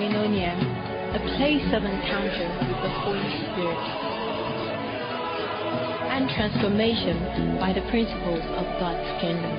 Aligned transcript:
koinonia, 0.00 0.56
a 1.14 1.20
place 1.36 1.68
of 1.76 1.84
encounter 1.84 2.48
with 2.64 2.80
the 2.80 2.92
Holy 3.04 3.30
Spirit, 3.44 3.84
and 6.08 6.28
transformation 6.30 7.58
by 7.60 7.74
the 7.74 7.84
principles 7.90 8.40
of 8.56 8.64
God's 8.80 9.20
kingdom. 9.20 9.52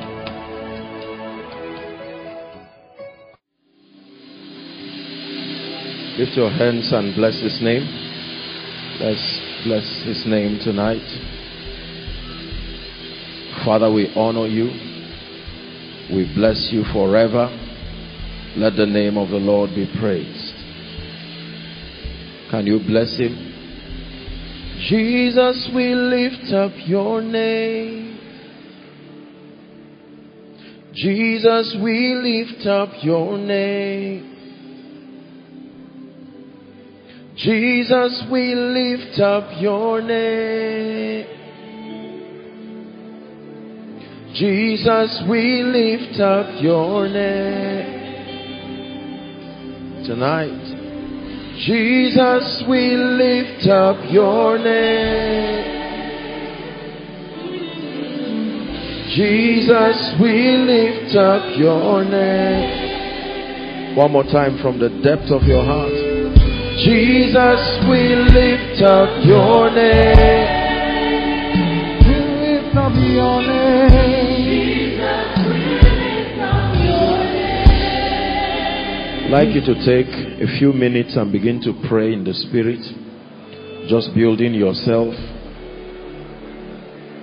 Lift 6.18 6.34
your 6.36 6.50
hands 6.50 6.92
and 6.92 7.16
bless 7.16 7.40
his 7.40 7.62
name. 7.62 7.86
Let's 9.00 9.42
bless 9.64 9.86
his 10.06 10.26
name 10.26 10.60
tonight. 10.64 11.06
Father, 13.64 13.94
we 13.94 14.12
honor 14.16 14.48
you. 14.48 14.72
We 16.12 16.32
bless 16.34 16.70
you 16.72 16.84
forever. 16.92 17.48
Let 18.58 18.76
the 18.76 18.86
name 18.86 19.18
of 19.18 19.30
the 19.30 19.38
Lord 19.38 19.70
be 19.74 19.90
praised. 19.98 20.41
Can 22.52 22.68
you 22.68 22.80
bless 22.86 23.18
him? 23.18 23.34
Jesus, 24.90 25.70
we 25.74 25.96
lift 25.96 26.52
up 26.52 26.74
your 26.86 27.22
name. 27.22 28.20
Jesus, 30.94 31.78
we 31.82 32.14
lift 32.14 32.68
up 32.68 32.90
your 33.02 33.38
name. 33.38 34.28
Jesus, 37.38 38.24
we 38.30 38.54
lift 38.54 39.18
up 39.22 39.50
your 39.62 40.02
name. 40.02 41.26
Jesus, 44.34 45.24
we 45.30 45.64
lift 45.64 46.20
up 46.20 46.62
your 46.62 47.08
name. 47.08 48.02
Tonight, 50.06 50.71
Jesus, 51.62 52.64
we 52.68 52.96
lift 52.96 53.68
up 53.68 53.98
your 54.12 54.58
name. 54.58 55.80
Jesus, 59.12 60.16
we 60.20 60.58
lift 60.58 61.16
up 61.16 61.58
your 61.60 62.04
name. 62.04 63.96
One 63.96 64.12
more 64.12 64.24
time 64.24 64.58
from 64.60 64.80
the 64.80 64.90
depth 65.04 65.30
of 65.30 65.44
your 65.44 65.64
heart. 65.64 65.92
Jesus, 66.84 67.88
we 67.88 68.16
lift 68.16 68.82
up 68.82 69.24
your 69.24 69.70
name. 69.70 70.51
Like 79.32 79.56
you 79.56 79.62
to 79.62 79.76
take 79.88 80.12
a 80.44 80.60
few 80.60 80.74
minutes 80.74 81.16
and 81.16 81.32
begin 81.32 81.62
to 81.62 81.72
pray 81.88 82.12
in 82.12 82.26
the 82.26 82.34
spirit, 82.34 82.84
just 83.88 84.14
building 84.14 84.54
yourself. 84.54 85.16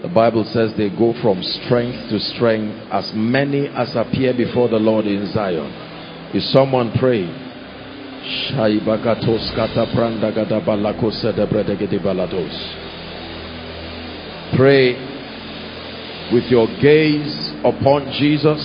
The 0.01 0.09
Bible 0.09 0.49
says 0.49 0.73
they 0.79 0.89
go 0.89 1.13
from 1.21 1.43
strength 1.43 2.09
to 2.09 2.19
strength 2.33 2.73
as 2.91 3.13
many 3.13 3.69
as 3.69 3.95
appear 3.95 4.33
before 4.33 4.69
the 4.69 4.81
Lord 4.81 5.05
in 5.05 5.31
Zion. 5.35 5.69
Is 6.33 6.51
someone 6.51 6.97
praying? 6.99 7.29
Pray 14.57 14.97
with 16.33 16.45
your 16.49 16.69
gaze 16.81 17.53
upon 17.69 18.11
Jesus 18.17 18.65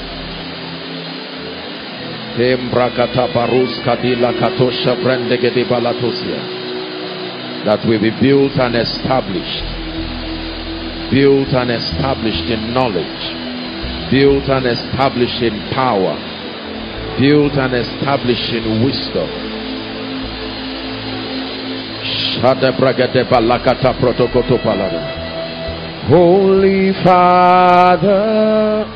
That 7.65 7.85
will 7.85 7.99
be 7.99 8.11
built 8.21 8.57
and 8.57 8.75
established. 8.75 9.65
Built 11.11 11.53
and 11.53 11.71
established 11.71 12.49
in 12.49 12.73
knowledge. 12.73 13.21
Built 14.09 14.49
and 14.49 14.65
established 14.65 15.41
in 15.43 15.69
power. 15.73 16.15
Built 17.19 17.53
and 17.57 17.75
established 17.75 18.53
in 18.53 18.83
wisdom. 18.83 19.29
Holy 26.09 26.93
Father, 27.03 28.87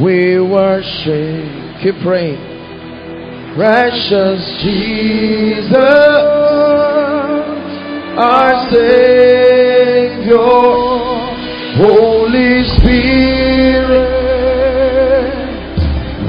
we 0.00 0.38
worship 0.38 1.69
Keep 1.82 2.00
praying. 2.02 2.36
Precious 3.56 4.62
Jesus, 4.62 5.74
our 8.18 8.68
Savior, 8.70 10.36
Holy 11.80 12.64
Spirit, 12.76 14.10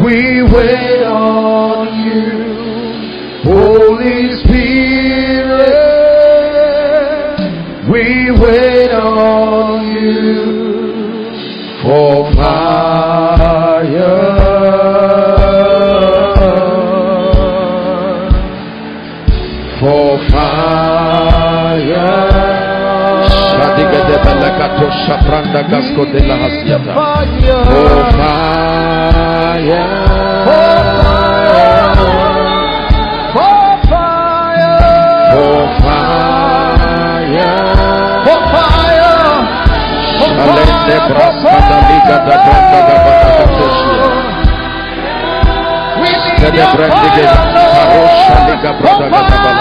we 0.02 0.42
wait 0.44 0.91
shapranda 25.06 25.62
gasko 25.72 26.04
de 26.12 26.20
la 26.28 26.36
hasiata. 26.44 26.92
For 26.94 27.26
fire. 28.18 29.86
For 33.34 33.70
fire. 33.90 34.76
For 35.34 35.62
fire. 35.82 37.56
For 38.26 38.42
fire. 38.54 39.16
Shalende 40.22 40.98
brasta 41.10 41.56
da 41.70 41.78
liga 41.90 42.18
da 42.28 42.36
branda 42.46 42.80
da 42.88 42.96
batakatesia. 43.06 44.08
Sede 46.42 46.64
brendige 46.74 47.24
parosha 47.64 48.38
liga 48.50 48.72
branda 48.80 49.08
da 49.10 49.52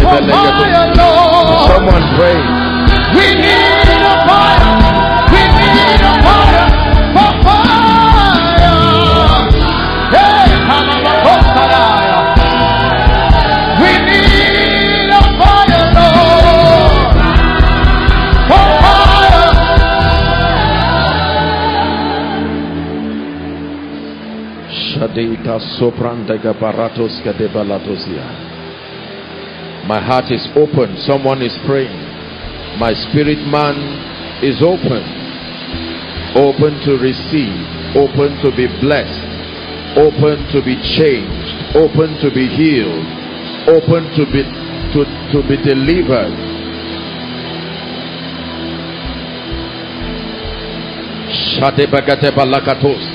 fire, 0.00 0.94
Lord. 0.96 1.68
Someone 1.68 2.06
pray. 2.16 2.38
We 3.14 3.26
need 3.36 3.88
a 4.00 4.14
fire. 4.24 4.72
We 5.32 5.42
need 5.52 6.00
a 6.00 6.12
fire. 6.24 6.66
For 7.12 7.30
fire. 7.44 7.82
Hey, 10.12 10.48
come 10.68 10.88
on, 10.88 11.00
come 11.04 11.62
we 13.82 13.92
need 14.08 15.10
a 15.10 15.22
fire, 15.38 15.86
Lord. 15.96 17.12
For 18.48 18.66
fire. 18.82 19.50
Shadita 24.70 25.58
sopranta 25.58 26.38
caparatos 26.40 27.20
cadebalatos 27.22 28.06
my 29.86 29.98
heart 30.00 30.30
is 30.30 30.46
open. 30.54 30.96
Someone 30.98 31.42
is 31.42 31.56
praying. 31.66 31.98
My 32.78 32.94
spirit 32.94 33.42
man 33.50 33.74
is 34.42 34.62
open. 34.62 35.02
Open 36.38 36.78
to 36.86 36.96
receive. 37.02 37.58
Open 37.98 38.38
to 38.46 38.54
be 38.54 38.70
blessed. 38.80 39.20
Open 39.98 40.38
to 40.54 40.62
be 40.64 40.78
changed. 40.96 41.76
Open 41.76 42.14
to 42.22 42.30
be 42.30 42.46
healed. 42.46 43.04
Open 43.68 44.06
to 44.16 44.24
be 44.30 44.42
to, 44.94 45.04
to 45.34 45.38
be 45.48 45.56
delivered. 45.60 46.32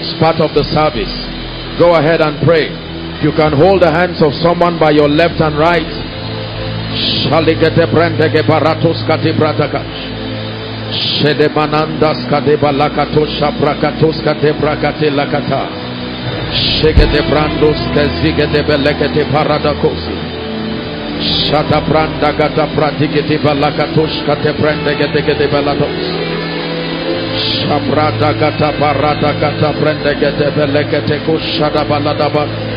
It's 0.03 0.13
part 0.19 0.39
of 0.41 0.53
the 0.53 0.63
service. 0.63 1.15
Go 1.79 1.95
ahead 1.95 2.21
and 2.21 2.43
pray. 2.45 2.69
You 3.23 3.31
can 3.33 3.53
hold 3.53 3.81
the 3.81 3.91
hands 3.91 4.21
of 4.21 4.33
someone 4.33 4.77
by 4.79 4.91
your 4.91 5.09
left 5.09 5.41
and 5.41 5.57
right. 5.57 6.16
Shaligete 6.97 7.85
brandege 7.93 8.41
baratos 8.43 9.03
kati 9.07 9.31
bratakash. 9.33 9.99
Shede 10.91 11.49
manandas 11.55 12.25
kade 12.29 12.57
balakatos 12.57 13.29
shabrakatos 13.37 14.21
kate 14.23 14.53
brakate 14.59 15.11
lakata. 15.11 15.67
Shegete 16.51 17.21
brandos 17.29 17.79
kezigete 17.93 18.63
belekete 18.63 19.25
paradakosi. 19.31 20.15
Shata 21.19 21.81
branda 21.81 22.31
gata 22.33 22.65
pratikete 22.75 23.37
balakatos 23.43 24.23
kate 24.25 24.53
brandege 24.57 25.11
gete 25.11 25.47
balatos. 25.51 26.01
Shabrada 27.37 28.31
gata 28.39 28.71
barada 28.79 29.31
gata 29.35 29.69
brandege 29.79 30.31
belekete 30.55 31.19
kushada 31.25 31.83
baladaba. 31.83 32.76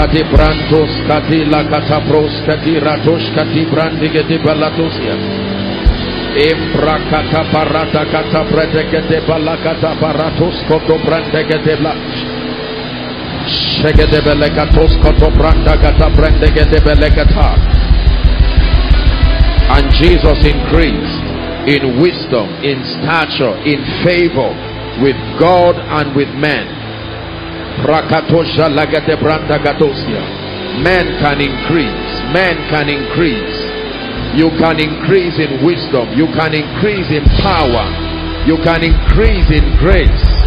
Skati 0.00 0.24
brantos 0.32 0.88
kati 1.04 1.44
lakata 1.44 2.00
pros 2.08 2.32
kati 2.48 2.80
ratos 2.80 3.20
kati 3.36 3.68
brandigete 3.68 4.40
balatosia. 4.40 5.12
Imbrakata 6.40 7.44
parata 7.52 8.08
kata 8.08 8.48
predegete 8.48 9.20
balakata 9.28 9.92
paratos 10.00 10.56
koto 10.64 10.96
brandegete 11.04 11.76
bla. 11.76 11.92
Shegede 13.44 14.24
belekatos 14.24 14.96
koto 15.04 15.28
branda 15.36 15.76
kata 15.76 16.08
brandegete 16.16 16.80
belekata. 16.80 17.60
And 19.76 19.84
Jesus 20.00 20.40
increased 20.48 21.24
in 21.68 22.00
wisdom, 22.00 22.48
in 22.64 22.80
stature, 22.96 23.52
in 23.68 23.84
favor 24.00 24.48
with 25.04 25.20
God 25.36 25.76
and 25.76 26.16
with 26.16 26.32
men. 26.40 26.79
Prakatosha 27.82 28.68
lagate 28.68 29.16
branda 29.16 29.58
gatosia. 29.58 30.22
Men 30.82 31.18
can 31.18 31.40
increase. 31.40 32.12
Men 32.32 32.56
can 32.70 32.88
increase. 32.88 33.70
You 34.34 34.50
can 34.58 34.78
increase 34.78 35.38
in 35.38 35.64
wisdom. 35.64 36.12
You 36.14 36.26
can 36.38 36.54
increase 36.54 37.10
in 37.10 37.24
power. 37.42 37.82
You 38.46 38.56
can 38.62 38.82
increase 38.84 39.50
in 39.50 39.76
grace. 39.78 40.40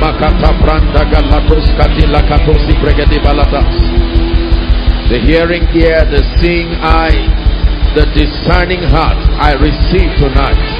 Makata 0.00 0.50
katila 1.78 2.22
balatas. 3.22 3.74
The 5.10 5.18
hearing 5.20 5.64
ear, 5.74 6.04
the 6.06 6.22
seeing 6.38 6.68
eye, 6.80 7.18
the 7.94 8.06
discerning 8.14 8.82
heart 8.82 9.18
I 9.38 9.54
receive 9.54 10.16
tonight. 10.18 10.79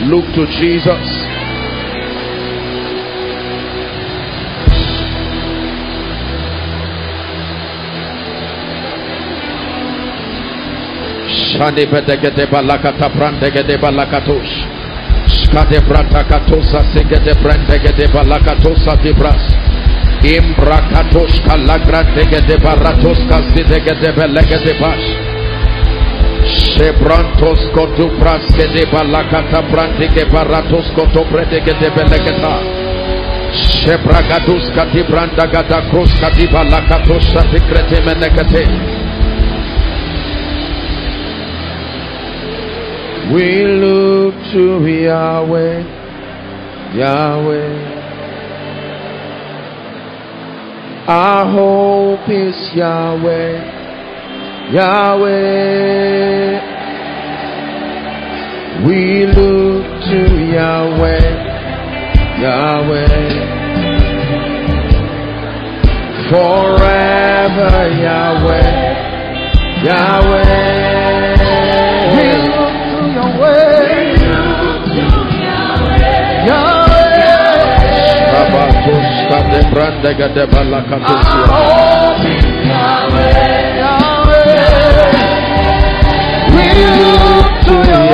Look 0.00 0.24
to 0.34 0.46
Jesus. 0.46 1.06
Shani 11.28 11.86
bedegede 11.86 12.46
balakata 12.50 13.08
brandegede 13.12 13.78
balakatosh. 13.78 14.52
Shkade 15.28 15.80
bratakatosa 15.86 16.82
segede 16.92 17.34
brandegede 17.42 18.08
balakatosa 18.08 18.96
dibras. 19.02 19.44
Imbrakatosh 20.24 21.42
kalagrandegede 21.46 22.56
baratos 22.58 23.20
kasidegede 23.28 24.12
belegede 24.16 24.74
bash. 24.80 25.31
Praske 28.20 28.66
de 28.74 28.86
balakata 28.92 29.62
de 34.92 35.02
branda 35.10 35.46
shatikrete 37.20 38.00
menekete. 38.06 38.64
We 43.32 43.64
look 43.64 44.34
to 44.52 44.86
Yahweh, 44.86 45.84
Yahweh. 46.94 47.92
Our 51.08 51.44
hope 51.50 52.28
is 52.28 52.56
Yahweh, 52.74 53.81
Yahweh. 54.70 56.60
We 58.86 59.26
look 59.26 59.84
to 60.08 60.20
Yahweh, 60.54 61.28
Yahweh. 62.40 63.50
Forever 66.30 67.76
Yahweh, 68.06 68.70
Yahweh. 69.84 71.36
We 72.14 72.26
look 72.48 72.76
to. 72.94 73.52
Yahweh. 76.46 76.92
Brande 79.72 80.10
gade 80.14 80.44
balakatosia. 80.46 81.42
Yahweh. 82.68 83.61
Look 87.72 87.84
to 87.84 87.90
your 87.90 88.00
way. 88.00 88.12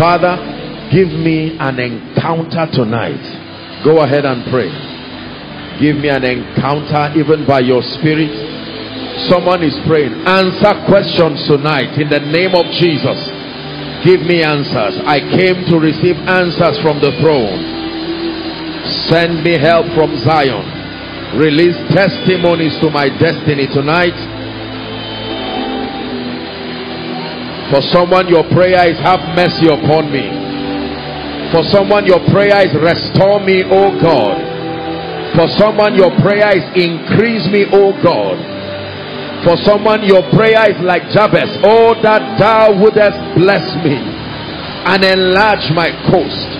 Father, 0.02 0.34
give 0.90 1.14
me 1.14 1.54
an 1.62 1.78
encounter 1.78 2.66
tonight. 2.74 3.22
Go 3.86 4.02
ahead 4.02 4.26
and 4.26 4.42
pray. 4.50 4.66
Give 5.78 5.94
me 5.94 6.10
an 6.10 6.26
encounter 6.26 7.14
even 7.14 7.46
by 7.46 7.62
your 7.62 7.86
spirit. 7.86 8.34
Someone 9.30 9.62
is 9.62 9.78
praying. 9.86 10.10
Answer 10.26 10.74
questions 10.90 11.46
tonight 11.46 11.94
in 12.02 12.10
the 12.10 12.18
name 12.18 12.50
of 12.50 12.66
Jesus. 12.82 13.14
Give 14.02 14.26
me 14.26 14.42
answers. 14.42 14.98
I 15.06 15.22
came 15.38 15.70
to 15.70 15.78
receive 15.78 16.18
answers 16.26 16.82
from 16.82 16.98
the 16.98 17.14
throne. 17.22 17.62
Send 19.06 19.46
me 19.46 19.54
help 19.54 19.86
from 19.94 20.18
Zion. 20.18 21.38
Release 21.38 21.78
testimonies 21.94 22.74
to 22.82 22.90
my 22.90 23.06
destiny 23.22 23.70
tonight. 23.70 24.18
For 27.72 27.80
someone, 27.88 28.28
your 28.28 28.44
prayer 28.52 28.84
is 28.92 29.00
have 29.00 29.24
mercy 29.32 29.64
upon 29.72 30.12
me. 30.12 30.28
For 31.56 31.64
someone, 31.72 32.04
your 32.04 32.20
prayer 32.28 32.68
is 32.68 32.72
restore 32.76 33.40
me, 33.40 33.64
O 33.64 33.96
God. 33.96 34.36
For 35.32 35.48
someone, 35.56 35.96
your 35.96 36.12
prayer 36.20 36.52
is 36.52 36.64
increase 36.76 37.48
me, 37.48 37.64
O 37.72 37.96
God. 38.04 38.36
For 39.48 39.56
someone, 39.64 40.04
your 40.04 40.20
prayer 40.36 40.68
is 40.68 40.76
like 40.84 41.08
Jabez. 41.16 41.48
Oh, 41.64 41.96
that 42.04 42.36
thou 42.38 42.76
wouldest 42.76 43.16
bless 43.40 43.64
me 43.80 43.96
and 43.96 45.00
enlarge 45.02 45.72
my 45.72 45.88
coast. 46.12 46.52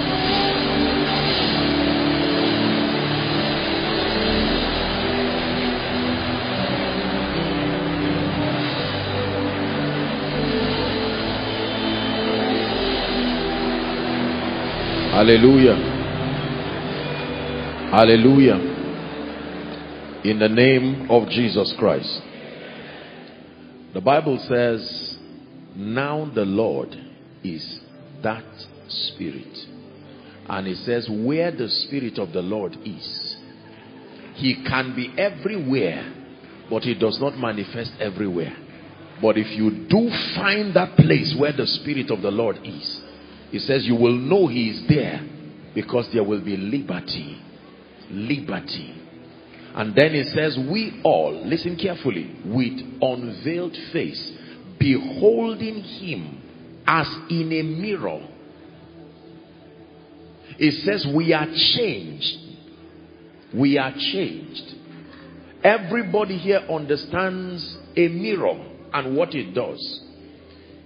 Hallelujah. 15.23 15.77
Hallelujah. 17.93 18.57
In 20.25 20.41
the 20.41 20.49
name 20.49 21.09
of 21.09 21.29
Jesus 21.29 21.73
Christ. 21.79 22.23
The 23.95 24.01
Bible 24.01 24.37
says, 24.49 25.19
Now 25.77 26.25
the 26.25 26.45
Lord 26.45 26.89
is 27.45 27.83
that 28.25 28.45
Spirit. 28.89 29.57
And 30.49 30.67
it 30.67 30.79
says, 30.79 31.09
Where 31.09 31.53
the 31.53 31.69
Spirit 31.69 32.19
of 32.19 32.33
the 32.33 32.43
Lord 32.43 32.77
is, 32.85 33.37
He 34.35 34.65
can 34.65 34.97
be 34.97 35.15
everywhere, 35.17 36.13
but 36.69 36.83
He 36.83 36.95
does 36.95 37.21
not 37.21 37.39
manifest 37.39 37.93
everywhere. 38.01 38.57
But 39.23 39.39
if 39.39 39.53
you 39.53 39.87
do 39.87 40.11
find 40.35 40.75
that 40.75 40.97
place 40.97 41.33
where 41.39 41.53
the 41.53 41.69
Spirit 41.69 42.11
of 42.11 42.23
the 42.23 42.33
Lord 42.33 42.59
is, 42.65 43.03
he 43.53 43.59
says, 43.59 43.85
You 43.87 43.95
will 43.97 44.17
know 44.17 44.47
He 44.49 44.71
is 44.71 44.89
there 44.89 45.21
because 45.75 46.09
there 46.13 46.25
will 46.25 46.41
be 46.41 46.57
liberty. 46.57 47.41
Liberty. 48.11 48.95
And 49.75 49.95
then 49.95 50.15
He 50.15 50.25
says, 50.25 50.59
We 50.59 51.03
all, 51.05 51.45
listen 51.45 51.77
carefully, 51.77 52.35
with 52.47 52.73
unveiled 53.03 53.77
face, 53.93 54.33
beholding 54.81 55.83
Him 55.83 56.41
as 56.87 57.07
in 57.29 57.53
a 57.53 57.63
mirror. 57.63 58.27
It 60.59 60.73
says, 60.85 61.07
We 61.15 61.35
are 61.35 61.47
changed. 61.47 62.39
We 63.55 63.77
are 63.77 63.93
changed. 63.93 64.77
Everybody 65.63 66.39
here 66.39 66.61
understands 66.71 67.77
a 67.95 68.09
mirror 68.09 68.59
and 68.95 69.15
what 69.15 69.35
it 69.35 69.55
does. 69.55 70.01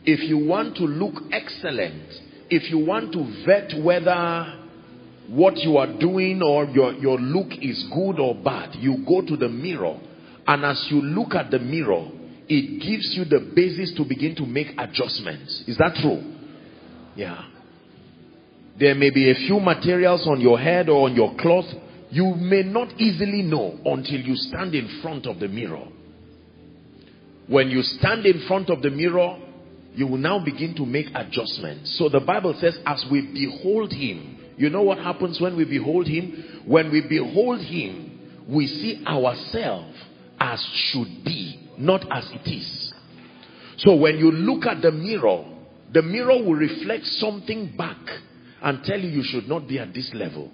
If 0.04 0.20
you 0.28 0.38
want 0.38 0.76
to 0.76 0.82
look 0.82 1.14
excellent, 1.30 2.25
if 2.50 2.70
you 2.70 2.78
want 2.78 3.12
to 3.12 3.44
vet 3.44 3.72
whether 3.82 4.62
what 5.28 5.56
you 5.58 5.76
are 5.76 5.98
doing 5.98 6.42
or 6.42 6.66
your, 6.66 6.92
your 6.94 7.18
look 7.18 7.48
is 7.60 7.82
good 7.94 8.20
or 8.20 8.34
bad, 8.34 8.76
you 8.76 9.04
go 9.06 9.22
to 9.22 9.36
the 9.36 9.48
mirror. 9.48 9.98
And 10.46 10.64
as 10.64 10.86
you 10.90 11.02
look 11.02 11.34
at 11.34 11.50
the 11.50 11.58
mirror, 11.58 12.08
it 12.48 12.80
gives 12.80 13.16
you 13.16 13.24
the 13.24 13.52
basis 13.54 13.92
to 13.94 14.04
begin 14.04 14.36
to 14.36 14.46
make 14.46 14.68
adjustments. 14.78 15.64
Is 15.66 15.76
that 15.78 15.96
true? 15.96 16.22
Yeah. 17.16 17.44
There 18.78 18.94
may 18.94 19.10
be 19.10 19.30
a 19.30 19.34
few 19.34 19.58
materials 19.58 20.26
on 20.26 20.40
your 20.40 20.58
head 20.58 20.88
or 20.88 21.08
on 21.08 21.16
your 21.16 21.34
cloth 21.36 21.66
you 22.10 22.34
may 22.34 22.62
not 22.62 23.00
easily 23.00 23.42
know 23.42 23.78
until 23.84 24.20
you 24.20 24.36
stand 24.36 24.74
in 24.74 25.00
front 25.02 25.26
of 25.26 25.40
the 25.40 25.48
mirror. 25.48 25.86
When 27.48 27.68
you 27.68 27.82
stand 27.82 28.26
in 28.26 28.46
front 28.46 28.70
of 28.70 28.82
the 28.82 28.90
mirror, 28.90 29.36
you 29.96 30.06
will 30.06 30.18
now 30.18 30.38
begin 30.38 30.74
to 30.76 30.84
make 30.84 31.06
adjustments. 31.14 31.96
So 31.98 32.10
the 32.10 32.20
Bible 32.20 32.54
says, 32.60 32.78
as 32.84 33.04
we 33.10 33.22
behold 33.22 33.92
him, 33.92 34.54
you 34.58 34.68
know 34.68 34.82
what 34.82 34.98
happens 34.98 35.40
when 35.40 35.56
we 35.56 35.64
behold 35.64 36.06
him? 36.06 36.62
When 36.66 36.92
we 36.92 37.00
behold 37.00 37.60
him, 37.62 38.44
we 38.46 38.66
see 38.66 39.02
ourselves 39.06 39.96
as 40.38 40.62
should 40.74 41.24
be, 41.24 41.68
not 41.78 42.04
as 42.10 42.30
it 42.30 42.46
is. 42.48 42.92
So 43.78 43.96
when 43.96 44.18
you 44.18 44.30
look 44.30 44.66
at 44.66 44.82
the 44.82 44.92
mirror, 44.92 45.44
the 45.92 46.02
mirror 46.02 46.42
will 46.42 46.54
reflect 46.54 47.04
something 47.06 47.74
back 47.76 47.96
and 48.62 48.84
tell 48.84 49.00
you 49.00 49.08
you 49.08 49.22
should 49.22 49.48
not 49.48 49.66
be 49.66 49.78
at 49.78 49.94
this 49.94 50.12
level. 50.12 50.50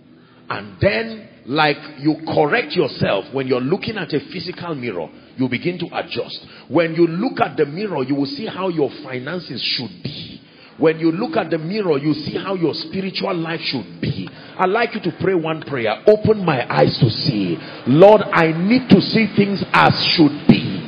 And 0.49 0.77
then, 0.81 1.29
like 1.47 1.79
you 1.99 2.17
correct 2.27 2.73
yourself 2.73 3.25
when 3.33 3.47
you're 3.47 3.61
looking 3.61 3.97
at 3.97 4.13
a 4.13 4.21
physical 4.33 4.75
mirror, 4.75 5.09
you 5.37 5.49
begin 5.49 5.79
to 5.79 5.87
adjust. 5.93 6.47
When 6.69 6.95
you 6.95 7.07
look 7.07 7.41
at 7.41 7.57
the 7.57 7.67
mirror, 7.67 8.03
you 8.05 8.15
will 8.15 8.27
see 8.27 8.47
how 8.47 8.69
your 8.69 8.91
finances 9.03 9.63
should 9.63 10.03
be. 10.03 10.41
When 10.79 10.99
you 10.99 11.13
look 11.13 11.37
at 11.37 11.51
the 11.51 11.59
mirror, 11.59 11.99
you 11.99 12.15
see 12.15 12.37
how 12.37 12.55
your 12.55 12.75
spiritual 12.75 13.35
life 13.37 13.61
should 13.61 14.01
be. 14.01 14.29
I'd 14.59 14.71
like 14.71 14.95
you 14.95 15.01
to 15.03 15.13
pray 15.21 15.35
one 15.35 15.63
prayer. 15.63 16.03
Open 16.07 16.45
my 16.45 16.67
eyes 16.73 16.99
to 16.99 17.11
see. 17.11 17.57
Lord, 17.87 18.23
I 18.23 18.53
need 18.53 18.89
to 18.89 19.01
see 19.01 19.27
things 19.37 19.63
as 19.73 19.95
should 20.17 20.49
be. 20.49 20.81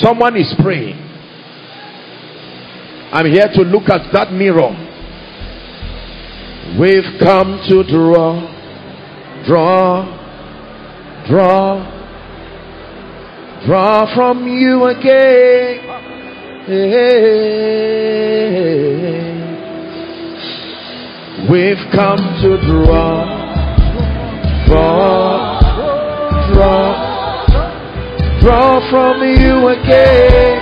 Someone 0.00 0.36
is 0.36 0.54
praying. 0.62 0.96
I'm 3.12 3.26
here 3.26 3.48
to 3.54 3.62
look 3.62 3.88
at 3.88 4.12
that 4.12 4.32
mirror. 4.32 4.70
We've 6.78 7.18
come 7.20 7.60
to 7.68 7.82
draw, 7.84 9.44
draw, 9.46 10.04
draw 11.26 11.97
draw 13.66 14.14
from 14.14 14.46
you 14.46 14.84
again. 14.86 15.84
We've 21.50 21.84
come 21.92 22.18
to 22.42 22.58
draw, 22.66 23.24
draw, 24.66 25.60
draw, 26.52 28.40
draw 28.40 28.90
from 28.90 29.22
you 29.22 29.68
again. 29.68 30.58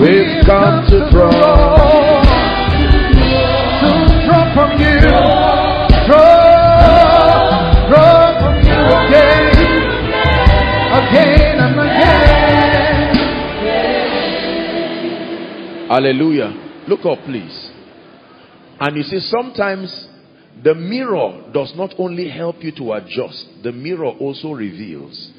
We've 0.00 0.44
come 0.46 0.86
to 0.86 1.10
draw, 1.10 2.22
to 3.80 3.90
draw 4.26 4.54
from 4.54 4.70
you, 4.80 5.61
again 11.12 11.60
and 11.60 11.78
again. 11.78 13.12
Hallelujah. 15.88 16.84
Look 16.88 17.04
up, 17.04 17.18
please. 17.24 17.70
And 18.80 18.96
you 18.96 19.02
see, 19.02 19.20
sometimes 19.20 20.08
the 20.64 20.74
mirror 20.74 21.50
does 21.52 21.74
not 21.76 21.94
only 21.98 22.28
help 22.28 22.62
you 22.62 22.72
to 22.72 22.92
adjust, 22.94 23.46
the 23.62 23.72
mirror 23.72 24.06
also 24.06 24.52
reveals. 24.52 25.30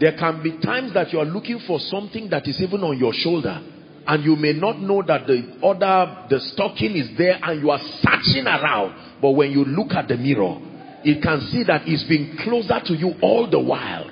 There 0.00 0.16
can 0.18 0.42
be 0.42 0.58
times 0.60 0.94
that 0.94 1.12
you 1.12 1.20
are 1.20 1.24
looking 1.24 1.60
for 1.66 1.78
something 1.80 2.28
that 2.30 2.46
is 2.46 2.60
even 2.60 2.82
on 2.82 2.98
your 2.98 3.12
shoulder 3.12 3.60
and 4.06 4.24
you 4.24 4.36
may 4.36 4.52
not 4.52 4.80
know 4.80 5.02
that 5.06 5.26
the 5.26 5.58
other, 5.62 6.26
the 6.30 6.40
stocking 6.40 6.96
is 6.96 7.10
there 7.18 7.38
and 7.42 7.60
you 7.60 7.70
are 7.70 7.80
searching 8.00 8.46
around. 8.46 9.20
But 9.20 9.32
when 9.32 9.50
you 9.50 9.64
look 9.64 9.92
at 9.92 10.08
the 10.08 10.16
mirror, 10.16 10.58
you 11.04 11.20
can 11.20 11.40
see 11.52 11.62
that 11.64 11.82
it's 11.86 12.04
been 12.04 12.38
closer 12.42 12.80
to 12.86 12.94
you 12.94 13.14
all 13.20 13.50
the 13.50 13.60
while 13.60 14.08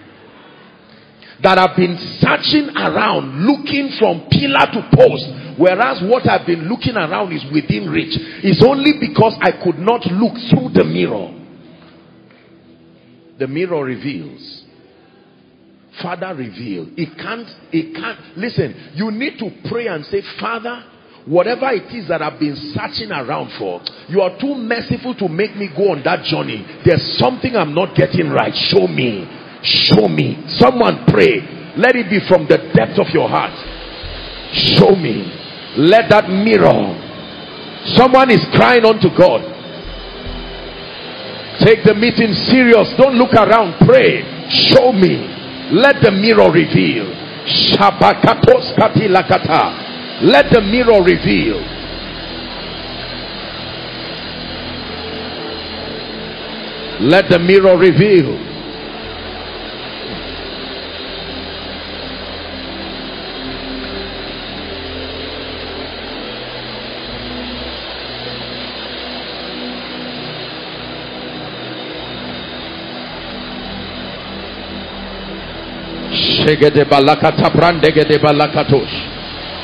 that 1.42 1.58
have 1.58 1.76
been 1.76 1.96
searching 2.20 2.70
around 2.76 3.44
looking 3.44 3.90
from 3.98 4.26
pillar 4.30 4.66
to 4.72 4.88
post 4.94 5.26
whereas 5.58 6.02
what 6.02 6.28
I've 6.28 6.46
been 6.46 6.68
looking 6.68 6.96
around 6.96 7.32
is 7.32 7.44
within 7.52 7.90
reach. 7.90 8.16
It's 8.42 8.62
only 8.62 8.92
because 9.00 9.36
I 9.40 9.52
could 9.52 9.78
not 9.78 10.06
look 10.06 10.34
through 10.50 10.70
the 10.70 10.84
mirror. 10.84 11.32
The 13.38 13.46
mirror 13.46 13.84
reveals. 13.84 14.64
Father 16.02 16.34
reveal 16.34 16.88
it 16.96 17.16
can't 17.16 17.48
it 17.72 17.94
can't 17.96 18.36
listen 18.36 18.92
you 18.94 19.10
need 19.10 19.38
to 19.38 19.50
pray 19.70 19.86
and 19.86 20.04
say 20.04 20.20
father 20.38 20.84
whatever 21.24 21.70
it 21.70 21.88
is 21.94 22.06
that 22.08 22.20
I've 22.20 22.38
been 22.38 22.54
searching 22.54 23.10
around 23.10 23.50
for 23.58 23.80
you 24.06 24.20
are 24.20 24.38
too 24.38 24.54
merciful 24.56 25.14
to 25.14 25.28
make 25.28 25.56
me 25.56 25.70
go 25.74 25.92
on 25.92 26.02
that 26.04 26.24
journey. 26.24 26.66
There's 26.84 27.16
something 27.18 27.56
I'm 27.56 27.74
not 27.74 27.96
getting 27.96 28.28
right. 28.28 28.54
Show 28.54 28.86
me 28.86 29.24
Show 29.66 30.06
me. 30.06 30.38
Someone 30.46 31.04
pray. 31.08 31.42
Let 31.76 31.96
it 31.96 32.08
be 32.08 32.20
from 32.28 32.46
the 32.46 32.70
depth 32.72 32.98
of 33.02 33.10
your 33.10 33.28
heart. 33.28 33.50
Show 34.78 34.94
me. 34.94 35.26
let 35.76 36.08
that 36.08 36.30
mirror. 36.30 36.94
Someone 37.98 38.30
is 38.30 38.46
crying 38.54 38.84
unto 38.84 39.10
god. 39.10 39.42
Take 41.60 41.82
the 41.84 41.94
meeting 41.94 42.32
serious. 42.46 42.94
Don't 42.96 43.14
look 43.18 43.34
around. 43.34 43.74
Pray. 43.86 44.22
Show 44.70 44.92
me. 44.92 45.26
Let 45.74 46.00
the 46.00 46.12
mirror 46.12 46.50
reveal. 46.50 47.10
Let 50.22 50.52
the 50.52 50.62
mirror 50.62 51.02
reveal. 51.02 51.58
Let 57.00 57.28
the 57.28 57.38
mirror 57.38 57.76
reveal 57.76 58.55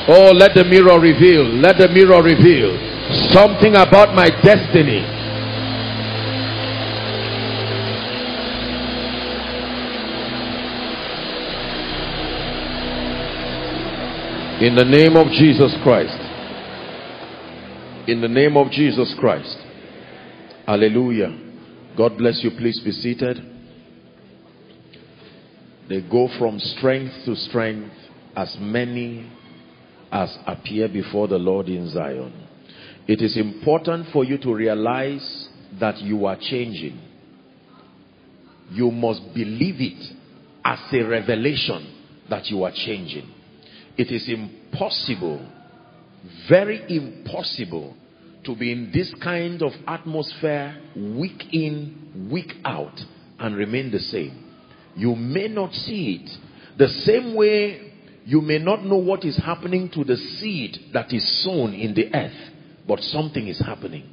Oh, 0.05 0.31
let 0.35 0.53
the 0.53 0.65
mirror 0.65 0.99
reveal. 0.99 1.47
Let 1.63 1.77
the 1.77 1.87
mirror 1.87 2.21
reveal 2.21 2.75
something 3.31 3.75
about 3.75 4.13
my 4.13 4.29
destiny. 4.43 4.99
In 14.65 14.75
the 14.75 14.85
name 14.85 15.15
of 15.15 15.27
Jesus 15.27 15.75
Christ. 15.83 16.19
In 18.07 18.21
the 18.21 18.27
name 18.27 18.57
of 18.57 18.71
Jesus 18.71 19.13
Christ. 19.19 19.57
Hallelujah. 20.65 21.37
God 21.97 22.17
bless 22.17 22.43
you. 22.43 22.51
Please 22.51 22.79
be 22.79 22.91
seated. 22.91 23.52
They 25.89 26.01
go 26.01 26.29
from 26.39 26.59
strength 26.59 27.25
to 27.25 27.35
strength 27.35 27.93
as 28.35 28.55
many 28.59 29.29
as 30.11 30.37
appear 30.45 30.87
before 30.87 31.27
the 31.27 31.37
Lord 31.37 31.67
in 31.67 31.89
Zion. 31.89 32.33
It 33.07 33.21
is 33.21 33.35
important 33.35 34.07
for 34.13 34.23
you 34.23 34.37
to 34.39 34.53
realize 34.53 35.49
that 35.79 36.01
you 36.01 36.25
are 36.25 36.37
changing. 36.39 36.99
You 38.71 38.91
must 38.91 39.33
believe 39.33 39.75
it 39.79 40.15
as 40.63 40.79
a 40.93 41.03
revelation 41.03 41.93
that 42.29 42.47
you 42.47 42.63
are 42.63 42.71
changing. 42.71 43.29
It 43.97 44.09
is 44.11 44.29
impossible, 44.29 45.45
very 46.49 46.81
impossible, 46.87 47.95
to 48.45 48.55
be 48.55 48.71
in 48.71 48.91
this 48.93 49.13
kind 49.21 49.61
of 49.61 49.71
atmosphere 49.87 50.81
week 50.95 51.53
in, 51.53 52.29
week 52.31 52.53
out, 52.65 52.99
and 53.39 53.55
remain 53.55 53.91
the 53.91 53.99
same. 53.99 54.42
You 54.95 55.15
may 55.15 55.47
not 55.47 55.73
see 55.73 56.21
it. 56.21 56.77
The 56.77 56.87
same 56.87 57.35
way 57.35 57.93
you 58.25 58.41
may 58.41 58.59
not 58.59 58.83
know 58.85 58.97
what 58.97 59.25
is 59.25 59.37
happening 59.37 59.89
to 59.89 60.03
the 60.03 60.17
seed 60.17 60.77
that 60.93 61.11
is 61.11 61.43
sown 61.43 61.73
in 61.73 61.93
the 61.93 62.13
earth, 62.13 62.51
but 62.87 62.99
something 62.99 63.47
is 63.47 63.59
happening. 63.59 64.09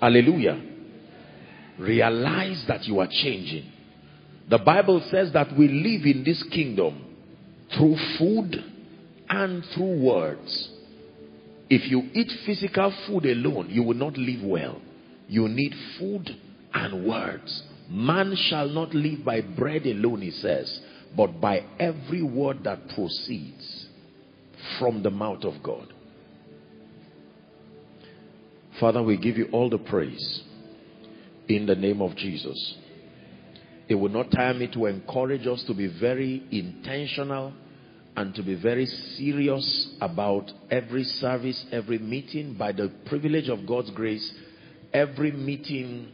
Hallelujah. 0.00 0.62
Realize 1.78 2.64
that 2.68 2.84
you 2.84 3.00
are 3.00 3.08
changing. 3.10 3.70
The 4.48 4.58
Bible 4.58 5.02
says 5.10 5.32
that 5.32 5.56
we 5.56 5.68
live 5.68 6.06
in 6.06 6.24
this 6.24 6.42
kingdom 6.44 7.04
through 7.76 7.96
food 8.18 8.56
and 9.28 9.64
through 9.74 10.00
words. 10.00 10.70
If 11.68 11.90
you 11.90 12.08
eat 12.14 12.30
physical 12.46 12.94
food 13.06 13.26
alone, 13.26 13.68
you 13.70 13.82
will 13.82 13.96
not 13.96 14.16
live 14.16 14.42
well. 14.42 14.80
You 15.28 15.48
need 15.48 15.74
food 15.98 16.30
and 16.72 17.06
words. 17.06 17.62
Man 17.88 18.34
shall 18.34 18.68
not 18.68 18.94
live 18.94 19.24
by 19.24 19.40
bread 19.40 19.86
alone, 19.86 20.22
he 20.22 20.30
says, 20.30 20.80
but 21.16 21.40
by 21.40 21.64
every 21.78 22.22
word 22.22 22.64
that 22.64 22.88
proceeds 22.94 23.86
from 24.78 25.02
the 25.02 25.10
mouth 25.10 25.44
of 25.44 25.62
God. 25.62 25.92
Father, 28.80 29.02
we 29.02 29.16
give 29.16 29.38
you 29.38 29.48
all 29.52 29.70
the 29.70 29.78
praise 29.78 30.42
in 31.48 31.66
the 31.66 31.76
name 31.76 32.02
of 32.02 32.16
Jesus. 32.16 32.74
It 33.88 33.94
will 33.94 34.10
not 34.10 34.30
tire 34.32 34.52
me 34.52 34.66
to 34.68 34.86
encourage 34.86 35.46
us 35.46 35.62
to 35.64 35.74
be 35.74 35.86
very 35.86 36.42
intentional 36.50 37.52
and 38.16 38.34
to 38.34 38.42
be 38.42 38.54
very 38.54 38.86
serious 38.86 39.94
about 40.00 40.50
every 40.70 41.04
service, 41.04 41.64
every 41.70 41.98
meeting. 41.98 42.54
By 42.54 42.72
the 42.72 42.90
privilege 43.06 43.48
of 43.48 43.66
God's 43.66 43.90
grace, 43.90 44.32
every 44.92 45.30
meeting 45.30 46.12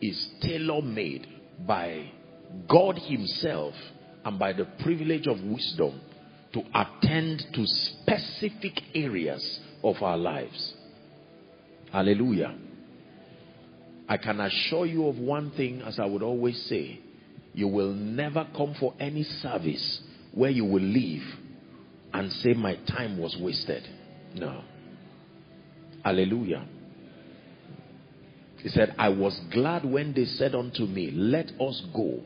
is 0.00 0.28
tailor 0.40 0.82
made 0.82 1.26
by 1.66 2.10
God 2.68 2.98
Himself 2.98 3.74
and 4.24 4.38
by 4.38 4.52
the 4.52 4.66
privilege 4.82 5.26
of 5.26 5.40
wisdom 5.42 6.00
to 6.52 6.62
attend 6.74 7.44
to 7.54 7.64
specific 7.66 8.80
areas 8.94 9.60
of 9.82 9.96
our 10.02 10.16
lives. 10.18 10.74
Hallelujah. 11.92 12.56
I 14.08 14.16
can 14.16 14.40
assure 14.40 14.86
you 14.86 15.06
of 15.06 15.18
one 15.18 15.52
thing, 15.52 15.82
as 15.82 16.00
I 16.00 16.04
would 16.04 16.22
always 16.22 16.60
say 16.68 17.00
you 17.52 17.68
will 17.68 17.92
never 17.92 18.46
come 18.56 18.74
for 18.78 18.94
any 18.98 19.22
service 19.22 20.00
where 20.32 20.50
you 20.50 20.64
will 20.64 20.82
leave 20.82 21.22
and 22.12 22.30
say, 22.32 22.52
My 22.52 22.76
time 22.88 23.18
was 23.18 23.36
wasted. 23.40 23.86
No. 24.34 24.62
Hallelujah. 26.04 26.66
He 28.62 28.68
said, 28.68 28.94
I 28.98 29.08
was 29.08 29.38
glad 29.52 29.84
when 29.84 30.12
they 30.12 30.26
said 30.26 30.54
unto 30.54 30.84
me, 30.84 31.10
Let 31.10 31.50
us 31.60 31.82
go 31.94 32.20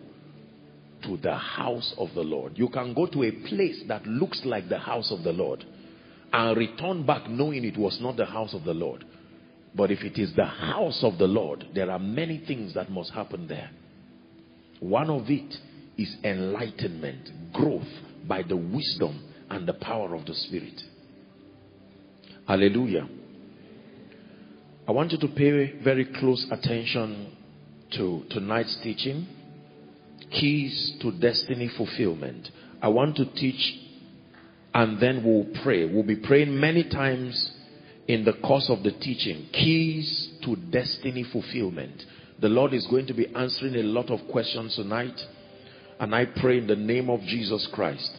to 1.04 1.16
the 1.18 1.34
house 1.34 1.94
of 1.98 2.08
the 2.14 2.22
Lord. 2.22 2.58
You 2.58 2.68
can 2.68 2.94
go 2.94 3.06
to 3.06 3.22
a 3.22 3.30
place 3.48 3.82
that 3.88 4.06
looks 4.06 4.42
like 4.44 4.68
the 4.68 4.78
house 4.78 5.12
of 5.12 5.22
the 5.22 5.32
Lord 5.32 5.64
and 6.32 6.56
return 6.56 7.06
back 7.06 7.28
knowing 7.28 7.64
it 7.64 7.76
was 7.76 7.98
not 8.00 8.16
the 8.16 8.26
house 8.26 8.54
of 8.54 8.64
the 8.64 8.74
Lord. 8.74 9.04
But 9.76 9.90
if 9.90 10.02
it 10.02 10.18
is 10.18 10.34
the 10.34 10.44
house 10.44 11.00
of 11.02 11.18
the 11.18 11.26
Lord, 11.26 11.66
there 11.74 11.90
are 11.90 11.98
many 11.98 12.38
things 12.46 12.74
that 12.74 12.90
must 12.90 13.12
happen 13.12 13.46
there. 13.46 13.70
One 14.80 15.10
of 15.10 15.30
it 15.30 15.54
is 15.96 16.16
enlightenment, 16.24 17.52
growth 17.52 17.82
by 18.26 18.42
the 18.42 18.56
wisdom 18.56 19.22
and 19.50 19.68
the 19.68 19.74
power 19.74 20.14
of 20.14 20.26
the 20.26 20.34
Spirit. 20.34 20.80
Hallelujah. 22.46 23.08
I 24.86 24.92
want 24.92 25.12
you 25.12 25.18
to 25.18 25.28
pay 25.28 25.78
very 25.82 26.04
close 26.04 26.46
attention 26.50 27.36
to 27.92 28.24
tonight's 28.30 28.76
teaching 28.76 29.26
keys 30.30 30.96
to 31.00 31.12
destiny 31.12 31.68
fulfillment. 31.68 32.50
I 32.82 32.88
want 32.88 33.16
to 33.16 33.24
teach 33.24 33.80
and 34.74 35.00
then 35.00 35.22
we'll 35.24 35.46
pray. 35.62 35.84
We'll 35.84 36.02
be 36.02 36.16
praying 36.16 36.58
many 36.58 36.84
times 36.84 37.52
in 38.08 38.24
the 38.24 38.32
course 38.34 38.68
of 38.68 38.82
the 38.82 38.90
teaching. 38.90 39.46
Keys 39.52 40.32
to 40.42 40.56
destiny 40.56 41.22
fulfillment. 41.22 42.04
The 42.40 42.48
Lord 42.48 42.74
is 42.74 42.86
going 42.88 43.06
to 43.06 43.14
be 43.14 43.28
answering 43.34 43.76
a 43.76 43.82
lot 43.84 44.10
of 44.10 44.26
questions 44.28 44.74
tonight. 44.74 45.18
And 46.00 46.14
I 46.14 46.24
pray 46.24 46.58
in 46.58 46.66
the 46.66 46.76
name 46.76 47.08
of 47.08 47.20
Jesus 47.20 47.68
Christ 47.72 48.18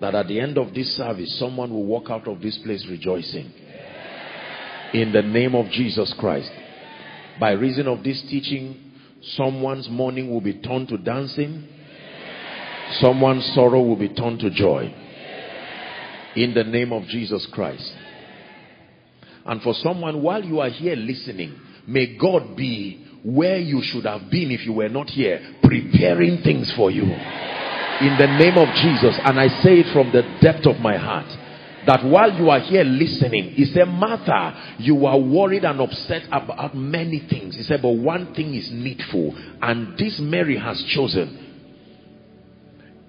that 0.00 0.14
at 0.14 0.28
the 0.28 0.40
end 0.40 0.58
of 0.58 0.72
this 0.74 0.96
service, 0.96 1.36
someone 1.38 1.70
will 1.70 1.84
walk 1.84 2.08
out 2.08 2.28
of 2.28 2.40
this 2.40 2.56
place 2.58 2.86
rejoicing 2.88 3.52
in 4.94 5.12
the 5.12 5.22
name 5.22 5.56
of 5.56 5.66
Jesus 5.70 6.14
Christ. 6.18 6.50
By 7.40 7.50
reason 7.50 7.88
of 7.88 8.04
this 8.04 8.22
teaching, 8.22 8.92
someone's 9.36 9.88
mourning 9.90 10.30
will 10.30 10.40
be 10.40 10.54
turned 10.54 10.88
to 10.88 10.96
dancing, 10.96 11.68
someone's 13.00 13.44
sorrow 13.54 13.82
will 13.82 13.96
be 13.96 14.08
turned 14.08 14.38
to 14.40 14.50
joy. 14.50 14.94
In 16.36 16.54
the 16.54 16.64
name 16.64 16.92
of 16.92 17.04
Jesus 17.08 17.46
Christ. 17.52 17.92
And 19.44 19.60
for 19.62 19.74
someone, 19.74 20.22
while 20.22 20.42
you 20.42 20.60
are 20.60 20.70
here 20.70 20.96
listening, 20.96 21.58
may 21.86 22.16
God 22.16 22.56
be 22.56 23.04
where 23.24 23.58
you 23.58 23.82
should 23.82 24.04
have 24.04 24.30
been 24.30 24.50
if 24.50 24.64
you 24.64 24.72
were 24.72 24.88
not 24.88 25.10
here, 25.10 25.56
preparing 25.62 26.42
things 26.42 26.72
for 26.76 26.90
you. 26.90 27.02
In 27.02 28.16
the 28.18 28.26
name 28.38 28.58
of 28.58 28.68
Jesus. 28.76 29.18
And 29.24 29.40
I 29.40 29.48
say 29.62 29.80
it 29.80 29.92
from 29.92 30.12
the 30.12 30.22
depth 30.40 30.66
of 30.66 30.78
my 30.78 30.96
heart 30.96 31.26
that 31.86 32.04
while 32.04 32.32
you 32.32 32.50
are 32.50 32.60
here 32.60 32.84
listening, 32.84 33.50
he 33.50 33.64
said, 33.66 33.86
Martha, 33.86 34.76
you 34.78 35.06
are 35.06 35.18
worried 35.18 35.64
and 35.64 35.80
upset 35.80 36.24
about 36.30 36.74
many 36.74 37.20
things. 37.28 37.56
He 37.56 37.62
said, 37.62 37.82
but 37.82 37.92
one 37.92 38.34
thing 38.34 38.54
is 38.54 38.70
needful, 38.70 39.34
and 39.60 39.98
this 39.98 40.18
Mary 40.20 40.56
has 40.58 40.82
chosen. 40.84 41.40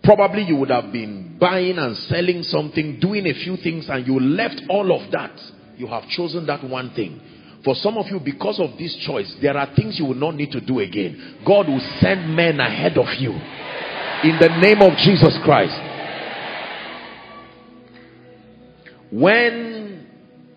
Probably 0.03 0.43
you 0.43 0.55
would 0.57 0.69
have 0.69 0.91
been 0.91 1.37
buying 1.39 1.77
and 1.77 1.97
selling 1.97 2.43
something, 2.43 2.99
doing 2.99 3.25
a 3.25 3.33
few 3.33 3.57
things, 3.57 3.89
and 3.89 4.05
you 4.05 4.19
left 4.19 4.61
all 4.69 4.91
of 4.91 5.11
that. 5.11 5.31
You 5.77 5.87
have 5.87 6.07
chosen 6.09 6.45
that 6.45 6.63
one 6.63 6.91
thing. 6.91 7.19
For 7.63 7.73
some 7.75 7.97
of 7.97 8.05
you, 8.07 8.19
because 8.19 8.59
of 8.59 8.77
this 8.77 8.95
choice, 8.97 9.35
there 9.41 9.57
are 9.57 9.73
things 9.75 9.97
you 9.97 10.05
will 10.05 10.13
not 10.13 10.35
need 10.35 10.51
to 10.51 10.61
do 10.61 10.79
again. 10.79 11.39
God 11.45 11.67
will 11.67 11.81
send 11.99 12.35
men 12.35 12.59
ahead 12.59 12.97
of 12.97 13.07
you. 13.15 13.31
In 13.31 14.37
the 14.39 14.49
name 14.61 14.81
of 14.83 14.95
Jesus 14.97 15.35
Christ. 15.43 15.94
When 19.15 20.07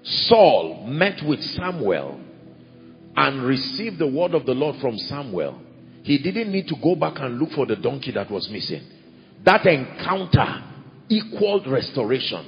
Saul 0.03 0.85
met 0.89 1.23
with 1.25 1.41
Samuel 1.41 2.21
and 3.17 3.45
received 3.45 4.01
the 4.01 4.09
word 4.09 4.35
of 4.35 4.47
the 4.47 4.53
Lord 4.53 4.81
from 4.81 4.99
Samuel, 4.99 5.61
he 6.03 6.19
didn't 6.19 6.51
need 6.51 6.67
to 6.67 6.75
go 6.83 6.97
back 6.97 7.21
and 7.21 7.39
look 7.39 7.53
for 7.53 7.67
the 7.67 7.77
donkey 7.77 8.11
that 8.11 8.29
was 8.29 8.49
missing. 8.49 8.83
That 9.45 9.65
encounter 9.65 10.65
equaled 11.09 11.69
restoration. 11.69 12.45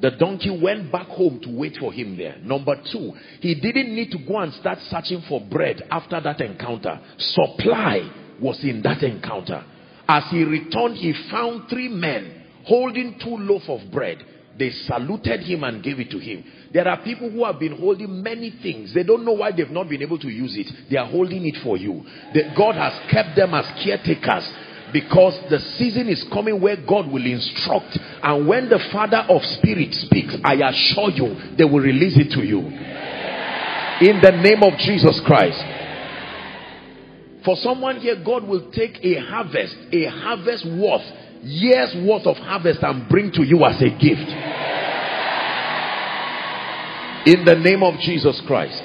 The 0.00 0.12
donkey 0.12 0.56
went 0.62 0.92
back 0.92 1.08
home 1.08 1.40
to 1.40 1.58
wait 1.58 1.78
for 1.80 1.92
him 1.92 2.16
there. 2.16 2.36
Number 2.44 2.76
two, 2.92 3.12
he 3.40 3.56
didn't 3.56 3.92
need 3.92 4.12
to 4.12 4.18
go 4.18 4.38
and 4.38 4.54
start 4.54 4.78
searching 4.90 5.24
for 5.28 5.40
bread 5.40 5.88
after 5.90 6.20
that 6.20 6.40
encounter. 6.40 7.00
Supply 7.16 8.08
was 8.40 8.62
in 8.62 8.80
that 8.82 9.02
encounter. 9.02 9.64
As 10.08 10.30
he 10.30 10.44
returned, 10.44 10.98
he 10.98 11.12
found 11.32 11.68
three 11.68 11.88
men 11.88 12.44
holding 12.64 13.18
two 13.18 13.36
loaves 13.36 13.68
of 13.68 13.90
bread. 13.90 14.24
They 14.60 14.70
saluted 14.70 15.40
him 15.40 15.64
and 15.64 15.82
gave 15.82 15.98
it 15.98 16.10
to 16.10 16.18
him. 16.18 16.44
There 16.70 16.86
are 16.86 17.02
people 17.02 17.30
who 17.30 17.46
have 17.46 17.58
been 17.58 17.78
holding 17.78 18.22
many 18.22 18.50
things. 18.62 18.92
They 18.92 19.02
don't 19.02 19.24
know 19.24 19.32
why 19.32 19.52
they've 19.52 19.70
not 19.70 19.88
been 19.88 20.02
able 20.02 20.18
to 20.18 20.28
use 20.28 20.54
it. 20.54 20.70
They 20.90 20.98
are 20.98 21.06
holding 21.06 21.46
it 21.46 21.56
for 21.64 21.78
you. 21.78 22.04
God 22.54 22.74
has 22.74 22.92
kept 23.10 23.36
them 23.36 23.54
as 23.54 23.64
caretakers 23.82 24.46
because 24.92 25.40
the 25.48 25.60
season 25.80 26.08
is 26.08 26.22
coming 26.30 26.60
where 26.60 26.76
God 26.76 27.10
will 27.10 27.24
instruct. 27.24 27.98
And 28.22 28.46
when 28.46 28.68
the 28.68 28.78
Father 28.92 29.24
of 29.28 29.42
Spirit 29.42 29.94
speaks, 29.94 30.36
I 30.44 30.54
assure 30.68 31.10
you, 31.10 31.56
they 31.56 31.64
will 31.64 31.80
release 31.80 32.18
it 32.18 32.30
to 32.36 32.44
you. 32.44 32.60
In 32.60 34.20
the 34.20 34.32
name 34.44 34.62
of 34.62 34.78
Jesus 34.78 35.20
Christ. 35.24 35.58
For 37.46 37.56
someone 37.56 37.96
here, 37.96 38.22
God 38.22 38.44
will 38.44 38.70
take 38.72 39.02
a 39.02 39.20
harvest, 39.24 39.74
a 39.90 40.04
harvest 40.04 40.66
worth, 40.66 41.04
years 41.42 41.96
worth 42.06 42.26
of 42.26 42.36
harvest 42.36 42.82
and 42.82 43.08
bring 43.08 43.32
to 43.32 43.42
you 43.42 43.64
as 43.64 43.80
a 43.80 43.88
gift. 43.88 44.49
In 47.26 47.44
the 47.44 47.54
name 47.54 47.82
of 47.82 48.00
Jesus 48.00 48.40
Christ. 48.46 48.82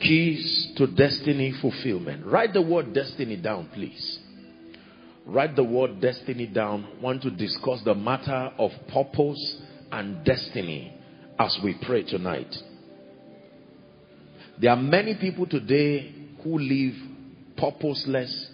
Keys 0.00 0.72
to 0.76 0.86
destiny 0.86 1.52
fulfillment. 1.60 2.24
Write 2.24 2.52
the 2.52 2.62
word 2.62 2.94
destiny 2.94 3.34
down, 3.34 3.68
please. 3.74 4.20
Write 5.26 5.56
the 5.56 5.64
word 5.64 6.00
destiny 6.00 6.46
down. 6.46 6.86
Want 7.02 7.22
to 7.22 7.30
discuss 7.30 7.82
the 7.84 7.96
matter 7.96 8.52
of 8.56 8.70
purpose 8.86 9.56
and 9.90 10.24
destiny 10.24 10.92
as 11.36 11.58
we 11.64 11.74
pray 11.82 12.04
tonight. 12.04 12.54
There 14.60 14.70
are 14.70 14.76
many 14.76 15.16
people 15.16 15.46
today 15.46 16.14
who 16.44 16.56
live 16.56 16.94
purposeless, 17.56 18.50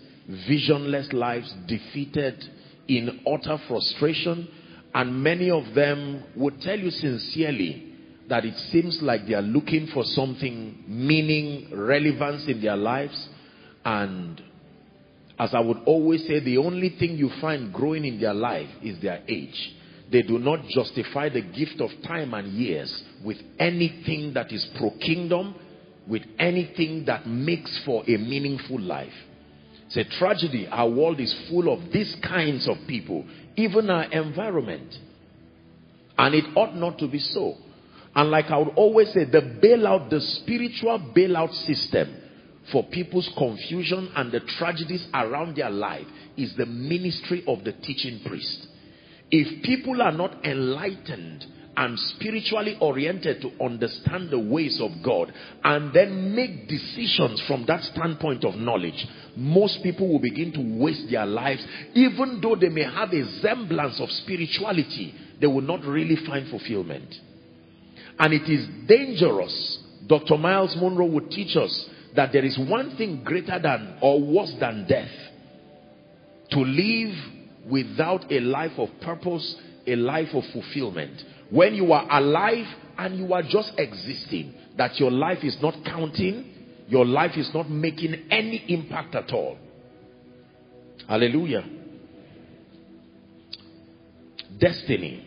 visionless 0.48 1.12
lives, 1.12 1.52
defeated 1.68 2.42
in 2.88 3.20
utter 3.26 3.58
frustration, 3.68 4.48
and 4.94 5.22
many 5.22 5.50
of 5.50 5.74
them 5.74 6.22
would 6.36 6.60
tell 6.60 6.78
you 6.78 6.90
sincerely 6.90 7.92
that 8.28 8.44
it 8.44 8.56
seems 8.70 9.00
like 9.02 9.26
they 9.26 9.34
are 9.34 9.42
looking 9.42 9.88
for 9.92 10.04
something 10.04 10.84
meaning, 10.86 11.68
relevance 11.76 12.46
in 12.46 12.62
their 12.62 12.76
lives. 12.76 13.28
And 13.84 14.40
as 15.38 15.52
I 15.52 15.60
would 15.60 15.78
always 15.84 16.24
say, 16.26 16.40
the 16.40 16.58
only 16.58 16.90
thing 16.98 17.16
you 17.16 17.28
find 17.40 17.72
growing 17.72 18.04
in 18.04 18.20
their 18.20 18.32
life 18.34 18.68
is 18.82 19.00
their 19.02 19.22
age. 19.28 19.74
They 20.12 20.22
do 20.22 20.38
not 20.38 20.60
justify 20.68 21.28
the 21.28 21.42
gift 21.42 21.80
of 21.80 21.90
time 22.06 22.32
and 22.32 22.52
years 22.52 23.02
with 23.24 23.38
anything 23.58 24.32
that 24.34 24.52
is 24.52 24.64
pro 24.78 24.90
kingdom, 25.00 25.56
with 26.08 26.22
anything 26.38 27.04
that 27.06 27.26
makes 27.26 27.82
for 27.84 28.04
a 28.04 28.16
meaningful 28.16 28.80
life. 28.80 29.12
It's 29.86 29.96
a 29.96 30.04
tragedy. 30.04 30.66
Our 30.70 30.88
world 30.88 31.20
is 31.20 31.34
full 31.48 31.72
of 31.72 31.92
these 31.92 32.16
kinds 32.22 32.68
of 32.68 32.76
people, 32.86 33.24
even 33.56 33.90
our 33.90 34.04
environment. 34.04 34.94
And 36.16 36.34
it 36.34 36.44
ought 36.56 36.74
not 36.74 36.98
to 36.98 37.08
be 37.08 37.18
so. 37.18 37.56
And 38.14 38.30
like 38.30 38.46
I 38.46 38.58
would 38.58 38.74
always 38.76 39.12
say, 39.12 39.24
the 39.24 39.40
bailout, 39.62 40.10
the 40.10 40.20
spiritual 40.20 41.12
bailout 41.16 41.52
system 41.64 42.16
for 42.70 42.84
people's 42.84 43.28
confusion 43.36 44.10
and 44.16 44.32
the 44.32 44.40
tragedies 44.40 45.06
around 45.12 45.56
their 45.56 45.70
life 45.70 46.06
is 46.36 46.54
the 46.56 46.66
ministry 46.66 47.44
of 47.46 47.64
the 47.64 47.72
teaching 47.72 48.20
priest. 48.24 48.68
If 49.30 49.64
people 49.64 50.00
are 50.00 50.12
not 50.12 50.44
enlightened 50.44 51.44
and 51.76 51.98
spiritually 51.98 52.76
oriented 52.80 53.42
to 53.42 53.64
understand 53.64 54.30
the 54.30 54.38
ways 54.38 54.80
of 54.80 54.90
God 55.02 55.32
and 55.62 55.92
then 55.92 56.34
make 56.34 56.68
decisions 56.68 57.42
from 57.46 57.64
that 57.66 57.82
standpoint 57.84 58.44
of 58.44 58.54
knowledge, 58.54 59.06
most 59.36 59.82
people 59.82 60.08
will 60.08 60.20
begin 60.20 60.52
to 60.52 60.82
waste 60.82 61.10
their 61.10 61.26
lives. 61.26 61.66
Even 61.94 62.40
though 62.40 62.56
they 62.56 62.68
may 62.68 62.84
have 62.84 63.12
a 63.12 63.26
semblance 63.40 64.00
of 64.00 64.10
spirituality, 64.10 65.14
they 65.40 65.46
will 65.46 65.62
not 65.62 65.82
really 65.84 66.16
find 66.26 66.48
fulfillment. 66.48 67.14
And 68.18 68.32
it 68.32 68.48
is 68.50 68.66
dangerous. 68.86 69.78
Dr. 70.06 70.36
Myles 70.36 70.76
Munroe 70.76 71.06
would 71.06 71.30
teach 71.30 71.56
us 71.56 71.88
that 72.14 72.32
there 72.32 72.44
is 72.44 72.58
one 72.58 72.96
thing 72.96 73.22
greater 73.24 73.58
than 73.58 73.98
or 74.00 74.20
worse 74.20 74.54
than 74.60 74.86
death. 74.88 75.10
To 76.50 76.60
live 76.60 77.14
without 77.68 78.30
a 78.30 78.40
life 78.40 78.78
of 78.78 78.88
purpose, 79.00 79.56
a 79.86 79.96
life 79.96 80.28
of 80.32 80.44
fulfillment. 80.52 81.20
When 81.54 81.76
you 81.76 81.92
are 81.92 82.04
alive 82.10 82.66
and 82.98 83.16
you 83.16 83.32
are 83.32 83.44
just 83.44 83.74
existing, 83.78 84.54
that 84.76 84.98
your 84.98 85.12
life 85.12 85.44
is 85.44 85.56
not 85.62 85.84
counting, 85.84 86.52
your 86.88 87.06
life 87.06 87.36
is 87.36 87.48
not 87.54 87.70
making 87.70 88.26
any 88.28 88.64
impact 88.66 89.14
at 89.14 89.30
all. 89.32 89.56
Hallelujah. 91.06 91.64
Destiny. 94.58 95.24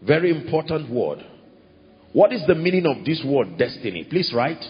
Very 0.00 0.30
important 0.30 0.90
word. 0.90 1.18
What 2.14 2.32
is 2.32 2.42
the 2.46 2.54
meaning 2.54 2.86
of 2.86 3.04
this 3.04 3.22
word 3.22 3.58
destiny? 3.58 4.06
Please 4.08 4.32
write. 4.34 4.64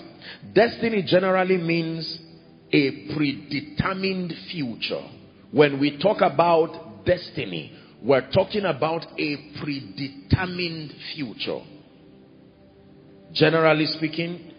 Destiny 0.53 1.05
generally 1.07 1.59
means 1.59 2.19
a 2.73 3.15
predetermined 3.15 4.35
future. 4.51 5.07
When 5.53 5.79
we 5.79 5.97
talk 5.99 6.23
about 6.23 7.05
destiny, 7.07 7.77
we're 8.03 8.31
talking 8.31 8.65
about 8.65 9.05
a 9.19 9.37
predetermined 9.63 10.93
future. 11.15 11.61
Generally 13.33 13.87
speaking, 13.87 14.53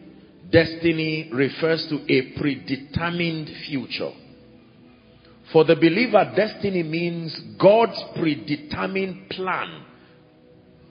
destiny 0.52 1.30
refers 1.34 1.86
to 1.88 1.96
a 2.08 2.38
predetermined 2.40 3.50
future. 3.68 4.12
For 5.52 5.66
the 5.66 5.76
believer, 5.76 6.32
destiny 6.36 6.84
means 6.84 7.38
God's 7.60 8.02
predetermined 8.16 9.30
plan 9.30 9.86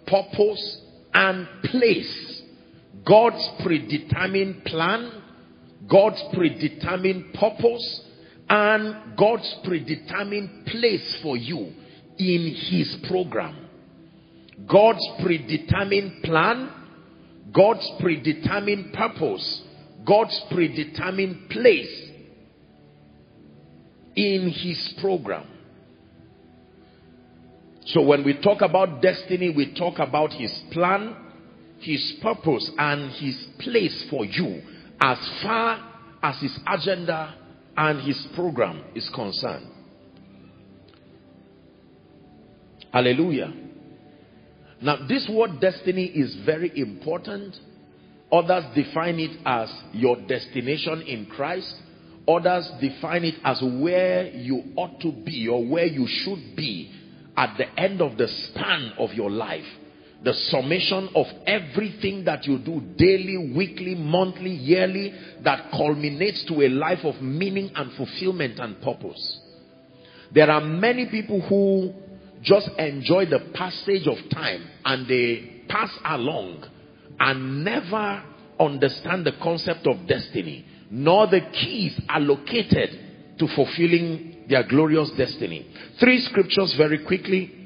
purpose 0.07 0.81
and 1.15 1.47
place. 1.65 2.43
God's 3.07 3.49
predetermined 3.63 4.65
plan, 4.65 5.23
God's 5.89 6.23
predetermined 6.35 7.33
purpose, 7.35 8.03
and 8.49 9.17
God's 9.17 9.55
predetermined 9.65 10.67
place 10.67 11.17
for 11.23 11.37
you 11.37 11.73
in 12.21 12.55
His 12.55 12.97
program. 13.09 13.57
God's 14.67 15.07
predetermined 15.23 16.23
plan, 16.23 16.71
God's 17.53 17.91
predetermined 17.99 18.93
purpose, 18.93 19.63
God's 20.07 20.39
predetermined 20.51 21.49
place 21.49 22.11
in 24.15 24.51
His 24.51 24.95
program. 25.01 25.47
So 27.87 28.03
when 28.03 28.25
we 28.25 28.41
talk 28.41 28.61
about 28.61 29.01
destiny, 29.01 29.51
we 29.51 29.75
talk 29.75 29.99
about 29.99 30.33
his 30.33 30.53
plan, 30.71 31.17
his 31.81 32.19
purpose, 32.23 32.71
and 32.79 33.11
his 33.13 33.37
place 33.59 34.07
for 34.11 34.25
you 34.25 34.63
as 35.01 35.19
far 35.43 35.89
as 36.23 36.39
his 36.41 36.57
agenda 36.69 37.35
and 37.77 38.01
his 38.03 38.29
program 38.35 38.85
is 38.95 39.09
concerned. 39.09 39.67
Hallelujah. 42.93 43.53
Now, 44.83 45.07
this 45.07 45.29
word 45.29 45.61
destiny 45.61 46.07
is 46.07 46.35
very 46.45 46.77
important. 46.79 47.57
Others 48.33 48.65
define 48.75 49.19
it 49.21 49.39
as 49.45 49.71
your 49.93 50.17
destination 50.27 51.03
in 51.03 51.27
Christ. 51.27 51.75
Others 52.27 52.71
define 52.81 53.25
it 53.25 53.35
as 53.45 53.61
where 53.63 54.29
you 54.29 54.63
ought 54.77 55.01
to 55.01 55.13
be 55.13 55.49
or 55.49 55.65
where 55.67 55.87
you 55.87 56.07
should 56.07 56.57
be 56.57 56.93
at 57.37 57.57
the 57.59 57.81
end 57.81 58.01
of 58.01 58.17
the 58.17 58.29
span 58.29 58.93
of 58.99 59.13
your 59.15 59.31
life, 59.31 59.65
the 60.23 60.35
summation 60.35 61.09
of 61.15 61.27
everything 61.47 62.25
that 62.25 62.47
you 62.47 62.59
do 62.59 62.81
daily, 62.97 63.53
weekly, 63.55 63.95
monthly, 63.95 64.51
yearly, 64.51 65.13
that 65.43 65.71
culminates 65.71 66.45
to 66.45 66.63
a 66.63 66.69
life 66.69 67.05
of 67.05 67.21
meaning 67.23 67.71
and 67.75 67.93
fulfillment 67.93 68.59
and 68.59 68.81
purpose. 68.83 69.41
There 70.33 70.51
are 70.51 70.61
many 70.61 71.07
people 71.07 71.41
who 71.41 71.93
just 72.43 72.69
enjoy 72.79 73.27
the 73.27 73.51
passage 73.55 74.07
of 74.07 74.17
time 74.31 74.67
and 74.85 75.07
they 75.07 75.65
pass 75.69 75.91
along 76.05 76.65
and 77.19 77.65
never 77.65 78.23
understand 78.59 79.27
the 79.27 79.33
concept 79.43 79.87
of 79.87 80.07
destiny, 80.07 80.65
nor 80.91 81.27
the 81.27 81.41
keys 81.53 81.99
allocated 82.09 83.39
to 83.39 83.47
fulfilling 83.55 84.45
their 84.49 84.67
glorious 84.67 85.11
destiny. 85.17 85.67
Three 85.99 86.21
scriptures 86.21 86.75
very 86.77 87.05
quickly. 87.05 87.57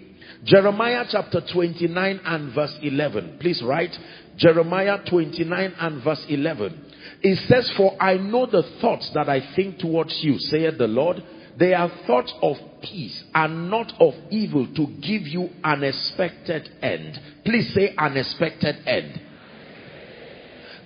Jeremiah 0.44 1.06
chapter 1.08 1.40
29 1.52 2.20
and 2.24 2.54
verse 2.54 2.76
11. 2.82 3.38
Please 3.40 3.62
write 3.62 3.96
Jeremiah 4.36 4.98
29 5.08 5.74
and 5.78 6.04
verse 6.04 6.24
11. 6.28 6.92
It 7.22 7.36
says, 7.48 7.72
For 7.76 7.96
I 8.00 8.16
know 8.16 8.46
the 8.46 8.62
thoughts 8.80 9.10
that 9.14 9.28
I 9.28 9.54
think 9.54 9.78
towards 9.78 10.18
you, 10.22 10.38
saith 10.38 10.76
the 10.76 10.86
Lord. 10.86 11.22
They 11.58 11.72
are 11.72 11.90
thoughts 12.06 12.32
of 12.42 12.56
peace 12.82 13.22
and 13.34 13.70
not 13.70 13.92
of 14.00 14.14
evil 14.30 14.66
to 14.74 14.86
give 15.00 15.22
you 15.22 15.50
an 15.62 15.84
expected 15.84 16.68
end. 16.82 17.18
Please 17.44 17.72
say 17.72 17.94
unexpected 17.96 18.76
end. 18.86 19.20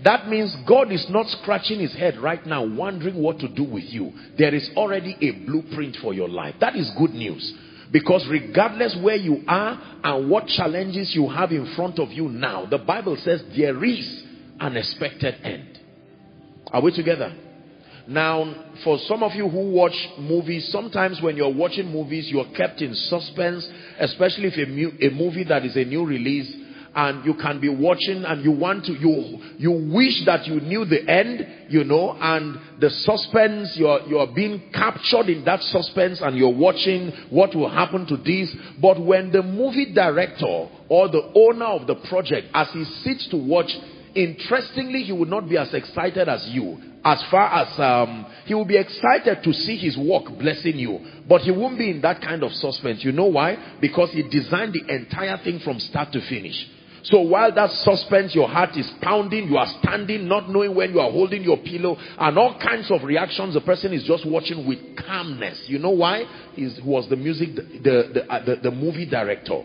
That 0.04 0.28
means 0.28 0.54
God 0.66 0.92
is 0.92 1.06
not 1.10 1.26
scratching 1.26 1.80
his 1.80 1.94
head 1.94 2.18
right 2.18 2.44
now 2.46 2.64
wondering 2.64 3.16
what 3.16 3.38
to 3.40 3.48
do 3.48 3.64
with 3.64 3.84
you. 3.84 4.12
There 4.36 4.54
is 4.54 4.70
already 4.76 5.16
a 5.20 5.44
blueprint 5.46 5.96
for 5.96 6.14
your 6.14 6.28
life. 6.28 6.54
That 6.60 6.76
is 6.76 6.90
good 6.96 7.10
news. 7.10 7.52
Because 7.90 8.26
regardless 8.30 8.96
where 9.02 9.16
you 9.16 9.42
are 9.48 9.80
and 10.04 10.30
what 10.30 10.46
challenges 10.46 11.14
you 11.14 11.28
have 11.28 11.50
in 11.50 11.74
front 11.74 11.98
of 11.98 12.10
you 12.10 12.28
now, 12.28 12.66
the 12.66 12.78
Bible 12.78 13.16
says 13.16 13.42
there 13.56 13.82
is 13.82 14.24
an 14.60 14.76
expected 14.76 15.34
end. 15.42 15.78
Are 16.70 16.82
we 16.82 16.94
together? 16.94 17.34
Now, 18.08 18.54
for 18.84 18.98
some 19.00 19.22
of 19.22 19.34
you 19.34 19.50
who 19.50 19.70
watch 19.70 19.92
movies, 20.18 20.66
sometimes 20.72 21.20
when 21.20 21.36
you're 21.36 21.52
watching 21.52 21.92
movies, 21.92 22.30
you're 22.30 22.50
kept 22.56 22.80
in 22.80 22.94
suspense, 22.94 23.68
especially 23.98 24.48
if 24.48 24.56
a, 24.56 25.06
a 25.08 25.10
movie 25.10 25.44
that 25.44 25.66
is 25.66 25.76
a 25.76 25.84
new 25.84 26.06
release 26.06 26.50
and 26.94 27.22
you 27.24 27.34
can 27.34 27.60
be 27.60 27.68
watching 27.68 28.24
and 28.24 28.42
you 28.42 28.50
want 28.50 28.84
to 28.86 28.92
you 28.92 29.38
you 29.58 29.92
wish 29.92 30.24
that 30.24 30.46
you 30.46 30.58
knew 30.60 30.86
the 30.86 31.06
end 31.08 31.46
you 31.68 31.84
know 31.84 32.16
and 32.18 32.58
the 32.80 32.88
suspense 32.88 33.76
you're 33.76 34.00
you're 34.08 34.26
being 34.34 34.70
captured 34.72 35.28
in 35.28 35.44
that 35.44 35.62
suspense 35.62 36.20
and 36.22 36.36
you're 36.36 36.48
watching 36.54 37.12
what 37.28 37.54
will 37.54 37.68
happen 37.68 38.06
to 38.06 38.16
this. 38.16 38.54
But 38.80 39.00
when 39.00 39.30
the 39.30 39.42
movie 39.42 39.92
director 39.92 40.68
or 40.88 41.08
the 41.08 41.30
owner 41.34 41.66
of 41.66 41.86
the 41.86 41.96
project 42.08 42.48
as 42.54 42.70
he 42.72 42.84
sits 42.84 43.28
to 43.28 43.36
watch 43.36 43.70
interestingly 44.18 45.02
he 45.04 45.12
would 45.12 45.28
not 45.28 45.48
be 45.48 45.56
as 45.56 45.72
excited 45.72 46.28
as 46.28 46.46
you 46.48 46.76
as 47.04 47.22
far 47.30 47.46
as 47.62 47.78
um, 47.78 48.26
he 48.44 48.54
will 48.54 48.64
be 48.64 48.76
excited 48.76 49.42
to 49.44 49.52
see 49.52 49.76
his 49.76 49.96
work 49.96 50.24
blessing 50.38 50.76
you 50.76 50.98
but 51.28 51.40
he 51.42 51.52
won't 51.52 51.78
be 51.78 51.90
in 51.90 52.00
that 52.00 52.20
kind 52.20 52.42
of 52.42 52.50
suspense 52.52 53.04
you 53.04 53.12
know 53.12 53.26
why 53.26 53.56
because 53.80 54.10
he 54.10 54.22
designed 54.24 54.72
the 54.72 54.94
entire 54.94 55.38
thing 55.44 55.60
from 55.60 55.78
start 55.78 56.12
to 56.12 56.20
finish 56.28 56.66
so 57.04 57.20
while 57.20 57.54
that 57.54 57.70
suspense, 57.70 58.34
your 58.34 58.48
heart 58.48 58.76
is 58.76 58.90
pounding, 59.00 59.48
you 59.48 59.56
are 59.56 59.68
standing, 59.82 60.26
not 60.26 60.50
knowing 60.50 60.74
when 60.74 60.92
you 60.92 61.00
are 61.00 61.10
holding 61.10 61.42
your 61.42 61.56
pillow, 61.58 61.96
and 62.18 62.36
all 62.36 62.58
kinds 62.58 62.90
of 62.90 63.02
reactions, 63.04 63.54
the 63.54 63.60
person 63.60 63.92
is 63.92 64.02
just 64.04 64.26
watching 64.26 64.66
with 64.66 64.78
calmness. 65.06 65.64
You 65.68 65.78
know 65.78 65.90
why? 65.90 66.24
He 66.54 66.68
was 66.84 67.08
the 67.08 67.16
music, 67.16 67.54
the, 67.54 68.10
the, 68.12 68.26
uh, 68.28 68.44
the, 68.44 68.56
the 68.56 68.70
movie 68.70 69.06
director. 69.06 69.62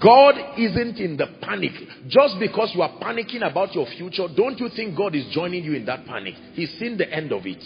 God 0.00 0.34
isn't 0.58 0.98
in 0.98 1.16
the 1.16 1.26
panic. 1.40 1.72
Just 2.08 2.38
because 2.38 2.72
you 2.74 2.82
are 2.82 2.98
panicking 3.00 3.48
about 3.48 3.74
your 3.74 3.86
future, 3.86 4.26
don't 4.36 4.58
you 4.58 4.68
think 4.68 4.96
God 4.96 5.14
is 5.14 5.26
joining 5.32 5.64
you 5.64 5.74
in 5.74 5.86
that 5.86 6.04
panic? 6.04 6.34
He's 6.52 6.70
seen 6.78 6.98
the 6.98 7.10
end 7.10 7.32
of 7.32 7.46
it. 7.46 7.64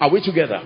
Are 0.00 0.10
we 0.10 0.20
together? 0.20 0.62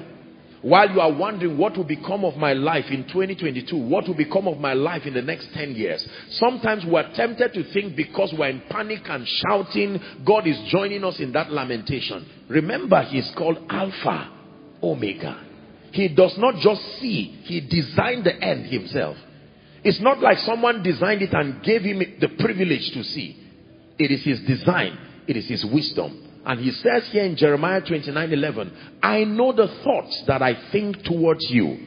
While 0.61 0.90
you 0.90 1.00
are 1.00 1.12
wondering 1.12 1.57
what 1.57 1.76
will 1.76 1.85
become 1.85 2.24
of 2.24 2.37
my 2.37 2.52
life 2.52 2.87
in 2.90 3.04
2022, 3.04 3.76
what 3.76 4.09
will 4.09 4.16
become 4.16 4.48
of 4.48 4.59
my 4.59 4.72
life 4.72 5.07
in 5.07 5.14
the 5.14 5.22
next 5.22 5.52
10 5.52 5.74
years. 5.76 6.07
Sometimes 6.31 6.85
we're 6.85 7.09
tempted 7.14 7.54
to 7.54 7.72
think 7.72 7.94
because 7.94 8.35
we're 8.37 8.48
in 8.48 8.62
panic 8.68 9.02
and 9.04 9.26
shouting, 9.26 10.00
God 10.26 10.46
is 10.46 10.59
joining 10.68 11.04
us 11.04 11.20
in 11.20 11.33
that 11.33 11.52
lamentation. 11.52 12.26
Remember, 12.48 13.02
He's 13.02 13.31
called 13.37 13.59
Alpha, 13.70 14.33
Omega. 14.83 15.44
He 15.92 16.09
does 16.09 16.37
not 16.38 16.57
just 16.57 16.83
see, 16.98 17.40
He 17.44 17.61
designed 17.61 18.24
the 18.24 18.35
end 18.35 18.66
Himself. 18.66 19.16
It's 19.85 20.01
not 20.01 20.21
like 20.21 20.38
someone 20.38 20.83
designed 20.83 21.23
it 21.23 21.33
and 21.33 21.62
gave 21.62 21.83
Him 21.83 21.99
the 22.21 22.29
privilege 22.29 22.91
to 22.93 23.05
see. 23.05 23.37
It 23.99 24.11
is 24.11 24.25
His 24.25 24.41
design, 24.41 24.99
it 25.27 25.37
is 25.37 25.49
His 25.49 25.64
wisdom. 25.64 26.25
And 26.49 26.61
he 26.61 26.71
says 26.71 27.07
here 27.12 27.25
in 27.25 27.37
Jeremiah 27.37 27.83
29 27.83 28.33
11, 28.33 28.73
I 29.03 29.25
know 29.25 29.53
the 29.53 29.69
thoughts 29.85 30.23
that 30.27 30.41
I 30.41 30.71
think 30.73 31.03
towards 31.03 31.45
you. 31.51 31.79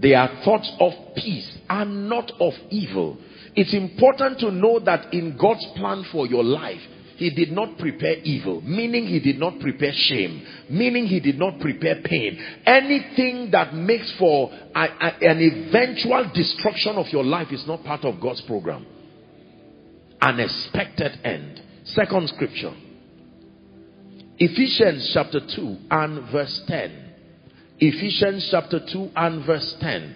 They 0.00 0.14
are 0.14 0.44
thoughts 0.44 0.70
of 0.78 0.92
peace 1.16 1.58
and 1.68 2.08
not 2.08 2.30
of 2.40 2.52
evil. 2.70 3.18
It's 3.56 3.74
important 3.74 4.38
to 4.38 4.52
know 4.52 4.78
that 4.78 5.12
in 5.12 5.36
God's 5.36 5.66
plan 5.74 6.04
for 6.12 6.28
your 6.28 6.44
life, 6.44 6.80
he 7.18 7.30
did 7.30 7.50
not 7.50 7.78
prepare 7.78 8.14
evil, 8.22 8.60
meaning 8.60 9.04
he 9.04 9.18
did 9.18 9.40
not 9.40 9.58
prepare 9.58 9.90
shame, 9.92 10.40
meaning 10.70 11.04
he 11.04 11.18
did 11.18 11.36
not 11.36 11.58
prepare 11.58 12.00
pain. 12.04 12.40
Anything 12.64 13.50
that 13.50 13.74
makes 13.74 14.08
for 14.20 14.52
a, 14.52 14.80
a, 14.80 15.28
an 15.28 15.40
eventual 15.40 16.30
destruction 16.32 16.94
of 16.94 17.08
your 17.08 17.24
life 17.24 17.48
is 17.50 17.66
not 17.66 17.82
part 17.82 18.04
of 18.04 18.20
God's 18.20 18.40
program. 18.42 18.86
An 20.20 20.38
expected 20.38 21.18
end. 21.24 21.60
Second 21.82 22.28
scripture. 22.28 22.72
Ephesians 24.38 25.10
chapter 25.12 25.40
2 25.40 25.76
and 25.90 26.30
verse 26.30 26.62
10. 26.68 27.14
Ephesians 27.80 28.46
chapter 28.48 28.78
2 28.92 29.10
and 29.16 29.44
verse 29.44 29.76
10. 29.80 30.14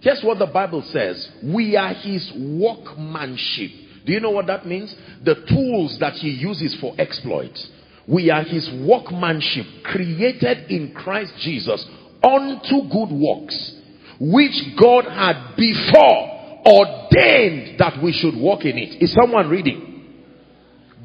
Guess 0.00 0.22
what 0.22 0.38
the 0.38 0.46
Bible 0.46 0.82
says? 0.82 1.28
We 1.42 1.76
are 1.76 1.92
his 1.92 2.32
workmanship. 2.36 3.85
Do 4.06 4.12
you 4.12 4.20
know 4.20 4.30
what 4.30 4.46
that 4.46 4.66
means? 4.66 4.94
The 5.24 5.34
tools 5.34 5.98
that 5.98 6.14
he 6.14 6.30
uses 6.30 6.74
for 6.76 6.94
exploits. 6.96 7.68
We 8.06 8.30
are 8.30 8.42
his 8.42 8.70
workmanship 8.70 9.66
created 9.82 10.70
in 10.70 10.94
Christ 10.94 11.32
Jesus 11.40 11.84
unto 12.22 12.88
good 12.88 13.10
works, 13.10 13.72
which 14.20 14.76
God 14.80 15.06
had 15.06 15.56
before 15.56 16.62
ordained 16.64 17.80
that 17.80 18.00
we 18.02 18.12
should 18.12 18.36
walk 18.36 18.64
in 18.64 18.78
it. 18.78 19.02
Is 19.02 19.12
someone 19.12 19.50
reading? 19.50 19.86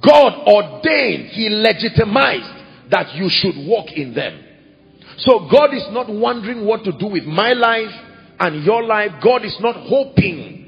God 0.02 0.48
ordained, 0.48 1.28
He 1.30 1.50
legitimized 1.50 2.90
that 2.92 3.16
you 3.16 3.30
should 3.30 3.56
walk 3.68 3.92
in 3.92 4.14
them. 4.14 4.44
So 5.18 5.48
God 5.52 5.74
is 5.74 5.88
not 5.92 6.10
wondering 6.10 6.66
what 6.66 6.84
to 6.84 6.92
do 6.92 7.08
with 7.08 7.26
my 7.26 7.54
life 7.54 7.92
and 8.40 8.64
your 8.64 8.84
life. 8.84 9.12
God 9.24 9.46
is 9.46 9.56
not 9.60 9.76
hoping 9.76 10.61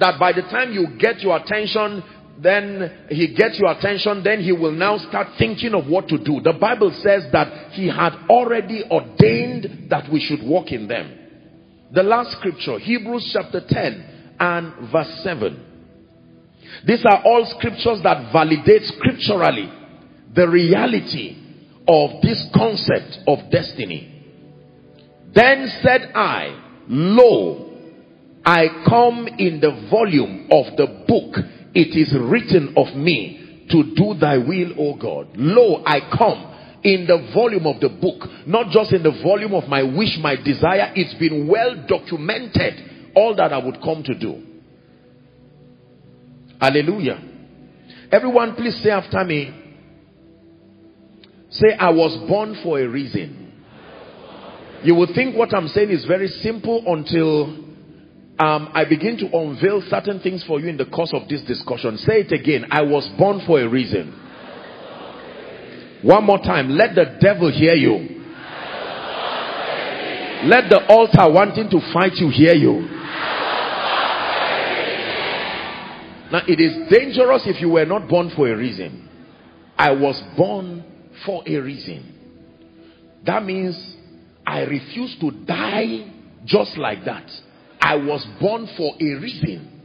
that 0.00 0.18
by 0.18 0.32
the 0.32 0.42
time 0.42 0.72
you 0.72 0.88
get 0.98 1.20
your 1.20 1.36
attention, 1.36 2.02
then 2.38 3.06
he 3.10 3.34
gets 3.34 3.58
your 3.58 3.70
attention, 3.70 4.22
then 4.22 4.40
he 4.40 4.52
will 4.52 4.72
now 4.72 4.96
start 4.96 5.28
thinking 5.38 5.74
of 5.74 5.86
what 5.86 6.08
to 6.08 6.18
do. 6.18 6.40
The 6.40 6.54
Bible 6.54 6.90
says 7.02 7.30
that 7.32 7.72
he 7.72 7.86
had 7.88 8.14
already 8.28 8.82
ordained 8.90 9.90
that 9.90 10.10
we 10.10 10.20
should 10.20 10.42
walk 10.42 10.72
in 10.72 10.88
them. 10.88 11.18
The 11.92 12.02
last 12.02 12.32
scripture, 12.32 12.78
Hebrews 12.78 13.30
chapter 13.32 13.60
10 13.60 14.36
and 14.40 14.90
verse 14.90 15.22
7. 15.22 15.66
These 16.86 17.04
are 17.04 17.22
all 17.24 17.44
scriptures 17.58 18.00
that 18.02 18.32
validate 18.32 18.84
scripturally 18.86 19.70
the 20.34 20.48
reality 20.48 21.36
of 21.86 22.22
this 22.22 22.48
concept 22.54 23.18
of 23.26 23.50
destiny. 23.50 24.16
Then 25.34 25.68
said 25.82 26.12
I, 26.14 26.84
Lo, 26.88 27.69
I 28.44 28.84
come 28.88 29.28
in 29.38 29.60
the 29.60 29.88
volume 29.90 30.48
of 30.50 30.76
the 30.76 31.04
book. 31.06 31.36
It 31.74 31.96
is 31.96 32.14
written 32.18 32.74
of 32.76 32.96
me 32.96 33.66
to 33.70 33.94
do 33.94 34.14
thy 34.18 34.38
will, 34.38 34.72
O 34.78 34.96
God. 34.96 35.28
Lo, 35.36 35.82
I 35.86 36.00
come 36.16 36.50
in 36.82 37.06
the 37.06 37.30
volume 37.34 37.66
of 37.66 37.80
the 37.80 37.88
book, 37.88 38.28
not 38.46 38.70
just 38.70 38.92
in 38.92 39.02
the 39.02 39.20
volume 39.22 39.54
of 39.54 39.68
my 39.68 39.82
wish, 39.82 40.18
my 40.20 40.36
desire. 40.36 40.92
It's 40.94 41.14
been 41.14 41.46
well 41.46 41.84
documented 41.86 43.12
all 43.14 43.34
that 43.36 43.52
I 43.52 43.58
would 43.58 43.80
come 43.82 44.02
to 44.04 44.18
do. 44.18 44.42
Hallelujah. 46.60 47.22
Everyone, 48.10 48.54
please 48.54 48.80
say 48.82 48.90
after 48.90 49.24
me. 49.24 49.56
Say, 51.50 51.74
I 51.78 51.90
was 51.90 52.16
born 52.28 52.56
for 52.62 52.80
a 52.80 52.88
reason. 52.88 53.52
You 54.82 54.94
will 54.94 55.12
think 55.14 55.36
what 55.36 55.54
I'm 55.54 55.68
saying 55.68 55.90
is 55.90 56.04
very 56.06 56.28
simple 56.28 56.82
until 56.86 57.69
um, 58.40 58.70
I 58.72 58.86
begin 58.88 59.18
to 59.18 59.36
unveil 59.36 59.82
certain 59.90 60.18
things 60.20 60.42
for 60.44 60.58
you 60.58 60.68
in 60.68 60.78
the 60.78 60.86
course 60.86 61.12
of 61.12 61.28
this 61.28 61.42
discussion. 61.42 61.98
Say 61.98 62.20
it 62.20 62.32
again. 62.32 62.64
I 62.70 62.80
was 62.80 63.06
born 63.18 63.42
for 63.46 63.60
a 63.60 63.68
reason. 63.68 64.12
One 66.02 66.24
more 66.24 66.38
time. 66.38 66.70
Let 66.70 66.94
the 66.94 67.18
devil 67.20 67.52
hear 67.52 67.74
you. 67.74 68.22
Let 70.48 70.70
the 70.70 70.86
altar 70.88 71.30
wanting 71.30 71.68
to 71.68 71.80
fight 71.92 72.14
you 72.14 72.30
hear 72.30 72.54
you. 72.54 72.88
Now, 76.32 76.40
it 76.48 76.60
is 76.60 76.88
dangerous 76.88 77.42
if 77.44 77.60
you 77.60 77.68
were 77.68 77.84
not 77.84 78.08
born 78.08 78.30
for 78.34 78.48
a 78.48 78.56
reason. 78.56 79.06
I 79.76 79.90
was 79.90 80.18
born 80.38 80.82
for 81.26 81.42
a 81.46 81.56
reason. 81.58 82.14
That 83.26 83.44
means 83.44 83.96
I 84.46 84.60
refuse 84.60 85.14
to 85.20 85.30
die 85.30 86.10
just 86.46 86.78
like 86.78 87.04
that. 87.04 87.30
I 87.80 87.96
was 87.96 88.24
born 88.40 88.68
for 88.76 88.94
a 89.00 89.14
reason. 89.20 89.80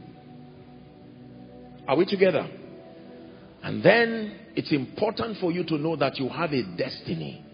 Are 1.88 1.96
we 1.96 2.04
together? 2.04 2.48
And 3.62 3.82
then 3.82 4.38
it's 4.54 4.72
important 4.72 5.38
for 5.38 5.50
you 5.50 5.64
to 5.64 5.78
know 5.78 5.96
that 5.96 6.18
you 6.18 6.28
have 6.28 6.52
a 6.52 6.62
destiny. 6.76 7.44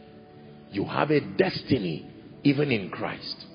You 0.70 0.84
have 0.84 1.10
a 1.10 1.20
destiny 1.20 2.10
even 2.42 2.70
in 2.70 2.90
Christ. 2.90 3.46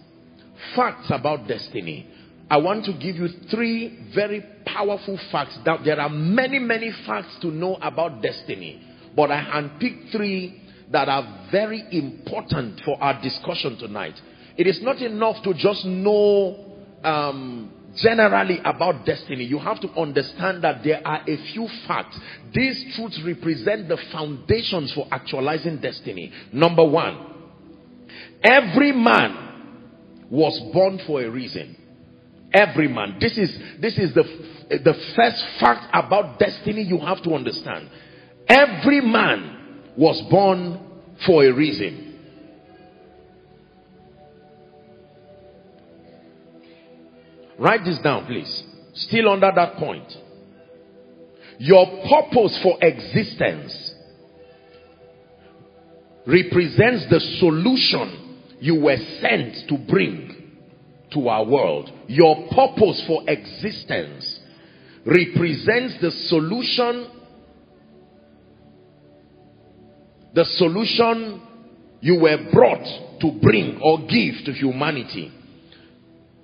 Facts 0.76 1.08
about 1.10 1.48
destiny. 1.48 2.08
I 2.50 2.58
want 2.58 2.86
to 2.86 2.94
give 2.94 3.18
you 3.18 3.28
three 3.52 4.12
very 4.16 4.44
powerful 4.66 5.20
facts. 5.32 5.58
That 5.66 5.82
there 5.84 6.00
are 6.00 6.10
many, 6.10 6.60
many 6.60 6.92
facts 7.06 7.38
to 7.42 7.48
know 7.48 7.76
about 7.76 8.22
destiny. 8.22 8.82
But 9.16 9.32
I 9.32 9.42
handpicked 9.42 10.12
three 10.12 10.62
that 10.92 11.10
are 11.10 11.50
very 11.52 11.84
important 11.92 12.82
for 12.86 13.02
our 13.02 13.22
discussion 13.22 13.78
tonight. 13.78 14.20
It 14.58 14.68
is 14.68 14.82
not 14.82 15.02
enough 15.02 15.44
to 15.44 15.54
just 15.54 15.86
know 15.86 16.67
um, 17.08 17.72
generally 17.96 18.60
about 18.64 19.06
destiny. 19.06 19.46
You 19.46 19.60
have 19.60 19.80
to 19.82 19.90
understand 19.92 20.64
that 20.64 20.84
there 20.84 21.02
are 21.06 21.22
a 21.28 21.38
few 21.54 21.68
facts. 21.88 22.20
These 22.54 22.96
truths 22.96 23.22
represent 23.24 23.88
the 23.88 23.98
foundations 24.12 24.92
for 24.94 25.08
actualizing 25.12 25.78
destiny. 25.80 26.32
Number 26.52 26.86
one, 26.86 27.34
every 28.44 28.92
man 28.92 30.26
was 30.30 30.60
born 30.74 31.00
for 31.08 31.22
a 31.22 31.30
reason. 31.30 31.76
Every 32.54 32.88
man. 32.88 33.18
This 33.20 33.38
is, 33.38 33.58
this 33.82 33.98
is 33.98 34.14
the, 34.14 34.24
the 34.70 34.94
first 35.16 35.46
fact 35.60 35.88
about 35.94 36.40
destiny 36.40 36.82
you 36.82 37.00
have 37.00 37.22
to 37.24 37.34
understand. 37.34 37.90
Every 38.48 39.02
man 39.02 39.84
was 39.98 40.22
born 40.30 40.80
for 41.26 41.44
a 41.46 41.52
reason. 41.52 42.07
Write 47.60 47.84
this 47.86 48.00
down, 48.00 48.26
please. 48.26 48.64
Still 48.94 49.30
under 49.30 49.52
that 49.54 49.76
point. 49.78 50.16
Your 51.60 51.86
purpose 52.08 52.60
for 52.62 52.78
existence 52.82 53.94
represents 56.26 57.06
the 57.10 57.20
solution 57.40 58.42
you 58.60 58.82
were 58.82 58.98
sent 59.22 59.68
to 59.70 59.78
bring 59.78 60.36
to 61.14 61.30
our 61.30 61.46
world. 61.46 61.92
Your 62.08 62.48
purpose 62.50 63.04
for 63.08 63.24
existence 63.28 64.40
represents 65.06 66.00
the 66.02 66.12
solution 66.12 67.12
the 70.34 70.46
solution 70.46 71.42
you 72.02 72.20
were 72.20 72.38
brought 72.52 73.20
to 73.22 73.32
bring 73.42 73.80
or 73.82 74.00
give 74.02 74.46
to 74.46 74.54
humanity. 74.54 75.32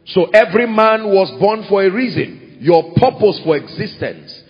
So 0.06 0.26
every 0.26 0.68
man 0.68 1.08
was 1.08 1.32
born 1.40 1.66
for 1.70 1.84
a 1.84 1.92
reason. 1.92 2.58
Your 2.60 2.94
purpose 2.96 3.42
for 3.44 3.58
existence 3.58 4.42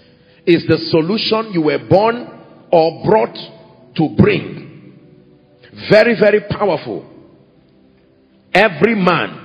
is 0.45 0.65
the 0.67 0.77
solution 0.89 1.53
you 1.53 1.61
were 1.63 1.79
born 1.87 2.27
or 2.71 3.03
brought 3.05 3.35
to 3.95 4.15
bring. 4.17 4.63
Very, 5.89 6.19
very 6.19 6.41
powerful. 6.49 7.09
Every 8.53 8.95
man 8.95 9.39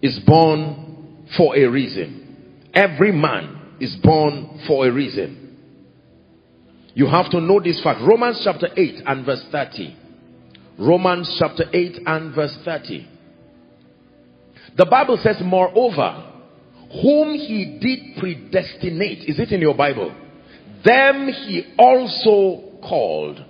is 0.00 0.18
born 0.20 1.26
for 1.36 1.56
a 1.56 1.66
reason. 1.66 2.70
Every 2.74 3.12
man 3.12 3.76
is 3.80 3.94
born 4.02 4.60
for 4.66 4.86
a 4.86 4.92
reason. 4.92 5.58
You 6.94 7.06
have 7.06 7.30
to 7.30 7.40
know 7.40 7.60
this 7.60 7.82
fact. 7.82 8.00
Romans 8.00 8.40
chapter 8.44 8.68
8 8.76 9.02
and 9.06 9.26
verse 9.26 9.44
30. 9.50 9.96
Romans 10.78 11.36
chapter 11.38 11.64
8 11.72 12.00
and 12.06 12.34
verse 12.34 12.56
30. 12.64 13.08
The 14.76 14.86
Bible 14.86 15.18
says, 15.22 15.36
moreover, 15.42 16.30
whom 17.02 17.34
he 17.34 17.78
did 17.80 18.18
predestinate, 18.18 19.28
is 19.28 19.38
it 19.38 19.52
in 19.52 19.60
your 19.60 19.74
Bible? 19.74 20.14
Them 20.84 21.28
he 21.28 21.74
also 21.78 22.78
called. 22.82 23.44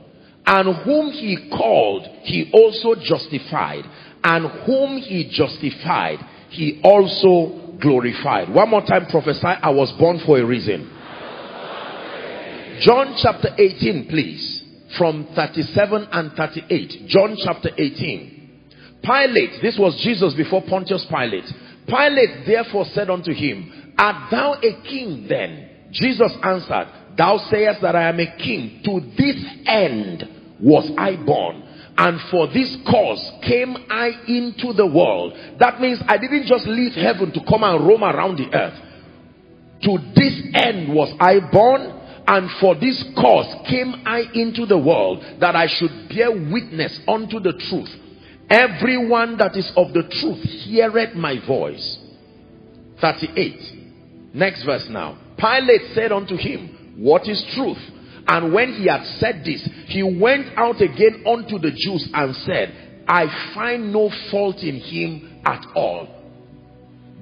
And 0.44 0.76
whom 0.85 1.12
he 1.12 1.48
called, 1.50 2.06
he 2.22 2.50
also 2.52 3.00
justified. 3.00 3.85
And 4.24 4.46
whom 4.64 4.98
he 4.98 5.28
justified, 5.30 6.18
he 6.50 6.80
also 6.82 7.76
glorified. 7.80 8.52
One 8.52 8.70
more 8.70 8.82
time, 8.85 9.06
prophesy, 9.06 9.46
I 9.46 9.70
was 9.70 9.92
born 9.92 10.20
for 10.26 10.38
a 10.38 10.44
reason. 10.44 10.90
John 12.80 13.14
chapter 13.16 13.54
18, 13.56 14.08
please. 14.08 14.62
From 14.98 15.26
37 15.35 16.08
and 16.12 16.32
38. 16.32 17.06
John 17.06 17.37
chapter 17.42 17.70
18. 17.76 18.41
Pilate, 19.02 19.60
this 19.62 19.76
was 19.78 20.00
Jesus 20.02 20.34
before 20.34 20.62
Pontius 20.62 21.04
Pilate. 21.10 21.44
Pilate 21.86 22.46
therefore 22.46 22.84
said 22.86 23.10
unto 23.10 23.32
him, 23.32 23.94
Art 23.98 24.30
thou 24.30 24.54
a 24.54 24.82
king 24.82 25.26
then? 25.28 25.90
Jesus 25.90 26.32
answered, 26.42 26.88
Thou 27.16 27.38
sayest 27.50 27.82
that 27.82 27.96
I 27.96 28.08
am 28.08 28.20
a 28.20 28.36
king. 28.38 28.80
To 28.84 29.00
this 29.18 29.44
end 29.66 30.24
was 30.60 30.90
I 30.96 31.16
born. 31.16 31.62
And 31.98 32.18
for 32.30 32.46
this 32.46 32.74
cause 32.88 33.20
came 33.46 33.76
I 33.90 34.12
into 34.26 34.72
the 34.72 34.86
world. 34.86 35.34
That 35.58 35.80
means 35.80 36.00
I 36.06 36.16
didn't 36.16 36.46
just 36.46 36.66
leave 36.66 36.92
heaven 36.94 37.32
to 37.32 37.40
come 37.46 37.62
and 37.64 37.86
roam 37.86 38.02
around 38.02 38.38
the 38.38 38.48
earth. 38.54 38.78
To 39.82 39.98
this 40.14 40.40
end 40.54 40.94
was 40.94 41.12
I 41.20 41.40
born. 41.52 41.98
And 42.26 42.48
for 42.60 42.76
this 42.76 43.04
cause 43.16 43.68
came 43.68 43.94
I 44.06 44.22
into 44.32 44.64
the 44.64 44.78
world 44.78 45.22
that 45.40 45.56
I 45.56 45.66
should 45.66 46.08
bear 46.08 46.30
witness 46.30 46.98
unto 47.06 47.40
the 47.40 47.52
truth. 47.68 47.90
Everyone 48.52 49.38
that 49.38 49.56
is 49.56 49.72
of 49.78 49.94
the 49.94 50.02
truth 50.02 50.42
heareth 50.44 51.14
my 51.14 51.36
voice. 51.46 51.98
38. 53.00 54.34
Next 54.34 54.64
verse 54.64 54.86
now. 54.90 55.16
Pilate 55.38 55.94
said 55.94 56.12
unto 56.12 56.36
him, 56.36 56.94
What 56.98 57.26
is 57.26 57.42
truth? 57.54 57.78
And 58.28 58.52
when 58.52 58.74
he 58.74 58.88
had 58.88 59.06
said 59.18 59.42
this, 59.42 59.66
he 59.86 60.02
went 60.02 60.48
out 60.58 60.82
again 60.82 61.24
unto 61.26 61.58
the 61.58 61.70
Jews 61.70 62.06
and 62.12 62.36
said, 62.36 63.04
I 63.08 63.24
find 63.54 63.90
no 63.90 64.10
fault 64.30 64.58
in 64.58 64.76
him 64.76 65.40
at 65.46 65.64
all. 65.74 66.08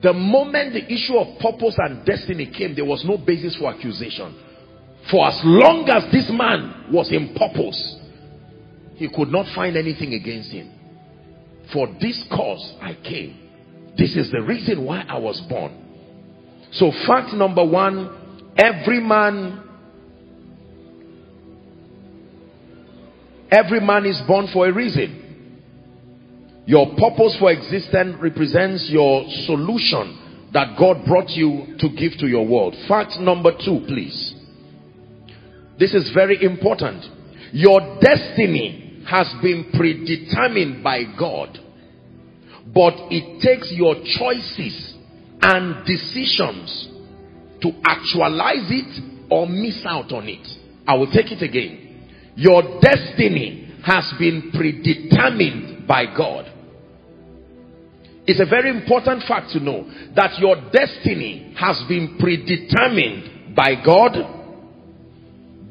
The 0.02 0.12
moment 0.12 0.72
the 0.72 0.92
issue 0.92 1.16
of 1.16 1.38
purpose 1.38 1.76
and 1.78 2.04
destiny 2.04 2.50
came, 2.50 2.74
there 2.74 2.84
was 2.84 3.04
no 3.04 3.16
basis 3.16 3.56
for 3.56 3.72
accusation. 3.72 4.34
For 5.12 5.28
as 5.28 5.40
long 5.44 5.88
as 5.88 6.10
this 6.10 6.28
man 6.28 6.90
was 6.92 7.12
in 7.12 7.36
purpose, 7.36 7.98
he 8.96 9.08
could 9.08 9.28
not 9.28 9.46
find 9.54 9.76
anything 9.76 10.14
against 10.14 10.50
him. 10.50 10.79
For 11.72 11.87
this 12.00 12.24
cause 12.30 12.74
I 12.80 12.94
came. 12.94 13.92
This 13.96 14.16
is 14.16 14.30
the 14.30 14.42
reason 14.42 14.85
why 14.85 15.04
I 15.09 15.18
was 15.18 15.40
born. 15.48 15.76
So 16.72 16.90
fact 17.06 17.35
number 17.35 17.64
one, 17.64 18.52
every 18.56 19.00
man 19.00 19.62
every 23.50 23.80
man 23.80 24.06
is 24.06 24.20
born 24.26 24.48
for 24.52 24.68
a 24.68 24.72
reason. 24.72 25.20
Your 26.66 26.87
purpose 26.96 27.37
for 27.38 27.50
existence 27.50 28.16
represents 28.20 28.88
your 28.90 29.24
solution 29.46 30.48
that 30.52 30.78
God 30.78 31.04
brought 31.04 31.30
you 31.30 31.76
to 31.78 31.88
give 31.88 32.12
to 32.18 32.26
your 32.26 32.46
world. 32.46 32.74
Fact 32.88 33.18
number 33.18 33.52
two, 33.52 33.85
please. 33.87 34.35
This 35.78 35.94
is 35.94 36.12
very 36.12 36.42
important. 36.42 37.04
Your 37.52 37.80
destiny 38.00 39.02
has 39.09 39.33
been 39.42 39.71
predetermined 39.75 40.85
by 40.85 41.04
God. 41.18 41.58
But 42.73 42.94
it 43.10 43.40
takes 43.40 43.73
your 43.73 43.94
choices 43.96 44.94
and 45.42 45.85
decisions 45.87 46.88
to 47.62 47.73
actualize 47.85 48.71
it 48.71 49.31
or 49.31 49.46
miss 49.46 49.83
out 49.85 50.12
on 50.12 50.29
it. 50.29 50.46
I 50.87 50.94
will 50.94 51.10
take 51.10 51.33
it 51.33 51.42
again. 51.42 52.33
Your 52.37 52.81
destiny 52.81 53.75
has 53.85 54.12
been 54.18 54.50
predetermined 54.52 55.87
by 55.87 56.06
God. 56.16 56.46
It's 58.27 58.40
a 58.40 58.46
very 58.46 58.71
important 58.71 59.25
fact 59.27 59.50
to 59.52 59.60
know 59.60 59.90
that 60.14 60.38
your 60.38 60.56
destiny 60.71 61.54
has 61.58 61.83
been 61.88 62.16
predetermined 62.18 63.56
by 63.56 63.75
God, 63.85 64.12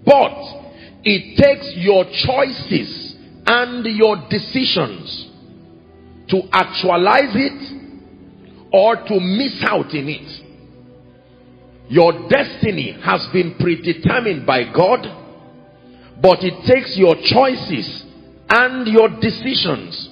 but 0.03 0.33
it 1.03 1.37
takes 1.37 1.71
your 1.77 2.03
choices 2.03 3.15
and 3.45 3.85
your 3.85 4.27
decisions 4.29 5.28
to 6.29 6.41
actualize 6.51 7.33
it 7.35 8.69
or 8.71 8.95
to 8.95 9.19
miss 9.19 9.63
out 9.63 9.93
in 9.93 10.09
it. 10.09 10.45
Your 11.89 12.29
destiny 12.29 12.97
has 13.03 13.25
been 13.33 13.55
predetermined 13.59 14.45
by 14.45 14.71
God, 14.71 15.07
but 16.21 16.43
it 16.43 16.65
takes 16.67 16.95
your 16.97 17.15
choices 17.15 18.03
and 18.49 18.87
your 18.87 19.09
decisions 19.19 20.09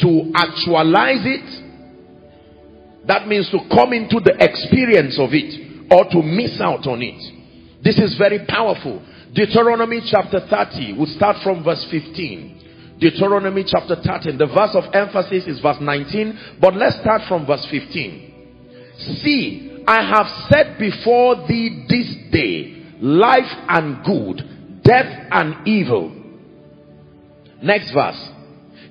to 0.00 0.32
actualize 0.34 1.24
it. 1.24 3.06
That 3.06 3.28
means 3.28 3.48
to 3.50 3.58
come 3.72 3.92
into 3.92 4.20
the 4.20 4.34
experience 4.38 5.18
of 5.18 5.30
it 5.32 5.88
or 5.90 6.04
to 6.10 6.22
miss 6.22 6.60
out 6.60 6.86
on 6.86 7.02
it. 7.02 7.82
This 7.84 7.98
is 7.98 8.16
very 8.16 8.44
powerful 8.46 9.02
Deuteronomy 9.34 10.02
chapter 10.04 10.40
30, 10.40 10.92
we'll 10.92 11.06
start 11.06 11.38
from 11.42 11.64
verse 11.64 11.82
15. 11.90 12.61
Deuteronomy 13.02 13.64
chapter 13.66 13.96
13. 13.96 14.38
The 14.38 14.46
verse 14.46 14.76
of 14.76 14.84
emphasis 14.94 15.48
is 15.48 15.58
verse 15.58 15.78
19, 15.80 16.58
but 16.60 16.76
let's 16.76 17.00
start 17.00 17.22
from 17.26 17.44
verse 17.44 17.66
15. 17.68 18.94
See, 19.22 19.82
I 19.88 20.02
have 20.02 20.28
set 20.48 20.78
before 20.78 21.48
thee 21.48 21.84
this 21.88 22.14
day 22.30 22.84
life 23.00 23.50
and 23.68 24.04
good, 24.04 24.82
death 24.84 25.26
and 25.32 25.66
evil. 25.66 26.14
Next 27.60 27.92
verse. 27.92 28.30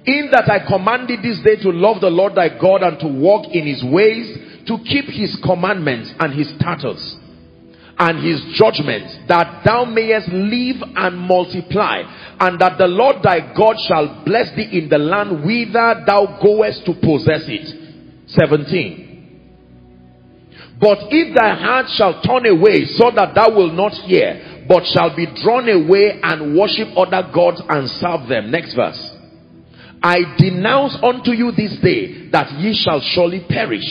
In 0.05 0.29
that 0.31 0.49
I 0.49 0.67
commanded 0.67 1.21
this 1.23 1.39
day 1.39 1.55
to 1.63 1.69
love 1.69 2.01
the 2.01 2.09
Lord 2.09 2.35
thy 2.35 2.49
God 2.59 2.83
and 2.83 2.99
to 2.99 3.07
walk 3.07 3.45
in 3.53 3.65
his 3.65 3.81
ways, 3.81 4.67
to 4.67 4.77
keep 4.79 5.05
his 5.05 5.39
commandments 5.41 6.13
and 6.19 6.33
his 6.33 6.49
statutes 6.55 7.15
and 8.01 8.17
his 8.17 8.41
judgments, 8.57 9.15
that 9.27 9.61
thou 9.63 9.85
mayest 9.85 10.27
live 10.29 10.81
and 10.95 11.19
multiply, 11.19 12.01
and 12.39 12.59
that 12.59 12.79
the 12.79 12.87
Lord 12.87 13.17
thy 13.21 13.53
God 13.53 13.77
shall 13.87 14.25
bless 14.25 14.49
thee 14.55 14.69
in 14.73 14.89
the 14.89 14.97
land 14.97 15.45
whither 15.45 16.01
thou 16.07 16.39
goest 16.41 16.83
to 16.85 16.93
possess 16.95 17.45
it. 17.45 17.69
17. 18.25 19.09
But 20.79 20.97
if 21.11 21.35
thy 21.35 21.53
heart 21.53 21.89
shall 21.93 22.23
turn 22.23 22.47
away 22.47 22.85
so 22.85 23.11
that 23.11 23.35
thou 23.35 23.55
wilt 23.55 23.75
not 23.75 23.93
hear, 23.93 24.65
but 24.67 24.83
shall 24.87 25.15
be 25.15 25.27
drawn 25.43 25.69
away 25.69 26.19
and 26.23 26.57
worship 26.57 26.87
other 26.97 27.29
gods 27.31 27.61
and 27.69 27.87
serve 27.87 28.27
them. 28.27 28.49
Next 28.49 28.73
verse. 28.73 28.97
I 30.01 30.35
denounce 30.39 30.97
unto 31.03 31.33
you 31.33 31.51
this 31.51 31.77
day 31.77 32.29
that 32.29 32.51
ye 32.53 32.73
shall 32.73 32.99
surely 32.99 33.45
perish, 33.47 33.85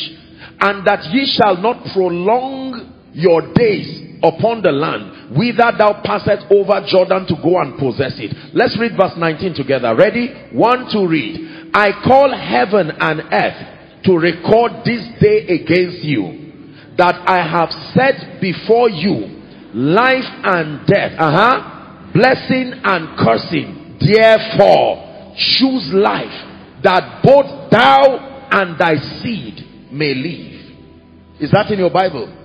and 0.59 0.85
that 0.85 1.05
ye 1.15 1.27
shall 1.27 1.57
not 1.59 1.85
prolong 1.95 2.97
your 3.13 3.53
days 3.55 4.19
upon 4.23 4.63
the 4.63 4.73
land 4.73 5.37
whither 5.37 5.71
thou 5.79 6.03
passest 6.05 6.47
over 6.51 6.83
Jordan 6.87 7.27
to 7.27 7.37
go 7.43 7.59
and 7.61 7.79
possess 7.79 8.19
it. 8.19 8.35
Let's 8.53 8.79
read 8.79 8.93
verse 8.97 9.17
19 9.17 9.55
together. 9.55 9.95
Ready? 9.95 10.35
One 10.53 10.91
to 10.91 11.07
read. 11.07 11.71
I 11.73 11.93
call 12.05 12.35
heaven 12.35 12.91
and 12.91 13.21
earth 13.33 14.03
to 14.05 14.19
record 14.19 14.85
this 14.85 15.07
day 15.21 15.47
against 15.47 16.03
you 16.03 16.51
that 16.97 17.15
I 17.29 17.47
have 17.47 17.71
set 17.95 18.41
before 18.41 18.91
you 18.91 19.41
life 19.73 20.27
and 20.45 20.87
death, 20.87 21.13
uh-huh, 21.19 22.11
blessing 22.13 22.73
and 22.83 23.17
cursing. 23.19 23.99
Therefore, 24.01 25.35
choose 25.37 25.93
life 25.93 26.83
that 26.83 27.23
both 27.23 27.71
thou 27.71 28.49
and 28.51 28.79
thy 28.79 28.97
seed 29.23 29.93
may 29.93 30.15
live. 30.15 31.41
Is 31.41 31.51
that 31.53 31.71
in 31.71 31.79
your 31.79 31.91
Bible? 31.91 32.40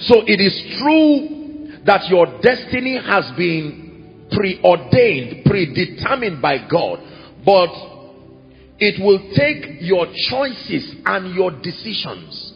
So 0.00 0.22
it 0.26 0.40
is 0.40 0.78
true 0.78 1.82
that 1.84 2.08
your 2.08 2.26
destiny 2.40 2.96
has 2.96 3.30
been 3.36 4.28
preordained, 4.30 5.44
predetermined 5.44 6.42
by 6.42 6.66
God, 6.68 7.00
but 7.44 7.70
it 8.78 9.00
will 9.02 9.32
take 9.34 9.80
your 9.80 10.06
choices 10.28 10.96
and 11.06 11.34
your 11.34 11.50
decisions 11.62 12.52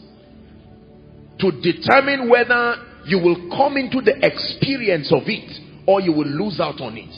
to 1.38 1.50
determine 1.62 2.28
whether 2.28 2.76
you 3.06 3.18
will 3.18 3.48
come 3.56 3.76
into 3.76 4.02
the 4.02 4.14
experience 4.20 5.10
of 5.12 5.22
it 5.26 5.86
or 5.86 6.00
you 6.00 6.12
will 6.12 6.28
lose 6.28 6.60
out 6.60 6.80
on 6.80 6.96
it. 6.98 7.14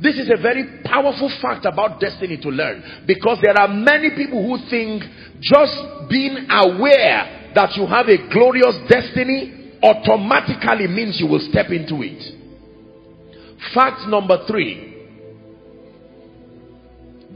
This 0.00 0.16
is 0.16 0.30
a 0.30 0.40
very 0.40 0.82
powerful 0.84 1.30
fact 1.40 1.64
about 1.64 2.00
destiny 2.00 2.36
to 2.38 2.48
learn 2.48 3.04
because 3.06 3.38
there 3.42 3.58
are 3.58 3.68
many 3.68 4.10
people 4.10 4.44
who 4.44 4.58
think 4.68 5.02
just 5.40 5.76
being 6.08 6.46
aware 6.50 7.45
that 7.56 7.74
you 7.74 7.86
have 7.86 8.06
a 8.06 8.18
glorious 8.30 8.76
destiny 8.86 9.78
automatically 9.82 10.86
means 10.88 11.18
you 11.18 11.26
will 11.26 11.40
step 11.40 11.70
into 11.70 12.02
it. 12.02 12.22
Fact 13.72 14.06
number 14.08 14.46
three. 14.46 14.92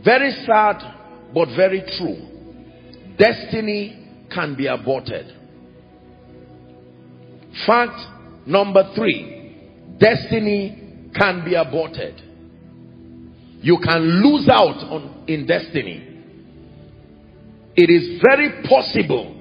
Very 0.04 0.30
sad, 0.44 0.76
but 1.32 1.48
very 1.56 1.82
true. 1.96 2.18
Destiny 3.16 4.26
can 4.30 4.54
be 4.56 4.66
aborted. 4.66 5.34
Fact 7.66 7.98
number 8.46 8.92
three 8.94 9.96
destiny 9.98 11.08
can 11.18 11.44
be 11.46 11.54
aborted. 11.54 12.20
You 13.62 13.78
can 13.82 14.02
lose 14.22 14.48
out 14.50 14.84
on, 14.84 15.24
in 15.28 15.46
destiny. 15.46 16.06
It 17.74 17.88
is 17.90 18.20
very 18.22 18.62
possible 18.68 19.39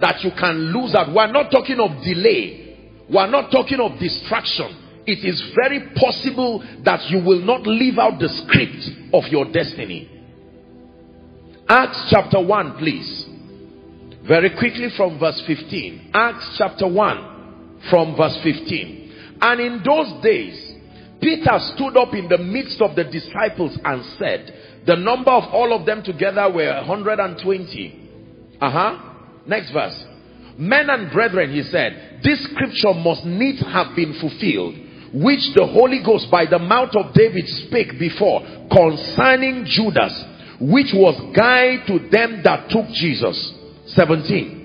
that 0.00 0.22
you 0.22 0.30
can 0.38 0.72
lose 0.72 0.94
out. 0.94 1.12
We're 1.12 1.32
not 1.32 1.50
talking 1.50 1.80
of 1.80 2.02
delay, 2.02 2.78
we're 3.08 3.30
not 3.30 3.50
talking 3.50 3.80
of 3.80 3.98
distraction. 3.98 4.82
It 5.06 5.24
is 5.24 5.40
very 5.54 5.90
possible 5.94 6.64
that 6.82 7.08
you 7.10 7.22
will 7.22 7.40
not 7.40 7.64
live 7.64 7.98
out 7.98 8.18
the 8.18 8.28
script 8.28 8.90
of 9.14 9.24
your 9.30 9.44
destiny. 9.52 10.10
Acts 11.68 12.08
chapter 12.10 12.40
1, 12.44 12.78
please. 12.78 13.26
Very 14.26 14.50
quickly 14.50 14.88
from 14.96 15.20
verse 15.20 15.40
15. 15.46 16.10
Acts 16.12 16.56
chapter 16.58 16.88
1 16.88 17.80
from 17.88 18.16
verse 18.16 18.36
15. 18.42 19.36
And 19.40 19.60
in 19.60 19.82
those 19.84 20.22
days, 20.24 20.74
Peter 21.20 21.58
stood 21.74 21.96
up 21.96 22.12
in 22.12 22.28
the 22.28 22.38
midst 22.38 22.80
of 22.80 22.96
the 22.96 23.04
disciples 23.04 23.78
and 23.84 24.04
said, 24.18 24.82
the 24.86 24.96
number 24.96 25.30
of 25.30 25.44
all 25.52 25.72
of 25.72 25.86
them 25.86 26.02
together 26.02 26.50
were 26.50 26.72
120. 26.72 28.56
Uh-huh. 28.60 29.15
Next 29.46 29.70
verse. 29.70 30.04
Men 30.58 30.88
and 30.88 31.12
brethren, 31.12 31.52
he 31.52 31.62
said, 31.62 32.20
this 32.22 32.42
scripture 32.44 32.94
must 32.94 33.24
needs 33.24 33.60
have 33.60 33.94
been 33.94 34.14
fulfilled, 34.14 34.74
which 35.12 35.52
the 35.54 35.66
Holy 35.66 36.02
Ghost 36.02 36.30
by 36.30 36.46
the 36.46 36.58
mouth 36.58 36.94
of 36.96 37.12
David 37.12 37.46
spake 37.46 37.98
before 37.98 38.40
concerning 38.72 39.66
Judas, 39.66 40.24
which 40.60 40.92
was 40.94 41.14
guide 41.36 41.86
to 41.86 42.08
them 42.08 42.40
that 42.44 42.70
took 42.70 42.88
Jesus. 42.88 43.52
17. 43.86 44.56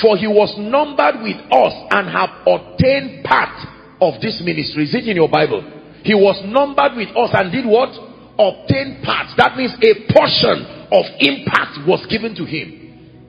For 0.00 0.16
he 0.16 0.26
was 0.26 0.56
numbered 0.58 1.22
with 1.22 1.36
us 1.52 1.74
and 1.90 2.08
have 2.08 2.30
obtained 2.46 3.24
part 3.24 3.54
of 4.00 4.20
this 4.20 4.40
ministry. 4.40 4.84
Is 4.84 4.94
it 4.94 5.06
in 5.06 5.16
your 5.16 5.28
Bible? 5.28 5.62
He 6.02 6.14
was 6.14 6.40
numbered 6.46 6.96
with 6.96 7.10
us 7.16 7.30
and 7.34 7.52
did 7.52 7.66
what? 7.66 7.90
Obtained 8.38 9.02
part. 9.04 9.26
That 9.36 9.56
means 9.56 9.74
a 9.74 10.12
portion 10.12 10.64
of 10.90 11.04
impact 11.18 11.86
was 11.86 12.06
given 12.06 12.34
to 12.36 12.44
him. 12.44 12.77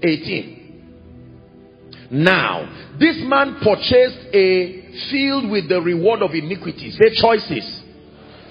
18. 0.01 0.59
Now, 2.11 2.95
this 2.99 3.17
man 3.21 3.59
purchased 3.61 4.33
a 4.33 5.07
field 5.09 5.49
with 5.49 5.69
the 5.69 5.81
reward 5.81 6.21
of 6.21 6.31
iniquity. 6.31 6.91
Say 6.91 7.13
choices. 7.15 7.83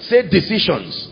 Say 0.00 0.28
decisions. 0.28 1.08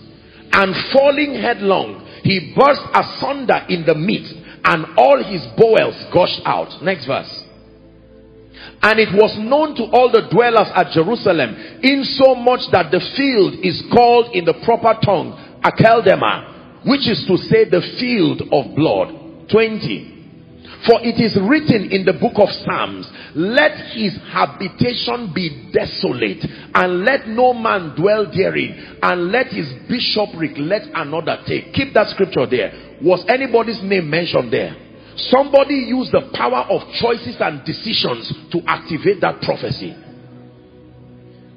And 0.53 0.75
falling 0.93 1.35
headlong, 1.35 2.07
he 2.23 2.55
burst 2.57 2.83
asunder 2.95 3.67
in 3.69 3.85
the 3.85 3.95
midst 3.95 4.35
and 4.65 4.87
all 4.97 5.23
his 5.23 5.43
bowels 5.57 5.97
gushed 6.13 6.41
out. 6.45 6.83
Next 6.83 7.07
verse. 7.07 7.45
And 8.83 8.99
it 8.99 9.13
was 9.13 9.37
known 9.39 9.75
to 9.77 9.85
all 9.85 10.11
the 10.11 10.29
dwellers 10.31 10.69
at 10.75 10.93
Jerusalem, 10.93 11.55
in 11.83 12.05
so 12.05 12.35
much 12.35 12.61
that 12.73 12.91
the 12.91 13.01
field 13.17 13.55
is 13.63 13.83
called 13.93 14.35
in 14.35 14.45
the 14.45 14.55
proper 14.65 14.99
tongue 15.05 15.61
Akeldama, 15.63 16.87
which 16.87 17.09
is 17.09 17.25
to 17.27 17.37
say 17.37 17.65
the 17.65 17.83
field 17.99 18.43
of 18.53 18.75
blood. 18.75 19.49
20. 19.51 20.16
For 20.85 21.01
it 21.01 21.17
is 21.19 21.39
written 21.41 21.91
in 21.91 22.05
the 22.05 22.13
book 22.13 22.37
of 22.37 22.51
Psalms, 22.51 23.09
let 23.35 23.97
his 23.97 24.13
habitation 24.29 25.33
be 25.35 25.71
desolate, 25.73 26.45
and 26.75 27.05
let 27.05 27.27
no 27.29 27.55
man 27.55 27.97
dwell 27.97 28.31
therein, 28.31 28.99
and 29.03 29.33
let 29.33 29.49
his 29.49 29.73
bishopric 29.89 30.53
let 30.59 30.83
another 30.95 31.41
take. 31.47 31.73
Keep 31.73 31.95
that 31.95 32.11
scripture 32.11 32.47
there 32.47 32.87
was 33.03 33.25
anybody's 33.29 33.83
name 33.83 34.09
mentioned 34.09 34.53
there? 34.53 34.75
Somebody 35.17 35.75
used 35.75 36.13
the 36.13 36.31
power 36.35 36.69
of 36.69 36.83
choices 37.01 37.37
and 37.41 37.65
decisions 37.65 38.33
to 38.53 38.61
activate 38.67 39.21
that 39.21 39.41
prophecy. 39.41 39.97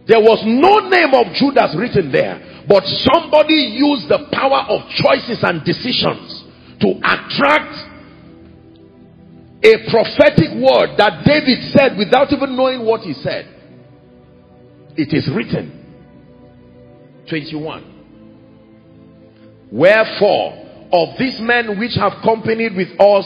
There 0.08 0.20
was 0.20 0.42
no 0.48 0.90
name 0.90 1.14
of 1.14 1.36
Judas 1.36 1.76
written 1.78 2.12
there, 2.12 2.66
but 2.68 2.84
somebody 3.14 3.78
used 3.78 4.10
the 4.10 4.28
power 4.32 4.66
of 4.68 4.88
choices 4.96 5.44
and 5.44 5.64
decisions 5.64 6.44
to 6.82 6.98
attract 7.04 7.89
a 9.62 9.91
prophetic 9.91 10.55
word 10.55 10.95
that 10.97 11.24
David 11.26 11.64
said 11.76 11.97
without 11.97 12.32
even 12.32 12.55
knowing 12.55 12.86
what 12.86 13.01
he 13.01 13.14
said. 13.14 13.45
It 14.95 15.14
is 15.14 15.30
written. 15.34 15.76
21. 17.30 17.84
Wherefore, 19.72 20.70
of 20.91 21.18
these 21.20 21.39
men 21.41 21.78
which 21.80 21.95
have 21.95 22.14
companied 22.24 22.76
with 22.76 22.89
us 22.99 23.26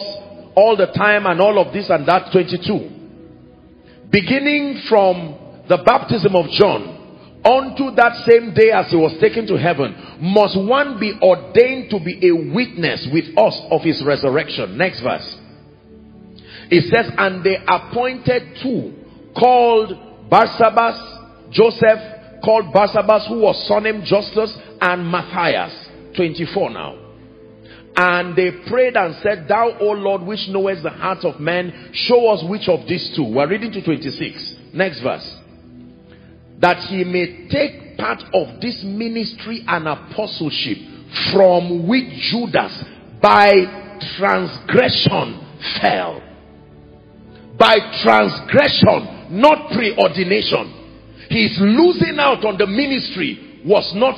all 0.55 0.75
the 0.75 0.87
time 0.87 1.25
and 1.25 1.39
all 1.39 1.57
of 1.59 1.73
this 1.73 1.89
and 1.89 2.05
that 2.07 2.31
22 2.31 2.89
beginning 4.11 4.83
from 4.87 5.63
the 5.67 5.81
baptism 5.85 6.35
of 6.35 6.45
John 6.51 7.41
unto 7.43 7.95
that 7.95 8.23
same 8.27 8.53
day 8.53 8.69
as 8.69 8.91
he 8.91 8.95
was 8.95 9.17
taken 9.19 9.47
to 9.47 9.57
heaven 9.57 9.95
must 10.19 10.59
one 10.59 10.99
be 10.99 11.17
ordained 11.21 11.89
to 11.89 11.99
be 11.99 12.19
a 12.29 12.35
witness 12.53 13.07
with 13.11 13.35
us 13.37 13.59
of 13.71 13.81
his 13.81 14.03
resurrection 14.05 14.77
next 14.77 15.01
verse 15.01 15.39
it 16.73 16.89
says 16.91 17.11
and 17.17 17.43
they 17.43 17.57
appointed 17.67 18.57
two 18.61 18.93
called 19.37 19.89
Barsabas 20.29 21.51
Joseph 21.51 22.41
called 22.43 22.73
Barsabas 22.73 23.27
who 23.27 23.39
was 23.39 23.67
surnamed 23.67 24.03
Justus 24.05 24.57
and 24.81 25.09
Matthias 25.09 25.89
24 26.15 26.69
now 26.71 27.03
and 27.95 28.35
they 28.35 28.49
prayed 28.67 28.97
and 28.97 29.15
said, 29.21 29.47
Thou, 29.47 29.77
O 29.79 29.91
Lord, 29.91 30.23
which 30.23 30.47
knowest 30.49 30.81
the 30.81 30.89
hearts 30.89 31.23
of 31.23 31.39
men, 31.39 31.91
show 31.93 32.27
us 32.29 32.43
which 32.43 32.67
of 32.67 32.87
these 32.87 33.15
two. 33.15 33.23
We're 33.23 33.47
reading 33.47 33.71
to 33.71 33.83
26. 33.83 34.55
Next 34.73 35.01
verse. 35.01 35.35
That 36.59 36.77
he 36.85 37.03
may 37.03 37.47
take 37.49 37.97
part 37.97 38.23
of 38.33 38.59
this 38.61 38.83
ministry 38.83 39.63
and 39.67 39.87
apostleship 39.87 40.77
from 41.31 41.87
which 41.87 42.09
Judas 42.31 42.83
by 43.21 43.99
transgression 44.17 45.39
fell. 45.79 46.32
By 47.57 47.77
transgression, 48.01 49.39
not 49.39 49.71
preordination. 49.71 50.81
His 51.29 51.57
losing 51.59 52.19
out 52.19 52.43
on 52.45 52.57
the 52.57 52.67
ministry 52.67 53.61
was 53.65 53.91
not 53.95 54.15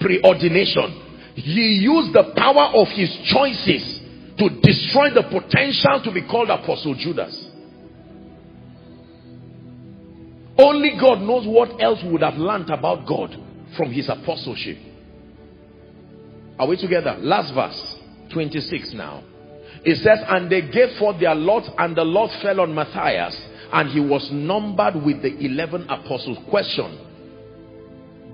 preordination. 0.00 1.34
He 1.34 1.80
used 1.82 2.12
the 2.14 2.32
power 2.36 2.72
of 2.74 2.88
his 2.88 3.10
choices 3.24 4.00
to 4.38 4.48
destroy 4.62 5.10
the 5.10 5.22
potential 5.22 6.00
to 6.04 6.12
be 6.12 6.22
called 6.26 6.50
Apostle 6.50 6.94
Judas. 6.94 7.50
Only 10.58 10.92
God 10.98 11.20
knows 11.20 11.46
what 11.46 11.82
else 11.82 12.00
would 12.04 12.22
have 12.22 12.34
learned 12.34 12.70
about 12.70 13.06
God 13.06 13.36
from 13.76 13.92
his 13.92 14.08
apostleship. 14.08 14.78
Are 16.58 16.66
we 16.66 16.76
together? 16.78 17.16
Last 17.18 17.52
verse, 17.52 17.96
26 18.32 18.94
now. 18.94 19.22
It 19.86 19.98
says, 19.98 20.18
And 20.26 20.50
they 20.50 20.62
gave 20.62 20.98
forth 20.98 21.20
their 21.20 21.36
lot, 21.36 21.62
and 21.78 21.96
the 21.96 22.04
lot 22.04 22.30
fell 22.42 22.60
on 22.60 22.74
Matthias, 22.74 23.40
and 23.72 23.88
he 23.88 24.00
was 24.00 24.28
numbered 24.32 24.96
with 24.96 25.22
the 25.22 25.32
11 25.38 25.86
apostles. 25.88 26.38
Question 26.50 26.98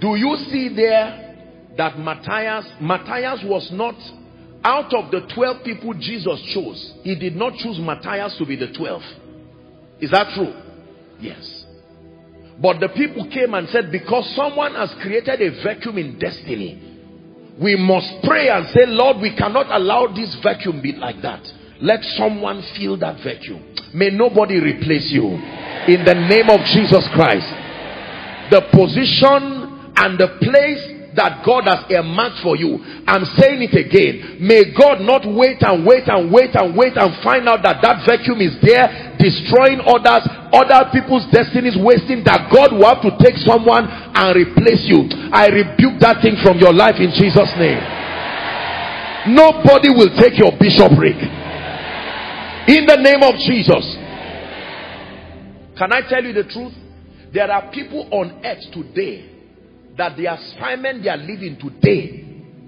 Do 0.01 0.17
you 0.17 0.35
see 0.51 0.75
there 0.75 1.37
that 1.77 1.99
Matthias, 1.99 2.73
Matthias 2.81 3.41
was 3.45 3.71
not 3.71 3.95
out 4.65 4.95
of 4.95 5.11
the 5.11 5.27
12 5.35 5.63
people 5.63 5.93
Jesus 5.93 6.41
chose, 6.55 6.95
he 7.03 7.17
did 7.17 7.37
not 7.37 7.55
choose 7.57 7.79
Matthias 7.79 8.35
to 8.39 8.47
be 8.47 8.57
the 8.57 8.73
12. 8.73 9.03
Is 10.01 10.11
that 10.11 10.33
true? 10.35 10.55
Yes. 11.21 11.67
But 12.63 12.81
the 12.81 12.89
people 12.89 13.29
came 13.29 13.53
and 13.53 13.69
said, 13.69 13.93
because 13.93 14.35
someone 14.35 14.75
has 14.75 14.95
created 15.03 15.43
a 15.43 15.63
vacuum 15.63 15.99
in 15.99 16.19
destiny, 16.19 16.92
we 17.61 17.77
must 17.77 18.09
pray 18.25 18.49
and 18.49 18.67
say, 18.69 18.87
Lord, 18.87 19.19
we 19.21 19.35
cannot 19.37 19.67
allow 19.71 20.07
this 20.07 20.37
vacuum 20.43 20.81
be 20.81 20.93
like 20.93 21.21
that. 21.23 21.43
Let 21.81 22.03
someone 22.17 22.63
fill 22.77 22.97
that 22.99 23.23
vacuum. 23.23 23.75
May 23.95 24.11
nobody 24.11 24.61
replace 24.61 25.11
you. 25.11 25.27
In 25.89 26.05
the 26.05 26.15
name 26.15 26.49
of 26.49 26.61
Jesus 26.73 27.07
Christ. 27.13 27.51
The 28.51 28.63
position 28.73 29.93
and 29.97 30.19
the 30.19 30.39
place 30.41 30.92
that 31.15 31.45
God 31.45 31.69
has 31.69 31.85
earmarked 31.93 32.41
for 32.41 32.57
you. 32.57 32.81
I'm 33.05 33.25
saying 33.37 33.69
it 33.69 33.77
again. 33.77 34.41
May 34.41 34.73
God 34.73 35.05
not 35.05 35.29
wait 35.29 35.61
and 35.61 35.85
wait 35.85 36.09
and 36.09 36.33
wait 36.33 36.57
and 36.57 36.73
wait 36.73 36.97
and 36.97 37.13
find 37.21 37.45
out 37.49 37.61
that 37.65 37.85
that 37.85 38.05
vacuum 38.09 38.41
is 38.41 38.57
there, 38.65 39.17
destroying 39.21 39.85
others, 39.85 40.25
other 40.53 40.89
people's 40.89 41.29
destinies, 41.29 41.77
wasting 41.77 42.25
that 42.25 42.49
God 42.49 42.73
will 42.73 42.89
have 42.89 43.05
to 43.05 43.13
take 43.21 43.37
someone 43.45 43.89
and 43.89 44.29
replace 44.33 44.89
you. 44.89 45.05
I 45.33 45.53
rebuke 45.53 46.01
that 46.01 46.25
thing 46.25 46.41
from 46.41 46.57
your 46.57 46.73
life 46.73 46.97
in 46.97 47.13
Jesus' 47.13 47.53
name. 47.61 47.81
Nobody 49.37 49.93
will 49.93 50.11
take 50.19 50.41
your 50.41 50.53
bishopric. 50.57 51.17
In 52.73 52.87
the 52.89 52.99
name 53.01 53.23
of 53.23 53.37
Jesus. 53.43 53.85
Can 55.77 55.93
I 55.93 56.01
tell 56.09 56.23
you 56.25 56.33
the 56.33 56.45
truth? 56.45 56.73
There 57.33 57.51
are 57.51 57.71
people 57.73 58.09
on 58.13 58.45
earth 58.45 58.65
today 58.73 59.32
that 59.97 60.17
the 60.17 60.33
assignment 60.33 61.03
they 61.03 61.11
are 61.11 61.17
living 61.17 61.59
today 61.61 62.25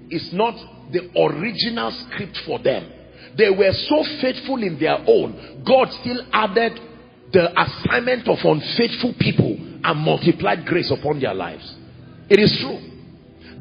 is 0.09 0.31
not 0.33 0.55
the 0.91 1.09
original 1.19 1.91
script 1.91 2.37
for 2.45 2.59
them. 2.59 2.91
They 3.37 3.49
were 3.49 3.71
so 3.71 4.03
faithful 4.21 4.61
in 4.63 4.79
their 4.79 4.97
own. 5.07 5.63
God 5.65 5.91
still 6.01 6.21
added 6.31 6.79
the 7.33 7.51
assignment 7.59 8.27
of 8.27 8.37
unfaithful 8.43 9.13
people 9.19 9.57
and 9.83 9.99
multiplied 9.99 10.65
grace 10.65 10.91
upon 10.91 11.19
their 11.19 11.33
lives. 11.33 11.75
It 12.29 12.39
is 12.39 12.57
true 12.61 12.79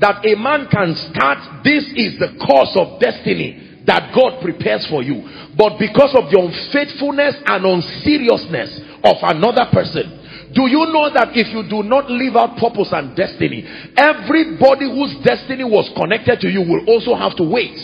that 0.00 0.24
a 0.26 0.34
man 0.36 0.68
can 0.70 0.94
start, 1.10 1.64
this 1.64 1.84
is 1.96 2.18
the 2.18 2.36
course 2.44 2.74
of 2.76 3.00
destiny 3.00 3.82
that 3.86 4.14
God 4.14 4.40
prepares 4.40 4.86
for 4.88 5.02
you. 5.02 5.22
But 5.56 5.78
because 5.78 6.16
of 6.16 6.32
the 6.32 6.40
unfaithfulness 6.40 7.36
and 7.44 7.62
unseriousness 7.64 8.80
of 9.04 9.16
another 9.22 9.68
person, 9.70 10.23
do 10.54 10.70
you 10.70 10.86
know 10.94 11.10
that 11.10 11.34
if 11.34 11.50
you 11.50 11.66
do 11.66 11.82
not 11.82 12.06
live 12.10 12.38
out 12.38 12.56
purpose 12.56 12.94
and 12.94 13.14
destiny, 13.18 13.66
everybody 13.98 14.86
whose 14.86 15.18
destiny 15.26 15.66
was 15.66 15.90
connected 15.98 16.40
to 16.40 16.48
you 16.48 16.62
will 16.62 16.86
also 16.86 17.14
have 17.14 17.34
to 17.36 17.44
wait. 17.44 17.74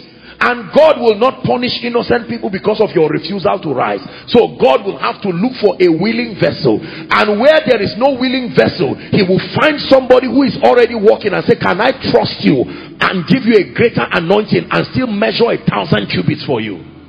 And 0.40 0.72
God 0.72 0.96
will 0.96 1.20
not 1.20 1.44
punish 1.44 1.84
innocent 1.84 2.24
people 2.24 2.48
because 2.48 2.80
of 2.80 2.96
your 2.96 3.12
refusal 3.12 3.60
to 3.60 3.76
rise. 3.76 4.00
So 4.32 4.56
God 4.56 4.88
will 4.88 4.96
have 4.96 5.20
to 5.20 5.28
look 5.28 5.52
for 5.60 5.76
a 5.76 5.92
willing 5.92 6.32
vessel. 6.40 6.80
And 6.80 7.36
where 7.36 7.60
there 7.68 7.82
is 7.82 7.92
no 8.00 8.16
willing 8.16 8.56
vessel, 8.56 8.96
he 9.12 9.20
will 9.20 9.42
find 9.60 9.76
somebody 9.92 10.32
who 10.32 10.48
is 10.48 10.56
already 10.64 10.96
walking 10.96 11.36
and 11.36 11.44
say, 11.44 11.60
can 11.60 11.76
I 11.76 11.92
trust 11.92 12.40
you 12.40 12.64
and 12.64 13.28
give 13.28 13.44
you 13.44 13.52
a 13.60 13.68
greater 13.76 14.06
anointing 14.16 14.64
and 14.72 14.80
still 14.96 15.12
measure 15.12 15.52
a 15.52 15.60
thousand 15.60 16.08
cubits 16.08 16.46
for 16.48 16.64
you? 16.64 16.99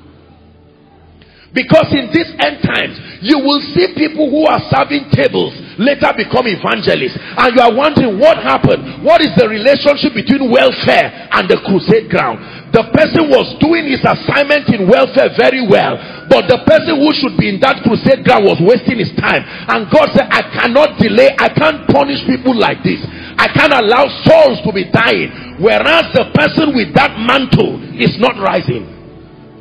Because 1.52 1.92
in 1.92 2.08
these 2.16 2.32
end 2.40 2.64
times, 2.64 2.96
you 3.20 3.36
will 3.36 3.60
see 3.76 3.92
people 4.00 4.32
who 4.32 4.48
are 4.48 4.64
serving 4.72 5.12
tables 5.12 5.52
later 5.76 6.08
become 6.16 6.48
evangelists. 6.48 7.20
And 7.20 7.52
you 7.52 7.60
are 7.60 7.76
wondering 7.76 8.16
what 8.16 8.40
happened. 8.40 9.04
What 9.04 9.20
is 9.20 9.36
the 9.36 9.52
relationship 9.52 10.16
between 10.16 10.48
welfare 10.48 11.12
and 11.12 11.52
the 11.52 11.60
crusade 11.68 12.08
ground? 12.08 12.40
The 12.72 12.88
person 12.96 13.28
was 13.28 13.52
doing 13.60 13.84
his 13.92 14.00
assignment 14.00 14.72
in 14.72 14.88
welfare 14.88 15.36
very 15.36 15.60
well. 15.60 16.00
But 16.32 16.48
the 16.48 16.64
person 16.64 17.04
who 17.04 17.12
should 17.20 17.36
be 17.36 17.52
in 17.52 17.60
that 17.60 17.84
crusade 17.84 18.24
ground 18.24 18.48
was 18.48 18.64
wasting 18.64 19.04
his 19.04 19.12
time. 19.20 19.44
And 19.44 19.92
God 19.92 20.08
said, 20.16 20.32
I 20.32 20.48
cannot 20.56 20.96
delay. 21.04 21.36
I 21.36 21.52
can't 21.52 21.84
punish 21.92 22.24
people 22.32 22.56
like 22.56 22.80
this. 22.80 23.04
I 23.36 23.52
can't 23.52 23.76
allow 23.76 24.08
souls 24.24 24.64
to 24.64 24.72
be 24.72 24.88
dying. 24.88 25.60
Whereas 25.60 26.16
the 26.16 26.32
person 26.32 26.72
with 26.80 26.96
that 26.96 27.12
mantle 27.20 27.76
is 28.00 28.16
not 28.24 28.40
rising 28.40 29.01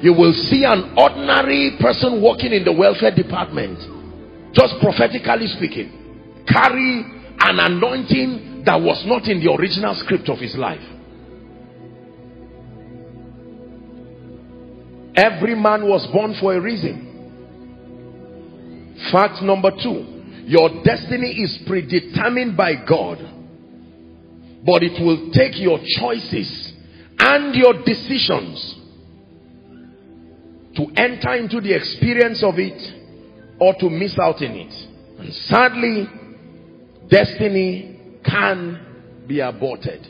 you 0.03 0.15
will 0.15 0.33
see 0.33 0.65
an 0.65 0.95
ordinary 0.97 1.77
person 1.81 2.23
working 2.23 2.53
in 2.53 2.65
the 2.65 2.73
welfare 2.73 3.15
department 3.15 3.79
just 4.55 4.75
prophetically 4.81 5.47
speaking 5.47 6.01
carry 6.49 7.05
an 7.41 7.59
anointing 7.59 8.63
that 8.65 8.81
was 8.81 9.03
not 9.07 9.29
in 9.29 9.43
the 9.43 9.51
original 9.53 9.95
script 9.95 10.29
of 10.29 10.39
his 10.39 10.55
life. 10.57 10.81
Every 15.17 15.55
man 15.55 15.89
was 15.89 16.07
born 16.13 16.35
for 16.41 16.55
a 16.55 16.61
reason. 16.61 17.07
Fact 19.11 19.43
number 19.43 19.71
two 19.83 20.19
your 20.47 20.83
destiny 20.83 21.31
is 21.31 21.59
predetermined 21.67 22.57
by 22.57 22.75
God 22.75 23.19
but 24.67 24.83
it 24.83 25.01
will 25.03 25.31
take 25.33 25.61
your 25.61 25.79
choices 25.79 26.73
and 27.19 27.55
your 27.55 27.75
decisions 27.85 28.80
to 30.77 30.87
enter 30.97 31.35
into 31.35 31.61
the 31.61 31.75
experience 31.75 32.43
of 32.45 32.55
it 32.59 32.81
or 33.61 33.75
to 33.79 33.91
miss 33.91 34.19
out 34.19 34.41
in 34.41 34.53
it. 34.53 35.21
And 35.21 35.35
sadly, 35.35 36.09
destiny 37.09 38.21
can 38.25 39.25
be 39.27 39.41
aborted. 39.41 40.07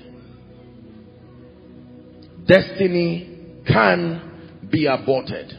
Destiny 2.47 3.63
can 3.67 4.67
be 4.71 4.87
aborted. 4.87 5.53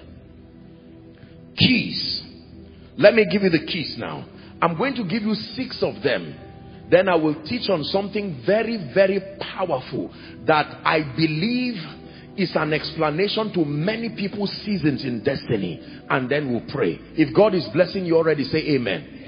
Keys. 1.57 2.23
Let 2.97 3.13
me 3.13 3.25
give 3.31 3.43
you 3.43 3.49
the 3.49 3.65
keys 3.65 3.95
now. 3.97 4.25
I'm 4.61 4.77
going 4.77 4.95
to 4.95 5.03
give 5.03 5.23
you 5.23 5.33
six 5.33 5.81
of 5.81 6.03
them. 6.03 6.35
Then 6.89 7.07
I 7.07 7.15
will 7.15 7.41
teach 7.45 7.69
on 7.69 7.83
something 7.85 8.43
very, 8.45 8.91
very 8.93 9.21
powerful 9.39 10.13
that 10.45 10.65
I 10.85 10.99
believe 11.15 11.75
is 12.37 12.55
an 12.55 12.73
explanation 12.73 13.51
to 13.53 13.65
many 13.65 14.09
people's 14.09 14.51
seasons 14.63 15.03
in 15.03 15.23
destiny. 15.23 15.79
And 16.09 16.29
then 16.29 16.51
we'll 16.51 16.65
pray. 16.71 16.99
If 17.15 17.35
God 17.35 17.53
is 17.55 17.67
blessing 17.73 18.05
you 18.05 18.17
already, 18.17 18.43
say 18.45 18.59
amen. 18.75 19.21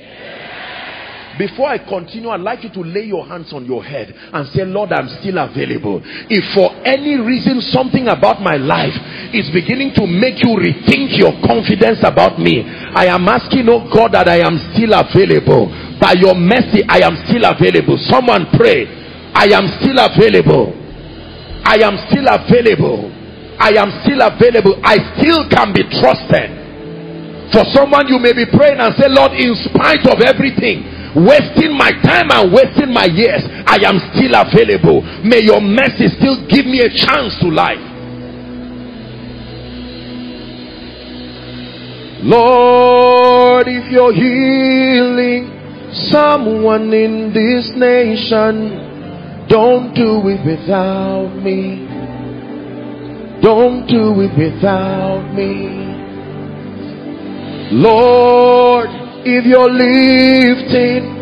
Before 1.37 1.65
I 1.65 1.81
continue, 1.81 2.29
I'd 2.29 2.41
like 2.45 2.63
you 2.63 2.69
to 2.77 2.81
lay 2.81 3.09
your 3.09 3.25
hands 3.25 3.53
on 3.53 3.65
your 3.65 3.83
head 3.83 4.13
and 4.13 4.45
say, 4.53 4.65
Lord, 4.65 4.93
I'm 4.93 5.09
still 5.17 5.41
available. 5.41 6.01
If 6.29 6.45
for 6.53 6.69
any 6.85 7.17
reason 7.17 7.59
something 7.73 8.07
about 8.07 8.41
my 8.41 8.57
life 8.57 8.93
is 9.33 9.49
beginning 9.49 9.97
to 9.97 10.05
make 10.05 10.45
you 10.45 10.53
rethink 10.53 11.17
your 11.17 11.33
confidence 11.41 12.05
about 12.05 12.37
me, 12.37 12.61
I 12.61 13.09
am 13.09 13.25
asking, 13.27 13.65
oh 13.65 13.89
God, 13.89 14.13
that 14.13 14.29
I 14.29 14.45
am 14.45 14.61
still 14.73 14.93
available. 14.93 15.73
By 15.97 16.13
your 16.21 16.37
mercy, 16.37 16.85
I 16.85 17.01
am 17.01 17.17
still 17.25 17.49
available. 17.49 17.97
Someone 17.97 18.45
pray, 18.53 18.85
I 19.33 19.49
am 19.57 19.65
still 19.81 19.97
available. 19.97 20.82
I 21.63 21.79
am 21.81 21.95
still 22.11 22.27
available. 22.27 23.09
I 23.59 23.73
am 23.79 23.89
still 24.03 24.21
available. 24.21 24.79
I 24.83 24.99
still 25.17 25.47
can 25.49 25.71
be 25.73 25.83
trusted. 25.99 26.63
For 27.51 27.63
someone, 27.71 28.07
you 28.07 28.19
may 28.19 28.33
be 28.33 28.45
praying 28.49 28.79
and 28.79 28.93
say, 28.95 29.07
Lord, 29.07 29.31
in 29.33 29.53
spite 29.55 30.03
of 30.09 30.19
everything, 30.25 30.83
wasting 31.15 31.77
my 31.77 31.91
time 32.01 32.31
and 32.33 32.51
wasting 32.51 32.91
my 32.91 33.05
years, 33.05 33.45
I 33.69 33.77
am 33.85 34.01
still 34.11 34.33
available. 34.33 35.01
May 35.23 35.45
your 35.45 35.61
mercy 35.61 36.09
still 36.17 36.41
give 36.49 36.65
me 36.65 36.81
a 36.81 36.89
chance 36.89 37.37
to 37.41 37.47
life. 37.47 37.93
Lord, 42.25 43.67
if 43.67 43.91
you're 43.91 44.13
healing 44.13 45.51
someone 46.09 46.91
in 46.93 47.33
this 47.33 47.69
nation, 47.75 48.92
don't 49.49 49.93
do 49.93 50.21
it 50.29 50.45
without 50.45 51.35
me. 51.43 51.87
Don't 53.41 53.85
do 53.87 54.21
it 54.21 54.37
without 54.37 55.33
me. 55.33 55.83
Lord, 57.71 58.89
if 59.25 59.45
you're 59.45 59.69
lifting 59.69 61.13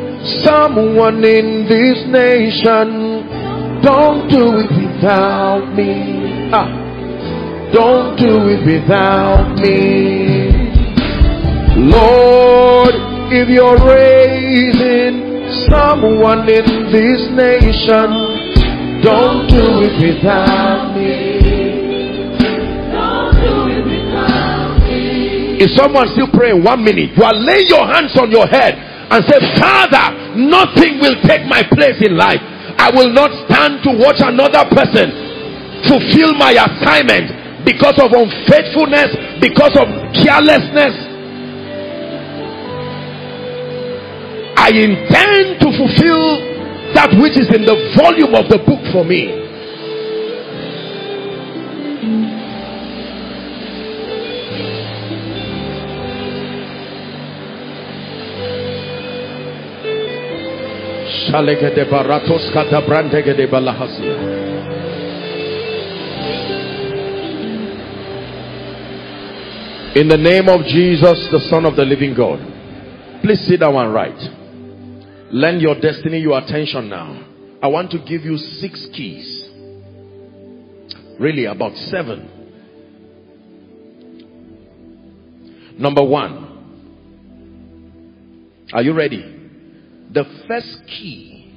someone 0.43 1.23
in 1.23 1.67
this 1.67 1.97
nation, 2.07 3.25
don't 3.81 4.29
do 4.29 4.59
it 4.59 4.69
without 4.69 5.73
me. 5.75 6.49
Ah. 6.53 6.81
Don't 7.73 8.17
do 8.17 8.49
it 8.49 8.65
without 8.65 9.55
me. 9.57 10.51
Lord, 11.89 12.93
if 13.31 13.49
you're 13.49 13.79
raising 13.79 15.30
someone 15.69 16.47
in 16.49 16.91
this 16.91 17.27
nation, 17.33 19.01
don't 19.03 19.47
do 19.49 19.81
it 19.83 19.95
without 19.99 20.95
me. 20.95 22.37
Don't 22.91 23.33
do 23.35 23.53
it 23.69 23.85
without 23.85 24.77
me. 24.85 25.57
Is 25.61 25.75
someone 25.75 26.07
still 26.13 26.29
praying 26.31 26.63
one 26.63 26.83
minute? 26.83 27.11
You 27.17 27.23
are 27.23 27.33
laying 27.33 27.67
your 27.67 27.85
hands 27.85 28.17
on 28.17 28.31
your 28.31 28.47
head 28.47 28.75
and 29.11 29.25
say, 29.27 29.39
Father, 29.59 30.37
nothing 30.39 30.99
will 31.01 31.19
take 31.27 31.45
my 31.45 31.63
place 31.75 31.99
in 32.01 32.15
life. 32.15 32.39
I 32.79 32.89
will 32.93 33.11
not 33.11 33.29
stand 33.45 33.83
to 33.83 33.91
watch 33.91 34.23
another 34.23 34.63
person 34.71 35.11
fulfill 35.89 36.33
my 36.37 36.53
assignment 36.53 37.65
because 37.65 37.97
of 37.99 38.13
unfaithfulness, 38.13 39.13
because 39.41 39.73
of 39.77 39.85
carelessness. 40.13 41.10
I 44.55 44.69
intend 44.69 45.59
to 45.61 45.69
fulfill 45.77 46.51
that 46.93 47.15
which 47.21 47.37
is 47.37 47.47
in 47.53 47.65
the 47.65 47.93
volume 47.95 48.35
of 48.35 48.49
the 48.49 48.57
book 48.59 48.81
for 48.91 49.05
me. 49.05 49.41
Baratos 61.31 62.51
kata. 62.53 62.81
In 69.93 70.07
the 70.07 70.17
name 70.17 70.47
of 70.49 70.65
Jesus, 70.65 71.27
the 71.31 71.39
Son 71.49 71.65
of 71.65 71.75
the 71.75 71.83
living 71.83 72.13
God. 72.13 72.39
Please 73.21 73.39
sit 73.45 73.59
down 73.59 73.75
and 73.75 73.93
write. 73.93 74.40
Lend 75.33 75.61
your 75.61 75.79
destiny 75.79 76.19
your 76.19 76.37
attention 76.37 76.89
now. 76.89 77.25
I 77.63 77.67
want 77.67 77.91
to 77.91 77.99
give 77.99 78.23
you 78.25 78.37
six 78.37 78.85
keys. 78.93 79.49
Really, 81.17 81.45
about 81.45 81.73
seven. 81.77 82.27
Number 85.77 86.03
one. 86.03 86.49
Are 88.73 88.81
you 88.81 88.93
ready? 88.93 89.21
The 90.11 90.25
first 90.47 90.85
key, 90.87 91.49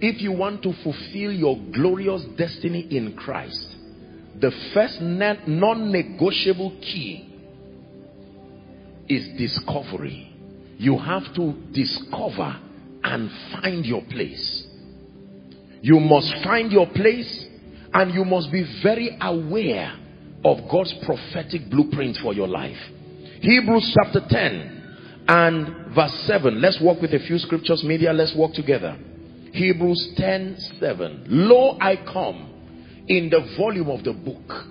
if 0.00 0.20
you 0.20 0.32
want 0.32 0.62
to 0.64 0.72
fulfill 0.82 1.32
your 1.32 1.56
glorious 1.72 2.24
destiny 2.36 2.80
in 2.90 3.14
Christ, 3.16 3.76
the 4.40 4.50
first 4.72 5.00
non-negotiable 5.00 6.70
key 6.80 7.28
is 9.08 9.28
discovery. 9.38 10.33
You 10.78 10.98
have 10.98 11.34
to 11.34 11.52
discover 11.72 12.60
and 13.02 13.30
find 13.52 13.84
your 13.84 14.02
place. 14.02 14.66
You 15.82 16.00
must 16.00 16.32
find 16.42 16.72
your 16.72 16.86
place 16.88 17.46
and 17.92 18.12
you 18.12 18.24
must 18.24 18.50
be 18.50 18.64
very 18.82 19.16
aware 19.20 19.98
of 20.44 20.68
God's 20.70 20.94
prophetic 21.04 21.70
blueprint 21.70 22.18
for 22.18 22.34
your 22.34 22.48
life. 22.48 22.78
Hebrews 23.40 23.94
chapter 23.94 24.20
10 24.28 25.24
and 25.28 25.94
verse 25.94 26.12
7. 26.26 26.60
Let's 26.60 26.80
walk 26.80 27.00
with 27.00 27.14
a 27.14 27.18
few 27.20 27.38
scriptures. 27.38 27.84
Media, 27.84 28.12
let's 28.12 28.34
walk 28.34 28.54
together. 28.54 28.96
Hebrews 29.52 30.14
10 30.16 30.56
7. 30.80 31.24
Lo, 31.28 31.76
I 31.80 31.96
come 31.96 33.04
in 33.06 33.30
the 33.30 33.54
volume 33.56 33.90
of 33.90 34.02
the 34.02 34.12
book 34.12 34.66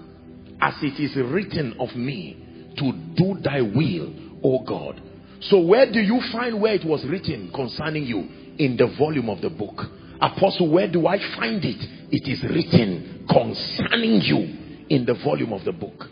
as 0.59 0.73
it 0.81 0.99
is 0.99 1.15
written 1.15 1.75
of 1.79 1.95
me 1.95 2.73
to 2.77 2.91
do 3.15 3.39
thy 3.41 3.61
will, 3.61 4.13
O 4.43 4.63
God. 4.63 5.01
So 5.49 5.59
where 5.59 5.91
do 5.91 5.99
you 5.99 6.21
find 6.31 6.61
where 6.61 6.73
it 6.73 6.85
was 6.85 7.05
written 7.05 7.51
concerning 7.53 8.05
you? 8.05 8.27
In 8.57 8.77
the 8.77 8.87
volume 8.99 9.29
of 9.29 9.41
the 9.41 9.49
book. 9.49 9.81
Apostle, 10.21 10.71
where 10.71 10.89
do 10.89 11.07
I 11.07 11.17
find 11.35 11.63
it? 11.65 11.83
It 12.11 12.29
is 12.29 12.43
written 12.43 13.25
concerning 13.27 14.21
you 14.21 14.85
in 14.89 15.05
the 15.05 15.15
volume 15.23 15.51
of 15.51 15.65
the 15.65 15.71
book. 15.71 16.05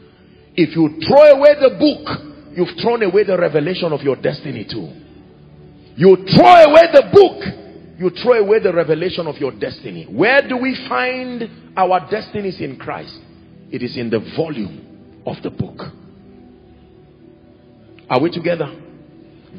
If 0.56 0.76
you 0.76 1.00
throw 1.08 1.38
away 1.38 1.54
the 1.62 1.78
book, 1.78 2.58
you've 2.58 2.82
thrown 2.82 3.04
away 3.04 3.24
the 3.24 3.38
revelation 3.38 3.94
of 3.94 4.02
your 4.02 4.16
destiny 4.16 4.66
too. 4.70 4.90
You 5.96 6.26
throw 6.36 6.64
away 6.66 6.88
the 6.92 7.10
book, 7.14 8.00
you 8.00 8.10
throw 8.24 8.40
away 8.44 8.60
the 8.60 8.74
revelation 8.74 9.28
of 9.28 9.38
your 9.38 9.52
destiny. 9.52 10.06
Where 10.06 10.42
do 10.48 10.58
we 10.58 10.76
find 10.90 11.50
our 11.78 12.10
destinies 12.10 12.60
in 12.60 12.78
Christ? 12.78 13.18
It 13.72 13.84
is 13.84 13.98
in 13.98 14.10
the 14.10 14.20
volume 14.36 15.22
of 15.26 15.42
the 15.44 15.52
book. 15.52 15.80
Are 18.10 18.20
we 18.20 18.32
together? 18.32 18.81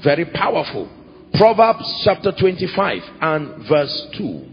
Very 0.02 0.24
powerful. 0.26 0.90
Proverbs 1.34 2.02
chapter 2.04 2.32
25 2.32 3.02
and 3.20 3.68
verse 3.68 4.08
2. 4.18 4.48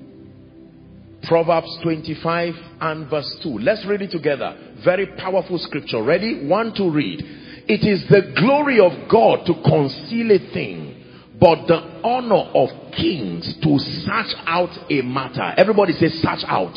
Proverbs 1.23 1.77
25 1.83 2.53
and 2.81 3.09
verse 3.09 3.39
2. 3.43 3.59
Let's 3.59 3.85
read 3.85 4.01
it 4.01 4.11
together. 4.11 4.55
Very 4.83 5.05
powerful 5.17 5.59
scripture. 5.59 6.01
Ready? 6.01 6.45
One 6.47 6.73
to 6.75 6.89
read. 6.89 7.21
It 7.67 7.85
is 7.85 8.07
the 8.09 8.33
glory 8.39 8.79
of 8.79 9.09
God 9.09 9.45
to 9.45 9.53
conceal 9.63 10.31
a 10.31 10.39
thing 10.53 10.99
but 11.39 11.67
the 11.67 11.79
honor 12.03 12.51
of 12.53 12.69
kings 12.91 13.55
to 13.63 13.79
search 13.79 14.35
out 14.45 14.75
a 14.91 15.01
matter. 15.01 15.53
Everybody 15.57 15.93
say 15.93 16.09
search 16.09 16.43
out. 16.45 16.75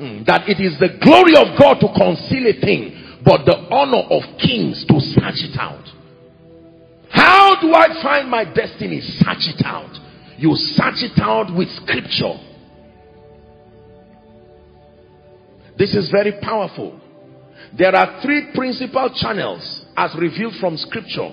Mm, 0.00 0.26
that 0.26 0.48
it 0.48 0.58
is 0.58 0.78
the 0.80 0.98
glory 1.00 1.36
of 1.36 1.58
God 1.58 1.78
to 1.78 1.86
conceal 1.94 2.46
a 2.48 2.60
thing, 2.60 3.20
but 3.24 3.44
the 3.44 3.54
honor 3.70 4.02
of 4.10 4.22
kings 4.38 4.84
to 4.86 4.98
search 4.98 5.46
it 5.46 5.56
out. 5.60 5.84
How 7.10 7.60
do 7.60 7.72
I 7.74 8.02
find 8.02 8.30
my 8.30 8.44
destiny? 8.44 9.00
Search 9.00 9.48
it 9.48 9.62
out. 9.64 9.90
You 10.38 10.54
search 10.54 11.02
it 11.02 11.18
out 11.18 11.54
with 11.54 11.68
scripture. 11.68 12.38
This 15.76 15.94
is 15.94 16.10
very 16.10 16.32
powerful. 16.40 17.00
There 17.76 17.94
are 17.94 18.22
three 18.22 18.52
principal 18.54 19.10
channels 19.14 19.84
as 19.96 20.14
revealed 20.18 20.54
from 20.60 20.76
scripture 20.76 21.30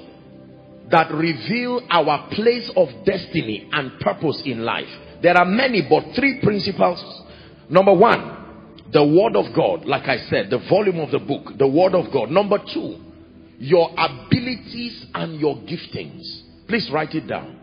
that 0.89 1.11
reveal 1.11 1.81
our 1.89 2.29
place 2.31 2.69
of 2.75 2.89
destiny 3.05 3.69
and 3.71 3.99
purpose 3.99 4.41
in 4.45 4.63
life. 4.63 4.87
There 5.21 5.37
are 5.37 5.45
many, 5.45 5.85
but 5.89 6.15
three 6.15 6.39
principles. 6.41 7.03
Number 7.69 7.93
one, 7.93 8.37
the 8.93 9.05
word 9.05 9.35
of 9.35 9.53
God. 9.55 9.85
Like 9.85 10.07
I 10.07 10.17
said, 10.29 10.49
the 10.49 10.59
volume 10.69 10.99
of 10.99 11.11
the 11.11 11.19
book, 11.19 11.57
the 11.57 11.67
word 11.67 11.93
of 11.93 12.11
God. 12.13 12.31
Number 12.31 12.57
two, 12.73 13.03
your 13.59 13.89
abilities 13.97 15.05
and 15.13 15.39
your 15.39 15.55
giftings. 15.55 16.41
Please 16.67 16.89
write 16.91 17.15
it 17.15 17.27
down. 17.27 17.59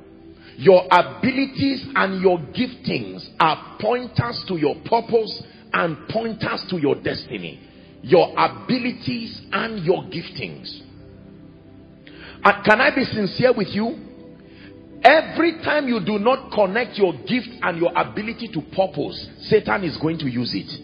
Your 0.56 0.84
abilities 0.90 1.84
and 1.94 2.20
your 2.20 2.38
giftings 2.38 3.28
are 3.40 3.76
pointers 3.80 4.44
to 4.48 4.56
your 4.56 4.76
purpose 4.84 5.42
and 5.72 6.08
pointers 6.08 6.64
to 6.70 6.78
your 6.78 6.94
destiny. 6.96 7.60
Your 8.02 8.32
abilities 8.36 9.40
and 9.52 9.84
your 9.84 10.02
giftings. 10.04 10.80
And 12.44 12.64
can 12.64 12.80
I 12.80 12.94
be 12.94 13.04
sincere 13.04 13.52
with 13.52 13.68
you? 13.68 13.98
Every 15.02 15.60
time 15.62 15.88
you 15.88 16.00
do 16.00 16.18
not 16.18 16.50
connect 16.52 16.96
your 16.98 17.12
gift 17.12 17.48
and 17.62 17.78
your 17.78 17.92
ability 17.94 18.48
to 18.48 18.62
purpose, 18.74 19.28
Satan 19.40 19.84
is 19.84 19.96
going 19.98 20.18
to 20.18 20.30
use 20.30 20.54
it. 20.54 20.83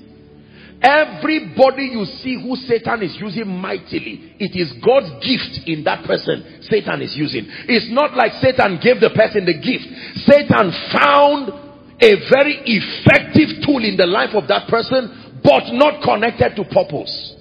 Everybody 0.83 1.93
you 1.93 2.05
see 2.24 2.41
who 2.41 2.57
Satan 2.57 3.03
is 3.03 3.14
using 3.20 3.47
mightily, 3.47 4.33
it 4.41 4.57
is 4.57 4.72
God's 4.81 5.12
gift 5.20 5.68
in 5.68 5.85
that 5.85 6.05
person 6.07 6.64
Satan 6.64 7.03
is 7.03 7.14
using. 7.16 7.45
It's 7.68 7.93
not 7.93 8.16
like 8.16 8.33
Satan 8.41 8.81
gave 8.81 9.01
the 9.01 9.11
person 9.11 9.45
the 9.45 9.61
gift. 9.61 9.85
Satan 10.24 10.72
found 10.89 11.53
a 12.01 12.12
very 12.33 12.64
effective 12.64 13.61
tool 13.61 13.85
in 13.85 13.97
the 14.01 14.09
life 14.09 14.33
of 14.33 14.49
that 14.49 14.68
person, 14.68 15.41
but 15.45 15.68
not 15.76 16.01
connected 16.01 16.57
to 16.57 16.64
purpose. 16.64 17.37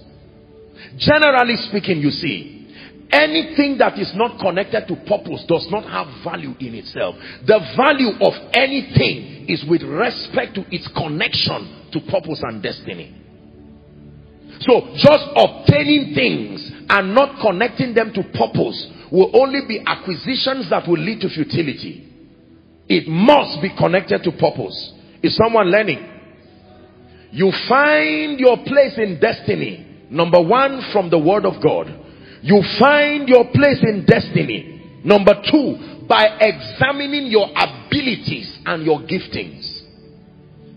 Generally 0.97 1.55
speaking, 1.71 2.03
you 2.03 2.11
see, 2.11 2.75
anything 3.09 3.77
that 3.79 3.97
is 3.97 4.11
not 4.15 4.37
connected 4.39 4.83
to 4.87 4.95
purpose 5.07 5.45
does 5.47 5.65
not 5.71 5.87
have 5.87 6.07
value 6.27 6.51
in 6.59 6.75
itself. 6.75 7.15
The 7.47 7.59
value 7.79 8.19
of 8.19 8.35
anything 8.51 9.47
is 9.47 9.63
with 9.63 9.83
respect 9.83 10.55
to 10.55 10.65
its 10.75 10.91
connection 10.91 11.87
to 11.95 11.99
purpose 12.11 12.43
and 12.43 12.61
destiny. 12.61 13.18
So 14.59 14.91
just 14.95 15.23
obtaining 15.35 16.13
things 16.13 16.71
and 16.89 17.15
not 17.15 17.39
connecting 17.41 17.93
them 17.93 18.11
to 18.13 18.23
purpose 18.23 18.87
will 19.11 19.31
only 19.33 19.61
be 19.67 19.81
acquisitions 19.85 20.69
that 20.69 20.87
will 20.87 20.99
lead 20.99 21.21
to 21.21 21.29
futility. 21.29 22.05
It 22.87 23.07
must 23.07 23.61
be 23.61 23.69
connected 23.77 24.23
to 24.23 24.31
purpose. 24.31 24.93
Is 25.23 25.35
someone 25.35 25.71
learning? 25.71 26.05
You 27.31 27.51
find 27.69 28.39
your 28.39 28.57
place 28.65 28.97
in 28.97 29.19
destiny. 29.19 29.85
Number 30.09 30.41
one, 30.41 30.81
from 30.91 31.09
the 31.09 31.19
word 31.19 31.45
of 31.45 31.61
God. 31.61 31.87
You 32.41 32.63
find 32.79 33.29
your 33.29 33.45
place 33.53 33.83
in 33.83 34.05
destiny. 34.05 35.01
Number 35.03 35.35
two, 35.49 36.05
by 36.07 36.25
examining 36.41 37.27
your 37.27 37.47
abilities 37.55 38.59
and 38.65 38.83
your 38.83 38.99
giftings. 39.01 39.83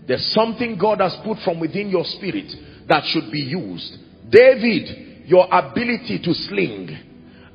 There's 0.07 0.25
something 0.33 0.77
God 0.77 1.01
has 1.01 1.15
put 1.23 1.39
from 1.39 1.59
within 1.59 1.89
your 1.89 2.03
spirit 2.03 2.53
that 2.87 3.03
should 3.05 3.31
be 3.31 3.39
used. 3.39 3.97
David, 4.29 5.25
your 5.25 5.47
ability 5.51 6.19
to 6.23 6.33
sling 6.33 6.89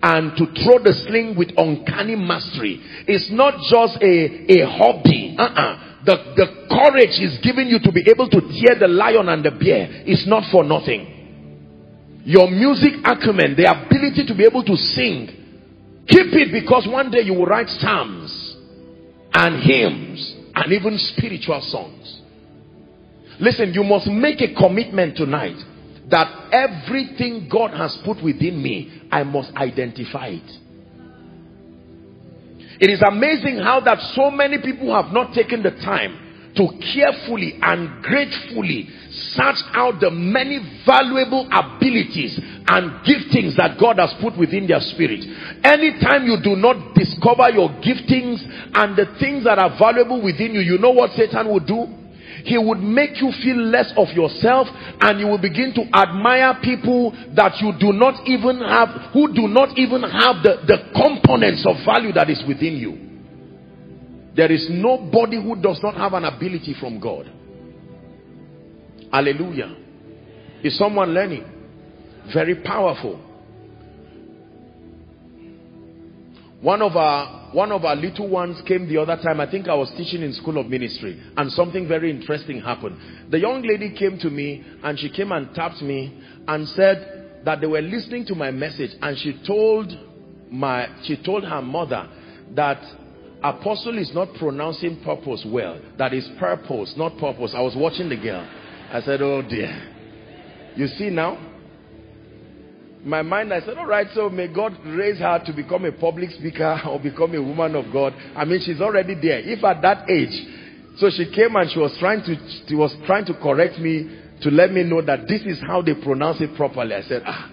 and 0.03 0.37
to 0.37 0.47
throw 0.62 0.79
the 0.79 0.93
sling 1.07 1.35
with 1.37 1.51
uncanny 1.57 2.14
mastery 2.16 2.81
is 3.07 3.29
not 3.31 3.55
just 3.68 3.99
a, 4.03 4.62
a 4.62 4.66
hobby. 4.66 5.35
Uh-uh. 5.39 6.05
The, 6.05 6.16
the 6.37 6.47
courage 6.70 7.18
is 7.18 7.39
giving 7.43 7.66
you 7.66 7.81
to 7.81 7.93
be 7.93 8.07
able 8.09 8.29
to 8.31 8.41
tear 8.41 8.79
the 8.79 8.89
lion 8.89 9.29
and 9.29 9.45
the 9.45 9.51
bear. 9.51 9.89
It's 10.07 10.26
not 10.26 10.51
for 10.51 10.62
nothing. 10.62 12.22
Your 12.24 12.51
music 12.51 13.01
acumen, 13.05 13.57
the 13.57 13.66
ability 13.66 14.26
to 14.26 14.35
be 14.35 14.45
able 14.45 14.62
to 14.64 14.76
sing, 14.76 15.26
keep 16.07 16.33
it 16.33 16.53
because 16.53 16.87
one 16.87 17.11
day 17.11 17.20
you 17.20 17.35
will 17.35 17.47
write 17.47 17.68
psalms 17.68 18.57
and 19.35 19.62
hymns 19.62 20.37
and 20.55 20.72
even 20.72 20.97
spiritual 20.99 21.61
songs. 21.61 22.22
Listen, 23.41 23.72
you 23.72 23.84
must 23.84 24.07
make 24.09 24.41
a 24.41 24.55
commitment 24.55 25.16
tonight 25.16 25.57
that 26.11 26.53
everything 26.53 27.49
God 27.51 27.72
has 27.72 27.97
put 28.05 28.22
within 28.22 28.62
me, 28.62 29.03
I 29.11 29.22
must 29.22 29.53
identify 29.55 30.28
it. 30.28 30.59
It 32.80 32.91
is 32.91 33.03
amazing 33.03 33.59
how 33.59 33.80
that 33.80 34.01
so 34.14 34.30
many 34.30 34.59
people 34.59 34.95
have 34.95 35.12
not 35.12 35.34
taken 35.34 35.62
the 35.62 35.70
time 35.70 36.26
to 36.57 36.68
carefully 36.95 37.59
and 37.61 38.03
gratefully 38.03 38.89
search 39.11 39.62
out 39.74 40.01
the 40.01 40.11
many 40.11 40.59
valuable 40.86 41.47
abilities 41.53 42.39
and 42.39 43.05
giftings 43.05 43.55
that 43.57 43.78
God 43.78 43.99
has 43.99 44.14
put 44.20 44.36
within 44.39 44.66
their 44.66 44.80
spirit. 44.80 45.24
Anytime 45.62 46.26
you 46.26 46.39
do 46.43 46.57
not 46.57 46.95
discover 46.95 47.51
your 47.51 47.68
giftings 47.82 48.43
and 48.74 48.97
the 48.97 49.07
things 49.20 49.45
that 49.45 49.59
are 49.59 49.76
valuable 49.78 50.22
within 50.22 50.55
you, 50.55 50.61
you 50.61 50.78
know 50.78 50.91
what 50.91 51.12
Satan 51.12 51.49
will 51.49 51.61
do? 51.61 51.86
He 52.45 52.59
would 52.59 52.78
make 52.78 53.20
you 53.20 53.32
feel 53.43 53.57
less 53.57 53.93
of 53.97 54.09
yourself 54.14 54.68
and 55.01 55.20
you 55.20 55.26
will 55.26 55.41
begin 55.41 55.72
to 55.74 55.82
admire 55.97 56.59
people 56.62 57.12
that 57.34 57.61
you 57.61 57.72
do 57.78 57.93
not 57.93 58.26
even 58.26 58.59
have 58.61 59.12
who 59.12 59.32
do 59.34 59.49
not 59.49 59.76
even 59.78 60.03
have 60.03 60.43
the, 60.43 60.62
the 60.66 60.78
components 60.95 61.66
of 61.66 61.76
value 61.84 62.12
that 62.12 62.30
is 62.30 62.43
within 62.47 62.74
you. 62.76 63.09
There 64.36 64.53
is 64.53 64.68
nobody 64.70 65.43
who 65.43 65.61
does 65.61 65.80
not 65.82 65.95
have 65.97 66.12
an 66.12 66.24
ability 66.24 66.74
from 66.78 67.01
God. 67.01 67.30
Hallelujah. 69.11 69.74
Is 70.62 70.78
someone 70.78 71.11
learning? 71.14 71.45
Very 72.32 72.55
powerful 72.62 73.28
one 76.61 76.82
of 76.82 76.96
our 76.96 77.38
one 77.52 77.72
of 77.72 77.84
our 77.84 77.96
little 77.96 78.28
ones 78.28 78.61
came 78.66 78.88
the 78.88 78.98
other 78.98 79.16
time. 79.22 79.40
I 79.40 79.50
think 79.50 79.68
I 79.68 79.74
was 79.74 79.90
teaching 79.96 80.22
in 80.22 80.32
school 80.34 80.59
of 80.59 80.66
ministry 80.66 81.18
and 81.36 81.50
something 81.52 81.88
very 81.88 82.11
interesting 82.11 82.61
happened. 82.61 83.30
The 83.30 83.38
young 83.38 83.62
lady 83.62 83.94
came 83.96 84.18
to 84.18 84.28
me 84.28 84.64
and 84.82 84.98
she 84.98 85.09
came 85.09 85.32
and 85.32 85.54
tapped 85.54 85.80
me 85.80 86.20
and 86.46 86.68
said 86.68 87.42
that 87.44 87.61
they 87.61 87.66
were 87.66 87.80
listening 87.80 88.26
to 88.26 88.34
my 88.34 88.50
message 88.50 88.90
and 89.00 89.16
she 89.18 89.40
told 89.46 89.96
my, 90.50 90.88
she 91.04 91.16
told 91.22 91.44
her 91.44 91.62
mother 91.62 92.09
that 92.54 92.82
apostle 93.42 93.98
is 93.98 94.12
not 94.12 94.28
pronouncing 94.34 95.02
purpose 95.02 95.46
well. 95.46 95.80
That 95.96 96.12
is 96.12 96.28
purpose, 96.38 96.94
not 96.96 97.16
purpose. 97.18 97.54
I 97.54 97.61
was 97.61 97.76
watching 97.76 98.09
the 98.09 98.16
girl. 98.16 98.46
I 98.92 99.00
said, 99.00 99.22
oh 99.22 99.42
dear. 99.42 99.94
You 100.76 100.86
see 100.86 101.11
now? 101.11 101.47
My 103.09 103.22
mind, 103.22 103.52
I 103.54 103.61
said, 103.61 103.78
all 103.78 103.86
right, 103.86 104.06
so 104.14 104.28
may 104.28 104.48
God 104.48 104.76
raise 104.84 105.18
her 105.18 105.42
to 105.46 105.52
become 105.52 105.84
a 105.84 105.92
public 105.92 106.30
speaker 106.30 106.80
or 106.88 107.00
become 107.00 107.34
a 107.34 107.42
woman 107.42 107.74
of 107.74 107.92
God. 107.92 108.14
I 108.36 108.44
mean, 108.44 108.61
she's 108.64 108.80
already 108.80 109.14
there. 109.14 109.40
If 109.40 109.64
at 109.64 109.82
that 109.82 110.11
age, 110.11 110.34
so 110.98 111.09
she 111.11 111.30
came 111.32 111.56
and 111.56 111.70
she 111.70 111.78
was 111.78 111.96
trying 111.98 112.22
to, 112.24 112.36
she 112.68 112.74
was 112.74 112.94
trying 113.06 113.24
to 113.26 113.34
correct 113.34 113.78
me 113.78 114.20
to 114.42 114.50
let 114.50 114.72
me 114.72 114.84
know 114.84 115.00
that 115.02 115.26
this 115.28 115.42
is 115.42 115.61
how 115.66 115.80
they 115.82 115.94
pronounce 115.94 116.40
it 116.40 116.54
properly. 116.56 116.94
I 116.94 117.02
said, 117.02 117.22
ah, 117.24 117.50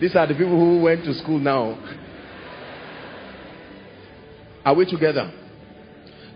these 0.00 0.14
are 0.14 0.26
the 0.26 0.34
people 0.34 0.58
who 0.58 0.82
went 0.82 1.04
to 1.04 1.14
school 1.14 1.38
now. 1.38 1.78
Are 4.64 4.74
we 4.74 4.88
together? 4.88 5.32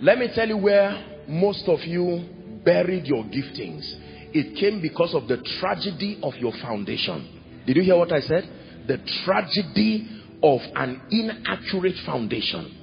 Let 0.00 0.18
me 0.18 0.28
tell 0.34 0.48
you 0.48 0.56
where 0.56 1.22
most 1.28 1.68
of 1.68 1.80
you 1.80 2.24
buried 2.64 3.06
your 3.06 3.24
giftings. 3.24 3.84
It 4.32 4.58
came 4.58 4.82
because 4.82 5.14
of 5.14 5.28
the 5.28 5.36
tragedy 5.60 6.18
of 6.22 6.34
your 6.36 6.52
foundation. 6.60 7.42
Did 7.66 7.76
you 7.76 7.82
hear 7.82 7.96
what 7.96 8.12
I 8.12 8.20
said? 8.20 8.48
The 8.86 8.98
tragedy 9.24 10.08
of 10.42 10.60
an 10.76 11.00
inaccurate 11.10 11.96
foundation. 12.04 12.80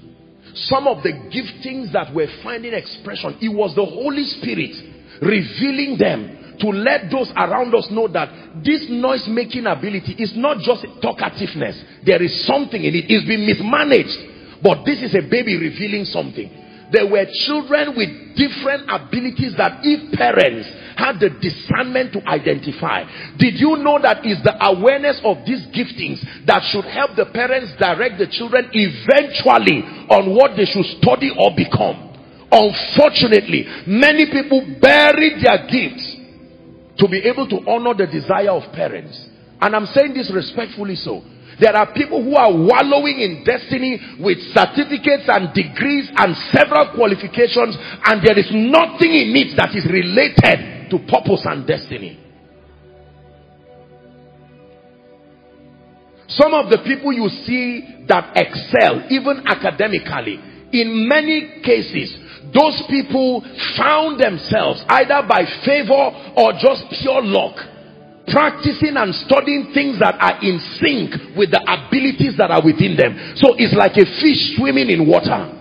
Some 0.53 0.87
of 0.87 1.03
the 1.03 1.13
giftings 1.13 1.93
that 1.93 2.13
were 2.13 2.27
finding 2.43 2.73
expression, 2.73 3.37
it 3.41 3.49
was 3.49 3.75
the 3.75 3.85
Holy 3.85 4.23
Spirit 4.23 4.75
revealing 5.21 5.97
them 5.97 6.57
to 6.59 6.67
let 6.69 7.09
those 7.09 7.31
around 7.37 7.73
us 7.73 7.89
know 7.91 8.07
that 8.07 8.29
this 8.63 8.85
noise 8.89 9.27
making 9.27 9.65
ability 9.65 10.15
is 10.19 10.35
not 10.35 10.59
just 10.59 10.83
talkativeness. 11.01 12.05
There 12.05 12.21
is 12.21 12.45
something 12.45 12.83
in 12.83 12.95
it. 12.95 13.05
It's 13.07 13.25
been 13.25 13.45
mismanaged. 13.45 14.61
But 14.61 14.85
this 14.85 15.01
is 15.01 15.15
a 15.15 15.21
baby 15.21 15.57
revealing 15.57 16.05
something. 16.05 16.60
There 16.91 17.07
were 17.07 17.25
children 17.47 17.95
with 17.95 18.35
different 18.35 18.91
abilities 18.91 19.55
that 19.57 19.79
if 19.83 20.11
parents 20.17 20.67
had 20.95 21.19
the 21.19 21.29
discernment 21.29 22.13
to 22.13 22.21
identify. 22.27 23.07
Did 23.37 23.55
you 23.59 23.77
know 23.77 23.97
that 24.01 24.25
is 24.25 24.37
the 24.43 24.53
awareness 24.59 25.19
of 25.23 25.45
these 25.45 25.65
giftings 25.71 26.19
that 26.45 26.61
should 26.69 26.85
help 26.85 27.15
the 27.15 27.25
parents 27.33 27.73
direct 27.79 28.19
the 28.19 28.27
children 28.27 28.69
eventually 28.73 29.81
on 30.11 30.35
what 30.35 30.55
they 30.55 30.65
should 30.65 30.85
study 30.99 31.31
or 31.31 31.55
become? 31.55 32.11
Unfortunately, 32.51 33.65
many 33.87 34.27
people 34.29 34.59
buried 34.81 35.39
their 35.41 35.65
gifts 35.71 36.17
to 36.97 37.07
be 37.07 37.23
able 37.23 37.47
to 37.47 37.57
honor 37.67 37.95
the 37.95 38.05
desire 38.05 38.51
of 38.51 38.67
parents. 38.73 39.15
And 39.61 39.75
I'm 39.75 39.85
saying 39.87 40.13
this 40.13 40.29
respectfully 40.33 40.95
so. 40.95 41.23
There 41.61 41.77
are 41.77 41.93
people 41.93 42.23
who 42.23 42.35
are 42.35 42.51
wallowing 42.51 43.19
in 43.21 43.43
destiny 43.45 44.01
with 44.19 44.39
certificates 44.49 45.29
and 45.29 45.53
degrees 45.53 46.09
and 46.17 46.35
several 46.49 46.89
qualifications 46.95 47.77
and 48.03 48.25
there 48.25 48.37
is 48.37 48.49
nothing 48.49 49.13
in 49.13 49.29
it 49.37 49.53
that 49.57 49.69
is 49.77 49.85
related 49.85 50.89
to 50.89 50.97
purpose 51.05 51.45
and 51.45 51.67
destiny. 51.67 52.17
Some 56.27 56.55
of 56.55 56.71
the 56.71 56.79
people 56.79 57.13
you 57.13 57.29
see 57.45 58.05
that 58.07 58.33
excel, 58.35 59.05
even 59.11 59.45
academically, 59.45 60.41
in 60.73 61.07
many 61.07 61.61
cases, 61.61 62.17
those 62.55 62.81
people 62.89 63.45
found 63.77 64.19
themselves 64.19 64.83
either 64.89 65.21
by 65.29 65.45
favor 65.63 66.33
or 66.35 66.53
just 66.57 66.89
pure 67.03 67.21
luck 67.21 67.70
practicing 68.31 68.97
and 68.97 69.13
studying 69.13 69.71
things 69.73 69.99
that 69.99 70.15
are 70.19 70.41
in 70.41 70.59
sync 70.79 71.37
with 71.37 71.51
the 71.51 71.61
abilities 71.61 72.37
that 72.37 72.49
are 72.49 72.63
within 72.63 72.95
them. 72.95 73.35
So 73.35 73.55
it's 73.57 73.75
like 73.75 73.97
a 73.97 74.05
fish 74.05 74.55
swimming 74.57 74.89
in 74.89 75.07
water. 75.07 75.57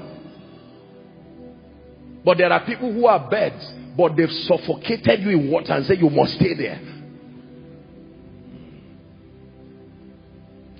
But 2.25 2.39
there 2.39 2.53
are 2.53 2.64
people 2.64 2.93
who 2.93 3.07
are 3.07 3.31
birds, 3.31 3.73
but 3.97 4.16
they've 4.16 4.31
suffocated 4.31 5.21
you 5.21 5.31
in 5.31 5.51
water 5.51 5.73
and 5.73 5.85
say 5.87 5.97
you 5.97 6.11
must 6.11 6.35
stay 6.35 6.55
there. 6.55 6.81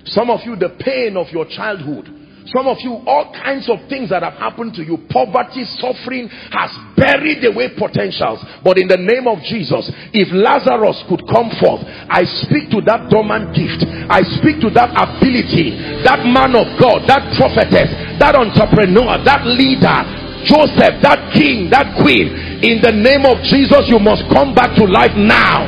Some 0.05 0.29
of 0.29 0.41
you, 0.45 0.55
the 0.55 0.75
pain 0.79 1.15
of 1.17 1.27
your 1.29 1.45
childhood, 1.45 2.20
some 2.47 2.67
of 2.67 2.79
you, 2.81 2.93
all 3.05 3.31
kinds 3.33 3.69
of 3.69 3.77
things 3.87 4.09
that 4.09 4.23
have 4.23 4.33
happened 4.33 4.73
to 4.75 4.83
you, 4.83 4.97
poverty, 5.09 5.63
suffering 5.77 6.27
has 6.27 6.71
buried 6.97 7.45
away 7.45 7.69
potentials. 7.77 8.43
But 8.63 8.77
in 8.77 8.87
the 8.87 8.97
name 8.97 9.27
of 9.27 9.41
Jesus, 9.43 9.89
if 10.13 10.31
Lazarus 10.33 11.05
could 11.07 11.21
come 11.29 11.51
forth, 11.61 11.85
I 11.85 12.25
speak 12.25 12.71
to 12.71 12.81
that 12.89 13.09
dormant 13.09 13.53
gift. 13.53 13.85
I 14.09 14.21
speak 14.41 14.59
to 14.61 14.69
that 14.73 14.89
ability, 14.89 15.77
that 16.01 16.25
man 16.25 16.57
of 16.57 16.65
God, 16.81 17.05
that 17.07 17.29
prophetess, 17.37 17.93
that 18.17 18.33
entrepreneur, 18.33 19.21
that 19.23 19.45
leader, 19.45 20.01
Joseph, 20.45 21.01
that 21.05 21.33
king, 21.33 21.69
that 21.69 22.01
queen. 22.01 22.33
In 22.65 22.81
the 22.81 22.91
name 22.91 23.25
of 23.25 23.37
Jesus, 23.45 23.85
you 23.85 23.99
must 23.99 24.25
come 24.33 24.53
back 24.53 24.75
to 24.77 24.85
life 24.85 25.13
now. 25.13 25.61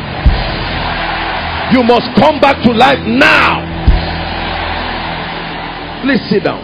You 1.71 1.83
must 1.83 2.09
come 2.17 2.41
back 2.41 2.61
to 2.63 2.71
life 2.73 3.01
now. 3.05 3.72
Please 6.03 6.29
sit 6.29 6.43
down. 6.43 6.61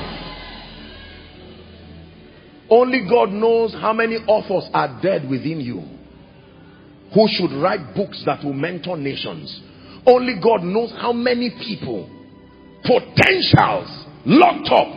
Only 2.69 3.07
God 3.09 3.29
knows 3.29 3.71
how 3.71 3.93
many 3.93 4.17
authors 4.17 4.69
are 4.73 4.99
dead 5.01 5.29
within 5.29 5.61
you 5.61 5.81
who 7.13 7.25
should 7.29 7.51
write 7.53 7.95
books 7.95 8.21
that 8.25 8.43
will 8.43 8.51
mentor 8.51 8.97
nations. 8.97 9.61
Only 10.05 10.41
God 10.43 10.63
knows 10.63 10.91
how 10.91 11.13
many 11.13 11.51
people, 11.51 12.09
potentials, 12.83 14.05
locked 14.25 14.69
up. 14.71 14.87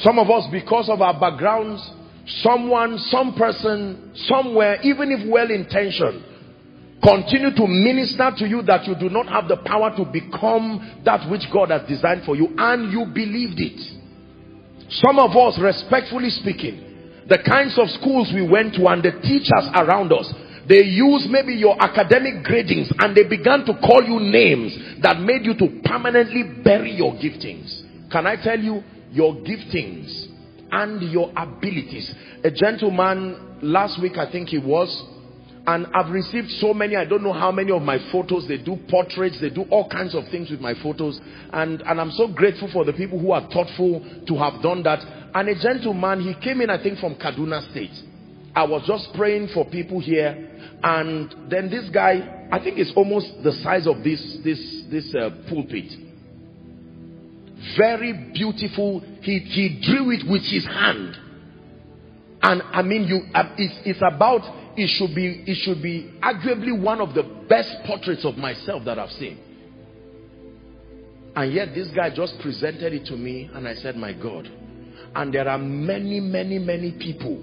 Some 0.00 0.18
of 0.18 0.28
us, 0.28 0.48
because 0.52 0.90
of 0.90 1.00
our 1.00 1.18
backgrounds, 1.18 1.82
someone, 2.42 2.98
some 2.98 3.34
person, 3.34 4.12
somewhere, 4.14 4.82
even 4.82 5.10
if 5.10 5.26
well-intentioned, 5.30 6.26
continue 7.02 7.54
to 7.54 7.66
minister 7.66 8.30
to 8.36 8.48
you 8.48 8.62
that 8.62 8.86
you 8.86 8.94
do 8.94 9.08
not 9.08 9.28
have 9.28 9.48
the 9.48 9.56
power 9.58 9.94
to 9.96 10.04
become 10.04 11.00
that 11.04 11.28
which 11.30 11.50
God 11.52 11.70
has 11.70 11.88
designed 11.88 12.24
for 12.24 12.36
you 12.36 12.48
and 12.56 12.92
you 12.92 13.06
believed 13.06 13.60
it. 13.60 13.80
Some 14.90 15.18
of 15.18 15.36
us, 15.36 15.58
respectfully 15.58 16.30
speaking, 16.30 17.24
the 17.28 17.38
kinds 17.38 17.78
of 17.78 17.88
schools 17.90 18.32
we 18.32 18.42
went 18.46 18.74
to 18.74 18.86
and 18.88 19.02
the 19.02 19.12
teachers 19.22 19.68
around 19.74 20.12
us, 20.12 20.32
they 20.66 20.84
use 20.84 21.26
maybe 21.30 21.54
your 21.54 21.80
academic 21.82 22.44
gradings 22.44 22.92
and 22.98 23.16
they 23.16 23.24
began 23.24 23.64
to 23.64 23.74
call 23.78 24.02
you 24.02 24.20
names 24.20 24.76
that 25.02 25.20
made 25.20 25.44
you 25.44 25.54
to 25.54 25.80
permanently 25.84 26.42
bury 26.62 26.92
your 26.92 27.12
giftings. 27.14 27.82
Can 28.10 28.26
I 28.26 28.36
tell 28.36 28.58
you, 28.58 28.82
your 29.12 29.34
giftings 29.34 30.28
and 30.72 31.02
your 31.10 31.32
abilities. 31.36 32.14
A 32.44 32.50
gentleman 32.50 33.58
last 33.62 34.00
week, 34.00 34.16
I 34.16 34.30
think 34.30 34.48
he 34.48 34.58
was, 34.58 35.04
and 35.66 35.86
I've 35.94 36.10
received 36.10 36.48
so 36.52 36.72
many, 36.72 36.96
I 36.96 37.04
don't 37.04 37.22
know 37.22 37.32
how 37.32 37.52
many 37.52 37.70
of 37.70 37.82
my 37.82 37.98
photos, 38.10 38.48
they 38.48 38.58
do 38.58 38.76
portraits, 38.88 39.40
they 39.40 39.50
do 39.50 39.62
all 39.70 39.88
kinds 39.88 40.14
of 40.14 40.24
things 40.30 40.50
with 40.50 40.60
my 40.60 40.74
photos, 40.82 41.20
and, 41.52 41.82
and 41.82 42.00
I'm 42.00 42.10
so 42.12 42.28
grateful 42.28 42.70
for 42.72 42.84
the 42.84 42.92
people 42.92 43.18
who 43.18 43.32
are 43.32 43.42
thoughtful 43.50 44.00
to 44.26 44.36
have 44.36 44.62
done 44.62 44.82
that. 44.84 45.00
And 45.34 45.48
a 45.48 45.54
gentleman, 45.54 46.20
he 46.22 46.34
came 46.42 46.60
in, 46.60 46.70
I 46.70 46.82
think, 46.82 46.98
from 46.98 47.14
Kaduna 47.16 47.70
State. 47.70 47.94
I 48.54 48.64
was 48.64 48.82
just 48.86 49.14
praying 49.14 49.48
for 49.54 49.64
people 49.66 50.00
here, 50.00 50.48
and 50.82 51.50
then 51.50 51.70
this 51.70 51.88
guy, 51.90 52.48
I 52.50 52.58
think 52.58 52.78
it's 52.78 52.92
almost 52.96 53.28
the 53.44 53.52
size 53.52 53.86
of 53.86 54.02
this, 54.02 54.38
this, 54.42 54.82
this 54.90 55.14
uh, 55.14 55.30
pulpit. 55.48 55.92
Very 57.76 58.32
beautiful. 58.32 59.00
He 59.20 59.38
he 59.40 59.80
drew 59.82 60.10
it 60.10 60.28
with 60.28 60.42
his 60.42 60.64
hand. 60.64 61.16
And 62.42 62.62
i 62.72 62.80
mean 62.80 63.04
you 63.04 63.20
uh, 63.34 63.54
it's, 63.58 63.78
it's 63.84 64.00
about 64.00 64.40
it 64.80 64.88
should 64.88 65.14
be 65.14 65.44
it 65.46 65.56
should 65.56 65.82
be 65.82 66.10
arguably 66.22 66.78
one 66.78 67.00
of 67.00 67.14
the 67.14 67.22
best 67.48 67.70
portraits 67.84 68.24
of 68.24 68.36
myself 68.36 68.84
that 68.84 68.98
i've 68.98 69.10
seen. 69.10 69.38
And 71.36 71.52
yet 71.52 71.74
this 71.74 71.88
guy 71.94 72.10
just 72.14 72.38
presented 72.40 72.92
it 72.92 73.04
to 73.06 73.16
me 73.16 73.50
and 73.52 73.68
i 73.68 73.74
said 73.74 73.96
my 73.96 74.12
god. 74.12 74.50
And 75.14 75.34
there 75.34 75.48
are 75.48 75.58
many 75.58 76.20
many 76.20 76.58
many 76.58 76.92
people 76.92 77.36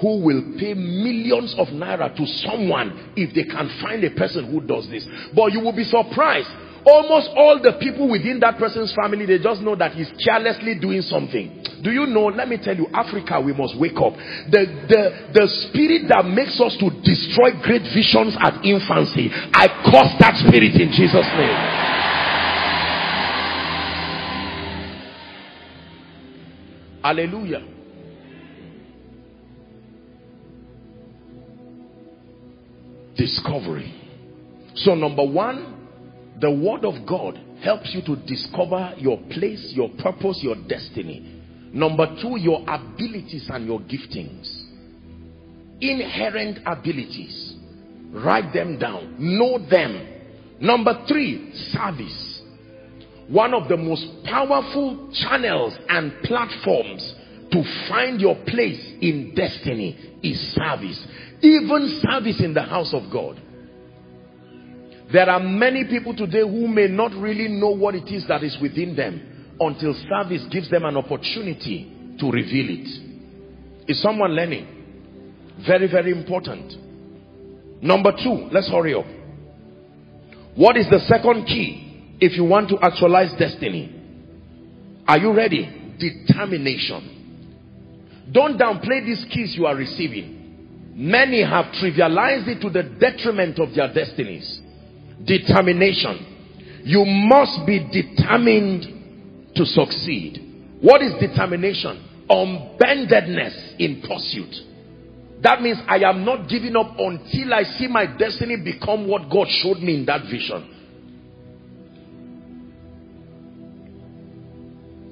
who 0.00 0.22
will 0.22 0.54
pay 0.58 0.74
millions 0.74 1.54
of 1.58 1.68
naira 1.68 2.14
to 2.14 2.26
someone 2.26 3.12
if 3.16 3.34
they 3.34 3.44
can 3.44 3.68
find 3.82 4.04
a 4.04 4.10
person 4.10 4.50
who 4.50 4.60
does 4.60 4.88
this. 4.90 5.06
But 5.34 5.52
you 5.52 5.60
will 5.60 5.74
be 5.74 5.84
surprised 5.84 6.50
almost 6.86 7.30
all 7.34 7.58
the 7.60 7.74
people 7.82 8.08
within 8.08 8.38
that 8.40 8.56
person's 8.58 8.94
family 8.94 9.26
they 9.26 9.38
just 9.42 9.60
know 9.60 9.74
that 9.74 9.92
he's 9.92 10.08
carelessly 10.22 10.78
doing 10.78 11.02
something. 11.02 11.62
Do 11.82 11.90
you 11.90 12.06
know 12.06 12.30
let 12.30 12.48
me 12.48 12.56
tell 12.62 12.76
you 12.76 12.86
africa 12.94 13.40
we 13.42 13.52
must 13.52 13.74
wake 13.78 13.98
up. 13.98 14.14
The 14.48 14.62
the 14.86 15.02
the 15.34 15.44
spirit 15.66 16.06
that 16.08 16.24
makes 16.24 16.56
us 16.62 16.78
to 16.78 16.88
destroy 17.02 17.58
great 17.60 17.82
visions 17.90 18.38
at 18.38 18.62
infancy 18.64 19.28
i 19.52 19.66
curse 19.90 20.14
that 20.22 20.38
spirit 20.46 20.78
in 20.78 20.94
jesus 20.94 21.26
name. 21.34 21.96
Hallelujah. 27.02 27.62
Discovery. 33.16 33.94
So 34.74 34.94
number 34.96 35.24
one 35.24 35.75
the 36.40 36.50
word 36.50 36.84
of 36.84 37.06
God 37.06 37.40
helps 37.62 37.94
you 37.94 38.02
to 38.02 38.16
discover 38.26 38.94
your 38.98 39.18
place, 39.30 39.72
your 39.74 39.88
purpose, 39.98 40.40
your 40.42 40.56
destiny. 40.68 41.42
Number 41.72 42.06
two, 42.20 42.38
your 42.38 42.62
abilities 42.68 43.48
and 43.50 43.66
your 43.66 43.80
giftings. 43.80 44.64
Inherent 45.80 46.58
abilities. 46.66 47.54
Write 48.10 48.52
them 48.52 48.78
down. 48.78 49.16
Know 49.18 49.58
them. 49.58 50.06
Number 50.60 51.04
three, 51.08 51.54
service. 51.54 52.42
One 53.28 53.54
of 53.54 53.68
the 53.68 53.76
most 53.76 54.06
powerful 54.24 55.10
channels 55.12 55.76
and 55.88 56.12
platforms 56.22 57.14
to 57.50 57.88
find 57.88 58.20
your 58.20 58.36
place 58.46 58.80
in 59.00 59.34
destiny 59.34 60.18
is 60.22 60.38
service. 60.52 61.06
Even 61.40 62.00
service 62.08 62.40
in 62.40 62.54
the 62.54 62.62
house 62.62 62.94
of 62.94 63.10
God. 63.10 63.40
There 65.12 65.28
are 65.30 65.38
many 65.40 65.84
people 65.84 66.16
today 66.16 66.40
who 66.40 66.66
may 66.66 66.88
not 66.88 67.12
really 67.12 67.46
know 67.48 67.70
what 67.70 67.94
it 67.94 68.08
is 68.12 68.26
that 68.26 68.42
is 68.42 68.58
within 68.60 68.96
them 68.96 69.54
until 69.60 69.94
service 70.08 70.44
gives 70.50 70.68
them 70.68 70.84
an 70.84 70.96
opportunity 70.96 72.16
to 72.18 72.30
reveal 72.30 72.66
it. 72.70 73.88
Is 73.88 74.02
someone 74.02 74.32
learning? 74.32 74.66
Very, 75.64 75.86
very 75.88 76.10
important. 76.10 76.72
Number 77.82 78.10
two, 78.12 78.48
let's 78.50 78.68
hurry 78.68 78.94
up. 78.94 79.06
What 80.56 80.76
is 80.76 80.88
the 80.90 80.98
second 81.00 81.46
key 81.46 82.16
if 82.20 82.36
you 82.36 82.44
want 82.44 82.68
to 82.70 82.78
actualize 82.82 83.30
destiny? 83.38 83.92
Are 85.06 85.18
you 85.18 85.32
ready? 85.32 85.94
Determination. 86.00 87.12
Don't 88.32 88.58
downplay 88.58 89.04
these 89.04 89.24
keys 89.30 89.54
you 89.56 89.66
are 89.66 89.76
receiving. 89.76 90.92
Many 90.96 91.44
have 91.44 91.66
trivialized 91.74 92.48
it 92.48 92.60
to 92.62 92.70
the 92.70 92.82
detriment 92.82 93.60
of 93.60 93.72
their 93.74 93.92
destinies 93.92 94.62
determination. 95.24 96.34
You 96.84 97.04
must 97.04 97.66
be 97.66 97.80
determined 97.90 99.54
to 99.56 99.64
succeed. 99.64 100.78
What 100.80 101.02
is 101.02 101.12
determination? 101.20 102.02
Unbendedness 102.30 103.74
in 103.78 104.02
pursuit. 104.02 104.54
That 105.42 105.62
means 105.62 105.78
i 105.86 105.96
am 105.98 106.24
not 106.24 106.48
giving 106.48 106.74
up 106.76 106.98
until 106.98 107.52
i 107.52 107.62
see 107.62 107.86
my 107.86 108.06
destiny 108.06 108.56
become 108.56 109.06
what 109.06 109.30
god 109.30 109.46
showed 109.48 109.78
me 109.78 109.94
in 109.94 110.06
that 110.06 110.22
vision. 110.22 110.72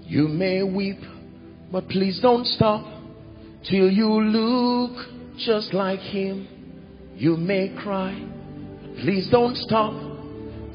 You 0.07 0.29
may 0.29 0.63
weep 0.63 0.99
but 1.71 1.89
please 1.89 2.21
don't 2.21 2.47
stop 2.47 2.85
till 3.69 3.91
you 3.91 4.09
look 4.23 4.93
just 5.39 5.75
like 5.75 6.01
him. 6.01 6.49
You 7.17 7.37
may 7.37 7.75
cry 7.83 8.34
Please 9.01 9.29
don't 9.31 9.57
stop 9.57 9.93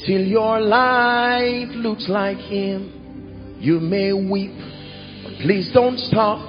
till 0.06 0.22
your 0.22 0.60
life 0.60 1.70
looks 1.76 2.08
like 2.08 2.38
him. 2.38 3.58
You 3.60 3.80
may 3.80 4.14
weep, 4.14 4.54
but 5.24 5.34
please 5.42 5.72
don't 5.74 5.98
stop 5.98 6.40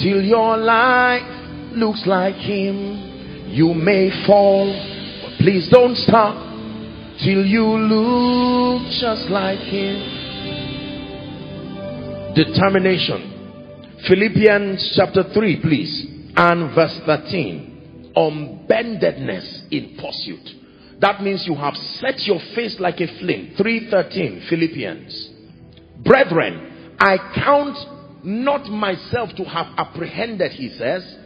till 0.00 0.22
your 0.22 0.56
life 0.56 1.22
looks 1.72 2.06
like 2.06 2.34
him. 2.36 3.46
You 3.48 3.74
may 3.74 4.10
fall, 4.26 4.66
but 5.22 5.38
please 5.38 5.68
don't 5.68 5.96
stop 5.96 6.34
till 7.24 7.44
you 7.44 7.64
look 7.64 8.82
just 9.00 9.30
like 9.30 9.58
him. 9.58 10.18
Determination. 12.34 13.34
Philippians 14.06 14.92
chapter 14.94 15.24
3, 15.34 15.60
please, 15.60 16.06
and 16.36 16.74
verse 16.74 17.00
13. 17.04 18.12
Unbendedness 18.14 19.62
in 19.70 19.96
pursuit. 19.96 20.54
That 21.00 21.22
means 21.22 21.46
you 21.46 21.54
have 21.54 21.76
set 21.76 22.26
your 22.26 22.40
face 22.54 22.78
like 22.80 23.00
a 23.00 23.06
flame. 23.20 23.54
313 23.56 24.46
Philippians. 24.48 25.30
Brethren, 26.04 26.96
I 26.98 27.16
count 27.34 27.76
not 28.24 28.68
myself 28.68 29.30
to 29.36 29.44
have 29.44 29.66
apprehended, 29.76 30.52
he 30.52 30.70
says, 30.70 31.16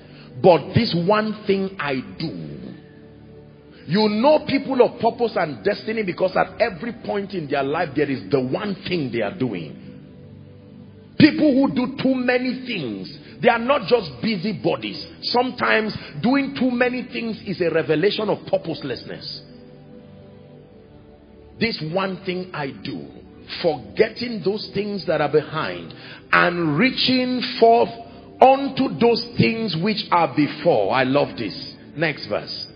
but 0.43 0.75
this 0.75 0.95
one 0.95 1.45
thing 1.47 1.77
I 1.79 2.01
do. 2.19 2.49
You 3.87 4.09
know 4.09 4.45
people 4.47 4.81
of 4.83 5.01
purpose 5.01 5.37
and 5.37 5.65
destiny 5.65 6.03
because 6.03 6.37
at 6.37 6.61
every 6.61 6.93
point 7.05 7.35
in 7.35 7.49
their 7.49 7.63
life 7.63 7.91
there 7.97 8.11
is 8.11 8.31
the 8.31 8.41
one 8.41 8.77
thing 8.87 9.11
they 9.11 9.23
are 9.23 9.37
doing. 9.37 9.79
People 11.19 11.55
who 11.55 11.75
do 11.75 11.97
too 12.03 12.15
many 12.15 12.67
things, 12.67 13.19
they 13.41 13.49
are 13.49 13.59
not 13.59 13.89
just 13.89 14.11
busy 14.23 14.53
bodies. 14.53 15.07
Sometimes 15.23 15.97
doing 16.23 16.55
too 16.59 16.71
many 16.71 17.05
things 17.05 17.41
is 17.47 17.61
a 17.61 17.71
revelation 17.71 18.29
of 18.29 18.47
purposelessness 18.47 19.43
this 21.63 21.81
one 21.93 22.23
thing 22.25 22.51
I 22.53 22.73
do, 22.83 23.07
forgetting 23.63 24.43
those 24.45 24.71
things 24.75 25.07
that 25.07 25.21
are 25.21 25.31
behind 25.31 25.95
and 26.33 26.77
reaching 26.77 27.41
forth 27.61 27.91
unto 28.41 28.99
those 28.99 29.25
things 29.39 29.77
which 29.77 30.05
are 30.11 30.35
before. 30.35 30.93
I 30.93 31.05
love 31.05 31.37
this. 31.39 31.77
Next 31.97 32.27
verse. 32.27 32.67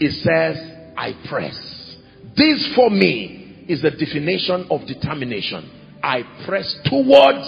It 0.00 0.12
says, 0.12 0.56
I 0.96 1.12
press. 1.28 1.96
This 2.36 2.74
for 2.74 2.90
me 2.90 3.64
is 3.68 3.82
the 3.82 3.90
definition 3.90 4.66
of 4.70 4.86
determination. 4.86 5.70
I 6.02 6.22
press 6.46 6.74
towards 6.84 7.46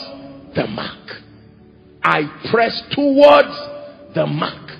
the 0.54 0.66
mark. 0.66 1.22
I 2.02 2.22
press 2.50 2.82
towards 2.90 4.14
the 4.14 4.26
mark. 4.26 4.70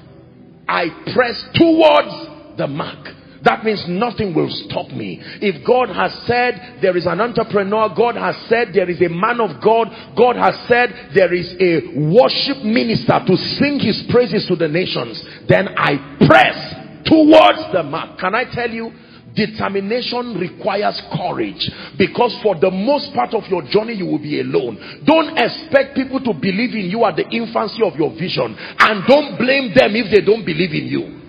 I 0.68 0.88
press 1.14 1.48
towards 1.54 2.56
the 2.58 2.66
mark. 2.66 3.15
That 3.46 3.62
means 3.62 3.86
nothing 3.86 4.34
will 4.34 4.50
stop 4.50 4.90
me. 4.90 5.22
If 5.38 5.64
God 5.64 5.88
has 5.94 6.12
said 6.26 6.82
there 6.82 6.96
is 6.96 7.06
an 7.06 7.20
entrepreneur, 7.20 7.94
God 7.94 8.16
has 8.16 8.34
said 8.48 8.74
there 8.74 8.90
is 8.90 9.00
a 9.00 9.08
man 9.08 9.40
of 9.40 9.62
God, 9.62 9.86
God 10.18 10.34
has 10.34 10.58
said 10.66 11.14
there 11.14 11.32
is 11.32 11.54
a 11.62 11.94
worship 12.10 12.66
minister 12.66 13.22
to 13.22 13.36
sing 13.54 13.78
his 13.78 14.02
praises 14.10 14.50
to 14.50 14.56
the 14.56 14.66
nations, 14.66 15.22
then 15.46 15.68
I 15.78 16.18
press 16.26 16.58
towards 17.06 17.70
the 17.70 17.86
mark. 17.86 18.18
Can 18.18 18.34
I 18.34 18.50
tell 18.50 18.68
you? 18.68 18.90
Determination 19.36 20.34
requires 20.40 21.00
courage 21.14 21.70
because 21.98 22.34
for 22.42 22.58
the 22.58 22.70
most 22.70 23.14
part 23.14 23.32
of 23.34 23.44
your 23.46 23.62
journey 23.62 23.92
you 23.92 24.06
will 24.06 24.18
be 24.18 24.40
alone. 24.40 25.04
Don't 25.04 25.38
expect 25.38 25.94
people 25.94 26.18
to 26.18 26.34
believe 26.34 26.74
in 26.74 26.90
you 26.90 27.04
at 27.04 27.14
the 27.14 27.28
infancy 27.28 27.84
of 27.84 27.94
your 27.94 28.10
vision 28.18 28.56
and 28.58 29.06
don't 29.06 29.38
blame 29.38 29.70
them 29.76 29.94
if 29.94 30.10
they 30.10 30.24
don't 30.24 30.44
believe 30.44 30.72
in 30.72 30.88
you. 30.88 31.25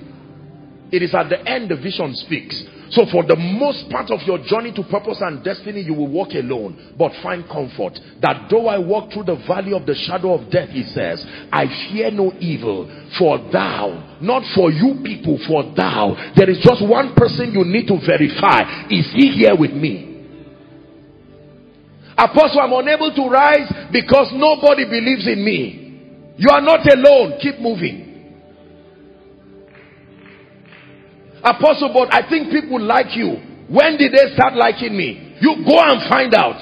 It 0.91 1.03
is 1.03 1.13
at 1.13 1.29
the 1.29 1.39
end 1.47 1.69
the 1.69 1.75
vision 1.75 2.15
speaks. 2.15 2.63
So 2.89 3.05
for 3.11 3.23
the 3.23 3.35
most 3.35 3.89
part 3.89 4.11
of 4.11 4.21
your 4.23 4.39
journey 4.39 4.71
to 4.71 4.83
purpose 4.83 5.19
and 5.19 5.43
destiny, 5.43 5.81
you 5.81 5.93
will 5.93 6.07
walk 6.07 6.29
alone. 6.31 6.95
But 6.97 7.11
find 7.21 7.43
comfort 7.49 7.99
that 8.21 8.47
though 8.49 8.67
I 8.67 8.77
walk 8.77 9.11
through 9.11 9.25
the 9.25 9.35
valley 9.47 9.73
of 9.73 9.85
the 9.85 9.95
shadow 9.95 10.33
of 10.33 10.49
death, 10.49 10.69
he 10.69 10.83
says, 10.83 11.25
I 11.51 11.67
fear 11.91 12.11
no 12.11 12.31
evil 12.39 12.87
for 13.19 13.37
thou, 13.51 14.17
not 14.21 14.43
for 14.55 14.71
you 14.71 15.01
people, 15.03 15.37
for 15.47 15.63
thou. 15.75 16.15
There 16.35 16.49
is 16.49 16.59
just 16.63 16.79
one 16.87 17.13
person 17.15 17.51
you 17.51 17.65
need 17.65 17.87
to 17.87 17.99
verify. 17.99 18.87
Is 18.87 19.11
he 19.11 19.31
here 19.35 19.55
with 19.55 19.73
me? 19.73 20.15
Apostle, 22.17 22.61
I'm 22.61 22.73
unable 22.73 23.13
to 23.13 23.29
rise 23.29 23.67
because 23.91 24.31
nobody 24.33 24.85
believes 24.85 25.27
in 25.27 25.43
me. 25.43 26.33
You 26.37 26.49
are 26.49 26.61
not 26.61 26.87
alone. 26.87 27.37
Keep 27.41 27.59
moving. 27.59 28.06
Apostle, 31.47 31.95
but 31.95 32.11
I 32.13 32.27
think 32.27 32.51
people 32.51 32.81
like 32.81 33.15
you. 33.15 33.39
When 33.71 33.95
did 33.95 34.11
they 34.11 34.35
start 34.35 34.55
liking 34.55 34.95
me? 34.95 35.37
You 35.39 35.63
go 35.63 35.79
and 35.79 36.03
find 36.09 36.33
out. 36.35 36.59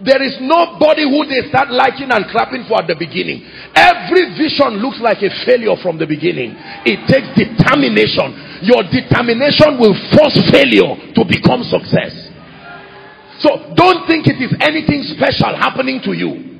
There 0.00 0.22
is 0.22 0.40
nobody 0.40 1.04
who 1.04 1.28
they 1.28 1.44
start 1.52 1.68
liking 1.68 2.08
and 2.08 2.24
clapping 2.32 2.64
for 2.64 2.80
at 2.80 2.88
the 2.88 2.96
beginning. 2.96 3.44
Every 3.76 4.32
vision 4.32 4.80
looks 4.80 4.96
like 4.98 5.20
a 5.20 5.28
failure 5.44 5.76
from 5.84 6.00
the 6.00 6.08
beginning. 6.08 6.56
It 6.88 7.04
takes 7.04 7.28
determination. 7.36 8.64
Your 8.64 8.80
determination 8.88 9.76
will 9.76 9.92
force 10.16 10.40
failure 10.48 11.12
to 11.12 11.22
become 11.28 11.62
success. 11.68 12.16
So 13.44 13.76
don't 13.76 14.08
think 14.08 14.24
it 14.24 14.40
is 14.40 14.56
anything 14.64 15.04
special 15.14 15.52
happening 15.52 16.00
to 16.08 16.16
you. 16.16 16.54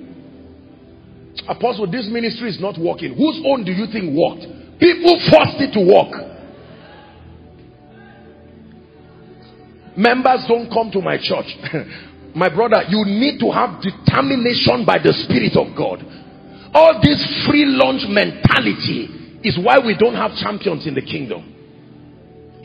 Apostle, 1.49 1.89
this 1.89 2.05
ministry 2.13 2.53
is 2.53 2.61
not 2.61 2.77
working. 2.77 3.17
Whose 3.17 3.41
own 3.49 3.65
do 3.65 3.73
you 3.73 3.89
think 3.89 4.13
worked? 4.13 4.45
People 4.77 5.17
forced 5.33 5.65
it 5.65 5.73
to 5.73 5.81
work. 5.81 6.34
Members 9.97 10.45
don't 10.49 10.71
come 10.71 10.91
to 10.91 11.01
my 11.01 11.17
church. 11.19 11.47
my 12.35 12.49
brother, 12.49 12.83
you 12.89 13.05
need 13.05 13.39
to 13.39 13.51
have 13.51 13.81
determination 13.81 14.85
by 14.85 14.99
the 14.99 15.13
Spirit 15.25 15.57
of 15.57 15.77
God. 15.77 16.05
All 16.75 17.01
this 17.01 17.23
free 17.47 17.65
lunch 17.65 18.03
mentality 18.09 19.39
is 19.45 19.59
why 19.63 19.79
we 19.79 19.97
don't 19.97 20.17
have 20.17 20.35
champions 20.37 20.87
in 20.87 20.95
the 20.95 21.03
kingdom. 21.03 21.51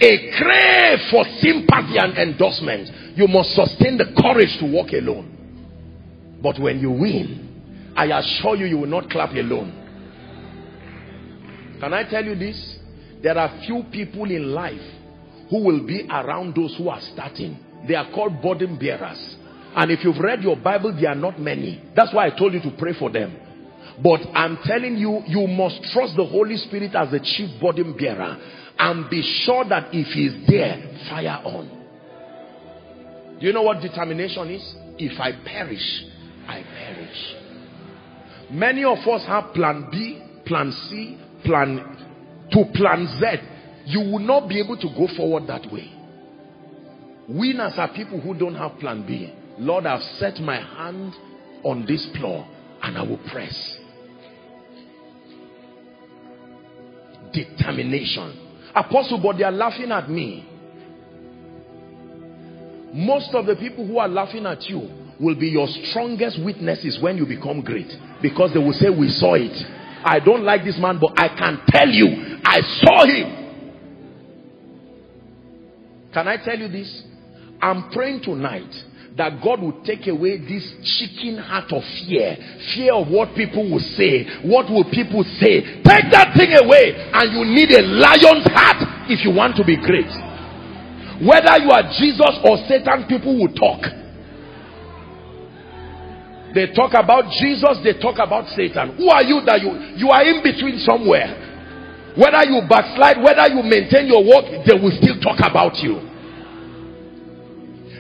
A 0.02 0.32
crave 0.38 1.00
for 1.12 1.26
sympathy 1.38 1.98
and 2.00 2.18
endorsement. 2.18 2.90
You 3.16 3.28
must 3.28 3.52
sustain 3.52 3.98
the 3.98 4.16
courage 4.20 4.58
to 4.60 4.66
walk 4.66 4.94
alone. 4.94 6.40
But 6.42 6.58
when 6.58 6.80
you 6.80 6.90
win, 6.90 7.94
I 7.96 8.06
assure 8.18 8.56
you, 8.56 8.66
you 8.66 8.78
will 8.78 8.88
not 8.88 9.10
clap 9.10 9.32
alone. 9.32 9.76
Can 11.80 11.94
I 11.94 12.10
tell 12.10 12.24
you 12.24 12.36
this? 12.36 12.78
There 13.22 13.38
are 13.38 13.62
few 13.66 13.84
people 13.92 14.32
in 14.32 14.54
life 14.54 14.99
who 15.50 15.64
will 15.64 15.86
be 15.86 16.08
around 16.10 16.56
those 16.56 16.76
who 16.78 16.90
are 16.90 17.02
starting. 17.02 17.58
They 17.88 17.96
are 17.96 18.10
called 18.12 18.42
burden 18.42 18.78
bearers. 18.78 19.36
And 19.76 19.92
if 19.92 20.04
you've 20.04 20.20
read 20.20 20.42
your 20.42 20.56
Bible, 20.56 20.96
there 21.00 21.10
are 21.10 21.16
not 21.16 21.40
many. 21.40 21.84
That's 21.96 22.14
why 22.14 22.28
I 22.28 22.38
told 22.38 22.54
you 22.54 22.62
to 22.62 22.72
pray 22.78 22.94
for 22.98 23.10
them. 23.10 23.36
But 24.02 24.22
I'm 24.34 24.58
telling 24.64 24.98
you, 24.98 25.22
you 25.28 25.48
must 25.48 25.84
trust 25.92 26.16
the 26.16 26.26
Holy 26.26 26.58
Spirit 26.58 26.96
as 26.96 27.12
the 27.12 27.20
chief 27.20 27.60
burden 27.62 27.98
bearer. 27.98 28.38
And 28.78 29.10
be 29.10 29.22
sure 29.22 29.66
that 29.66 29.90
if 29.94 30.08
he's 30.08 30.48
there, 30.48 30.82
fire 31.10 31.42
on. 31.44 31.78
Do 33.40 33.46
you 33.46 33.54
know 33.54 33.64
what 33.64 33.82
determination 33.82 34.50
is? 34.50 34.76
If 34.98 35.20
I 35.20 35.32
perish, 35.46 36.04
I 36.48 36.64
perish. 36.64 37.36
Many 38.52 38.84
of 38.84 39.00
us 39.00 39.26
have 39.26 39.54
plan 39.54 39.90
B, 39.92 40.22
plan 40.46 40.72
C, 40.72 41.18
plan 41.44 42.48
to 42.52 42.66
plan 42.74 43.08
Z 43.20 43.59
you 43.90 44.02
will 44.02 44.20
not 44.20 44.48
be 44.48 44.60
able 44.60 44.78
to 44.78 44.88
go 44.96 45.08
forward 45.18 45.48
that 45.48 45.66
way. 45.72 45.92
Winners 47.28 47.74
are 47.78 47.92
people 47.92 48.22
who 48.22 48.36
don't 48.38 48.54
have 48.54 48.78
plan 48.80 49.04
B. 49.06 49.34
Lord, 49.58 49.88
I've 49.88 50.04
set 50.20 50.40
my 50.40 50.58
hand 50.58 51.12
on 51.64 51.88
this 51.88 52.06
plow 52.16 52.48
and 52.84 52.96
I 52.96 53.02
will 53.02 53.18
press. 53.32 53.78
Determination. 57.34 58.70
Apostle, 58.76 59.20
but 59.24 59.38
they 59.38 59.44
are 59.44 59.52
laughing 59.52 59.92
at 59.92 60.08
me. 60.08 60.48
Most 62.94 63.34
of 63.34 63.48
the 63.48 63.56
people 63.56 63.88
who 63.88 63.98
are 63.98 64.08
laughing 64.08 64.46
at 64.46 64.70
you 64.70 64.88
will 65.20 65.36
be 65.36 65.48
your 65.48 65.68
strongest 65.68 66.40
witnesses 66.46 67.00
when 67.02 67.18
you 67.18 67.26
become 67.26 67.62
great. 67.62 67.92
Because 68.22 68.54
they 68.54 68.60
will 68.60 68.74
say, 68.74 68.90
we 68.92 69.10
saw 69.10 69.34
it. 69.34 69.58
I 70.04 70.20
don't 70.20 70.44
like 70.44 70.64
this 70.64 70.78
man, 70.80 71.00
but 71.02 71.20
I 71.20 71.28
can 71.30 71.60
tell 71.70 71.90
you, 71.90 72.38
I 72.44 72.62
saw 72.62 73.06
him. 73.06 73.39
Can 76.14 76.28
I 76.28 76.38
tell 76.38 76.58
you 76.58 76.68
this? 76.68 77.04
I'm 77.62 77.92
praying 77.92 78.24
tonight 78.24 78.72
that 79.18 79.44
God 79.44 79.62
will 79.62 79.84
take 79.84 80.08
away 80.08 80.38
this 80.38 80.64
chicken 80.98 81.38
heart 81.38 81.72
of 81.74 81.84
fear. 82.08 82.38
Fear 82.74 82.94
of 82.94 83.08
what 83.10 83.36
people 83.36 83.70
will 83.70 83.84
say. 84.00 84.24
What 84.48 84.72
will 84.72 84.86
people 84.90 85.24
say? 85.44 85.84
Take 85.84 86.08
that 86.16 86.34
thing 86.38 86.56
away 86.56 86.96
and 86.96 87.26
you 87.36 87.44
need 87.44 87.70
a 87.76 87.84
lion's 87.84 88.48
heart 88.48 89.12
if 89.12 89.26
you 89.26 89.36
want 89.36 89.58
to 89.58 89.66
be 89.66 89.76
great. 89.76 90.10
Whether 91.20 91.52
you 91.60 91.70
are 91.70 91.84
Jesus 92.00 92.32
or 92.48 92.64
Satan, 92.72 93.06
people 93.12 93.36
will 93.36 93.52
talk. 93.54 93.84
They 96.56 96.72
talk 96.74 96.96
about 96.96 97.30
Jesus, 97.38 97.78
they 97.84 98.00
talk 98.00 98.18
about 98.18 98.48
Satan. 98.56 98.96
Who 98.98 99.10
are 99.10 99.22
you 99.22 99.44
that 99.46 99.62
you, 99.62 99.70
you 100.00 100.10
are 100.10 100.24
in 100.24 100.42
between 100.42 100.80
somewhere? 100.80 101.49
Whether 102.18 102.44
you 102.50 102.62
backslide, 102.70 103.22
whether 103.22 103.48
you 103.54 103.62
maintain 103.64 104.08
your 104.08 104.24
work, 104.26 104.66
they 104.66 104.74
will 104.74 104.96
still 104.98 105.20
talk 105.22 105.40
about 105.40 105.78
you. 105.78 106.02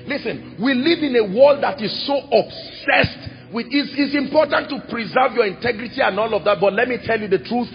Listen, 0.07 0.57
we 0.57 0.73
live 0.73 1.03
in 1.03 1.15
a 1.15 1.25
world 1.37 1.61
that 1.61 1.81
is 1.81 1.93
so 2.07 2.17
obsessed 2.17 3.29
with 3.53 3.67
it's, 3.69 3.93
it's 3.97 4.15
important 4.15 4.69
to 4.69 4.81
preserve 4.89 5.33
your 5.33 5.45
integrity 5.45 6.01
and 6.01 6.19
all 6.19 6.33
of 6.33 6.43
that, 6.45 6.57
but 6.61 6.73
let 6.73 6.87
me 6.87 6.97
tell 7.03 7.19
you 7.19 7.27
the 7.27 7.39
truth. 7.39 7.69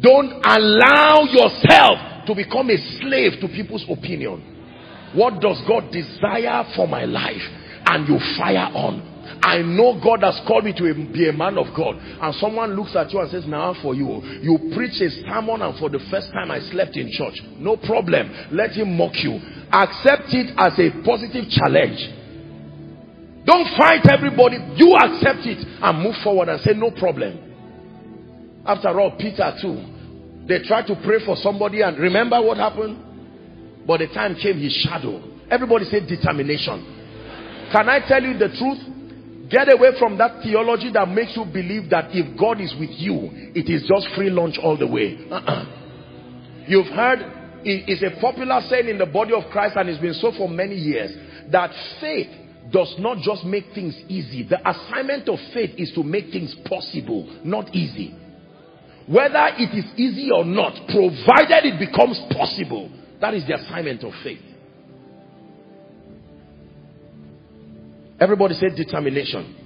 Don't 0.00 0.42
allow 0.42 1.22
yourself 1.30 2.26
to 2.26 2.34
become 2.34 2.70
a 2.70 2.78
slave 2.98 3.38
to 3.40 3.48
people's 3.48 3.84
opinion. 3.88 4.42
What 5.14 5.40
does 5.40 5.62
God 5.68 5.92
desire 5.92 6.64
for 6.74 6.88
my 6.88 7.04
life? 7.04 7.42
And 7.86 8.08
you 8.08 8.18
fire 8.38 8.70
on. 8.74 9.11
I 9.42 9.58
know 9.58 9.98
God 10.02 10.22
has 10.22 10.40
called 10.46 10.64
me 10.64 10.72
to 10.74 10.94
be 11.12 11.28
a 11.28 11.32
man 11.32 11.58
of 11.58 11.66
God. 11.74 11.96
And 11.98 12.34
someone 12.36 12.76
looks 12.76 12.94
at 12.94 13.12
you 13.12 13.20
and 13.20 13.30
says, 13.30 13.44
now 13.46 13.74
for 13.82 13.92
you. 13.92 14.22
You 14.40 14.70
preach 14.74 15.00
a 15.02 15.10
sermon 15.26 15.62
and 15.62 15.76
for 15.78 15.90
the 15.90 15.98
first 16.10 16.30
time 16.32 16.50
I 16.50 16.60
slept 16.70 16.96
in 16.96 17.10
church. 17.10 17.42
No 17.58 17.76
problem. 17.76 18.30
Let 18.52 18.70
him 18.70 18.96
mock 18.96 19.18
you. 19.18 19.34
Accept 19.72 20.30
it 20.30 20.54
as 20.56 20.78
a 20.78 20.94
positive 21.02 21.50
challenge. 21.50 21.98
Don't 23.44 23.66
fight 23.76 24.06
everybody. 24.06 24.58
You 24.78 24.94
accept 24.94 25.42
it 25.42 25.58
and 25.58 26.02
move 26.02 26.14
forward 26.22 26.48
and 26.48 26.60
say, 26.60 26.74
no 26.74 26.92
problem. 26.92 28.62
After 28.64 28.94
all, 29.00 29.16
Peter 29.18 29.58
too. 29.60 30.46
They 30.46 30.62
tried 30.62 30.86
to 30.86 30.94
pray 31.02 31.18
for 31.26 31.34
somebody 31.36 31.82
and 31.82 31.98
remember 31.98 32.40
what 32.40 32.58
happened? 32.58 32.96
But 33.86 33.98
the 33.98 34.06
time 34.06 34.36
came, 34.36 34.58
his 34.58 34.72
shadow. 34.72 35.20
Everybody 35.50 35.86
said 35.86 36.06
determination. 36.06 36.78
Can 37.72 37.88
I 37.88 38.06
tell 38.06 38.22
you 38.22 38.38
the 38.38 38.48
truth? 38.54 38.91
Get 39.50 39.72
away 39.72 39.90
from 39.98 40.18
that 40.18 40.42
theology 40.42 40.90
that 40.92 41.08
makes 41.08 41.36
you 41.36 41.44
believe 41.44 41.90
that 41.90 42.14
if 42.14 42.38
God 42.38 42.60
is 42.60 42.74
with 42.78 42.90
you, 42.94 43.30
it 43.54 43.68
is 43.68 43.88
just 43.88 44.14
free 44.14 44.30
lunch 44.30 44.58
all 44.62 44.76
the 44.76 44.86
way. 44.86 45.18
You've 46.68 46.86
heard, 46.86 47.18
it's 47.64 48.02
a 48.02 48.20
popular 48.20 48.60
saying 48.68 48.88
in 48.88 48.98
the 48.98 49.06
body 49.06 49.32
of 49.34 49.50
Christ 49.50 49.76
and 49.76 49.88
it's 49.88 50.00
been 50.00 50.14
so 50.14 50.30
for 50.36 50.48
many 50.48 50.76
years, 50.76 51.10
that 51.50 51.70
faith 52.00 52.30
does 52.70 52.94
not 52.98 53.18
just 53.18 53.44
make 53.44 53.74
things 53.74 53.98
easy. 54.06 54.46
The 54.48 54.62
assignment 54.62 55.28
of 55.28 55.38
faith 55.52 55.74
is 55.76 55.92
to 55.94 56.04
make 56.04 56.30
things 56.30 56.54
possible, 56.66 57.26
not 57.44 57.74
easy. 57.74 58.14
Whether 59.08 59.58
it 59.58 59.74
is 59.74 59.90
easy 59.96 60.30
or 60.30 60.44
not, 60.44 60.74
provided 60.86 61.66
it 61.66 61.78
becomes 61.80 62.20
possible, 62.30 62.90
that 63.20 63.34
is 63.34 63.44
the 63.46 63.54
assignment 63.54 64.04
of 64.04 64.12
faith. 64.22 64.51
Everybody 68.22 68.54
said 68.54 68.76
determination. 68.76 69.58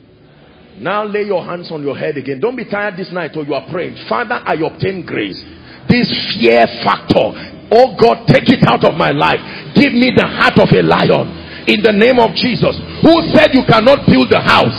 Now 0.80 1.04
lay 1.04 1.24
your 1.24 1.44
hands 1.44 1.70
on 1.70 1.82
your 1.82 1.96
head 1.96 2.16
again. 2.16 2.40
Don't 2.40 2.57
be 2.57 2.64
tired 2.64 2.96
this 2.96 3.12
night 3.12 3.36
or 3.36 3.44
you 3.44 3.52
are 3.52 3.68
praying. 3.68 3.96
Father, 4.09 4.40
I 4.44 4.54
obtain 4.64 5.04
grace. 5.04 5.44
This 5.88 6.09
fear 6.40 6.64
factor, 6.80 7.57
oh 7.70 7.96
God 7.98 8.26
take 8.30 8.46
it 8.46 8.62
out 8.66 8.84
of 8.86 8.94
my 8.94 9.11
life 9.11 9.42
give 9.74 9.90
me 9.90 10.14
the 10.14 10.26
heart 10.26 10.59
of 10.59 10.70
a 10.70 10.82
lion 10.82 11.26
in 11.66 11.82
the 11.82 11.90
name 11.90 12.22
of 12.22 12.30
Jesus 12.38 12.78
who 13.02 13.14
said 13.34 13.50
you 13.50 13.66
cannot 13.66 14.07
build 14.07 14.30
the 14.30 14.38
house 14.38 14.76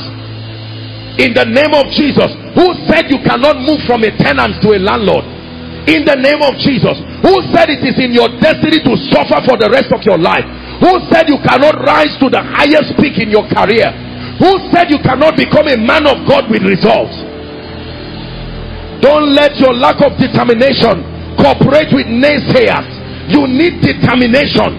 in 1.19 1.35
the 1.35 1.43
name 1.43 1.75
of 1.75 1.91
Jesus 1.91 2.31
who 2.55 2.67
said 2.87 3.11
you 3.11 3.19
cannot 3.27 3.59
move 3.59 3.83
from 3.83 4.07
a 4.07 4.11
tenant 4.15 4.63
to 4.63 4.71
a 4.71 4.79
landlord 4.79 5.25
in 5.87 6.07
the 6.07 6.15
name 6.15 6.39
of 6.43 6.55
Jesus 6.63 6.95
who 7.23 7.33
said 7.51 7.67
it 7.67 7.83
is 7.83 7.99
in 7.99 8.15
your 8.15 8.31
destiny 8.39 8.79
to 8.79 8.93
suffer 9.11 9.39
for 9.43 9.59
the 9.59 9.67
rest 9.67 9.91
of 9.91 9.99
your 10.07 10.19
life 10.19 10.47
who 10.77 11.01
said 11.09 11.25
you 11.25 11.41
cannot 11.41 11.81
rise 11.81 12.13
to 12.21 12.29
the 12.29 12.41
highest 12.41 12.93
peak 13.01 13.17
in 13.17 13.33
your 13.33 13.49
career? 13.49 13.89
Who 14.37 14.61
said 14.69 14.93
you 14.93 15.01
cannot 15.01 15.33
become 15.33 15.65
a 15.65 15.77
man 15.77 16.05
of 16.05 16.21
God 16.29 16.45
with 16.53 16.61
results? 16.61 17.17
Don't 19.01 19.33
let 19.33 19.57
your 19.57 19.73
lack 19.73 19.97
of 20.05 20.13
determination 20.21 21.01
cooperate 21.37 21.89
with 21.93 22.05
naysayers. 22.05 22.85
You 23.29 23.49
need 23.49 23.81
determination. 23.81 24.77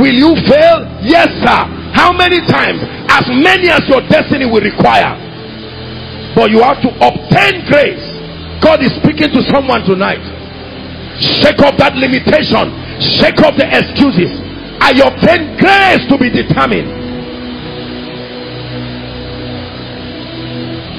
Will 0.00 0.16
you 0.16 0.32
fail? 0.48 0.88
Yes 1.04 1.28
sir. 1.44 1.60
How 1.92 2.12
many 2.16 2.40
times? 2.48 2.80
As 3.12 3.28
many 3.28 3.68
as 3.68 3.84
your 3.88 4.00
destiny 4.08 4.48
will 4.48 4.64
require. 4.64 5.12
But 6.32 6.50
you 6.50 6.64
have 6.64 6.80
to 6.82 6.90
obtain 7.04 7.68
grace. 7.68 8.02
God 8.64 8.80
is 8.80 8.96
speaking 8.96 9.28
to 9.32 9.40
someone 9.52 9.84
tonight. 9.84 10.24
Shake 11.20 11.60
off 11.62 11.76
that 11.78 11.94
limitation. 11.94 12.72
Shake 13.20 13.38
off 13.44 13.54
the 13.54 13.68
excuses 13.68 14.43
I 14.84 14.90
obtain 15.00 15.56
grace 15.56 16.04
to 16.12 16.18
be 16.20 16.28
determined. 16.28 16.92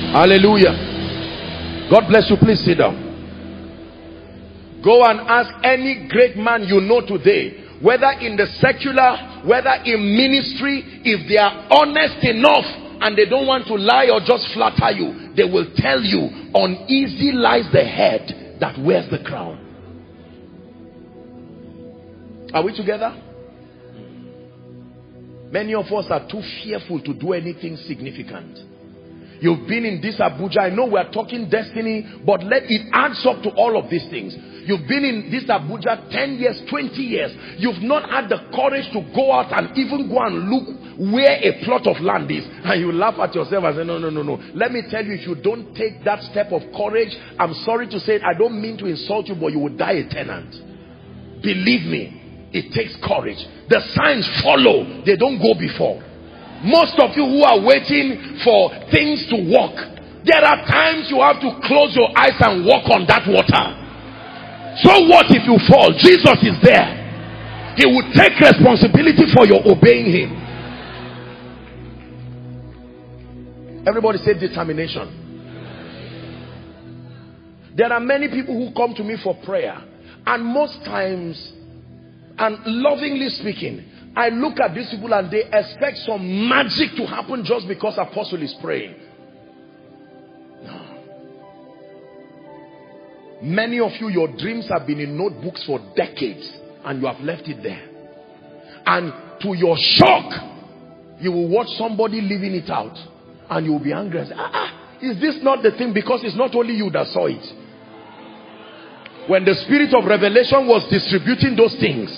Hallelujah. 0.09 0.73
God 1.91 2.07
bless 2.09 2.27
you. 2.31 2.38
Please 2.38 2.65
sit 2.65 2.79
down. 2.79 2.97
Go 4.83 5.03
and 5.05 5.19
ask 5.29 5.53
any 5.63 6.07
great 6.09 6.36
man 6.36 6.63
you 6.63 6.81
know 6.81 7.01
today 7.05 7.61
whether 7.79 8.09
in 8.21 8.36
the 8.38 8.47
secular 8.57 9.43
whether 9.45 9.75
in 9.86 10.17
ministry 10.17 10.81
if 11.05 11.29
they 11.29 11.38
are 11.38 11.67
honest 11.69 12.25
enough 12.25 12.65
and 13.01 13.15
they 13.15 13.25
don't 13.25 13.45
want 13.45 13.67
to 13.67 13.75
lie 13.75 14.09
or 14.09 14.19
just 14.25 14.47
flatter 14.55 14.89
you 14.97 15.29
they 15.36 15.43
will 15.43 15.69
tell 15.75 16.01
you 16.01 16.29
uneasy 16.55 17.33
lies 17.33 17.69
the 17.71 17.83
head 17.83 18.57
that 18.59 18.79
wears 18.79 19.07
the 19.11 19.19
crown. 19.23 19.61
Are 22.51 22.63
we 22.63 22.75
together? 22.75 23.21
Many 25.51 25.73
of 25.75 25.85
us 25.85 26.05
are 26.09 26.27
too 26.29 26.41
fearful 26.63 27.01
to 27.01 27.13
do 27.13 27.33
anything 27.33 27.77
significant. 27.87 28.59
You've 29.41 29.67
been 29.67 29.85
in 29.85 30.01
this 30.01 30.17
Abuja. 30.19 30.59
I 30.59 30.69
know 30.69 30.87
we're 30.87 31.11
talking 31.11 31.49
destiny, 31.49 32.05
but 32.25 32.43
let 32.43 32.63
it 32.65 32.87
adds 32.93 33.25
up 33.25 33.43
to 33.43 33.49
all 33.51 33.77
of 33.77 33.89
these 33.89 34.07
things. 34.09 34.35
You've 34.65 34.87
been 34.87 35.05
in 35.05 35.29
this 35.29 35.43
Abuja 35.45 36.09
10 36.09 36.35
years, 36.37 36.61
20 36.69 36.95
years. 37.01 37.31
You've 37.59 37.83
not 37.83 38.09
had 38.09 38.29
the 38.29 38.37
courage 38.55 38.89
to 38.93 39.01
go 39.13 39.31
out 39.31 39.51
and 39.51 39.77
even 39.77 40.09
go 40.09 40.19
and 40.25 40.49
look 40.49 40.65
where 41.13 41.37
a 41.37 41.63
plot 41.63 41.85
of 41.85 42.01
land 42.01 42.31
is. 42.31 42.43
And 42.65 42.81
you 42.81 42.91
laugh 42.91 43.19
at 43.19 43.35
yourself 43.35 43.63
and 43.65 43.75
say, 43.75 43.83
no, 43.83 43.99
no, 43.99 44.09
no, 44.09 44.23
no. 44.23 44.41
Let 44.55 44.71
me 44.71 44.81
tell 44.89 45.05
you, 45.05 45.13
if 45.13 45.27
you 45.27 45.35
don't 45.35 45.75
take 45.75 46.03
that 46.03 46.23
step 46.31 46.51
of 46.51 46.61
courage, 46.75 47.13
I'm 47.37 47.53
sorry 47.65 47.87
to 47.89 47.99
say 47.99 48.15
it, 48.15 48.23
I 48.23 48.33
don't 48.33 48.59
mean 48.59 48.77
to 48.79 48.85
insult 48.87 49.27
you, 49.27 49.35
but 49.35 49.51
you 49.51 49.59
will 49.59 49.77
die 49.77 50.01
a 50.01 50.09
tenant. 50.09 50.55
Believe 51.43 51.85
me, 51.85 52.24
it 52.55 52.71
takes 52.71 52.95
courage. 53.03 53.43
The 53.67 53.83
signs 53.91 54.23
follow. 54.41 55.03
They 55.03 55.19
don't 55.19 55.37
go 55.43 55.53
before. 55.59 55.99
Most 56.63 56.95
of 56.97 57.11
you 57.19 57.27
who 57.27 57.43
are 57.43 57.59
waiting 57.59 58.39
for 58.41 58.71
things 58.89 59.27
to 59.27 59.37
work 59.51 59.95
there 60.25 60.43
are 60.43 60.65
times 60.65 61.05
you 61.11 61.21
have 61.21 61.39
to 61.39 61.59
close 61.69 61.95
your 61.95 62.09
eyes 62.17 62.33
and 62.39 62.65
walk 62.65 62.89
on 62.89 63.05
that 63.05 63.29
water. 63.29 63.65
So 64.81 65.05
what 65.07 65.29
if 65.29 65.45
you 65.45 65.55
fall? 65.69 65.93
Jesus 65.93 66.41
is 66.41 66.57
there. 66.65 67.05
He 67.77 67.85
will 67.85 68.09
take 68.11 68.33
responsibility 68.41 69.29
for 69.31 69.45
your 69.45 69.61
obeying 69.69 70.09
him. 70.09 70.41
Everybody 73.87 74.17
say 74.17 74.33
determination. 74.33 75.21
There 77.77 77.93
are 77.93 77.99
many 77.99 78.27
people 78.27 78.55
who 78.55 78.73
come 78.73 78.95
to 78.95 79.03
me 79.03 79.17
for 79.23 79.37
prayer 79.45 79.77
and 80.25 80.43
most 80.43 80.83
times 80.85 81.53
and 82.38 82.57
lovingly 82.65 83.29
speaking, 83.29 83.83
I 84.15 84.29
look 84.29 84.59
at 84.59 84.73
these 84.73 84.89
people 84.89 85.13
and 85.13 85.29
they 85.29 85.43
expect 85.43 85.97
some 86.05 86.49
magic 86.49 86.95
to 86.97 87.05
happen 87.05 87.43
just 87.43 87.67
because 87.67 87.97
apostle 87.97 88.41
is 88.41 88.55
praying. 88.61 88.95
No. 90.63 90.95
Many 93.41 93.79
of 93.79 93.91
you, 93.99 94.07
your 94.09 94.27
dreams 94.38 94.69
have 94.69 94.88
been 94.88 94.99
in 94.99 95.17
notebooks 95.17 95.65
for 95.65 95.79
decades 95.95 96.49
and 96.86 97.01
you 97.01 97.07
have 97.07 97.19
left 97.21 97.47
it 97.47 97.61
there. 97.61 97.89
And 98.86 99.13
to 99.41 99.53
your 99.53 99.75
shock, 99.77 100.31
you 101.19 101.31
will 101.31 101.49
watch 101.49 101.67
somebody 101.77 102.21
living 102.21 102.53
it 102.53 102.69
out 102.69 102.97
and 103.49 103.65
you 103.65 103.73
will 103.73 103.83
be 103.83 103.93
angry 103.93 104.19
and 104.19 104.29
say, 104.29 104.36
ah, 104.38 104.49
ah, 104.53 104.97
is 105.01 105.19
this 105.19 105.39
not 105.41 105.61
the 105.63 105.71
thing? 105.71 105.93
Because 105.93 106.21
it's 106.23 106.36
not 106.36 106.55
only 106.55 106.73
you 106.73 106.89
that 106.91 107.07
saw 107.07 107.27
it. 107.27 107.43
When 109.27 109.43
the 109.43 109.55
spirit 109.55 109.93
of 109.93 110.05
revelation 110.05 110.67
was 110.67 110.88
distributing 110.89 111.55
those 111.55 111.75
things, 111.79 112.09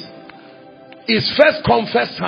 is 1.08 1.24
first 1.38 1.64
come, 1.66 1.88
first 1.91 2.20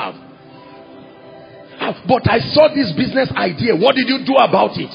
but 2.07 2.29
I 2.29 2.39
saw 2.53 2.67
this 2.73 2.91
business 2.93 3.31
idea. 3.35 3.75
What 3.75 3.95
did 3.95 4.07
you 4.07 4.25
do 4.25 4.35
about 4.35 4.77
it? 4.77 4.91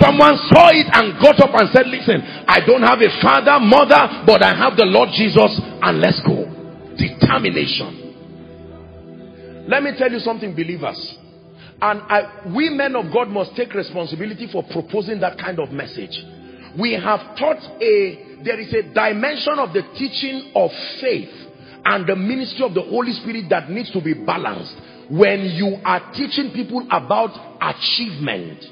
Someone 0.00 0.36
saw 0.48 0.72
it 0.72 0.88
and 0.88 1.20
got 1.20 1.38
up 1.40 1.52
and 1.52 1.68
said, 1.70 1.86
listen, 1.86 2.22
I 2.48 2.64
don't 2.64 2.82
have 2.82 3.00
a 3.00 3.10
father, 3.20 3.60
mother, 3.60 4.24
but 4.24 4.42
I 4.42 4.56
have 4.56 4.76
the 4.76 4.86
Lord 4.86 5.10
Jesus 5.12 5.60
and 5.60 6.00
let's 6.00 6.20
go. 6.24 6.48
Determination. 6.96 7.98
Let 9.68 9.82
me 9.82 9.92
tell 9.96 10.10
you 10.10 10.18
something, 10.20 10.54
believers. 10.54 11.18
And 11.82 12.00
I, 12.08 12.48
we 12.56 12.70
men 12.70 12.96
of 12.96 13.12
God 13.12 13.28
must 13.28 13.54
take 13.54 13.74
responsibility 13.74 14.48
for 14.50 14.64
proposing 14.72 15.20
that 15.20 15.36
kind 15.36 15.58
of 15.58 15.70
message. 15.70 16.24
We 16.78 16.94
have 16.94 17.36
taught 17.36 17.60
a, 17.82 18.40
there 18.42 18.58
is 18.58 18.72
a 18.72 18.82
dimension 18.94 19.58
of 19.58 19.74
the 19.74 19.82
teaching 19.98 20.52
of 20.54 20.70
faith 21.02 21.51
and 21.84 22.06
the 22.06 22.16
ministry 22.16 22.64
of 22.64 22.74
the 22.74 22.82
Holy 22.82 23.12
Spirit 23.12 23.48
that 23.50 23.70
needs 23.70 23.90
to 23.92 24.00
be 24.00 24.14
balanced 24.14 24.76
when 25.10 25.40
you 25.54 25.76
are 25.84 26.12
teaching 26.12 26.52
people 26.52 26.86
about 26.90 27.30
achievement. 27.60 28.64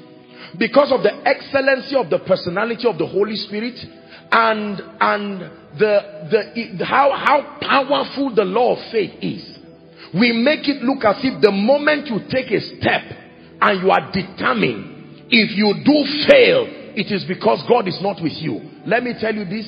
Because 0.57 0.91
of 0.91 1.03
the 1.03 1.13
excellency 1.27 1.95
of 1.95 2.09
the 2.09 2.19
personality 2.19 2.87
of 2.87 2.97
the 2.97 3.07
Holy 3.07 3.35
Spirit 3.35 3.77
and 4.31 4.81
and 4.99 5.41
the 5.77 6.75
the 6.77 6.85
how 6.85 7.11
how 7.11 7.57
powerful 7.61 8.33
the 8.33 8.43
law 8.43 8.75
of 8.75 8.91
faith 8.91 9.11
is 9.21 9.59
we 10.13 10.31
make 10.31 10.67
it 10.67 10.83
look 10.83 11.03
as 11.03 11.23
if 11.23 11.41
the 11.41 11.51
moment 11.51 12.07
you 12.07 12.19
take 12.29 12.51
a 12.51 12.59
step 12.59 13.03
and 13.61 13.81
you 13.81 13.91
are 13.91 14.11
determined 14.11 15.27
if 15.29 15.55
you 15.55 15.73
do 15.83 16.27
fail 16.27 16.81
it 16.95 17.11
is 17.11 17.23
because 17.23 17.63
God 17.69 17.87
is 17.87 17.99
not 18.01 18.21
with 18.21 18.35
you. 18.35 18.59
Let 18.85 19.03
me 19.03 19.13
tell 19.19 19.33
you 19.33 19.45
this. 19.45 19.65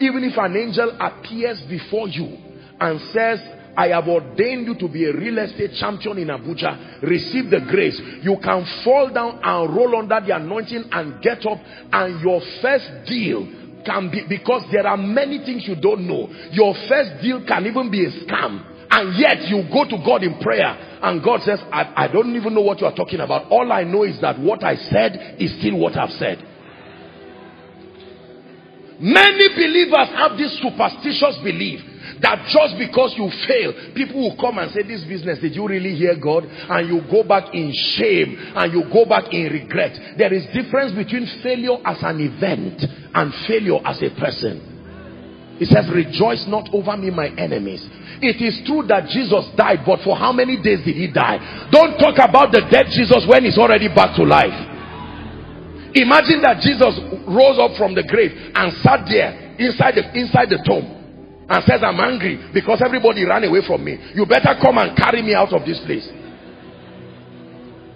Even 0.00 0.24
if 0.24 0.36
an 0.36 0.56
angel 0.56 0.92
appears 1.00 1.60
before 1.62 2.08
you 2.08 2.36
and 2.80 3.00
says, 3.12 3.40
I 3.76 3.88
have 3.88 4.08
ordained 4.08 4.66
you 4.66 4.74
to 4.76 4.88
be 4.88 5.04
a 5.04 5.12
real 5.12 5.38
estate 5.38 5.72
champion 5.74 6.18
in 6.18 6.28
Abuja. 6.28 7.02
Receive 7.02 7.50
the 7.50 7.60
grace. 7.60 8.00
You 8.22 8.38
can 8.42 8.64
fall 8.82 9.10
down 9.12 9.40
and 9.42 9.76
roll 9.76 9.96
under 9.96 10.18
the 10.26 10.34
anointing 10.34 10.84
and 10.92 11.20
get 11.22 11.44
up 11.46 11.58
and 11.92 12.20
your 12.22 12.40
first 12.62 12.88
deal 13.06 13.46
can 13.84 14.10
be 14.10 14.24
because 14.28 14.64
there 14.72 14.86
are 14.86 14.96
many 14.96 15.38
things 15.44 15.68
you 15.68 15.76
don't 15.76 16.06
know. 16.06 16.28
Your 16.52 16.74
first 16.88 17.22
deal 17.22 17.44
can 17.46 17.66
even 17.66 17.90
be 17.90 18.06
a 18.06 18.10
scam. 18.10 18.72
And 18.90 19.18
yet 19.18 19.42
you 19.48 19.62
go 19.70 19.84
to 19.84 20.02
God 20.04 20.22
in 20.22 20.38
prayer 20.40 20.98
and 21.02 21.22
God 21.22 21.42
says, 21.42 21.60
I, 21.70 22.04
I 22.04 22.08
don't 22.08 22.34
even 22.34 22.54
know 22.54 22.62
what 22.62 22.80
you 22.80 22.86
are 22.86 22.94
talking 22.94 23.20
about. 23.20 23.50
All 23.50 23.70
I 23.70 23.84
know 23.84 24.04
is 24.04 24.18
that 24.22 24.38
what 24.38 24.64
I 24.64 24.76
said 24.76 25.36
is 25.38 25.52
still 25.58 25.78
what 25.78 25.96
I've 25.96 26.12
said. 26.12 26.42
Many 28.98 29.48
believers 29.54 30.08
have 30.16 30.38
this 30.38 30.58
superstitious 30.62 31.36
belief 31.44 31.82
that 32.22 32.48
just 32.48 32.78
because 32.78 33.14
you 33.16 33.28
fail, 33.46 33.92
people 33.94 34.20
will 34.20 34.36
come 34.40 34.58
and 34.58 34.72
say, 34.72 34.82
This 34.82 35.04
business, 35.04 35.38
did 35.38 35.54
you 35.54 35.68
really 35.68 35.94
hear 35.94 36.16
God? 36.16 36.44
And 36.44 36.88
you 36.88 37.02
go 37.10 37.22
back 37.22 37.52
in 37.52 37.72
shame 37.96 38.36
and 38.56 38.72
you 38.72 38.88
go 38.92 39.04
back 39.04 39.32
in 39.32 39.52
regret. 39.52 40.16
There 40.16 40.32
is 40.32 40.46
difference 40.54 40.92
between 40.92 41.26
failure 41.42 41.76
as 41.84 42.00
an 42.02 42.20
event 42.20 42.80
and 43.14 43.34
failure 43.46 43.80
as 43.84 44.00
a 44.02 44.10
person. 44.16 45.56
He 45.58 45.64
says, 45.64 45.88
Rejoice 45.92 46.46
not 46.48 46.68
over 46.72 46.96
me, 46.96 47.10
my 47.10 47.28
enemies. 47.36 47.84
It 48.24 48.40
is 48.40 48.64
true 48.64 48.84
that 48.88 49.08
Jesus 49.12 49.44
died, 49.56 49.84
but 49.84 50.00
for 50.00 50.16
how 50.16 50.32
many 50.32 50.56
days 50.56 50.84
did 50.84 50.96
he 50.96 51.12
die? 51.12 51.68
Don't 51.70 51.98
talk 51.98 52.16
about 52.16 52.52
the 52.52 52.64
dead 52.70 52.88
Jesus 52.96 53.28
when 53.28 53.44
he's 53.44 53.58
already 53.58 53.88
back 53.88 54.16
to 54.16 54.24
life. 54.24 54.56
Imagine 55.92 56.40
that 56.44 56.60
Jesus 56.60 56.96
rose 57.28 57.60
up 57.60 57.76
from 57.76 57.94
the 57.94 58.04
grave 58.04 58.32
and 58.54 58.72
sat 58.84 59.04
there 59.08 59.56
inside 59.56 59.96
the, 59.96 60.04
inside 60.16 60.48
the 60.48 60.60
tomb 60.64 60.95
and 61.48 61.62
says, 61.64 61.80
I'm 61.82 61.98
angry 62.00 62.50
because 62.52 62.82
everybody 62.84 63.24
ran 63.24 63.44
away 63.44 63.62
from 63.66 63.84
me. 63.84 63.98
You 64.14 64.26
better 64.26 64.58
come 64.60 64.78
and 64.78 64.96
carry 64.96 65.22
me 65.22 65.34
out 65.34 65.52
of 65.54 65.64
this 65.64 65.78
place. 65.86 66.06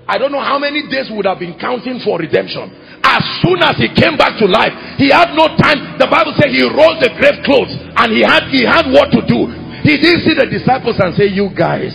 I 0.06 0.18
don't 0.18 0.32
know 0.32 0.42
how 0.42 0.58
many 0.58 0.90
days 0.90 1.06
would 1.10 1.26
have 1.26 1.38
been 1.38 1.58
counting 1.58 2.02
for 2.02 2.18
redemption. 2.18 2.66
As 3.02 3.22
soon 3.42 3.62
as 3.62 3.78
he 3.78 3.90
came 3.94 4.18
back 4.18 4.38
to 4.38 4.46
life, 4.46 4.74
he 4.98 5.10
had 5.10 5.34
no 5.38 5.54
time. 5.54 5.98
The 5.98 6.10
Bible 6.10 6.34
said 6.34 6.50
he 6.50 6.66
rolled 6.66 6.98
the 6.98 7.14
grave 7.14 7.42
clothes 7.46 7.70
and 7.74 8.10
he 8.10 8.22
had 8.22 8.50
he 8.50 8.66
had 8.66 8.90
what 8.90 9.14
to 9.14 9.22
do. 9.22 9.46
He 9.86 9.98
didn't 9.98 10.26
see 10.26 10.34
the 10.34 10.50
disciples 10.50 10.98
and 10.98 11.14
say, 11.14 11.30
you 11.30 11.50
guys, 11.54 11.94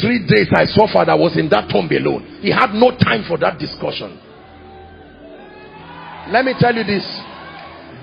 three 0.00 0.24
days 0.28 0.52
I 0.52 0.64
suffered. 0.68 1.08
I 1.08 1.16
was 1.16 1.36
in 1.36 1.48
that 1.48 1.68
tomb 1.68 1.88
alone. 1.88 2.40
He 2.40 2.52
had 2.52 2.72
no 2.72 2.92
time 2.92 3.24
for 3.24 3.36
that 3.40 3.58
discussion. 3.58 4.20
Let 6.28 6.44
me 6.44 6.54
tell 6.60 6.76
you 6.76 6.84
this. 6.84 7.04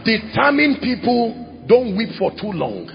Determined 0.04 0.82
people 0.82 1.47
don't 1.68 1.96
weep 1.98 2.10
for 2.18 2.32
too 2.32 2.52
long. 2.52 2.90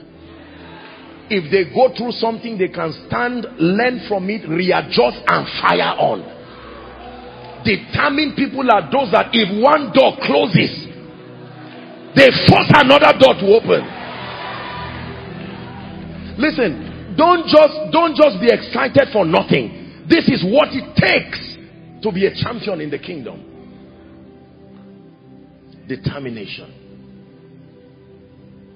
If 1.31 1.51
they 1.51 1.73
go 1.73 1.95
through 1.97 2.13
something, 2.13 2.59
they 2.59 2.69
can 2.69 2.93
stand, 3.07 3.47
learn 3.59 4.05
from 4.09 4.29
it, 4.29 4.49
readjust 4.49 5.23
and 5.27 5.47
fire 5.61 5.97
on. 5.97 6.21
Determined 7.65 8.37
people 8.37 8.69
are 8.69 8.91
those 8.91 9.13
that 9.13 9.31
if 9.33 9.49
one 9.63 9.93
door 9.95 10.19
closes, 10.21 10.89
they 12.17 12.29
force 12.49 12.69
another 12.75 13.17
door 13.17 13.33
to 13.39 13.47
open. 13.55 13.83
Listen, 16.37 17.15
don't 17.17 17.47
just 17.47 17.75
don't 17.93 18.17
just 18.17 18.41
be 18.41 18.49
excited 18.51 19.09
for 19.13 19.25
nothing. 19.25 20.05
This 20.09 20.29
is 20.29 20.45
what 20.45 20.69
it 20.73 20.97
takes 20.97 21.39
to 22.03 22.11
be 22.13 22.27
a 22.27 22.35
champion 22.35 22.81
in 22.81 22.91
the 22.91 22.99
kingdom. 22.99 23.49
Determination. 25.89 26.82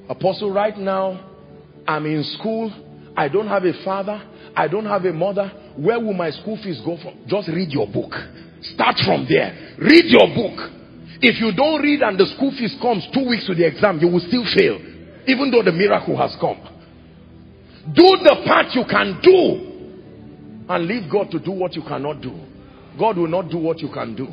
Apostle, 0.09 0.53
right 0.53 0.77
now, 0.77 1.33
I'm 1.87 2.07
in 2.07 2.23
school. 2.39 2.73
I 3.17 3.29
don't 3.29 3.49
have 3.49 3.65
a 3.65 3.73
father. 3.85 4.23
I 4.55 4.69
don't 4.69 4.87
have 4.87 5.05
a 5.05 5.13
mother. 5.13 5.51
Where 5.77 5.99
will 5.99 6.13
my 6.15 6.31
school 6.31 6.59
fees 6.63 6.81
go 6.85 6.97
from? 7.03 7.19
Just 7.27 7.49
read 7.49 7.71
your 7.71 7.87
book. 7.87 8.13
Start 8.63 8.97
from 9.05 9.27
there. 9.29 9.77
Read 9.79 10.07
your 10.07 10.27
book. 10.35 10.73
If 11.21 11.41
you 11.41 11.53
don't 11.57 11.83
read 11.83 12.03
and 12.03 12.19
the 12.19 12.27
school 12.37 12.51
fees 12.51 12.77
comes 12.81 13.07
two 13.13 13.29
weeks 13.29 13.47
to 13.47 13.55
the 13.55 13.67
exam, 13.67 13.99
you 14.01 14.09
will 14.09 14.21
still 14.21 14.45
fail. 14.55 14.79
Even 15.27 15.51
though 15.51 15.63
the 15.63 15.73
miracle 15.73 16.17
has 16.17 16.37
come. 16.41 16.61
Do 17.95 18.19
the 18.23 18.43
part 18.47 18.75
you 18.75 18.85
can 18.89 19.21
do. 19.23 19.73
And 20.69 20.87
leave 20.87 21.11
God 21.11 21.31
to 21.31 21.39
do 21.39 21.53
what 21.53 21.75
you 21.75 21.83
cannot 21.83 22.21
do. 22.21 22.35
God 22.99 23.17
will 23.17 23.29
not 23.29 23.51
do 23.51 23.59
what 23.59 23.79
you 23.81 23.91
can 23.93 24.15
do. 24.17 24.29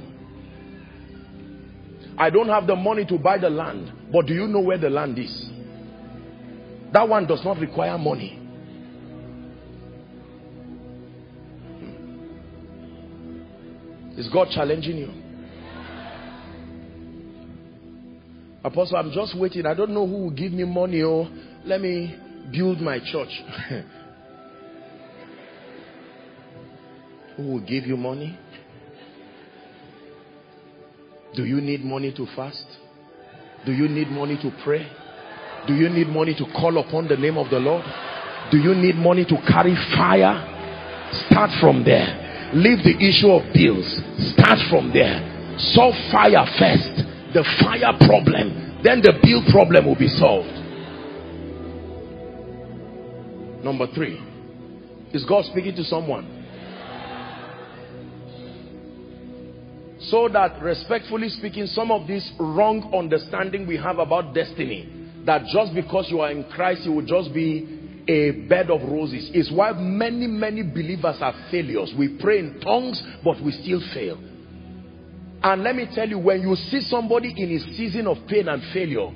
I 2.18 2.30
don't 2.30 2.50
have 2.50 2.68
the 2.68 2.76
money 2.76 3.06
to 3.06 3.18
buy 3.18 3.38
the 3.38 3.50
land. 3.50 3.92
But 4.12 4.28
do 4.28 4.34
you 4.34 4.48
know 4.48 4.62
where 4.62 4.78
the 4.78 4.90
land 4.90 5.18
is? 5.20 5.50
That 6.94 7.10
one 7.10 7.26
does 7.26 7.44
not 7.44 7.58
require 7.58 7.98
money. 7.98 8.40
Hmm. 11.80 12.20
Is 14.20 14.30
God 14.30 14.50
challenging 14.52 14.98
you? 14.98 15.12
Apostle, 18.64 18.98
I'm 18.98 19.12
just 19.12 19.36
waiting. 19.38 19.66
I 19.66 19.74
don't 19.74 19.90
know 19.90 20.06
who 20.08 20.26
will 20.26 20.32
give 20.32 20.52
me 20.54 20.64
money. 20.66 21.02
Oh, 21.02 21.28
let 21.66 21.82
me 21.82 22.16
build 22.52 22.80
my 22.80 23.00
church. 23.00 23.42
who 27.36 27.44
will 27.44 27.60
give 27.60 27.88
you 27.88 27.98
money? 27.98 28.38
Do 31.36 31.44
you 31.44 31.60
need 31.60 31.84
money 31.84 32.14
to 32.16 32.28
fast? 32.36 32.64
Do 33.66 33.72
you 33.72 33.88
need 33.90 34.10
money 34.10 34.38
to 34.44 34.52
pray? 34.64 34.88
Do 35.68 35.74
you 35.74 35.88
need 35.90 36.08
money 36.08 36.36
to 36.36 36.46
call 36.60 36.78
upon 36.78 37.08
the 37.08 37.16
name 37.16 37.38
of 37.38 37.50
the 37.50 37.60
Lord? 37.60 37.86
Do 38.52 38.58
you 38.58 38.76
need 38.76 38.96
money 38.96 39.24
to 39.26 39.38
carry 39.48 39.76
fire? 39.96 40.36
Start 41.28 41.52
from 41.62 41.86
there. 41.86 42.52
Leave 42.54 42.84
the 42.84 43.00
issue 43.00 43.32
of 43.32 43.42
bills. 43.54 43.88
Start 44.36 44.60
from 44.70 44.92
there. 44.92 45.24
Solve 45.58 45.96
fire 46.12 46.46
first. 46.60 47.08
The 47.34 47.44
fire 47.64 47.96
problem. 48.06 48.82
Then 48.84 49.02
the 49.02 49.14
bill 49.24 49.42
problem 49.52 49.86
will 49.86 49.96
be 49.96 50.10
solved. 50.10 50.52
Number 53.64 53.88
three. 53.96 54.20
Is 55.14 55.24
God 55.24 55.46
speaking 55.46 55.76
to 55.78 55.84
someone? 55.84 56.42
So 60.00 60.28
that 60.28 60.62
respectfully 60.62 61.30
speaking, 61.30 61.68
some 61.68 61.90
of 61.90 62.06
this 62.08 62.30
wrong 62.38 62.92
understanding 62.94 63.66
we 63.66 63.78
have 63.78 64.00
about 64.00 64.36
destiny 64.36 65.03
that 65.26 65.46
just 65.54 65.74
because 65.74 66.08
you 66.10 66.20
are 66.22 66.32
in 66.32 66.44
Christ, 66.46 66.82
you 66.86 66.92
will 66.92 67.06
just 67.06 67.34
be 67.34 68.04
a 68.08 68.32
bed 68.48 68.70
of 68.70 68.82
roses. 68.82 69.32
Is 69.34 69.52
why 69.52 69.72
many, 69.72 70.28
many 70.28 70.64
believers 70.64 71.18
are 71.22 71.34
failures. 71.50 71.94
We 71.98 72.18
pray 72.20 72.40
in 72.40 72.60
tongues, 72.60 73.02
but 73.24 73.42
we 73.42 73.52
still 73.52 73.82
fail. 73.94 74.18
And 75.44 75.64
let 75.64 75.76
me 75.76 75.88
tell 75.94 76.08
you, 76.08 76.20
when 76.20 76.42
you 76.42 76.56
see 76.56 76.82
somebody 76.82 77.34
in 77.36 77.52
a 77.52 77.60
season 77.76 78.08
of 78.08 78.18
pain 78.28 78.48
and 78.48 78.62
failure, 78.74 79.12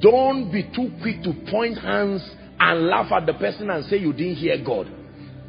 don't 0.00 0.50
be 0.50 0.62
too 0.74 0.90
quick 1.02 1.22
to 1.22 1.32
point 1.50 1.78
hands 1.78 2.22
and 2.58 2.86
laugh 2.86 3.12
at 3.12 3.26
the 3.26 3.34
person 3.34 3.70
and 3.70 3.84
say 3.84 3.98
you 3.98 4.12
didn't 4.12 4.36
hear 4.36 4.62
God. 4.64 4.86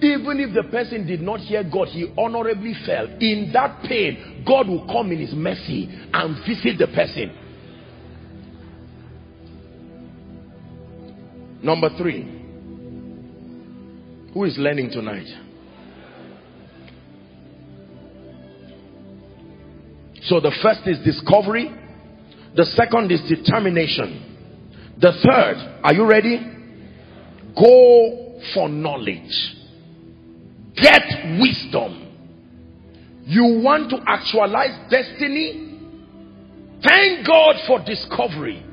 Even 0.01 0.39
if 0.39 0.53
the 0.53 0.69
person 0.69 1.07
did 1.07 1.21
not 1.21 1.39
hear 1.39 1.63
God, 1.63 1.87
he 1.87 2.13
honorably 2.17 2.75
fell. 2.85 3.07
In 3.19 3.51
that 3.53 3.83
pain, 3.83 4.43
God 4.45 4.67
will 4.67 4.85
come 4.85 5.11
in 5.11 5.19
his 5.19 5.33
mercy 5.33 5.89
and 6.13 6.37
visit 6.45 6.77
the 6.77 6.87
person. 6.87 7.46
Number 11.61 11.89
three. 11.97 12.23
Who 14.33 14.43
is 14.43 14.57
learning 14.57 14.91
tonight? 14.91 15.27
So 20.23 20.39
the 20.39 20.51
first 20.61 20.81
is 20.85 20.99
discovery. 21.03 21.73
The 22.55 22.65
second 22.65 23.11
is 23.11 23.21
determination. 23.29 24.95
The 24.99 25.11
third, 25.11 25.81
are 25.83 25.93
you 25.93 26.05
ready? 26.05 26.37
Go 27.55 28.39
for 28.53 28.69
knowledge. 28.69 29.55
Get 30.75 31.39
wisdom. 31.39 32.03
You 33.23 33.61
want 33.63 33.89
to 33.89 33.97
actualize 34.05 34.89
destiny? 34.89 35.79
Thank 36.83 37.25
God 37.25 37.55
for 37.65 37.79
discovery. 37.83 38.63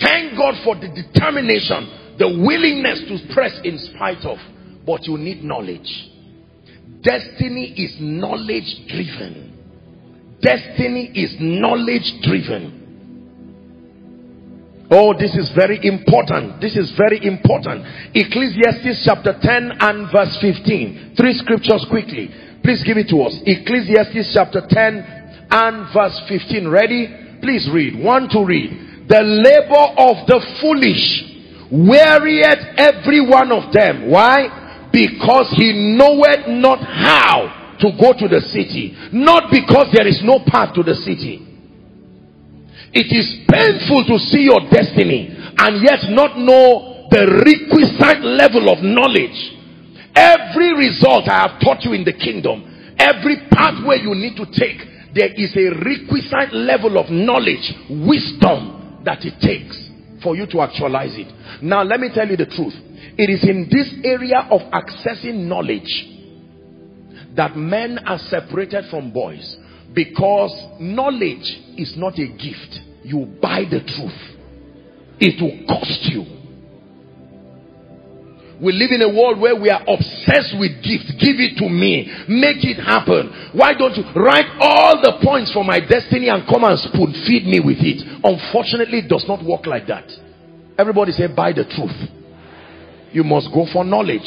Thank 0.00 0.36
God 0.36 0.54
for 0.64 0.74
the 0.74 0.88
determination 0.88 1.97
the 2.18 2.28
willingness 2.28 3.00
to 3.08 3.34
press 3.34 3.58
in 3.64 3.78
spite 3.78 4.24
of 4.24 4.38
but 4.84 5.06
you 5.06 5.18
need 5.18 5.44
knowledge. 5.44 6.08
Destiny 7.02 7.74
is 7.76 7.96
knowledge 8.00 8.88
driven. 8.88 9.52
Destiny 10.40 11.12
is 11.14 11.36
knowledge 11.38 12.10
driven. 12.22 12.78
Oh 14.90 15.12
this 15.12 15.36
is 15.36 15.50
very 15.54 15.78
important. 15.84 16.60
This 16.60 16.74
is 16.76 16.90
very 16.96 17.24
important. 17.24 17.84
Ecclesiastes 18.14 19.04
chapter 19.04 19.36
10 19.38 19.76
and 19.78 20.10
verse 20.10 20.36
15 20.40 21.14
three 21.16 21.34
scriptures 21.34 21.84
quickly. 21.90 22.30
Please 22.64 22.82
give 22.82 22.96
it 22.96 23.08
to 23.08 23.20
us. 23.20 23.38
Ecclesiastes 23.44 24.32
chapter 24.32 24.62
10 24.66 25.48
and 25.50 25.92
verse 25.92 26.18
15 26.28 26.68
ready? 26.68 27.08
Please 27.42 27.68
read. 27.72 28.02
One 28.02 28.28
to 28.30 28.44
read. 28.44 29.06
The 29.08 29.20
labor 29.20 29.84
of 30.00 30.26
the 30.26 30.40
foolish 30.60 31.27
wearieth 31.70 32.76
every 32.76 33.20
one 33.20 33.52
of 33.52 33.72
them. 33.72 34.10
Why? 34.10 34.88
Because 34.92 35.52
he 35.56 35.96
knoweth 35.96 36.48
not 36.48 36.80
how 36.80 37.76
to 37.80 37.92
go 38.00 38.12
to 38.12 38.28
the 38.28 38.40
city. 38.40 38.96
Not 39.12 39.50
because 39.50 39.92
there 39.92 40.06
is 40.06 40.20
no 40.24 40.40
path 40.46 40.74
to 40.74 40.82
the 40.82 40.94
city. 40.94 41.44
It 42.92 43.12
is 43.12 43.44
painful 43.46 44.04
to 44.08 44.18
see 44.18 44.48
your 44.48 44.60
destiny 44.70 45.28
and 45.58 45.84
yet 45.84 46.08
not 46.08 46.38
know 46.38 47.08
the 47.10 47.44
requisite 47.44 48.24
level 48.24 48.72
of 48.72 48.82
knowledge. 48.82 49.36
Every 50.14 50.72
result 50.74 51.28
I 51.28 51.48
have 51.48 51.60
taught 51.60 51.84
you 51.84 51.92
in 51.92 52.04
the 52.04 52.14
kingdom, 52.14 52.64
every 52.98 53.44
pathway 53.50 54.00
you 54.00 54.14
need 54.14 54.36
to 54.36 54.46
take, 54.46 54.80
there 55.14 55.32
is 55.36 55.54
a 55.56 55.68
requisite 55.84 56.52
level 56.52 56.98
of 56.98 57.10
knowledge, 57.10 57.72
wisdom 57.90 59.04
that 59.04 59.24
it 59.24 59.38
takes 59.40 59.87
for 60.28 60.36
you 60.36 60.46
to 60.46 60.60
actualize 60.60 61.14
it. 61.16 61.32
Now, 61.62 61.82
let 61.82 62.00
me 62.00 62.10
tell 62.12 62.28
you 62.28 62.36
the 62.36 62.44
truth. 62.44 62.74
It 63.16 63.30
is 63.30 63.42
in 63.44 63.66
this 63.72 63.88
area 64.04 64.46
of 64.50 64.60
accessing 64.76 65.48
knowledge 65.48 65.88
that 67.34 67.56
men 67.56 67.98
are 68.04 68.18
separated 68.18 68.84
from 68.90 69.10
boys 69.10 69.56
because 69.94 70.52
knowledge 70.78 71.48
is 71.78 71.94
not 71.96 72.18
a 72.18 72.26
gift. 72.26 72.76
You 73.04 73.38
buy 73.40 73.64
the 73.70 73.80
truth, 73.80 74.20
it 75.18 75.40
will 75.40 75.66
cost 75.66 76.12
you. 76.12 76.37
We 78.60 78.72
live 78.72 78.90
in 78.90 79.02
a 79.02 79.08
world 79.08 79.38
where 79.38 79.54
we 79.54 79.70
are 79.70 79.82
obsessed 79.86 80.58
with 80.58 80.82
gifts. 80.82 81.14
Give 81.22 81.38
it 81.38 81.58
to 81.62 81.70
me. 81.70 82.10
Make 82.26 82.66
it 82.66 82.82
happen. 82.82 83.54
Why 83.54 83.74
don't 83.74 83.94
you 83.94 84.02
write 84.18 84.50
all 84.58 84.98
the 84.98 85.22
points 85.22 85.52
for 85.54 85.62
my 85.62 85.78
destiny 85.78 86.28
and 86.28 86.42
come 86.42 86.64
and 86.64 86.78
spoon 86.78 87.14
feed 87.22 87.46
me 87.46 87.62
with 87.62 87.78
it? 87.78 88.02
Unfortunately, 88.24 89.06
it 89.06 89.08
does 89.08 89.24
not 89.28 89.46
work 89.46 89.66
like 89.66 89.86
that. 89.86 90.10
Everybody 90.76 91.12
say, 91.12 91.28
buy 91.30 91.52
the 91.52 91.64
truth. 91.70 91.94
You 93.12 93.22
must 93.22 93.54
go 93.54 93.66
for 93.72 93.84
knowledge. 93.84 94.26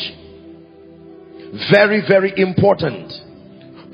Very, 1.69 1.99
very 2.07 2.31
important. 2.39 3.11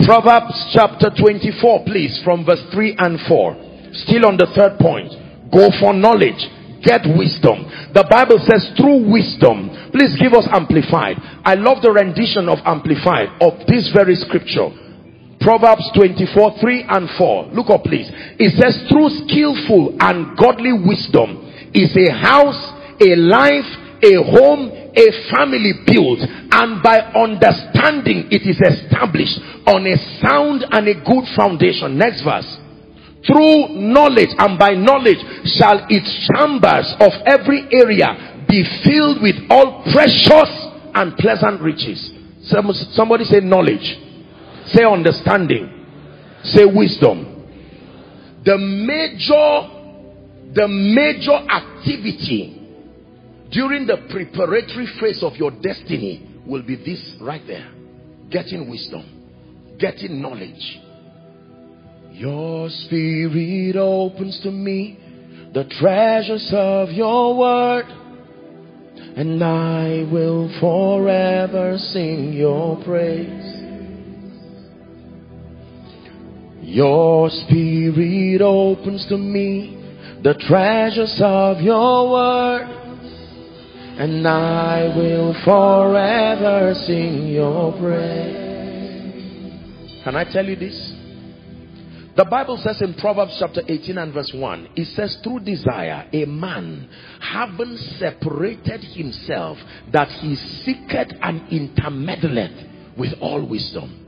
Proverbs 0.06 0.54
chapter 0.74 1.10
24, 1.18 1.86
please, 1.86 2.22
from 2.24 2.46
verse 2.46 2.62
3 2.72 2.96
and 3.00 3.20
4. 3.28 3.90
Still 4.06 4.26
on 4.30 4.38
the 4.38 4.46
third 4.54 4.78
point. 4.78 5.10
Go 5.52 5.70
for 5.82 5.94
knowledge. 5.94 6.46
Get 6.84 7.06
wisdom. 7.06 7.66
The 7.94 8.06
Bible 8.10 8.40
says 8.44 8.72
through 8.78 9.10
wisdom. 9.10 9.70
Please 9.92 10.16
give 10.18 10.34
us 10.34 10.48
amplified. 10.52 11.18
I 11.46 11.56
love 11.56 11.82
the 11.82 11.92
rendition 11.92 12.50
of 12.50 12.60
amplified 12.66 13.30
of 13.42 13.66
this 13.68 13.90
very 13.94 14.16
scripture. 14.16 14.70
Proverbs 15.40 15.86
24, 15.96 16.60
3 16.60 16.86
and 16.90 17.10
4. 17.18 17.46
Look 17.54 17.70
up 17.70 17.84
please. 17.84 18.10
It 18.42 18.58
says 18.58 18.76
through 18.90 19.10
skillful 19.26 19.96
and 20.00 20.36
godly 20.38 20.74
wisdom 20.74 21.46
is 21.74 21.94
a 21.96 22.10
house, 22.12 22.58
a 23.00 23.16
life, 23.16 23.70
a 24.02 24.18
home, 24.24 24.70
a 24.98 25.08
family 25.30 25.74
built 25.86 26.20
and 26.52 26.82
by 26.82 27.00
understanding 27.14 28.28
it 28.34 28.42
is 28.50 28.58
established 28.58 29.38
on 29.70 29.86
a 29.86 29.98
sound 30.26 30.66
and 30.72 30.88
a 30.88 30.96
good 31.06 31.26
foundation. 31.38 31.98
Next 31.98 32.24
verse 32.24 32.58
through 33.28 33.76
knowledge 33.76 34.30
and 34.38 34.58
by 34.58 34.74
knowledge 34.74 35.20
shall 35.46 35.86
its 35.90 36.08
chambers 36.32 36.96
of 37.00 37.12
every 37.28 37.68
area 37.72 38.46
be 38.48 38.64
filled 38.84 39.22
with 39.22 39.36
all 39.50 39.84
precious 39.92 40.50
and 40.96 41.16
pleasant 41.18 41.62
riches. 41.62 42.12
Somebody 42.42 43.26
say 43.26 43.42
knowledge. 43.42 44.00
Say 44.68 44.84
understanding. 44.84 45.86
Say 46.44 46.66
wisdom. 46.66 47.36
The 48.46 48.58
major 48.58 49.74
the 50.54 50.68
major 50.68 51.34
activity 51.34 52.54
during 53.52 53.86
the 53.86 53.98
preparatory 54.10 54.88
phase 55.00 55.22
of 55.22 55.36
your 55.36 55.52
destiny 55.52 56.42
will 56.46 56.64
be 56.64 56.78
this 56.78 57.16
right 57.20 57.46
there. 57.46 57.70
Getting 58.32 58.70
wisdom. 58.70 59.76
Getting 59.78 60.22
knowledge 60.22 60.80
your 62.18 62.70
spirit 62.70 63.76
opens 63.76 64.40
to 64.42 64.50
me 64.50 64.98
the 65.54 65.66
treasures 65.80 66.50
of 66.52 66.90
your 66.90 67.38
word, 67.38 67.86
and 69.16 69.44
I 69.44 70.04
will 70.12 70.50
forever 70.60 71.78
sing 71.78 72.34
your 72.34 72.84
praise. 72.84 73.54
Your 76.64 77.30
spirit 77.30 78.42
opens 78.42 79.06
to 79.10 79.18
me 79.18 79.78
the 80.24 80.34
treasures 80.48 81.22
of 81.24 81.62
your 81.62 82.10
word, 82.10 82.68
and 84.00 84.28
I 84.28 84.88
will 84.98 85.36
forever 85.46 86.74
sing 86.74 87.28
your 87.28 87.74
praise. 87.74 88.48
Can 90.04 90.16
I 90.16 90.24
tell 90.24 90.46
you 90.46 90.56
this? 90.56 90.97
The 92.18 92.26
Bible 92.26 92.58
says 92.58 92.82
in 92.82 92.96
Proverbs 92.96 93.38
chapter 93.40 93.62
18 93.68 93.96
and 93.96 94.12
verse 94.12 94.32
1, 94.34 94.70
it 94.76 94.86
says, 94.96 95.20
through 95.24 95.42
desire, 95.42 96.10
a 96.12 96.26
man 96.26 96.90
having 97.22 97.78
separated 98.00 98.82
himself, 98.84 99.60
that 99.94 100.08
he 100.08 100.36
seeketh 100.36 101.14
and 101.22 101.42
intermeddleth 101.52 102.98
with 102.98 103.14
all 103.22 103.48
wisdom. 103.48 104.04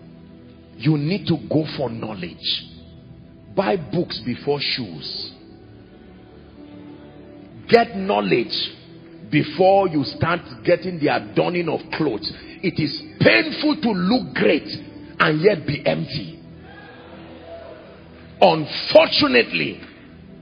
You 0.76 0.98
need 0.98 1.28
to 1.28 1.38
go 1.52 1.68
for 1.78 1.92
knowledge. 1.92 2.66
Buy 3.56 3.76
books 3.76 4.20
before 4.26 4.60
shoes. 4.60 5.32
Get 7.68 7.96
knowledge 7.96 8.72
before 9.30 9.88
you 9.88 10.04
start 10.04 10.40
getting 10.64 10.98
the 10.98 11.16
adorning 11.16 11.70
of 11.70 11.80
clothes. 11.92 12.34
It 12.64 12.82
is 12.82 13.04
painful 13.20 13.80
to 13.84 13.92
look 13.92 14.34
great 14.34 14.68
and 15.20 15.42
yet 15.42 15.68
be 15.68 15.86
empty 15.86 16.39
Unfortunately, 18.42 19.82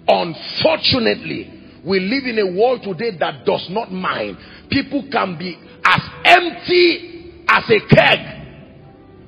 unfortunately, 0.08 1.54
we 1.84 2.00
live 2.00 2.26
in 2.26 2.40
a 2.40 2.60
world 2.60 2.84
today 2.84 3.18
that 3.20 3.46
does 3.46 3.68
not 3.70 3.92
mind. 3.92 4.38
People 4.70 5.08
can 5.12 5.38
be 5.38 5.58
as 5.84 6.02
empty 6.26 7.44
as 7.48 7.64
a 7.70 7.80
keg, 7.88 8.20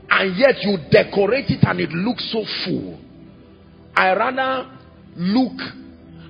and 0.09 0.35
yet 0.37 0.61
you 0.61 0.77
decorate 0.91 1.49
it 1.49 1.63
and 1.63 1.79
it 1.79 1.91
looks 1.91 2.29
so 2.31 2.43
full. 2.65 2.99
I 3.95 4.13
rather 4.13 4.69
look, 5.15 5.59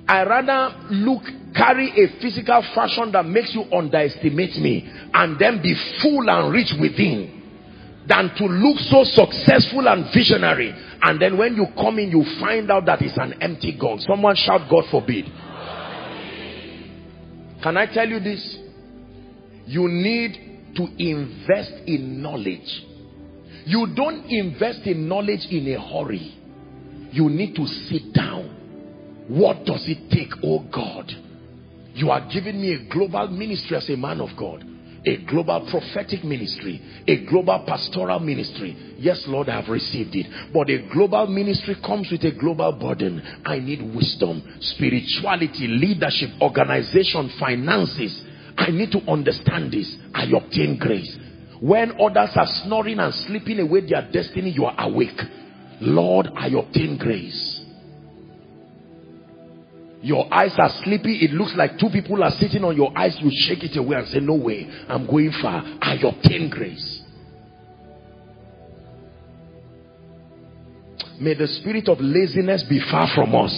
I 0.07 0.23
rather 0.23 0.75
look, 0.91 1.23
carry 1.55 1.89
a 1.91 2.21
physical 2.21 2.61
fashion 2.73 3.11
that 3.11 3.25
makes 3.25 3.53
you 3.53 3.63
underestimate 3.75 4.55
me, 4.57 4.89
and 5.13 5.37
then 5.39 5.61
be 5.61 5.75
full 6.01 6.29
and 6.29 6.53
rich 6.53 6.73
within 6.79 7.38
than 8.09 8.33
to 8.35 8.45
look 8.45 8.79
so 8.79 9.03
successful 9.03 9.87
and 9.87 10.11
visionary. 10.11 10.73
And 11.01 11.21
then 11.21 11.37
when 11.37 11.55
you 11.55 11.67
come 11.75 11.99
in 11.99 12.09
you 12.09 12.25
find 12.41 12.69
out 12.71 12.85
that 12.87 13.01
it's 13.01 13.17
an 13.17 13.35
empty 13.41 13.77
gong 13.79 13.99
someone 13.99 14.35
shout 14.35 14.67
god 14.69 14.85
forbid. 14.89 15.25
Can 17.61 17.77
i 17.77 17.85
tell 17.85 18.07
you 18.07 18.19
this? 18.19 18.57
You 19.67 19.87
need 19.87 20.73
to 20.75 20.87
invest 20.97 21.71
in 21.85 22.21
knowledge. 22.21 22.85
You 23.65 23.87
don't 23.95 24.25
invest 24.25 24.81
in 24.87 25.07
knowledge 25.07 25.45
in 25.51 25.71
a 25.73 25.79
hurry. 25.79 26.35
You 27.11 27.29
need 27.29 27.55
to 27.55 27.65
sit 27.67 28.13
down. 28.13 28.55
What 29.27 29.65
does 29.65 29.85
it 29.87 30.09
take 30.09 30.31
oh 30.43 30.65
god? 30.73 31.11
You 31.93 32.09
are 32.09 32.27
giving 32.33 32.59
me 32.59 32.73
a 32.73 32.91
global 32.91 33.27
ministry 33.27 33.77
as 33.77 33.87
a 33.89 33.97
man 33.97 34.21
of 34.21 34.29
god 34.35 34.65
a 35.05 35.17
global 35.25 35.67
prophetic 35.69 36.23
ministry, 36.23 36.81
a 37.07 37.25
global 37.25 37.63
pastoral 37.65 38.19
ministry. 38.19 38.95
Yes, 38.97 39.23
Lord, 39.27 39.49
I 39.49 39.61
have 39.61 39.69
received 39.69 40.15
it. 40.15 40.27
But 40.53 40.69
a 40.69 40.87
global 40.91 41.27
ministry 41.27 41.75
comes 41.83 42.11
with 42.11 42.23
a 42.23 42.31
global 42.31 42.71
burden. 42.73 43.21
I 43.45 43.59
need 43.59 43.81
wisdom, 43.95 44.43
spirituality, 44.59 45.67
leadership, 45.67 46.29
organization, 46.41 47.31
finances. 47.39 48.21
I 48.57 48.71
need 48.71 48.91
to 48.91 48.99
understand 49.09 49.71
this. 49.71 49.95
I 50.13 50.25
obtain 50.35 50.77
grace. 50.77 51.17
When 51.61 51.99
others 51.99 52.31
are 52.35 52.47
snoring 52.63 52.99
and 52.99 53.13
sleeping 53.13 53.59
away 53.59 53.81
their 53.81 54.09
destiny, 54.11 54.51
you 54.51 54.65
are 54.65 54.75
awake. 54.79 55.19
Lord, 55.81 56.27
I 56.35 56.47
obtain 56.47 56.97
grace 56.97 57.58
your 60.01 60.33
eyes 60.33 60.55
are 60.57 60.69
sleepy. 60.83 61.25
It 61.25 61.31
looks 61.31 61.53
like 61.55 61.77
two 61.77 61.89
people 61.91 62.23
are 62.23 62.31
sitting 62.31 62.63
on 62.63 62.75
your 62.75 62.97
eyes. 62.97 63.17
You 63.19 63.29
shake 63.31 63.63
it 63.63 63.75
away 63.77 63.97
and 63.97 64.07
say 64.07 64.19
no 64.19 64.35
way. 64.35 64.67
I'm 64.87 65.05
going 65.05 65.31
far. 65.41 65.61
I 65.81 65.95
obtain 65.95 66.49
grace. 66.49 67.03
May 71.19 71.33
the 71.33 71.47
spirit 71.47 71.89
of 71.89 71.99
laziness 71.99 72.63
be 72.63 72.79
far 72.89 73.09
from 73.13 73.35
us. 73.35 73.51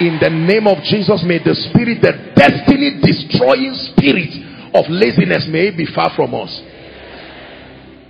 In 0.00 0.18
the 0.18 0.30
name 0.30 0.66
of 0.66 0.82
jesus 0.82 1.22
may 1.22 1.38
the 1.38 1.54
spirit 1.54 2.02
the 2.02 2.32
destiny 2.34 2.98
destroying 2.98 3.74
spirit 3.94 4.74
of 4.74 4.90
laziness 4.90 5.46
may 5.46 5.70
be 5.70 5.86
far 5.86 6.10
from 6.16 6.34
us. 6.34 6.50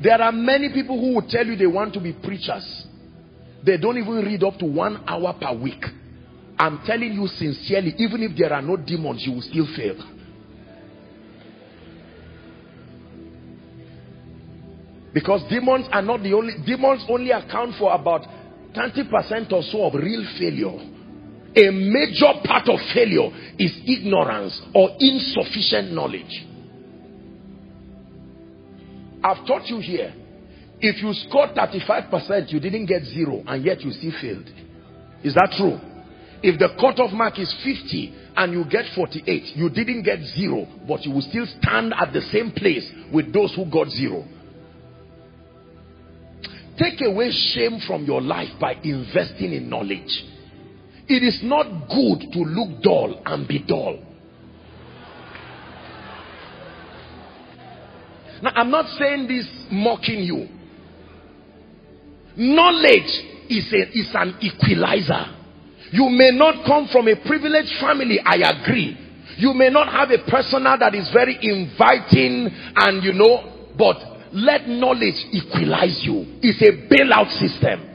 There 0.03 0.17
are 0.23 0.33
many 0.33 0.73
people 0.73 0.99
who 0.99 1.17
will 1.17 1.29
tell 1.29 1.45
you 1.45 1.57
they 1.57 1.67
want 1.67 1.93
to 1.93 2.01
be 2.01 2.15
preachers. 2.15 2.87
They 3.67 3.77
don't 3.77 3.99
even 3.99 4.25
read 4.25 4.43
up 4.43 4.57
to 4.61 4.65
one 4.65 5.05
hour 5.07 5.37
per 5.39 5.53
week 5.53 5.85
I'm 6.59 6.81
telling 6.87 7.13
you 7.13 7.27
sincerely, 7.27 7.95
even 7.99 8.23
if 8.23 8.37
there 8.39 8.53
are 8.53 8.63
no 8.63 8.77
demons, 8.77 9.25
you 9.27 9.33
will 9.33 9.43
still 9.43 9.67
fail. 9.77 9.97
Because 15.13 15.43
demons 15.51 15.87
are 15.93 16.03
not 16.03 16.23
the 16.23 16.33
only, 16.33 16.55
demons 16.65 17.05
only 17.09 17.31
account 17.31 17.75
for 17.79 17.93
about 17.93 18.23
20% 18.75 19.53
or 19.53 19.63
so 19.63 19.85
of 19.85 19.95
real 19.95 20.25
failure. 20.39 20.73
A 21.55 21.71
major 21.71 22.33
part 22.45 22.67
of 22.69 22.79
failure 22.95 23.29
is 23.59 23.77
ignorance 23.87 24.59
or 24.75 24.91
insufficient 24.99 25.93
knowledge. 25.93 26.47
I've 29.23 29.47
taught 29.47 29.67
you 29.67 29.79
here. 29.81 30.15
If 30.81 31.03
you 31.03 31.13
scored 31.29 31.51
35%, 31.51 32.51
you 32.51 32.59
didn't 32.59 32.87
get 32.87 33.05
zero 33.05 33.43
and 33.47 33.65
yet 33.65 33.83
you 33.83 33.93
still 33.93 34.13
failed. 34.21 34.49
Is 35.23 35.35
that 35.35 35.55
true? 35.57 35.79
If 36.43 36.59
the 36.59 36.71
cutoff 36.81 37.13
mark 37.13 37.39
is 37.39 37.53
50 37.65 38.15
and 38.37 38.53
you 38.53 38.65
get 38.69 38.87
48, 38.97 39.57
you 39.57 39.71
didn't 39.71 40.03
get 40.03 40.19
zero, 40.35 40.67
but 40.89 41.05
you 41.05 41.13
will 41.13 41.23
still 41.23 41.47
stand 41.61 41.95
at 41.97 42.13
the 42.13 42.21
same 42.33 42.51
place 42.51 42.91
with 43.13 43.33
those 43.33 43.55
who 43.55 43.71
got 43.71 43.89
zero. 43.89 44.25
Take 46.79 47.01
away 47.03 47.31
shame 47.31 47.79
from 47.87 48.05
your 48.05 48.21
life 48.21 48.59
by 48.59 48.73
investing 48.83 49.53
in 49.53 49.69
knowledge. 49.69 50.25
It 51.07 51.23
is 51.23 51.41
not 51.43 51.89
good 51.89 52.33
to 52.33 52.39
look 52.41 52.83
dull 52.83 53.23
and 53.25 53.47
be 53.47 53.61
dull. 53.61 53.99
Now, 58.43 58.51
I'm 58.57 58.71
not 58.71 58.87
saying 58.99 59.29
this 59.29 59.47
mocking 59.71 60.25
you. 60.25 60.49
Knowledge 62.37 63.47
is, 63.49 63.73
a, 63.73 63.97
is 63.97 64.11
an 64.15 64.37
equalizer. 64.41 65.42
You 65.93 66.09
may 66.09 66.31
not 66.33 66.65
come 66.65 66.89
from 66.91 67.07
a 67.07 67.17
privileged 67.17 67.79
family, 67.79 68.19
I 68.25 68.37
agree. 68.49 68.97
You 69.37 69.53
may 69.53 69.69
not 69.69 69.89
have 69.93 70.11
a 70.11 70.19
persona 70.29 70.77
that 70.81 70.95
is 70.95 71.11
very 71.13 71.37
inviting 71.41 72.49
and 72.77 73.05
you 73.05 73.13
know, 73.13 73.69
but 73.77 73.97
let 74.33 74.67
knowledge 74.69 75.21
equalize 75.33 76.01
you. 76.03 76.41
It's 76.41 76.61
a 76.63 76.89
bailout 76.89 77.31
system. 77.37 77.89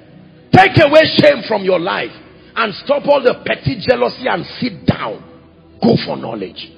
Take 0.53 0.77
away 0.77 1.01
shame 1.17 1.43
from 1.47 1.63
your 1.63 1.79
life 1.79 2.13
and 2.55 2.73
stop 2.75 3.07
all 3.07 3.21
the 3.21 3.41
petty 3.45 3.77
jealousy 3.79 4.27
and 4.27 4.45
sit 4.59 4.85
down. 4.85 5.23
Go 5.81 5.95
for 6.05 6.17
knowledge. 6.17 6.71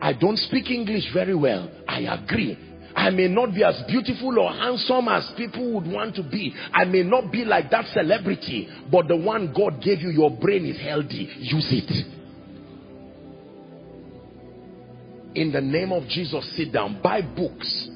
I 0.00 0.14
don't 0.14 0.38
speak 0.38 0.70
English 0.70 1.12
very 1.12 1.34
well. 1.34 1.70
I 1.86 2.00
agree. 2.00 2.56
I 2.94 3.10
may 3.10 3.28
not 3.28 3.54
be 3.54 3.62
as 3.62 3.82
beautiful 3.86 4.38
or 4.38 4.52
handsome 4.52 5.08
as 5.08 5.30
people 5.36 5.72
would 5.74 5.86
want 5.86 6.16
to 6.16 6.22
be. 6.22 6.54
I 6.72 6.84
may 6.84 7.02
not 7.02 7.30
be 7.30 7.44
like 7.44 7.70
that 7.70 7.86
celebrity, 7.92 8.68
but 8.90 9.08
the 9.08 9.16
one 9.16 9.52
God 9.56 9.82
gave 9.82 10.00
you, 10.00 10.10
your 10.10 10.30
brain 10.30 10.66
is 10.66 10.80
healthy. 10.80 11.28
Use 11.38 11.68
it. 11.70 12.16
In 15.34 15.52
the 15.52 15.60
name 15.60 15.92
of 15.92 16.08
Jesus, 16.08 16.56
sit 16.56 16.72
down. 16.72 17.00
Buy 17.00 17.22
books. 17.22 17.88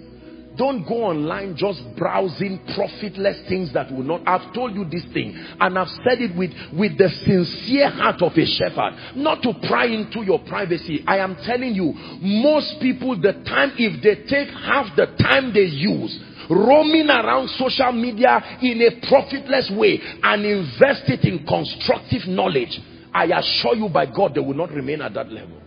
Don't 0.57 0.87
go 0.87 1.05
online 1.05 1.57
just 1.57 1.83
browsing 1.97 2.61
profitless 2.75 3.49
things 3.49 3.73
that 3.73 3.91
will 3.91 4.05
not. 4.05 4.23
I've 4.27 4.53
told 4.55 4.75
you 4.75 4.85
this 4.85 5.05
thing 5.13 5.35
and 5.61 5.79
I've 5.79 5.89
said 5.89 6.21
it 6.21 6.37
with, 6.37 6.53
with 6.73 6.97
the 6.97 7.09
sincere 7.09 7.91
heart 7.91 8.23
of 8.23 8.33
a 8.37 8.47
shepherd. 8.47 8.95
Not 9.17 9.43
to 9.43 9.55
pry 9.67 9.87
into 9.87 10.23
your 10.23 10.39
privacy. 10.41 11.03
I 11.07 11.19
am 11.19 11.37
telling 11.45 11.75
you, 11.75 11.93
most 12.21 12.81
people, 12.81 13.21
the 13.21 13.33
time, 13.45 13.73
if 13.79 14.03
they 14.03 14.27
take 14.29 14.49
half 14.49 14.95
the 14.97 15.07
time 15.19 15.53
they 15.53 15.65
use, 15.65 16.21
roaming 16.49 17.09
around 17.09 17.49
social 17.51 17.93
media 17.93 18.59
in 18.63 18.81
a 18.83 19.09
profitless 19.09 19.71
way 19.75 20.01
and 20.23 20.45
invest 20.45 21.09
it 21.09 21.25
in 21.25 21.45
constructive 21.47 22.29
knowledge, 22.29 22.79
I 23.13 23.27
assure 23.27 23.75
you 23.75 23.89
by 23.89 24.07
God, 24.07 24.35
they 24.35 24.41
will 24.41 24.55
not 24.55 24.71
remain 24.71 25.01
at 25.01 25.15
that 25.15 25.31
level. 25.33 25.64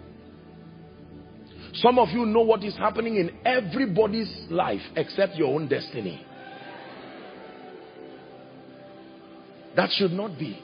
Some 1.82 2.00
of 2.00 2.10
you 2.10 2.26
know 2.26 2.42
what 2.42 2.64
is 2.64 2.76
happening 2.76 3.18
in 3.18 3.38
everybody's 3.46 4.34
life 4.50 4.82
except 4.96 5.36
your 5.36 5.54
own 5.54 5.68
destiny. 5.68 6.26
That 9.76 9.92
should 9.92 10.12
not 10.12 10.40
be. 10.40 10.60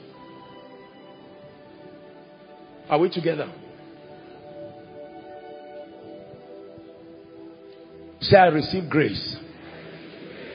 Are 2.88 2.98
we 2.98 3.10
together? 3.10 3.50
Say, 8.20 8.36
I 8.36 8.46
receive 8.46 8.90
grace 8.90 9.36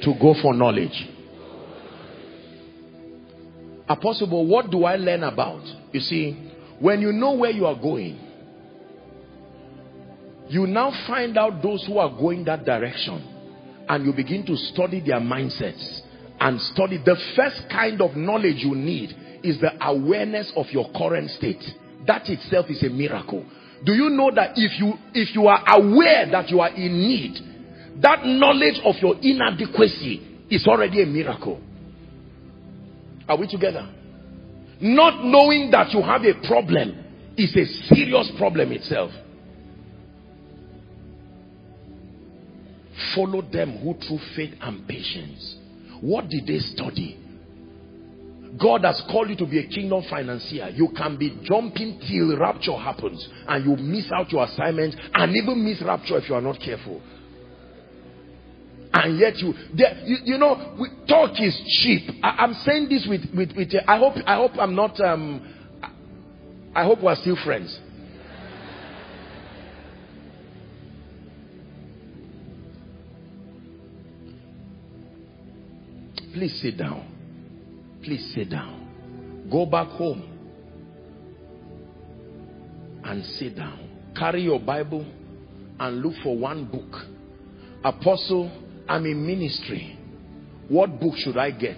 to 0.02 0.14
go 0.20 0.36
for 0.42 0.54
knowledge. 0.54 1.08
Apostle, 3.88 4.46
what 4.46 4.70
do 4.70 4.84
I 4.84 4.98
learn 4.98 5.24
about? 5.24 5.64
You 5.94 6.02
see, 6.02 6.52
when 6.80 7.00
you 7.00 7.14
know 7.14 7.34
where 7.34 7.52
you 7.52 7.66
are 7.66 7.80
going, 7.80 8.29
you 10.50 10.66
now 10.66 10.92
find 11.08 11.38
out 11.38 11.62
those 11.62 11.86
who 11.86 12.00
are 12.00 12.10
going 12.10 12.46
that 12.46 12.66
direction 12.66 13.86
and 13.88 14.06
you 14.06 14.14
begin 14.14 14.46
to 14.48 14.56
study 14.56 15.00
their 15.00 15.20
mindsets 15.20 16.02
and 16.40 16.60
study. 16.60 16.98
The 16.98 17.18
first 17.36 17.64
kind 17.72 18.02
of 18.02 18.16
knowledge 18.16 18.58
you 18.58 18.74
need 18.76 19.12
is 19.44 19.60
the 19.62 19.72
awareness 19.86 20.52
of 20.56 20.66
your 20.72 20.90
current 20.96 21.30
state. 21.32 21.64
That 22.08 22.28
itself 22.30 22.66
is 22.70 22.84
a 22.84 22.90
miracle. 22.90 23.46
Do 23.86 23.94
you 23.94 24.10
know 24.10 24.32
that 24.34 24.54
if 24.56 24.80
you 24.80 24.94
if 25.14 25.36
you 25.36 25.48
are 25.48 25.64
aware 25.68 26.30
that 26.32 26.50
you 26.50 26.60
are 26.60 26.70
in 26.70 26.98
need 26.98 27.38
that 28.02 28.26
knowledge 28.26 28.80
of 28.86 28.96
your 29.02 29.16
inadequacy 29.22 30.46
is 30.50 30.66
already 30.68 31.04
a 31.04 31.06
miracle? 31.06 31.62
Are 33.28 33.38
we 33.38 33.48
together? 33.48 33.88
Not 34.82 35.24
knowing 35.24 35.70
that 35.72 35.92
you 35.94 36.02
have 36.02 36.24
a 36.24 36.34
problem 36.48 37.06
is 37.38 37.56
a 37.56 37.66
serious 37.94 38.32
problem 38.38 38.72
itself 38.72 39.12
Follow 43.16 43.42
them 43.42 43.78
who 43.78 43.94
through 43.96 44.20
faith 44.36 44.54
and 44.62 44.88
patience. 44.88 45.56
What 46.02 46.30
did 46.30 46.48
they 46.48 46.60
study? 46.60 47.18
God 48.58 48.84
has 48.84 49.02
called 49.10 49.30
you 49.30 49.36
to 49.38 49.46
be 49.46 49.60
a 49.60 49.68
kingdom 49.68 50.04
financier. 50.10 50.70
You 50.74 50.90
can 50.96 51.18
be 51.18 51.38
jumping 51.44 52.00
till 52.08 52.38
rapture 52.38 52.76
happens 52.76 53.28
and 53.48 53.66
you 53.66 53.76
miss 53.76 54.12
out 54.12 54.32
your 54.32 54.44
assignment 54.44 54.96
and 55.14 55.36
even 55.36 55.64
miss 55.64 55.82
rapture 55.82 56.18
if 56.18 56.28
you 56.28 56.36
are 56.36 56.42
not 56.42 56.60
careful. 56.60 57.02
And 58.92 59.20
yet 59.20 59.38
you, 59.38 59.54
there, 59.76 60.02
you, 60.04 60.18
you 60.24 60.38
know, 60.38 60.76
we, 60.80 60.90
talk 61.08 61.40
is 61.40 61.56
cheap. 61.82 62.10
I, 62.24 62.44
am 62.44 62.54
saying 62.66 62.90
this 62.90 63.06
with, 63.08 63.22
with, 63.36 63.56
with, 63.56 63.72
I 63.88 63.98
hope, 63.98 64.16
I 64.26 64.36
hope 64.36 64.52
I'm 64.60 64.74
not, 64.74 65.00
um, 65.00 65.48
I 66.74 66.84
hope 66.84 67.02
we're 67.02 67.16
still 67.16 67.38
friends. 67.46 67.80
Please 76.34 76.60
sit 76.62 76.78
down. 76.78 77.06
Please 78.04 78.34
sit 78.34 78.50
down. 78.50 79.48
Go 79.52 79.66
back 79.66 79.88
home 79.88 80.24
and 83.04 83.26
sit 83.26 83.56
down. 83.56 83.90
Carry 84.16 84.44
your 84.44 84.60
Bible 84.60 85.06
and 85.80 86.02
look 86.02 86.14
for 86.24 86.38
one 86.38 86.66
book. 86.66 87.02
Apostle, 87.84 88.52
I'm 88.88 89.06
in 89.06 89.26
ministry. 89.26 89.98
What 90.68 91.00
book 91.00 91.16
should 91.18 91.38
I 91.38 91.52
get? 91.52 91.78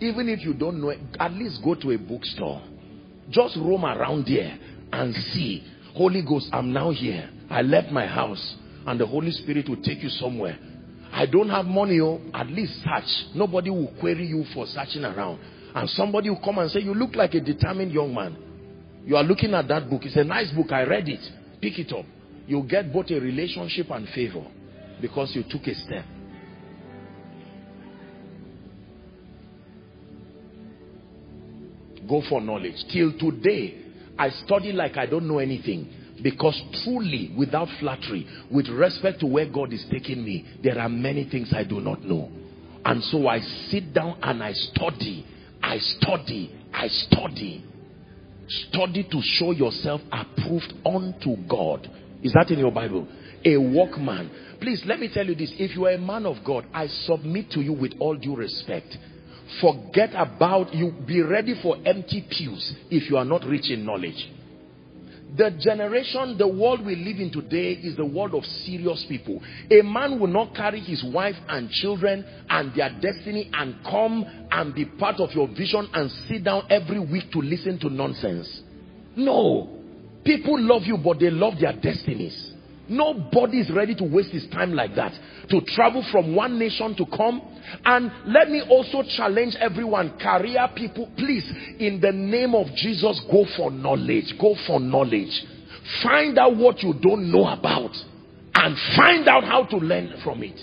Even 0.00 0.28
if 0.28 0.40
you 0.44 0.54
don't 0.54 0.80
know 0.80 0.90
it, 0.90 1.00
at 1.18 1.32
least 1.32 1.62
go 1.64 1.74
to 1.74 1.90
a 1.92 1.98
bookstore. 1.98 2.62
Just 3.30 3.56
roam 3.56 3.84
around 3.84 4.26
there 4.26 4.58
and 4.92 5.14
see. 5.14 5.64
Holy 5.94 6.22
Ghost, 6.22 6.48
I'm 6.52 6.72
now 6.72 6.90
here. 6.90 7.28
I 7.50 7.62
left 7.62 7.90
my 7.90 8.06
house 8.06 8.56
and 8.86 9.00
the 9.00 9.06
Holy 9.06 9.30
Spirit 9.30 9.68
will 9.68 9.82
take 9.82 10.02
you 10.02 10.08
somewhere 10.08 10.58
I 11.12 11.26
don't 11.26 11.50
have 11.50 11.66
money, 11.66 12.00
oh, 12.00 12.20
at 12.32 12.48
least 12.48 12.82
search. 12.82 13.34
Nobody 13.34 13.68
will 13.68 13.92
query 14.00 14.26
you 14.26 14.44
for 14.54 14.66
searching 14.66 15.04
around. 15.04 15.38
And 15.74 15.88
somebody 15.90 16.30
will 16.30 16.40
come 16.42 16.58
and 16.58 16.70
say, 16.70 16.80
you 16.80 16.94
look 16.94 17.14
like 17.14 17.34
a 17.34 17.40
determined 17.40 17.92
young 17.92 18.14
man. 18.14 18.36
You 19.04 19.16
are 19.16 19.22
looking 19.22 19.52
at 19.52 19.68
that 19.68 19.90
book. 19.90 20.02
It's 20.04 20.16
a 20.16 20.24
nice 20.24 20.50
book. 20.52 20.72
I 20.72 20.84
read 20.84 21.08
it. 21.08 21.20
Pick 21.60 21.78
it 21.78 21.92
up. 21.92 22.06
You'll 22.46 22.66
get 22.66 22.92
both 22.92 23.10
a 23.10 23.20
relationship 23.20 23.90
and 23.90 24.08
favor 24.08 24.46
because 25.00 25.32
you 25.34 25.44
took 25.48 25.66
a 25.66 25.74
step. 25.74 26.04
Go 32.08 32.22
for 32.28 32.40
knowledge. 32.40 32.84
Till 32.92 33.16
today, 33.18 33.82
I 34.18 34.30
study 34.30 34.72
like 34.72 34.96
I 34.96 35.06
don't 35.06 35.28
know 35.28 35.38
anything. 35.38 35.88
Because 36.22 36.60
truly, 36.84 37.32
without 37.36 37.68
flattery, 37.80 38.26
with 38.50 38.68
respect 38.68 39.20
to 39.20 39.26
where 39.26 39.46
God 39.46 39.72
is 39.72 39.84
taking 39.90 40.24
me, 40.24 40.46
there 40.62 40.78
are 40.78 40.88
many 40.88 41.24
things 41.24 41.52
I 41.52 41.64
do 41.64 41.80
not 41.80 42.02
know. 42.02 42.30
And 42.84 43.02
so 43.04 43.26
I 43.28 43.40
sit 43.40 43.92
down 43.92 44.18
and 44.22 44.42
I 44.42 44.52
study. 44.52 45.26
I 45.62 45.78
study. 45.78 46.54
I 46.72 46.88
study. 46.88 47.64
Study 48.48 49.04
to 49.10 49.20
show 49.22 49.52
yourself 49.52 50.00
approved 50.10 50.72
unto 50.84 51.36
God. 51.48 51.88
Is 52.22 52.32
that 52.32 52.50
in 52.50 52.58
your 52.58 52.72
Bible? 52.72 53.06
A 53.44 53.56
workman. 53.56 54.30
Please, 54.60 54.82
let 54.86 55.00
me 55.00 55.10
tell 55.12 55.26
you 55.26 55.34
this. 55.34 55.52
If 55.58 55.74
you 55.74 55.86
are 55.86 55.92
a 55.92 55.98
man 55.98 56.26
of 56.26 56.44
God, 56.44 56.66
I 56.72 56.86
submit 56.86 57.50
to 57.52 57.60
you 57.60 57.72
with 57.72 57.94
all 57.98 58.16
due 58.16 58.36
respect. 58.36 58.96
Forget 59.60 60.10
about 60.14 60.72
you. 60.72 60.92
Be 61.06 61.20
ready 61.20 61.60
for 61.62 61.76
empty 61.84 62.26
pews 62.30 62.74
if 62.90 63.10
you 63.10 63.16
are 63.16 63.24
not 63.24 63.44
rich 63.44 63.70
in 63.70 63.84
knowledge. 63.84 64.30
The 65.34 65.50
generation, 65.50 66.36
the 66.36 66.46
world 66.46 66.84
we 66.84 66.94
live 66.94 67.18
in 67.18 67.30
today 67.32 67.72
is 67.72 67.96
the 67.96 68.04
world 68.04 68.34
of 68.34 68.44
serious 68.44 69.04
people. 69.08 69.40
A 69.70 69.80
man 69.80 70.20
will 70.20 70.26
not 70.26 70.54
carry 70.54 70.80
his 70.80 71.02
wife 71.02 71.36
and 71.48 71.70
children 71.70 72.24
and 72.50 72.74
their 72.74 72.90
destiny 73.00 73.50
and 73.54 73.76
come 73.82 74.26
and 74.50 74.74
be 74.74 74.84
part 74.84 75.20
of 75.20 75.32
your 75.32 75.48
vision 75.48 75.88
and 75.94 76.10
sit 76.28 76.44
down 76.44 76.64
every 76.68 77.00
week 77.00 77.32
to 77.32 77.38
listen 77.38 77.78
to 77.78 77.88
nonsense. 77.88 78.62
No. 79.16 79.78
People 80.22 80.60
love 80.60 80.82
you, 80.82 80.98
but 80.98 81.18
they 81.18 81.30
love 81.30 81.54
their 81.58 81.72
destinies. 81.72 82.51
Nobody 82.88 83.60
is 83.60 83.70
ready 83.70 83.94
to 83.94 84.04
waste 84.04 84.30
his 84.30 84.46
time 84.50 84.72
like 84.72 84.94
that. 84.96 85.12
To 85.50 85.60
travel 85.74 86.04
from 86.10 86.34
one 86.34 86.58
nation 86.58 86.94
to 86.96 87.06
come. 87.16 87.40
And 87.84 88.10
let 88.26 88.50
me 88.50 88.62
also 88.68 89.02
challenge 89.16 89.56
everyone, 89.60 90.18
career 90.18 90.68
people, 90.74 91.10
please, 91.16 91.48
in 91.78 92.00
the 92.00 92.12
name 92.12 92.54
of 92.54 92.66
Jesus, 92.76 93.20
go 93.30 93.44
for 93.56 93.70
knowledge. 93.70 94.34
Go 94.40 94.54
for 94.66 94.80
knowledge. 94.80 95.44
Find 96.02 96.38
out 96.38 96.56
what 96.56 96.82
you 96.82 96.94
don't 97.00 97.30
know 97.30 97.46
about. 97.48 97.92
And 98.54 98.76
find 98.96 99.28
out 99.28 99.44
how 99.44 99.64
to 99.64 99.76
learn 99.76 100.20
from 100.22 100.42
it. 100.42 100.58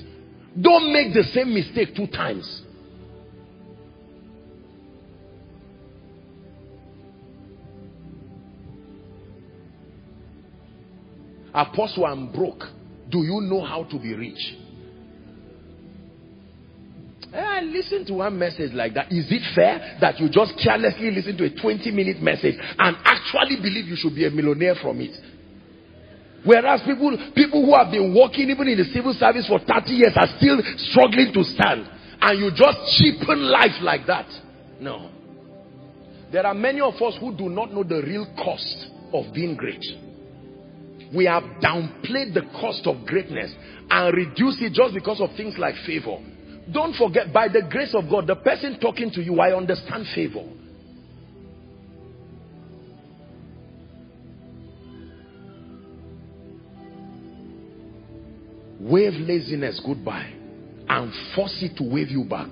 Don't 0.61 0.91
make 0.93 1.13
the 1.13 1.23
same 1.23 1.53
mistake 1.53 1.95
two 1.95 2.07
times. 2.07 2.63
Apostle, 11.59 12.05
I'm 12.05 12.31
broke. 12.31 12.63
Do 13.09 13.19
you 13.19 13.41
know 13.41 13.65
how 13.65 13.83
to 13.83 13.99
be 13.99 14.13
rich? 14.13 14.55
Eh, 17.33 17.37
I 17.37 17.61
listen 17.61 18.05
to 18.05 18.13
one 18.13 18.39
message 18.39 18.71
like 18.73 18.93
that. 18.93 19.11
Is 19.11 19.27
it 19.29 19.41
fair 19.53 19.97
that 19.99 20.19
you 20.19 20.29
just 20.29 20.53
carelessly 20.63 21.11
listen 21.11 21.35
to 21.37 21.43
a 21.45 21.49
20 21.49 21.91
minute 21.91 22.21
message 22.21 22.55
and 22.57 22.95
actually 23.03 23.57
believe 23.57 23.85
you 23.85 23.97
should 23.97 24.15
be 24.15 24.25
a 24.25 24.31
millionaire 24.31 24.75
from 24.81 25.01
it? 25.01 25.11
Whereas 26.45 26.81
people, 26.85 27.11
people 27.35 27.65
who 27.65 27.75
have 27.75 27.91
been 27.91 28.15
working 28.15 28.49
even 28.49 28.69
in 28.69 28.77
the 28.77 28.85
civil 28.85 29.13
service 29.13 29.45
for 29.45 29.59
30 29.59 29.91
years 29.91 30.13
are 30.15 30.31
still 30.37 30.61
struggling 30.77 31.33
to 31.33 31.43
stand. 31.43 31.85
And 32.21 32.39
you 32.39 32.51
just 32.55 32.77
cheapen 32.97 33.51
life 33.51 33.81
like 33.81 34.07
that. 34.07 34.27
No. 34.79 35.11
There 36.31 36.45
are 36.45 36.53
many 36.53 36.79
of 36.79 36.93
us 37.01 37.17
who 37.19 37.35
do 37.35 37.49
not 37.49 37.73
know 37.73 37.83
the 37.83 38.01
real 38.01 38.25
cost 38.37 38.87
of 39.11 39.33
being 39.33 39.55
great. 39.55 39.83
We 41.13 41.25
have 41.25 41.43
downplayed 41.61 42.33
the 42.33 42.43
cost 42.59 42.85
of 42.85 43.05
greatness 43.05 43.53
and 43.89 44.15
reduced 44.15 44.61
it 44.61 44.73
just 44.73 44.93
because 44.93 45.19
of 45.19 45.29
things 45.35 45.55
like 45.57 45.75
favor. 45.85 46.17
Don't 46.71 46.95
forget, 46.95 47.33
by 47.33 47.47
the 47.47 47.63
grace 47.69 47.95
of 47.95 48.09
God, 48.09 48.27
the 48.27 48.35
person 48.35 48.79
talking 48.79 49.09
to 49.11 49.21
you, 49.21 49.39
I 49.39 49.55
understand 49.55 50.05
favor. 50.13 50.43
Wave 58.79 59.13
laziness 59.13 59.81
goodbye 59.85 60.31
and 60.87 61.11
force 61.35 61.57
it 61.61 61.75
to 61.77 61.83
wave 61.83 62.09
you 62.09 62.23
back. 62.23 62.49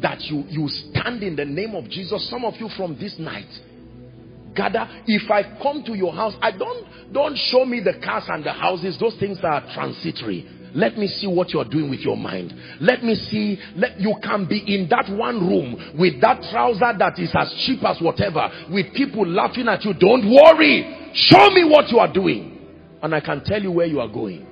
That 0.00 0.20
you, 0.22 0.44
you 0.48 0.68
stand 0.68 1.22
in 1.22 1.36
the 1.36 1.44
name 1.44 1.74
of 1.74 1.88
Jesus. 1.88 2.28
Some 2.28 2.44
of 2.44 2.54
you 2.56 2.68
from 2.76 2.98
this 2.98 3.16
night, 3.18 3.48
gather. 4.54 4.88
If 5.06 5.30
I 5.30 5.58
come 5.62 5.82
to 5.84 5.94
your 5.94 6.12
house, 6.12 6.34
I 6.40 6.52
don't, 6.52 7.12
don't 7.12 7.36
show 7.36 7.64
me 7.64 7.80
the 7.80 7.94
cars 8.04 8.24
and 8.28 8.44
the 8.44 8.52
houses. 8.52 8.98
Those 8.98 9.16
things 9.18 9.38
are 9.42 9.60
transitory. 9.74 10.48
Let 10.74 10.98
me 10.98 11.06
see 11.06 11.28
what 11.28 11.50
you're 11.50 11.64
doing 11.64 11.88
with 11.88 12.00
your 12.00 12.16
mind. 12.16 12.52
Let 12.80 13.04
me 13.04 13.14
see, 13.14 13.58
let, 13.76 14.00
you 14.00 14.14
can 14.22 14.46
be 14.46 14.58
in 14.58 14.88
that 14.88 15.08
one 15.08 15.38
room 15.46 15.96
with 15.96 16.20
that 16.20 16.42
trouser 16.50 16.92
that 16.98 17.18
is 17.18 17.32
as 17.34 17.54
cheap 17.64 17.84
as 17.84 18.00
whatever, 18.00 18.50
with 18.70 18.92
people 18.92 19.24
laughing 19.24 19.68
at 19.68 19.84
you. 19.84 19.94
Don't 19.94 20.28
worry. 20.28 21.12
Show 21.14 21.50
me 21.50 21.64
what 21.64 21.90
you 21.90 22.00
are 22.00 22.12
doing. 22.12 22.50
And 23.00 23.14
I 23.14 23.20
can 23.20 23.44
tell 23.44 23.62
you 23.62 23.70
where 23.70 23.86
you 23.86 24.00
are 24.00 24.08
going. 24.08 24.46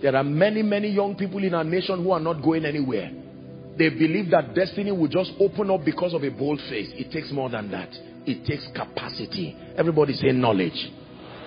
There 0.00 0.14
are 0.16 0.24
many, 0.24 0.62
many 0.62 0.88
young 0.88 1.14
people 1.16 1.42
in 1.44 1.52
our 1.52 1.64
nation 1.64 2.02
who 2.02 2.12
are 2.12 2.20
not 2.20 2.42
going 2.42 2.64
anywhere. 2.64 3.10
They 3.78 3.90
believe 3.90 4.30
that 4.30 4.54
destiny 4.54 4.90
will 4.90 5.08
just 5.08 5.32
open 5.38 5.70
up 5.70 5.84
because 5.84 6.12
of 6.12 6.24
a 6.24 6.30
bold 6.30 6.60
face. 6.68 6.90
It 6.94 7.12
takes 7.12 7.30
more 7.30 7.48
than 7.48 7.70
that. 7.70 7.88
It 8.26 8.44
takes 8.44 8.66
capacity. 8.74 9.56
Everybody 9.76 10.14
say 10.14 10.32
knowledge. 10.32 10.90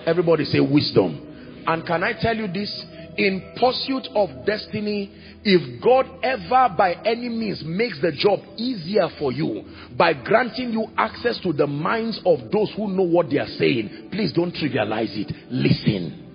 Everybody 0.06 0.46
say 0.46 0.60
wisdom. 0.60 1.64
And 1.66 1.86
can 1.86 2.02
I 2.02 2.14
tell 2.18 2.34
you 2.34 2.48
this? 2.48 2.84
In 3.18 3.52
pursuit 3.60 4.08
of 4.14 4.46
destiny, 4.46 5.12
if 5.44 5.82
God 5.82 6.06
ever 6.22 6.74
by 6.74 6.94
any 7.04 7.28
means 7.28 7.62
makes 7.62 8.00
the 8.00 8.10
job 8.10 8.40
easier 8.56 9.08
for 9.18 9.30
you 9.32 9.64
by 9.98 10.14
granting 10.14 10.72
you 10.72 10.86
access 10.96 11.38
to 11.40 11.52
the 11.52 11.66
minds 11.66 12.18
of 12.24 12.50
those 12.50 12.72
who 12.74 12.88
know 12.88 13.02
what 13.02 13.28
they 13.28 13.38
are 13.38 13.54
saying, 13.58 14.08
please 14.10 14.32
don't 14.32 14.54
trivialize 14.54 15.12
it. 15.14 15.30
Listen. 15.50 16.31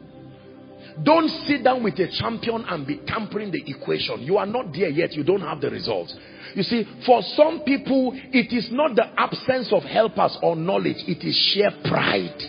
Don't 1.04 1.30
sit 1.46 1.64
down 1.64 1.84
with 1.84 2.00
a 2.00 2.08
champion 2.08 2.66
and 2.68 2.86
be 2.88 2.98
tampering 3.06 3.52
the 3.52 3.64
equation. 3.68 4.22
You 4.22 4.38
are 4.38 4.46
not 4.46 4.74
there 4.74 4.90
yet. 4.90 5.14
You 5.14 5.24
don't 5.24 5.42
have 5.42 5.62
the 5.62 5.70
results. 5.70 6.16
You 6.56 6.64
see, 6.64 6.88
for 7.06 7.22
some 7.36 7.62
people, 7.62 8.14
it 8.16 8.52
is 8.52 8.72
not 8.72 8.96
the 8.96 9.06
absence 9.20 9.72
of 9.72 9.84
helpers 9.84 10.38
or 10.42 10.56
knowledge. 10.56 10.98
It 11.08 11.24
is 11.24 11.36
sheer 11.36 11.70
pride. 11.86 12.44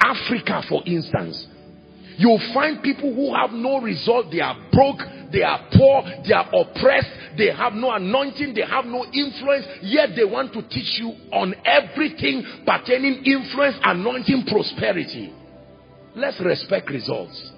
Africa, 0.00 0.62
for 0.68 0.82
instance. 0.86 1.46
You'll 2.16 2.40
find 2.54 2.82
people 2.82 3.14
who 3.14 3.34
have 3.34 3.50
no 3.52 3.80
result. 3.80 4.30
They 4.30 4.40
are 4.40 4.56
broke. 4.72 5.00
They 5.32 5.42
are 5.42 5.68
poor. 5.72 6.02
They 6.26 6.32
are 6.32 6.48
oppressed. 6.52 7.10
They 7.36 7.52
have 7.52 7.74
no 7.74 7.92
anointing. 7.92 8.54
They 8.54 8.62
have 8.62 8.84
no 8.86 9.04
influence. 9.04 9.66
Yet 9.82 10.10
they 10.16 10.24
want 10.24 10.52
to 10.54 10.62
teach 10.62 10.98
you 10.98 11.12
on 11.32 11.54
everything 11.64 12.44
pertaining 12.66 13.24
influence, 13.24 13.76
anointing, 13.82 14.46
prosperity. 14.46 15.34
Let's 16.14 16.40
respect 16.40 16.90
results. 16.90 17.52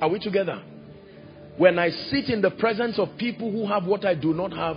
Are 0.00 0.08
we 0.08 0.18
together? 0.18 0.62
When 1.56 1.78
I 1.78 1.90
sit 1.90 2.28
in 2.28 2.42
the 2.42 2.50
presence 2.50 2.98
of 2.98 3.16
people 3.18 3.50
who 3.50 3.66
have 3.66 3.84
what 3.84 4.04
I 4.04 4.14
do 4.14 4.34
not 4.34 4.52
have, 4.52 4.76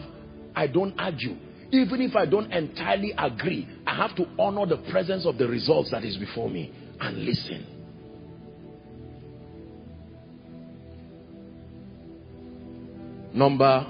I 0.55 0.67
don't 0.67 0.93
argue. 0.99 1.35
Even 1.71 2.01
if 2.01 2.15
I 2.15 2.25
don't 2.25 2.51
entirely 2.51 3.13
agree, 3.17 3.67
I 3.87 3.95
have 3.95 4.15
to 4.17 4.25
honor 4.37 4.65
the 4.65 4.77
presence 4.91 5.25
of 5.25 5.37
the 5.37 5.47
results 5.47 5.91
that 5.91 6.03
is 6.03 6.15
before 6.17 6.49
me 6.49 6.71
and 6.99 7.17
listen. 7.25 7.65
Number 13.33 13.85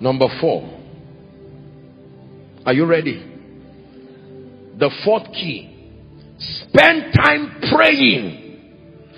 number 0.00 0.26
4. 0.40 0.80
Are 2.64 2.72
you 2.72 2.86
ready? 2.86 3.37
The 4.78 4.90
fourth 5.04 5.32
key. 5.32 5.74
Spend 6.38 7.12
time 7.14 7.60
praying 7.74 8.48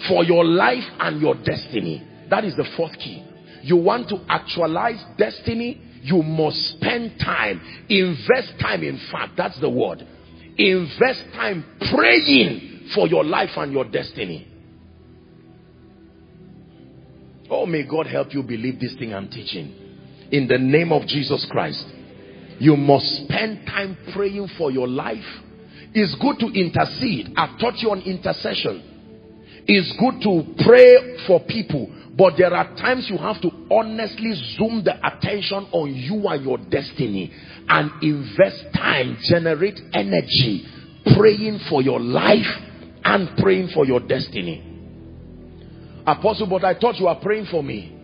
for 0.08 0.24
your 0.24 0.44
life 0.44 0.84
and 0.98 1.20
your 1.20 1.34
destiny. 1.34 2.06
That 2.30 2.44
is 2.44 2.56
the 2.56 2.64
fourth 2.76 2.96
key. 2.98 3.24
You 3.62 3.76
want 3.76 4.08
to 4.08 4.24
actualize 4.28 5.04
destiny, 5.18 5.80
you 6.02 6.22
must 6.22 6.56
spend 6.76 7.20
time. 7.20 7.60
Invest 7.90 8.54
time, 8.58 8.82
in 8.82 8.98
fact, 9.12 9.32
that's 9.36 9.60
the 9.60 9.68
word. 9.68 10.06
Invest 10.56 11.24
time 11.34 11.64
praying 11.92 12.90
for 12.94 13.06
your 13.06 13.24
life 13.24 13.50
and 13.56 13.70
your 13.70 13.84
destiny. 13.84 14.46
Oh, 17.50 17.66
may 17.66 17.82
God 17.82 18.06
help 18.06 18.32
you 18.32 18.42
believe 18.42 18.80
this 18.80 18.94
thing 18.94 19.12
I'm 19.12 19.28
teaching. 19.28 19.74
In 20.30 20.48
the 20.48 20.56
name 20.56 20.92
of 20.92 21.06
Jesus 21.06 21.46
Christ. 21.50 21.84
You 22.58 22.76
must 22.76 23.24
spend 23.24 23.66
time 23.66 23.96
praying 24.14 24.48
for 24.56 24.70
your 24.70 24.86
life 24.86 25.24
it's 25.92 26.14
good 26.20 26.38
to 26.38 26.46
intercede. 26.46 27.32
I've 27.36 27.58
taught 27.58 27.78
you 27.78 27.90
on 27.90 28.00
intercession. 28.02 28.90
It's 29.66 29.92
good 29.98 30.22
to 30.22 30.64
pray 30.64 31.26
for 31.26 31.40
people. 31.40 31.90
But 32.16 32.34
there 32.36 32.52
are 32.52 32.74
times 32.76 33.08
you 33.08 33.16
have 33.18 33.40
to 33.42 33.50
honestly 33.70 34.34
zoom 34.56 34.82
the 34.84 34.94
attention 35.06 35.66
on 35.72 35.94
you 35.94 36.26
and 36.28 36.44
your 36.44 36.58
destiny 36.58 37.32
and 37.68 37.90
invest 38.02 38.66
time, 38.74 39.16
generate 39.22 39.80
energy, 39.92 40.66
praying 41.16 41.60
for 41.68 41.82
your 41.82 42.00
life 42.00 42.46
and 43.04 43.36
praying 43.38 43.68
for 43.68 43.86
your 43.86 44.00
destiny. 44.00 44.66
Apostle, 46.06 46.48
but 46.48 46.64
I 46.64 46.78
thought 46.78 46.96
you 46.96 47.06
were 47.06 47.18
praying 47.22 47.46
for 47.46 47.62
me. 47.62 47.96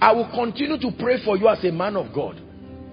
I 0.00 0.12
will 0.12 0.30
continue 0.30 0.78
to 0.78 0.96
pray 0.98 1.24
for 1.24 1.36
you 1.36 1.48
as 1.48 1.64
a 1.64 1.72
man 1.72 1.96
of 1.96 2.14
God. 2.14 2.40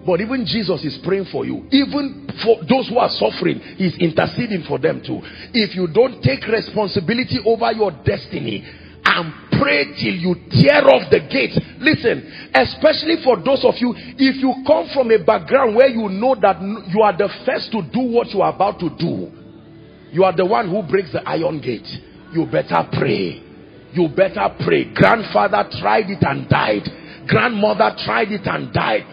But 0.05 0.21
even 0.21 0.45
Jesus 0.45 0.85
is 0.85 0.99
praying 1.03 1.25
for 1.31 1.45
you. 1.45 1.65
Even 1.71 2.29
for 2.43 2.61
those 2.69 2.87
who 2.89 2.97
are 3.01 3.09
suffering, 3.09 3.59
he's 3.75 3.97
interceding 3.97 4.63
for 4.67 4.77
them 4.77 5.01
too. 5.01 5.19
If 5.51 5.75
you 5.75 5.87
don't 5.87 6.21
take 6.21 6.45
responsibility 6.45 7.39
over 7.43 7.71
your 7.73 7.89
destiny 8.05 8.61
and 9.03 9.33
pray 9.57 9.85
till 9.97 10.13
you 10.13 10.35
tear 10.49 10.85
off 10.85 11.09
the 11.09 11.21
gates. 11.25 11.57
Listen, 11.79 12.25
especially 12.53 13.17
for 13.23 13.37
those 13.41 13.65
of 13.65 13.73
you, 13.77 13.93
if 13.97 14.37
you 14.37 14.53
come 14.65 14.89
from 14.93 15.09
a 15.09 15.17
background 15.23 15.75
where 15.75 15.87
you 15.87 16.09
know 16.09 16.35
that 16.35 16.61
you 16.61 17.01
are 17.01 17.15
the 17.15 17.29
first 17.45 17.71
to 17.71 17.81
do 17.81 18.01
what 18.01 18.29
you 18.29 18.41
are 18.41 18.53
about 18.53 18.79
to 18.79 18.89
do, 18.97 19.31
you 20.11 20.23
are 20.23 20.35
the 20.35 20.45
one 20.45 20.69
who 20.69 20.81
breaks 20.83 21.11
the 21.13 21.21
iron 21.27 21.61
gate. 21.61 21.87
You 22.33 22.45
better 22.45 22.85
pray. 22.93 23.41
You 23.93 24.09
better 24.09 24.53
pray. 24.65 24.93
Grandfather 24.93 25.69
tried 25.79 26.09
it 26.09 26.21
and 26.21 26.49
died. 26.49 26.85
Grandmother 27.27 27.95
tried 28.05 28.31
it 28.31 28.45
and 28.45 28.73
died 28.73 29.05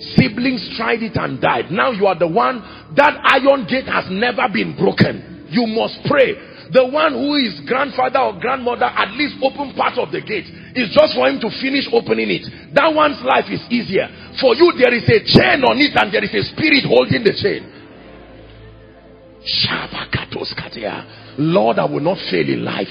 Siblings 0.00 0.76
tried 0.76 1.02
it 1.02 1.12
and 1.16 1.40
died. 1.40 1.70
Now 1.70 1.92
you 1.92 2.06
are 2.06 2.18
the 2.18 2.26
one, 2.26 2.64
that 2.96 3.20
iron 3.20 3.66
gate 3.68 3.84
has 3.84 4.08
never 4.08 4.48
been 4.48 4.72
broken. 4.76 5.44
You 5.52 5.66
must 5.66 6.00
pray. 6.08 6.32
The 6.72 6.86
one 6.86 7.12
who 7.12 7.34
is 7.36 7.60
grandfather 7.66 8.18
or 8.18 8.40
grandmother 8.40 8.86
at 8.86 9.12
least 9.12 9.36
open 9.42 9.74
part 9.74 9.98
of 9.98 10.08
the 10.12 10.22
gate. 10.22 10.46
It's 10.72 10.94
just 10.94 11.12
for 11.12 11.28
him 11.28 11.36
to 11.44 11.50
finish 11.60 11.84
opening 11.92 12.30
it. 12.30 12.48
That 12.72 12.94
one's 12.94 13.20
life 13.26 13.50
is 13.50 13.60
easier. 13.68 14.08
For 14.40 14.54
you, 14.54 14.72
there 14.78 14.94
is 14.94 15.04
a 15.04 15.20
chain 15.26 15.66
on 15.68 15.76
it 15.82 15.92
and 15.92 16.08
there 16.08 16.24
is 16.24 16.32
a 16.32 16.42
spirit 16.54 16.86
holding 16.86 17.20
the 17.26 17.34
chain. 17.36 17.66
Lord, 21.36 21.78
I 21.78 21.84
will 21.84 22.00
not 22.00 22.18
fail 22.30 22.48
in 22.48 22.64
life. 22.64 22.88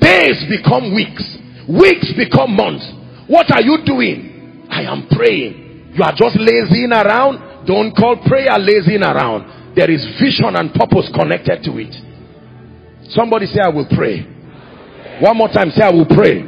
Days 0.00 0.44
become 0.48 0.94
weeks. 0.94 1.38
Weeks 1.68 2.12
become 2.16 2.56
months 2.56 3.01
what 3.32 3.48
are 3.50 3.62
you 3.62 3.80
doing? 3.80 4.68
I 4.68 4.82
am 4.82 5.08
praying. 5.08 5.94
You 5.96 6.04
are 6.04 6.12
just 6.12 6.36
lazying 6.36 6.92
around. 6.92 7.64
Don't 7.64 7.96
call 7.96 8.20
prayer 8.28 8.52
lazying 8.60 9.00
around. 9.00 9.74
There 9.74 9.90
is 9.90 10.04
vision 10.20 10.52
and 10.52 10.68
purpose 10.74 11.08
connected 11.16 11.64
to 11.64 11.72
it. 11.80 11.96
Somebody 13.08 13.46
say, 13.46 13.60
I 13.64 13.70
will 13.70 13.88
pray. 13.88 14.20
One 15.24 15.38
more 15.38 15.48
time, 15.48 15.70
say, 15.70 15.80
I 15.80 15.90
will 15.90 16.04
pray. 16.04 16.44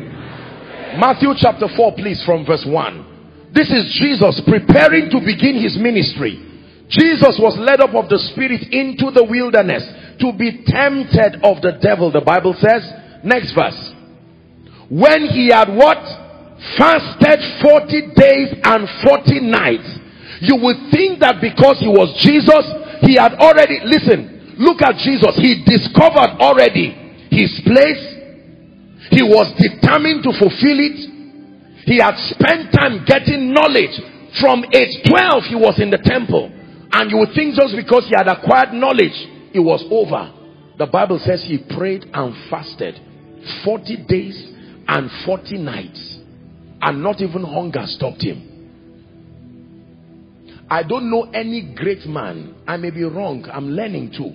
Matthew 1.01 1.33
chapter 1.41 1.69
4, 1.75 1.95
please, 1.97 2.23
from 2.23 2.45
verse 2.45 2.67
1. 2.69 3.53
This 3.55 3.73
is 3.73 3.89
Jesus 3.97 4.43
preparing 4.45 5.09
to 5.09 5.25
begin 5.25 5.57
his 5.57 5.79
ministry. 5.81 6.37
Jesus 6.89 7.41
was 7.41 7.57
led 7.57 7.81
up 7.81 7.95
of 7.95 8.11
the 8.11 8.19
Spirit 8.19 8.61
into 8.69 9.11
the 9.11 9.25
wilderness 9.25 9.89
to 10.21 10.37
be 10.37 10.65
tempted 10.69 11.41
of 11.41 11.63
the 11.63 11.81
devil, 11.81 12.13
the 12.13 12.21
Bible 12.21 12.53
says. 12.61 12.85
Next 13.25 13.53
verse. 13.57 13.93
When 14.91 15.33
he 15.33 15.49
had 15.49 15.73
what? 15.73 16.24
Fasted 16.77 17.41
40 17.63 18.15
days 18.17 18.49
and 18.65 18.89
40 19.05 19.41
nights, 19.41 19.89
you 20.41 20.57
would 20.61 20.91
think 20.93 21.21
that 21.21 21.41
because 21.41 21.79
he 21.81 21.89
was 21.89 22.13
Jesus, 22.21 22.65
he 23.05 23.17
had 23.17 23.35
already, 23.41 23.81
listen, 23.85 24.57
look 24.59 24.83
at 24.83 24.97
Jesus. 25.01 25.37
He 25.41 25.65
discovered 25.65 26.41
already 26.41 26.93
his 27.31 27.61
place. 27.65 28.03
He 29.11 29.23
was 29.23 29.53
determined 29.61 30.25
to 30.25 30.33
fulfill 30.37 30.81
it. 30.81 30.99
He 31.85 32.01
had 32.01 32.17
spent 32.33 32.73
time 32.73 33.05
getting 33.05 33.53
knowledge. 33.53 33.95
From 34.41 34.65
age 34.73 35.05
12, 35.07 35.45
he 35.45 35.55
was 35.55 35.79
in 35.79 35.91
the 35.91 36.01
temple. 36.03 36.51
And 36.93 37.11
you 37.11 37.19
would 37.19 37.35
think 37.35 37.55
just 37.55 37.77
because 37.77 38.07
he 38.09 38.15
had 38.17 38.27
acquired 38.27 38.73
knowledge, 38.73 39.15
it 39.53 39.61
was 39.61 39.85
over. 39.91 40.33
The 40.79 40.87
Bible 40.87 41.21
says 41.23 41.45
he 41.45 41.59
prayed 41.77 42.07
and 42.13 42.35
fasted 42.51 42.99
40 43.65 44.07
days 44.09 44.35
and 44.89 45.11
40 45.25 45.59
nights. 45.59 46.19
And 46.87 47.03
not 47.03 47.23
even 47.23 47.43
hunger 47.43 47.85
stopped 47.87 48.23
him. 48.23 48.51
I 50.71 50.83
don't 50.83 51.11
know 51.11 51.31
any 51.33 51.75
great 51.75 52.05
man. 52.05 52.55
I 52.67 52.77
may 52.77 52.91
be 52.91 53.05
wrong. 53.05 53.47
I'm 53.51 53.71
learning 53.71 54.13
too. 54.13 54.33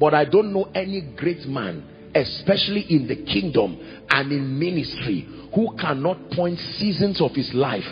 But 0.00 0.12
I 0.12 0.24
don't 0.24 0.52
know 0.52 0.64
any 0.74 1.02
great 1.16 1.46
man, 1.46 1.84
especially 2.12 2.84
in 2.90 3.06
the 3.06 3.14
kingdom 3.24 3.78
and 4.10 4.32
in 4.32 4.58
ministry, 4.58 5.28
who 5.54 5.76
cannot 5.76 6.30
point 6.32 6.58
seasons 6.58 7.20
of 7.20 7.30
his 7.30 7.54
life 7.54 7.84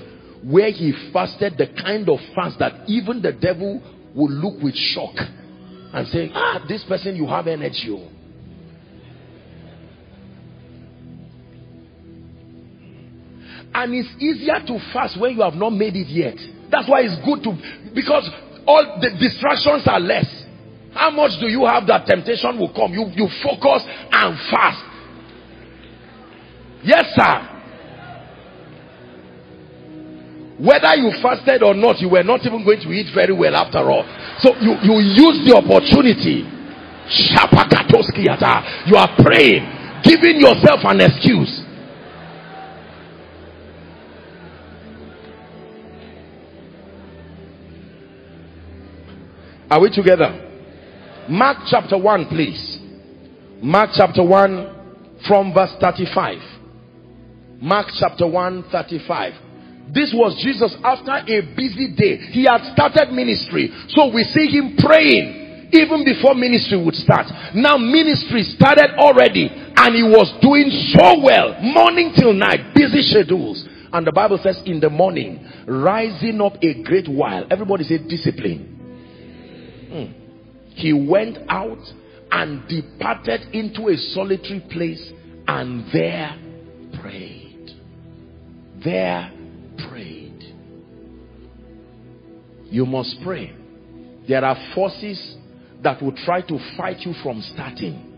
where 0.43 0.73
he 0.73 0.93
fasted 1.13 1.57
the 1.57 1.69
kind 1.81 2.09
of 2.09 2.19
fast 2.35 2.59
that 2.59 2.89
even 2.89 3.23
the 3.23 3.33
devil 3.33 3.81
will 4.17 4.31
look 4.31 4.61
with 4.61 4.75
shock 4.75 5.15
and 5.15 6.09
say, 6.09 6.29
ah, 6.35 6.65
this 6.69 6.83
person, 6.89 7.15
you 7.15 7.27
have 7.29 7.47
energy. 7.47 7.97
And 13.75 13.95
it's 13.95 14.09
easier 14.21 14.61
to 14.67 14.79
fast 14.93 15.19
when 15.19 15.35
you 15.37 15.43
have 15.43 15.55
not 15.55 15.71
made 15.71 15.97
it 15.97 16.09
yet. 16.09 16.37
That's 16.71 16.89
why 16.89 17.01
it's 17.03 17.17
good 17.25 17.43
to, 17.45 17.57
because 17.95 18.29
all 18.67 18.99
the 19.01 19.11
distractions 19.19 19.87
are 19.87 20.01
less. 20.01 20.27
How 20.93 21.11
much 21.11 21.41
do 21.41 21.49
you 21.49 21.65
have 21.65 21.87
that 21.87 22.05
temptation 22.07 22.59
will 22.59 22.73
come? 22.73 22.93
You, 22.93 23.09
you 23.17 23.29
focus 23.43 23.83
and 24.13 24.37
fast. 24.53 24.85
Yes, 26.85 27.07
sir. 27.17 27.49
Whether 30.61 30.95
you 30.97 31.11
fasted 31.23 31.63
or 31.63 31.75
not, 31.75 31.99
you 31.99 32.11
were 32.11 32.23
not 32.23 32.45
even 32.45 32.63
going 32.65 32.81
to 32.81 32.93
eat 32.93 33.09
very 33.15 33.33
well 33.33 33.57
after 33.57 33.79
all. 33.91 34.05
So 34.41 34.55
you, 34.61 34.77
you 34.85 35.01
use 35.01 35.43
the 35.49 35.57
opportunity. 35.57 36.45
You 38.87 38.97
are 38.97 39.17
praying, 39.19 39.65
giving 40.05 40.41
yourself 40.41 40.85
an 40.85 41.01
excuse. 41.01 41.62
Are 49.73 49.81
we 49.81 49.89
together? 49.89 50.29
Mark 51.31 51.65
chapter 51.71 51.97
1, 51.97 52.27
please. 52.27 52.79
Mark 53.63 53.89
chapter 53.95 54.23
1 54.23 55.23
from 55.27 55.55
verse 55.55 55.73
35. 55.81 56.37
Mark 57.59 57.87
chapter 57.99 58.27
1, 58.27 58.65
35. 58.71 59.33
This 59.95 60.13
was 60.13 60.37
Jesus 60.45 60.77
after 60.85 61.25
a 61.25 61.41
busy 61.57 61.97
day. 61.97 62.19
He 62.37 62.45
had 62.45 62.61
started 62.75 63.15
ministry. 63.15 63.73
So 63.89 64.13
we 64.13 64.25
see 64.25 64.45
him 64.49 64.77
praying 64.77 65.71
even 65.73 66.05
before 66.05 66.35
ministry 66.35 66.77
would 66.77 66.95
start. 66.95 67.33
Now 67.55 67.79
ministry 67.79 68.43
started 68.43 68.93
already 69.01 69.49
and 69.49 69.95
he 69.97 70.03
was 70.03 70.37
doing 70.43 70.69
so 70.93 71.25
well. 71.25 71.57
Morning 71.63 72.13
till 72.15 72.35
night. 72.35 72.75
Busy 72.75 73.01
schedules. 73.01 73.67
And 73.91 74.07
the 74.07 74.13
Bible 74.13 74.39
says 74.43 74.61
in 74.67 74.81
the 74.81 74.91
morning, 74.91 75.49
rising 75.67 76.43
up 76.43 76.63
a 76.63 76.83
great 76.83 77.09
while. 77.09 77.47
Everybody 77.51 77.85
say 77.85 77.97
discipline 78.07 78.72
Mm. 79.93 80.15
He 80.75 80.93
went 80.93 81.39
out 81.49 81.79
and 82.31 82.67
departed 82.67 83.43
into 83.53 83.89
a 83.89 83.97
solitary 84.15 84.61
place 84.71 85.13
and 85.47 85.85
there 85.93 86.37
prayed. 87.01 87.71
There 88.83 89.31
prayed. 89.89 90.55
You 92.71 92.87
must 92.87 93.17
pray. 93.23 93.55
There 94.27 94.43
are 94.43 94.57
forces 94.75 95.37
that 95.83 96.03
will 96.03 96.17
try 96.25 96.41
to 96.43 96.59
fight 96.77 97.01
you 97.01 97.13
from 97.23 97.43
starting. 97.53 98.09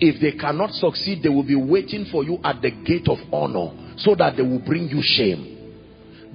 If 0.00 0.20
they 0.20 0.32
cannot 0.32 0.70
succeed, 0.72 1.22
they 1.22 1.28
will 1.28 1.46
be 1.46 1.54
waiting 1.54 2.06
for 2.10 2.24
you 2.24 2.38
at 2.42 2.60
the 2.60 2.70
gate 2.70 3.06
of 3.08 3.18
honor 3.32 3.94
so 3.98 4.16
that 4.16 4.36
they 4.36 4.42
will 4.42 4.58
bring 4.58 4.88
you 4.88 5.00
shame. 5.02 5.53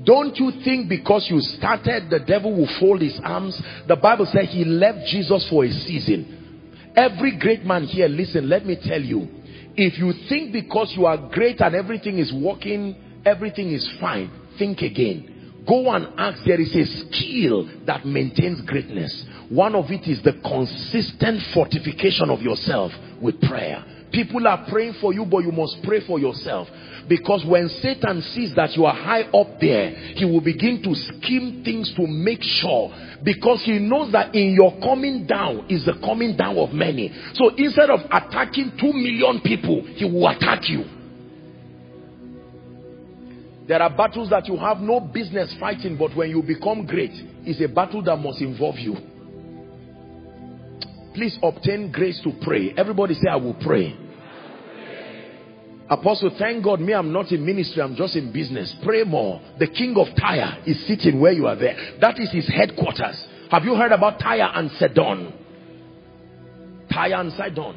Don't 0.03 0.35
you 0.37 0.51
think 0.63 0.87
because 0.87 1.27
you 1.29 1.39
started, 1.41 2.09
the 2.09 2.19
devil 2.19 2.55
will 2.55 2.69
fold 2.79 3.01
his 3.01 3.19
arms? 3.23 3.61
The 3.87 3.95
Bible 3.95 4.27
said 4.31 4.45
he 4.45 4.63
left 4.63 5.07
Jesus 5.07 5.47
for 5.49 5.65
a 5.65 5.71
season. 5.71 6.91
Every 6.95 7.37
great 7.37 7.63
man 7.65 7.83
here, 7.83 8.07
listen, 8.07 8.49
let 8.49 8.65
me 8.65 8.77
tell 8.81 9.01
you. 9.01 9.27
If 9.75 9.97
you 9.97 10.13
think 10.27 10.51
because 10.51 10.93
you 10.95 11.05
are 11.05 11.29
great 11.29 11.61
and 11.61 11.75
everything 11.75 12.17
is 12.17 12.33
working, 12.33 12.95
everything 13.25 13.71
is 13.71 13.87
fine, 13.99 14.31
think 14.57 14.81
again. 14.81 15.63
Go 15.67 15.91
and 15.91 16.07
ask, 16.17 16.43
there 16.45 16.59
is 16.59 16.73
a 16.75 16.85
skill 16.85 17.69
that 17.85 18.05
maintains 18.05 18.61
greatness. 18.61 19.25
One 19.49 19.75
of 19.75 19.85
it 19.91 20.07
is 20.07 20.21
the 20.23 20.33
consistent 20.41 21.41
fortification 21.53 22.29
of 22.29 22.41
yourself 22.41 22.91
with 23.21 23.39
prayer. 23.41 23.83
People 24.11 24.47
are 24.47 24.65
praying 24.69 24.95
for 24.99 25.13
you, 25.13 25.25
but 25.25 25.39
you 25.39 25.51
must 25.51 25.77
pray 25.83 26.05
for 26.07 26.19
yourself. 26.19 26.67
Because 27.09 27.43
when 27.43 27.67
Satan 27.81 28.21
sees 28.21 28.53
that 28.55 28.77
you 28.77 28.85
are 28.85 28.93
high 28.93 29.23
up 29.23 29.59
there, 29.59 29.89
he 30.13 30.25
will 30.25 30.41
begin 30.41 30.83
to 30.83 30.93
scheme 30.93 31.63
things 31.65 31.91
to 31.95 32.05
make 32.05 32.43
sure. 32.43 32.93
Because 33.23 33.63
he 33.65 33.79
knows 33.79 34.11
that 34.11 34.35
in 34.35 34.53
your 34.53 34.79
coming 34.79 35.25
down 35.25 35.65
is 35.69 35.85
the 35.85 35.93
coming 36.05 36.37
down 36.37 36.57
of 36.57 36.71
many. 36.71 37.11
So 37.33 37.49
instead 37.57 37.89
of 37.89 38.01
attacking 38.11 38.77
two 38.79 38.93
million 38.93 39.41
people, 39.41 39.83
he 39.95 40.05
will 40.05 40.27
attack 40.27 40.69
you. 40.69 40.85
There 43.67 43.81
are 43.81 43.89
battles 43.89 44.29
that 44.29 44.47
you 44.47 44.57
have 44.57 44.77
no 44.77 44.99
business 44.99 45.55
fighting, 45.59 45.97
but 45.97 46.15
when 46.15 46.29
you 46.29 46.43
become 46.43 46.85
great, 46.85 47.11
it's 47.43 47.61
a 47.61 47.67
battle 47.67 48.03
that 48.03 48.17
must 48.17 48.39
involve 48.41 48.77
you. 48.77 48.95
Please 51.15 51.37
obtain 51.41 51.91
grace 51.91 52.21
to 52.23 52.31
pray. 52.43 52.73
Everybody 52.77 53.15
say, 53.15 53.29
I 53.29 53.35
will 53.35 53.55
pray. 53.55 53.95
Apostle, 55.89 56.29
thank 56.37 56.63
God, 56.63 56.79
me, 56.79 56.93
I'm 56.93 57.11
not 57.11 57.31
in 57.31 57.43
ministry, 57.43 57.81
I'm 57.81 57.95
just 57.95 58.15
in 58.15 58.31
business. 58.31 58.75
Pray 58.83 59.03
more. 59.03 59.41
The 59.57 59.67
king 59.67 59.95
of 59.97 60.07
Tyre 60.15 60.61
is 60.65 60.85
sitting 60.85 61.19
where 61.19 61.31
you 61.31 61.47
are 61.47 61.55
there. 61.55 61.75
That 61.99 62.19
is 62.19 62.31
his 62.31 62.47
headquarters. 62.47 63.25
Have 63.49 63.63
you 63.63 63.73
heard 63.73 63.91
about 63.91 64.19
Tyre 64.19 64.51
and 64.53 64.69
Sidon? 64.73 65.33
Tyre 66.93 67.15
and 67.15 67.33
Sidon. 67.33 67.75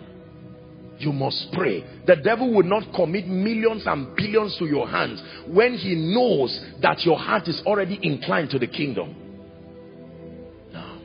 You 0.99 1.11
must 1.13 1.53
pray. 1.53 1.85
The 2.07 2.17
devil 2.17 2.53
will 2.55 2.65
not 2.65 2.93
commit 2.95 3.27
millions 3.27 3.87
and 3.87 4.15
billions 4.15 4.57
to 4.59 4.67
your 4.67 4.87
hands 4.87 5.23
when 5.47 5.75
he 5.75 5.95
knows 5.95 6.61
that 6.83 7.05
your 7.07 7.19
heart 7.19 7.49
is 7.49 7.63
already 7.65 7.99
inclined 8.03 8.51
to 8.51 8.59
the 8.59 8.67
kingdom. 8.67 9.17
Now, 10.71 11.01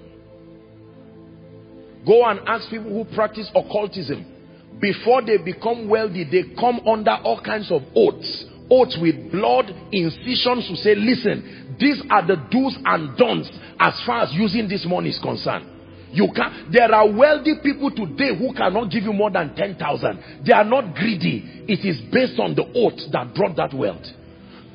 go 2.05 2.25
and 2.25 2.41
ask 2.47 2.69
people 2.69 2.91
who 2.91 3.15
practice 3.15 3.49
occultism 3.55 4.33
before 4.79 5.21
they 5.21 5.37
become 5.37 5.89
wealthy, 5.89 6.23
they 6.23 6.55
come 6.55 6.81
under 6.87 7.11
all 7.23 7.41
kinds 7.41 7.71
of 7.71 7.81
oaths. 7.95 8.45
Oaths 8.69 8.97
with 9.01 9.31
blood, 9.31 9.73
incisions 9.91 10.67
to 10.67 10.75
say, 10.75 10.93
listen, 10.93 11.75
these 11.79 12.01
are 12.09 12.25
the 12.25 12.35
do's 12.51 12.77
and 12.85 13.17
don'ts 13.17 13.49
as 13.79 13.99
far 14.05 14.23
as 14.23 14.33
using 14.33 14.67
this 14.67 14.85
money 14.85 15.09
is 15.09 15.19
concerned. 15.19 15.65
You 16.11 16.29
can 16.35 16.71
there 16.71 16.93
are 16.93 17.09
wealthy 17.09 17.55
people 17.61 17.91
today 17.91 18.35
who 18.37 18.53
cannot 18.53 18.91
give 18.91 19.03
you 19.03 19.13
more 19.13 19.29
than 19.29 19.55
10,000. 19.55 20.43
They 20.45 20.53
are 20.53 20.63
not 20.63 20.95
greedy. 20.95 21.65
It 21.67 21.85
is 21.85 21.99
based 22.11 22.39
on 22.39 22.55
the 22.55 22.63
oath 22.63 22.99
that 23.11 23.35
brought 23.35 23.55
that 23.57 23.73
wealth. 23.73 24.03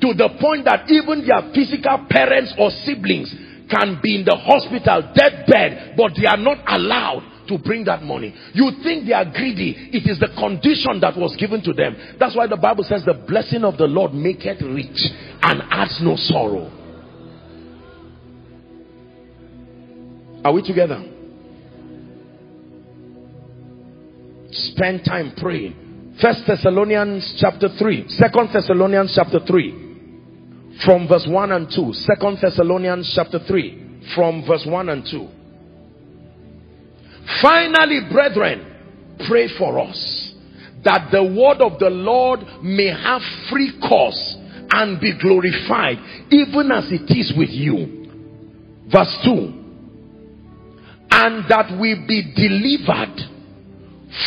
To 0.01 0.13
the 0.13 0.29
point 0.39 0.65
that 0.65 0.89
even 0.91 1.25
their 1.25 1.53
physical 1.53 2.05
parents 2.09 2.53
or 2.57 2.69
siblings 2.85 3.33
can 3.69 3.99
be 4.03 4.19
in 4.19 4.25
the 4.25 4.35
hospital, 4.35 5.11
deathbed, 5.15 5.95
but 5.97 6.11
they 6.19 6.27
are 6.27 6.37
not 6.37 6.59
allowed 6.67 7.32
to 7.47 7.57
bring 7.57 7.83
that 7.85 8.03
money. 8.03 8.33
You 8.53 8.71
think 8.83 9.05
they 9.05 9.13
are 9.13 9.25
greedy. 9.25 9.89
It 9.91 10.09
is 10.09 10.19
the 10.19 10.29
condition 10.37 10.99
that 11.01 11.17
was 11.17 11.35
given 11.37 11.61
to 11.63 11.73
them. 11.73 11.95
That's 12.19 12.35
why 12.35 12.47
the 12.47 12.57
Bible 12.57 12.83
says 12.83 13.03
the 13.05 13.13
blessing 13.13 13.63
of 13.63 13.77
the 13.77 13.85
Lord 13.87 14.13
maketh 14.13 14.61
rich 14.61 14.99
and 15.41 15.61
adds 15.69 15.99
no 16.01 16.15
sorrow. 16.15 16.71
Are 20.43 20.51
we 20.51 20.61
together? 20.61 21.01
Spend 24.51 25.03
time 25.05 25.33
praying. 25.37 26.15
First 26.21 26.43
Thessalonians 26.45 27.37
chapter 27.39 27.69
3. 27.69 28.07
Second 28.09 28.49
Thessalonians 28.53 29.13
chapter 29.15 29.39
3. 29.39 30.77
From 30.85 31.07
verse 31.07 31.25
1 31.27 31.51
and 31.51 31.69
2. 31.73 31.93
Second 31.93 32.37
Thessalonians 32.41 33.11
chapter 33.15 33.39
3. 33.39 34.01
From 34.13 34.45
verse 34.45 34.65
1 34.67 34.89
and 34.89 35.05
2. 35.09 35.42
Finally, 37.41 38.01
brethren, 38.11 39.17
pray 39.27 39.47
for 39.57 39.79
us 39.79 40.33
that 40.83 41.09
the 41.11 41.23
word 41.23 41.61
of 41.61 41.79
the 41.79 41.89
Lord 41.89 42.41
may 42.61 42.87
have 42.87 43.21
free 43.49 43.71
course 43.79 44.37
and 44.71 44.99
be 44.99 45.17
glorified, 45.19 45.97
even 46.29 46.71
as 46.71 46.91
it 46.91 47.09
is 47.15 47.33
with 47.37 47.49
you. 47.49 48.03
Verse 48.91 49.15
2 49.23 49.31
And 51.11 51.45
that 51.49 51.77
we 51.79 51.95
be 52.07 52.33
delivered 52.35 53.21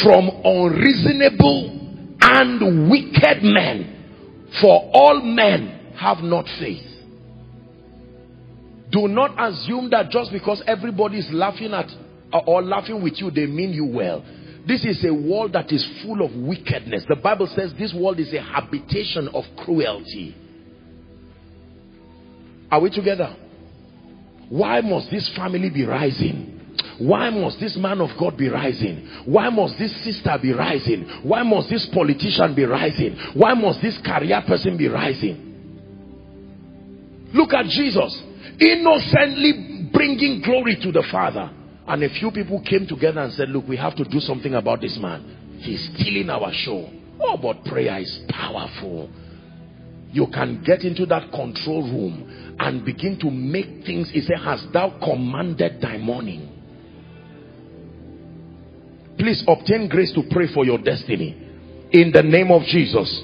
from 0.02 0.30
unreasonable 0.44 2.16
and 2.20 2.90
wicked 2.90 3.42
men, 3.42 4.48
For 4.60 4.90
all 4.94 5.20
men 5.22 5.94
have 5.98 6.18
not 6.18 6.46
faith. 6.58 6.84
Do 8.90 9.08
not 9.08 9.34
assume 9.38 9.90
that 9.90 10.10
just 10.10 10.32
because 10.32 10.62
everybody 10.66 11.18
is 11.18 11.28
laughing 11.32 11.74
at 11.74 11.90
or 12.32 12.62
laughing 12.62 13.02
with 13.02 13.20
you, 13.20 13.30
they 13.30 13.46
mean 13.46 13.72
you 13.72 13.86
well. 13.86 14.24
This 14.66 14.84
is 14.84 15.04
a 15.04 15.14
world 15.14 15.52
that 15.52 15.70
is 15.70 15.84
full 16.02 16.22
of 16.22 16.34
wickedness. 16.34 17.04
The 17.08 17.16
Bible 17.16 17.46
says 17.46 17.72
this 17.74 17.94
world 17.94 18.18
is 18.18 18.32
a 18.32 18.40
habitation 18.40 19.28
of 19.28 19.44
cruelty. 19.56 20.34
Are 22.70 22.80
we 22.80 22.90
together? 22.90 23.34
Why 24.48 24.80
must 24.80 25.10
this 25.10 25.28
family 25.30 25.70
be 25.70 25.84
rising? 25.84 26.52
Why 26.98 27.30
must 27.30 27.60
this 27.60 27.76
man 27.76 28.00
of 28.00 28.16
God 28.18 28.36
be 28.36 28.48
rising? 28.48 29.06
Why 29.24 29.50
must 29.50 29.78
this 29.78 29.94
sister 30.02 30.36
be 30.40 30.52
rising? 30.52 31.04
Why 31.22 31.42
must 31.42 31.68
this 31.68 31.86
politician 31.86 32.54
be 32.54 32.64
rising? 32.64 33.16
Why 33.34 33.54
must 33.54 33.80
this 33.82 33.98
career 33.98 34.42
person 34.46 34.76
be 34.76 34.88
rising? 34.88 35.42
Look 37.32 37.52
at 37.52 37.66
Jesus. 37.66 38.22
Innocently 38.58 39.90
bringing 39.92 40.40
glory 40.42 40.76
to 40.76 40.90
the 40.90 41.02
Father. 41.10 41.50
And 41.88 42.02
a 42.02 42.08
few 42.08 42.30
people 42.30 42.60
came 42.68 42.86
together 42.86 43.20
and 43.20 43.32
said, 43.32 43.48
look, 43.50 43.66
we 43.68 43.76
have 43.76 43.94
to 43.96 44.04
do 44.04 44.18
something 44.18 44.54
about 44.54 44.80
this 44.80 44.98
man. 45.00 45.58
He's 45.60 45.88
stealing 45.94 46.30
our 46.30 46.50
show. 46.52 46.90
Oh, 47.20 47.36
but 47.36 47.64
prayer 47.64 47.98
is 48.00 48.20
powerful. 48.28 49.08
You 50.10 50.26
can 50.32 50.62
get 50.64 50.80
into 50.82 51.06
that 51.06 51.30
control 51.30 51.82
room 51.82 52.56
and 52.58 52.84
begin 52.84 53.18
to 53.20 53.30
make 53.30 53.84
things. 53.84 54.10
He 54.10 54.20
said, 54.20 54.38
Has 54.42 54.66
thou 54.72 54.98
commanded 55.02 55.80
thy 55.80 55.98
morning? 55.98 56.52
Please 59.18 59.42
obtain 59.48 59.88
grace 59.88 60.12
to 60.14 60.22
pray 60.30 60.46
for 60.52 60.64
your 60.64 60.78
destiny. 60.78 61.42
In 61.92 62.12
the 62.12 62.22
name 62.22 62.50
of 62.50 62.62
Jesus. 62.62 63.22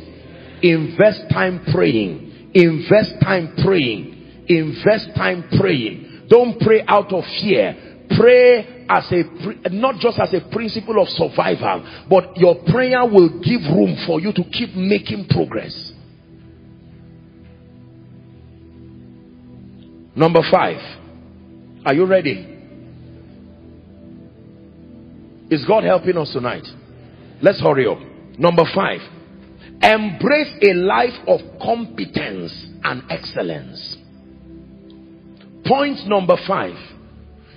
Invest 0.63 1.23
time 1.31 1.65
praying. 1.73 2.53
Invest 2.55 3.15
time 3.23 3.55
praying. 3.65 4.45
Invest 4.49 5.09
time 5.17 5.49
praying. 5.59 6.27
Don't 6.29 6.59
pray 6.61 6.83
out 6.87 7.13
of 7.13 7.25
fear 7.41 7.92
pray 8.17 8.85
as 8.89 9.11
a 9.13 9.71
not 9.71 9.97
just 10.01 10.19
as 10.19 10.33
a 10.35 10.41
principle 10.51 11.01
of 11.01 11.09
survival 11.09 12.07
but 12.09 12.37
your 12.37 12.57
prayer 12.67 13.05
will 13.05 13.41
give 13.41 13.63
room 13.63 13.97
for 14.07 14.21
you 14.21 14.33
to 14.33 14.43
keep 14.45 14.75
making 14.75 15.27
progress. 15.29 15.93
Number 20.15 20.41
five. 20.51 20.79
Are 21.85 21.95
you 21.95 22.05
ready? 22.05 22.49
Is 25.51 25.65
god 25.67 25.85
helping 25.85 26.17
us 26.17 26.33
tonight? 26.33 26.67
Let's 27.41 27.61
hurry 27.61 27.87
up. 27.87 27.99
Number 28.39 28.65
five. 28.75 29.01
Embrace 29.83 30.53
a 30.63 30.75
life 30.75 31.19
of 31.27 31.41
competence 31.61 32.53
and 32.85 33.03
excellence. 33.11 33.97
Point 35.67 36.07
number 36.07 36.37
five 36.47 36.77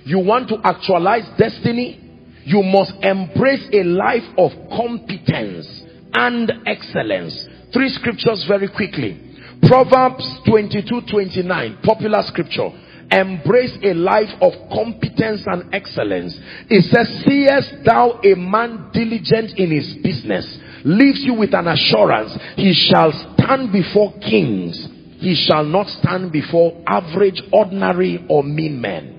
you 0.06 0.20
want 0.20 0.48
to 0.50 0.58
actualize 0.62 1.26
destiny? 1.36 1.98
You 2.44 2.62
must 2.62 2.92
embrace 3.02 3.66
a 3.72 3.82
life 3.82 4.22
of 4.38 4.52
competence 4.70 5.66
and 6.14 6.52
excellence. 6.64 7.34
Three 7.74 7.88
scriptures 7.88 8.44
very 8.46 8.68
quickly. 8.68 9.18
Proverbs 9.66 10.22
22 10.46 11.10
29 11.10 11.78
popular 11.82 12.22
scripture. 12.22 12.70
Embrace 13.10 13.76
a 13.82 13.94
life 13.94 14.30
of 14.40 14.52
competence 14.70 15.42
and 15.46 15.74
excellence. 15.74 16.38
It 16.70 16.86
says 16.86 17.10
seest 17.26 17.84
thou 17.84 18.20
a 18.22 18.36
man 18.36 18.90
diligent 18.92 19.58
in 19.58 19.72
his 19.74 19.92
business? 20.04 20.46
Leaves 20.84 21.24
you 21.24 21.34
with 21.34 21.52
an 21.52 21.66
assurance. 21.66 22.30
He 22.54 22.72
shall 22.74 23.10
stand 23.34 23.72
before 23.72 24.12
kings. 24.20 24.86
He 25.18 25.34
shall 25.34 25.64
not 25.64 25.88
stand 25.88 26.30
before 26.30 26.80
average 26.86 27.42
ordinary 27.52 28.24
or 28.28 28.44
mean 28.44 28.80
men 28.80 29.15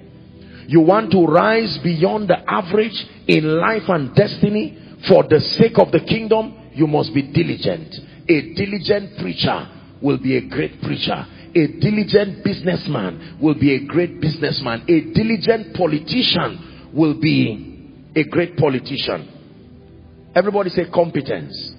you 0.68 0.82
want 0.82 1.12
to 1.12 1.26
rise 1.26 1.78
beyond 1.80 2.30
the 2.30 2.38
average 2.50 3.06
in 3.28 3.58
life 3.58 3.88
and 3.88 4.14
destiny 4.14 4.78
for 5.08 5.24
the 5.24 5.40
sake 5.40 5.78
of 5.80 5.92
the 5.92 6.02
kingdom, 6.02 6.72
you 6.74 6.88
must 6.88 7.14
be 7.14 7.22
diligent. 7.22 7.96
A 8.28 8.54
diligent 8.54 9.18
preacher 9.20 9.68
will 10.02 10.18
be 10.18 10.38
a 10.38 10.42
great 10.42 10.82
preacher. 10.82 11.26
A 11.56 11.68
diligent 11.80 12.44
businessman 12.44 13.38
will 13.42 13.56
be 13.56 13.76
a 13.76 13.86
great 13.86 14.20
businessman. 14.20 14.82
A 14.90 15.14
diligent 15.14 15.74
politician 15.76 16.92
will 16.94 17.20
be 17.20 18.12
a 18.16 18.24
great 18.26 18.58
politician. 18.58 20.32
Everybody 20.36 20.70
say 20.70 20.90
competence. 20.94 21.76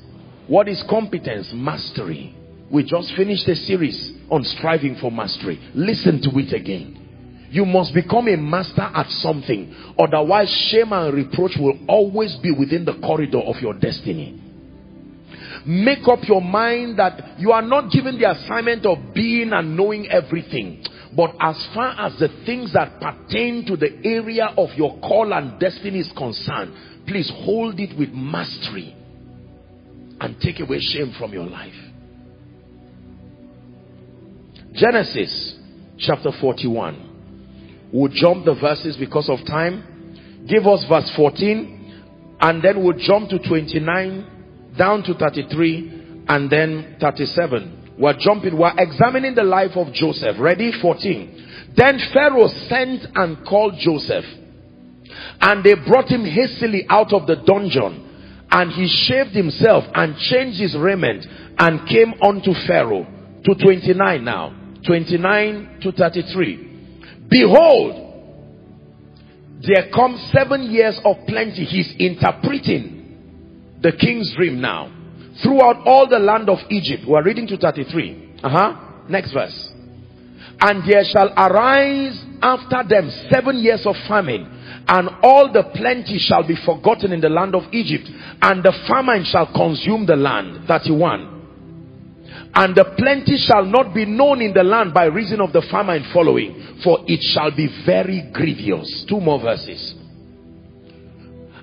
What 0.47 0.69
is 0.69 0.83
competence? 0.89 1.53
Mastery. 1.53 2.35
We 2.71 2.85
just 2.85 3.15
finished 3.15 3.47
a 3.49 3.55
series 3.55 4.13
on 4.31 4.45
striving 4.45 4.97
for 4.97 5.13
mastery. 5.13 5.61
Listen 5.75 6.21
to 6.23 6.31
it 6.39 6.53
again. 6.53 7.08
You 7.51 7.65
must 7.65 7.95
become 7.95 8.29
a 8.29 8.37
master 8.37 8.83
at 8.83 9.11
something. 9.11 9.75
Otherwise, 9.99 10.51
shame 10.51 10.93
and 10.93 11.15
reproach 11.15 11.57
will 11.57 11.79
always 11.89 12.37
be 12.37 12.51
within 12.51 12.85
the 12.85 12.95
corridor 12.95 13.39
of 13.39 13.57
your 13.61 13.75
destiny. 13.75 14.43
Make 15.65 16.07
up 16.07 16.27
your 16.29 16.43
mind 16.43 16.99
that 16.99 17.39
you 17.39 17.53
are 17.53 17.63
not 17.63 17.91
given 17.91 18.19
the 18.19 18.31
assignment 18.31 18.87
of 18.87 19.15
being 19.15 19.53
and 19.53 19.77
knowing 19.77 20.09
everything. 20.09 20.85
But 21.17 21.35
as 21.41 21.67
far 21.75 21.95
as 21.99 22.19
the 22.19 22.29
things 22.45 22.73
that 22.75 23.01
pertain 23.01 23.65
to 23.67 23.77
the 23.77 23.99
area 24.05 24.47
of 24.57 24.75
your 24.75 24.99
call 25.01 25.33
and 25.33 25.59
destiny 25.59 26.01
is 26.01 26.13
concerned, 26.13 26.73
please 27.07 27.31
hold 27.31 27.81
it 27.81 27.99
with 27.99 28.11
mastery 28.13 28.95
and 30.21 30.39
take 30.41 30.61
away 30.61 30.81
shame 30.81 31.15
from 31.19 31.33
your 31.33 31.47
life. 31.47 31.75
Genesis 34.73 35.57
chapter 35.99 36.31
41. 36.31 37.08
We'll 37.93 38.13
jump 38.13 38.45
the 38.45 38.55
verses 38.55 38.97
because 38.97 39.29
of 39.31 39.45
time. 39.47 40.45
Give 40.47 40.67
us 40.67 40.85
verse 40.89 41.11
14 41.17 42.37
and 42.41 42.63
then 42.63 42.83
we'll 42.83 42.99
jump 42.99 43.31
to 43.31 43.39
29 43.39 44.75
down 44.77 45.03
to 45.05 45.15
33 45.15 46.25
and 46.29 46.51
then 46.51 46.97
37. 47.01 47.97
We're 47.99 48.19
jumping, 48.19 48.57
we're 48.57 48.73
examining 48.77 49.35
the 49.35 49.43
life 49.43 49.77
of 49.77 49.93
Joseph. 49.93 50.37
Ready? 50.39 50.71
14. 50.81 51.73
Then 51.77 51.99
Pharaoh 52.13 52.49
sent 52.69 53.07
and 53.15 53.45
called 53.47 53.75
Joseph 53.79 54.25
and 55.41 55.65
they 55.65 55.75
brought 55.75 56.09
him 56.09 56.25
hastily 56.25 56.87
out 56.89 57.13
of 57.13 57.27
the 57.27 57.37
dungeon 57.37 58.05
and 58.51 58.71
he 58.73 58.87
shaved 58.87 59.31
himself 59.31 59.85
and 59.95 60.17
changed 60.17 60.61
his 60.61 60.77
raiment 60.77 61.27
and 61.59 61.89
came 61.89 62.15
unto 62.23 62.53
Pharaoh 62.67 63.07
to 63.45 63.55
29 63.55 64.25
now 64.25 64.55
29 64.87 65.81
to 65.83 65.93
33 65.93 66.68
Behold, 67.29 68.09
there 69.61 69.91
come 69.95 70.19
seven 70.33 70.71
years 70.71 70.99
of 71.05 71.17
plenty. 71.27 71.65
He's 71.65 71.95
interpreting 71.99 73.77
the 73.83 73.93
king's 73.93 74.35
dream 74.37 74.61
now. 74.61 74.95
Throughout 75.43 75.87
all 75.87 76.09
the 76.09 76.19
land 76.19 76.49
of 76.49 76.59
Egypt. 76.71 77.05
We're 77.07 77.23
reading 77.23 77.47
to 77.49 77.57
33. 77.57 78.41
Uh-huh. 78.43 79.05
Next 79.09 79.33
verse. 79.33 79.73
And 80.61 80.83
there 80.91 81.05
shall 81.05 81.33
arise 81.37 82.21
after 82.43 82.83
them 82.89 83.11
seven 83.31 83.59
years 83.59 83.87
of 83.87 83.95
famine, 84.09 84.85
and 84.89 85.09
all 85.23 85.53
the 85.53 85.63
plenty 85.75 86.19
shall 86.19 86.47
be 86.47 86.57
forgotten 86.65 87.13
in 87.13 87.21
the 87.21 87.29
land 87.29 87.55
of 87.55 87.63
Egypt, 87.73 88.11
and 88.43 88.65
the 88.65 88.73
famine 88.89 89.25
shall 89.25 89.47
consume 89.53 90.07
the 90.07 90.17
land. 90.17 90.67
31 90.67 91.38
and 92.55 92.75
the 92.75 92.85
plenty 92.97 93.37
shall 93.37 93.65
not 93.65 93.95
be 93.95 94.05
known 94.05 94.41
in 94.41 94.53
the 94.53 94.63
land 94.63 94.95
by 94.95 95.05
reason 95.05 95.41
of 95.41 95.53
the 95.53 95.63
famine 95.71 96.05
following 96.13 96.79
for 96.83 97.01
it 97.07 97.23
shall 97.23 97.51
be 97.51 97.69
very 97.85 98.31
grievous. 98.33 99.05
Two 99.09 99.21
more 99.21 99.41
verses. 99.41 99.95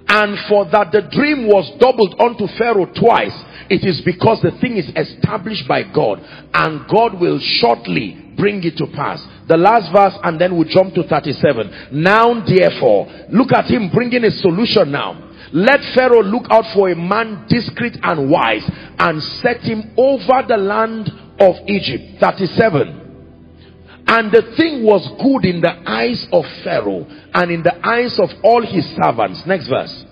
And 0.08 0.38
for 0.48 0.66
that 0.70 0.92
the 0.92 1.02
dream 1.02 1.48
was 1.48 1.70
doubled 1.80 2.16
unto 2.20 2.48
pharaoh 2.58 2.86
twice 2.86 3.36
it 3.70 3.84
is 3.84 4.02
because 4.02 4.42
the 4.42 4.52
thing 4.62 4.78
is 4.78 4.88
established 4.96 5.68
by 5.68 5.84
god 5.84 6.22
and 6.54 6.88
god 6.88 7.20
will 7.20 7.40
shortly 7.40 8.34
bring 8.38 8.64
it 8.64 8.78
to 8.78 8.86
pass. 8.88 9.26
The 9.48 9.58
last 9.58 9.92
verse 9.92 10.18
and 10.24 10.40
then 10.40 10.58
we 10.58 10.66
jump 10.66 10.94
to 10.96 11.04
37 11.04 11.90
now 11.92 12.46
therefore 12.46 13.08
look 13.30 13.52
at 13.52 13.66
him 13.66 13.90
bringing 13.90 14.24
a 14.24 14.32
solution 14.32 14.92
now 14.92 15.26
let 15.52 15.80
Pharaoh 15.94 16.24
look 16.24 16.46
out 16.50 16.66
for 16.74 16.90
a 16.90 16.96
man 16.96 17.46
discreet 17.48 17.98
and 18.02 18.30
wise 18.30 18.70
and 19.00 19.22
set 19.42 19.62
him 19.62 19.94
over 19.98 20.44
the 20.48 20.58
land 20.58 21.10
of 21.40 21.56
Egypt. 21.68 22.20
37. 22.20 23.06
And 24.08 24.32
the 24.32 24.54
thing 24.56 24.84
was 24.86 25.02
good 25.18 25.50
in 25.50 25.62
the 25.62 25.74
eyes 25.90 26.28
of 26.32 26.46
Pharaoh 26.64 27.06
and 27.34 27.52
in 27.52 27.64
the 27.64 27.74
eyes 27.86 28.20
of 28.20 28.30
all 28.44 28.62
his 28.62 28.86
servants. 29.02 29.44
Next 29.48 29.68
verse. 29.68 30.06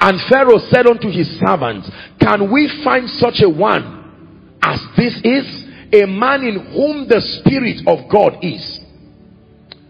And 0.00 0.20
Pharaoh 0.30 0.58
said 0.70 0.86
unto 0.86 1.08
his 1.10 1.28
servants, 1.38 1.90
Can 2.20 2.52
we 2.52 2.70
find 2.84 3.08
such 3.08 3.40
a 3.42 3.48
one 3.48 4.58
as 4.62 4.80
this 4.96 5.14
is? 5.24 5.46
A 5.92 6.06
man 6.06 6.42
in 6.42 6.72
whom 6.72 7.06
the 7.06 7.20
Spirit 7.20 7.86
of 7.86 8.10
God 8.10 8.38
is. 8.42 8.80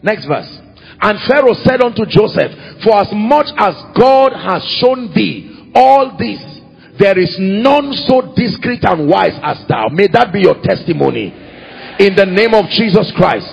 Next 0.02 0.26
verse. 0.26 0.61
And 1.02 1.18
Pharaoh 1.26 1.54
said 1.54 1.82
unto 1.82 2.06
Joseph, 2.06 2.82
For 2.84 2.96
as 2.96 3.10
much 3.12 3.50
as 3.58 3.74
God 3.98 4.32
has 4.32 4.62
shown 4.78 5.12
thee 5.12 5.72
all 5.74 6.16
this, 6.16 6.38
there 6.98 7.18
is 7.18 7.36
none 7.40 7.92
so 7.92 8.32
discreet 8.36 8.84
and 8.84 9.08
wise 9.08 9.38
as 9.42 9.66
thou. 9.66 9.88
May 9.88 10.06
that 10.12 10.32
be 10.32 10.40
your 10.40 10.62
testimony. 10.62 11.34
In 11.98 12.14
the 12.14 12.26
name 12.26 12.54
of 12.54 12.70
Jesus 12.70 13.10
Christ. 13.16 13.50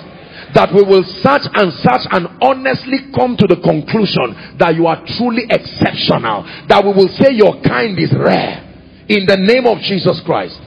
That 0.54 0.74
we 0.74 0.82
will 0.82 1.04
search 1.22 1.46
and 1.54 1.72
search 1.74 2.06
and 2.10 2.26
honestly 2.42 3.10
come 3.14 3.36
to 3.36 3.46
the 3.46 3.62
conclusion 3.62 4.58
that 4.58 4.74
you 4.74 4.86
are 4.86 4.98
truly 5.18 5.46
exceptional. 5.48 6.42
That 6.66 6.82
we 6.84 6.90
will 6.90 7.10
say 7.18 7.34
your 7.34 7.62
kind 7.62 7.98
is 7.98 8.12
rare. 8.14 8.66
In 9.08 9.26
the 9.26 9.36
name 9.38 9.66
of 9.66 9.78
Jesus 9.78 10.20
Christ. 10.26 10.58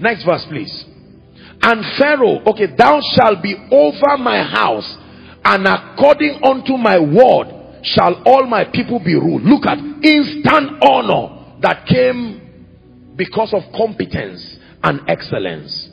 Next 0.00 0.24
verse, 0.24 0.44
please. 0.48 0.84
And 1.62 1.84
Pharaoh, 1.96 2.42
okay, 2.52 2.74
thou 2.76 3.00
shalt 3.14 3.42
be 3.42 3.54
over 3.70 4.18
my 4.18 4.42
house, 4.42 4.96
and 5.44 5.66
according 5.66 6.40
unto 6.42 6.76
my 6.76 6.98
word 6.98 7.80
shall 7.82 8.22
all 8.24 8.46
my 8.46 8.64
people 8.64 9.00
be 9.04 9.14
ruled. 9.14 9.42
Look 9.42 9.66
at 9.66 9.78
instant 9.78 10.82
honor 10.82 11.58
that 11.60 11.86
came 11.86 13.14
because 13.16 13.52
of 13.52 13.62
competence 13.76 14.56
and 14.82 15.00
excellence. 15.08 15.90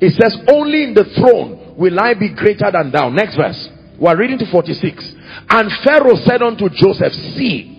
It 0.00 0.12
says, 0.20 0.36
Only 0.50 0.84
in 0.84 0.94
the 0.94 1.04
throne 1.16 1.76
will 1.76 1.98
I 2.00 2.14
be 2.14 2.34
greater 2.34 2.70
than 2.72 2.90
thou. 2.90 3.08
Next 3.10 3.36
verse. 3.36 3.68
We're 4.00 4.16
reading 4.16 4.38
to 4.38 4.50
46. 4.50 5.14
And 5.50 5.70
Pharaoh 5.84 6.16
said 6.24 6.40
unto 6.40 6.68
Joseph, 6.70 7.12
See, 7.34 7.74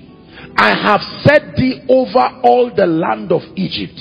I 0.58 0.76
have 0.76 1.02
set 1.24 1.56
thee 1.56 1.86
over 1.88 2.42
all 2.44 2.72
the 2.76 2.86
land 2.86 3.32
of 3.32 3.42
Egypt. 3.56 4.00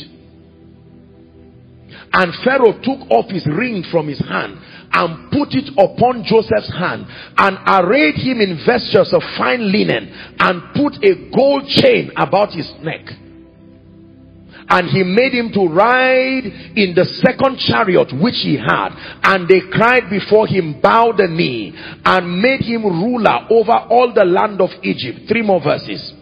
And 2.13 2.33
Pharaoh 2.43 2.81
took 2.83 3.09
off 3.11 3.31
his 3.31 3.47
ring 3.47 3.85
from 3.91 4.09
his 4.09 4.19
hand 4.19 4.59
and 4.99 5.31
put 5.31 5.55
it 5.55 5.71
upon 5.79 6.25
Joseph's 6.25 6.75
hand 6.75 7.07
and 7.39 7.57
arrayed 7.67 8.17
him 8.17 8.41
in 8.41 8.59
vestures 8.67 9.15
of 9.15 9.23
fine 9.39 9.71
linen 9.71 10.11
and 10.41 10.75
put 10.75 10.99
a 11.05 11.31
gold 11.31 11.69
chain 11.69 12.11
about 12.17 12.51
his 12.51 12.67
neck. 12.83 13.07
And 14.71 14.91
he 14.91 15.03
made 15.03 15.33
him 15.33 15.51
to 15.55 15.67
ride 15.67 16.45
in 16.77 16.95
the 16.95 17.05
second 17.25 17.59
chariot 17.59 18.13
which 18.21 18.43
he 18.43 18.59
had. 18.59 18.91
And 19.23 19.49
they 19.49 19.61
cried 19.73 20.11
before 20.11 20.47
him, 20.47 20.81
bow 20.83 21.13
the 21.17 21.27
knee, 21.27 21.73
and 22.05 22.43
made 22.43 22.61
him 22.61 22.85
ruler 22.85 23.47
over 23.49 23.73
all 23.73 24.13
the 24.13 24.25
land 24.25 24.61
of 24.61 24.69
Egypt. 24.83 25.21
Three 25.27 25.43
more 25.43 25.63
verses. 25.63 26.13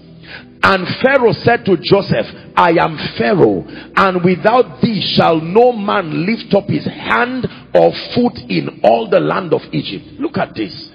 And 0.63 0.87
Pharaoh 1.03 1.33
said 1.33 1.65
to 1.67 1.77
Joseph, 1.77 2.27
I 2.57 2.71
am 2.81 2.99
Pharaoh, 3.17 3.65
and 3.97 4.25
without 4.25 4.81
thee 4.81 5.01
shall 5.17 5.41
no 5.41 5.73
man 5.73 6.27
lift 6.27 6.55
up 6.55 6.69
his 6.69 6.85
hand 6.85 7.47
or 7.75 7.93
foot 8.15 8.39
in 8.49 8.81
all 8.83 9.09
the 9.09 9.21
land 9.21 9.53
of 9.55 9.61
Egypt. 9.73 10.19
Look 10.19 10.39
at 10.39 10.55
this. 10.55 10.91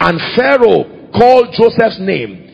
And 0.00 0.20
Pharaoh 0.34 1.10
called 1.12 1.52
Joseph's 1.52 2.00
name 2.00 2.44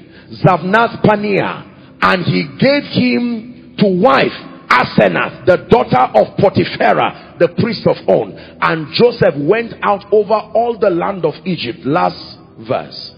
Zaphnath-paaneah, 0.45 1.99
and 2.03 2.25
he 2.25 2.45
gave 2.59 2.83
him 2.93 3.77
to 3.79 3.87
wife 3.87 4.33
Asenath, 4.69 5.47
the 5.47 5.57
daughter 5.71 6.11
of 6.19 6.37
Potipherah, 6.37 7.39
the 7.39 7.49
priest 7.61 7.87
of 7.87 7.97
On. 8.09 8.33
And 8.61 8.93
Joseph 8.93 9.37
went 9.39 9.75
out 9.83 10.05
over 10.13 10.35
all 10.35 10.77
the 10.79 10.91
land 10.91 11.25
of 11.25 11.35
Egypt. 11.47 11.87
Last 11.87 12.39
verse. 12.59 13.13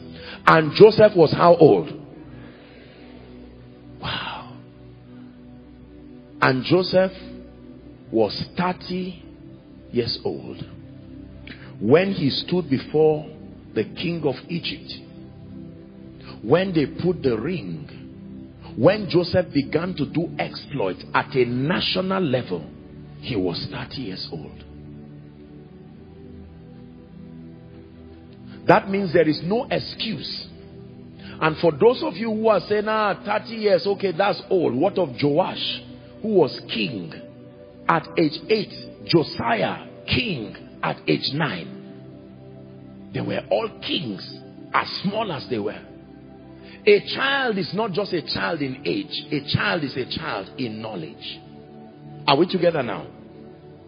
And 0.47 0.73
Joseph 0.75 1.17
was 1.17 1.33
how 1.33 1.57
old? 1.57 2.06
Wow. 4.07 4.53
And 6.41 6.63
Joseph 6.65 7.11
was 8.13 8.41
30 8.57 9.23
years 9.91 10.21
old 10.25 10.65
when 11.81 12.13
he 12.13 12.31
stood 12.31 12.71
before 12.71 13.27
the 13.75 13.83
king 13.83 14.23
of 14.25 14.37
Egypt. 14.49 14.93
When 16.43 16.73
they 16.73 16.87
put 16.87 17.21
the 17.23 17.37
ring, 17.37 17.89
when 18.77 19.09
Joseph 19.11 19.53
began 19.53 19.95
to 19.97 20.07
do 20.07 20.31
exploits 20.39 21.03
at 21.13 21.35
a 21.35 21.45
national 21.45 22.23
level, 22.23 22.65
he 23.21 23.35
was 23.35 23.67
30 23.73 23.97
years 24.03 24.29
old. 24.31 24.65
That 28.69 28.89
means 28.89 29.13
there 29.13 29.29
is 29.29 29.41
no 29.43 29.67
excuse 29.69 30.47
and 31.41 31.57
for 31.59 31.73
those 31.73 32.03
of 32.03 32.15
you 32.15 32.31
who 32.31 32.49
are 32.49 32.61
saying, 32.61 32.89
ah, 32.89 33.21
30 33.25 33.55
years, 33.55 33.87
okay, 33.87 34.13
that's 34.13 34.43
old. 34.49 34.75
What 34.75 34.99
of 34.99 35.11
Joash, 35.23 35.83
who 36.23 36.29
was 36.29 36.59
king 36.73 37.13
at 37.89 38.07
age 38.19 38.39
8? 38.49 39.07
Josiah, 39.07 39.87
king 40.07 40.57
at 40.83 40.97
age 41.07 41.31
9. 41.33 43.11
They 43.13 43.21
were 43.21 43.43
all 43.51 43.69
kings, 43.81 44.41
as 44.73 44.89
small 45.03 45.31
as 45.33 45.47
they 45.49 45.59
were. 45.59 45.81
A 46.87 47.01
child 47.15 47.59
is 47.59 47.75
not 47.75 47.93
just 47.93 48.13
a 48.13 48.23
child 48.23 48.63
in 48.63 48.83
age. 48.87 49.27
A 49.33 49.41
child 49.53 49.83
is 49.83 49.97
a 49.97 50.07
child 50.07 50.49
in 50.59 50.81
knowledge. 50.81 51.41
Are 52.27 52.37
we 52.37 52.47
together 52.47 52.83
now? 52.83 53.07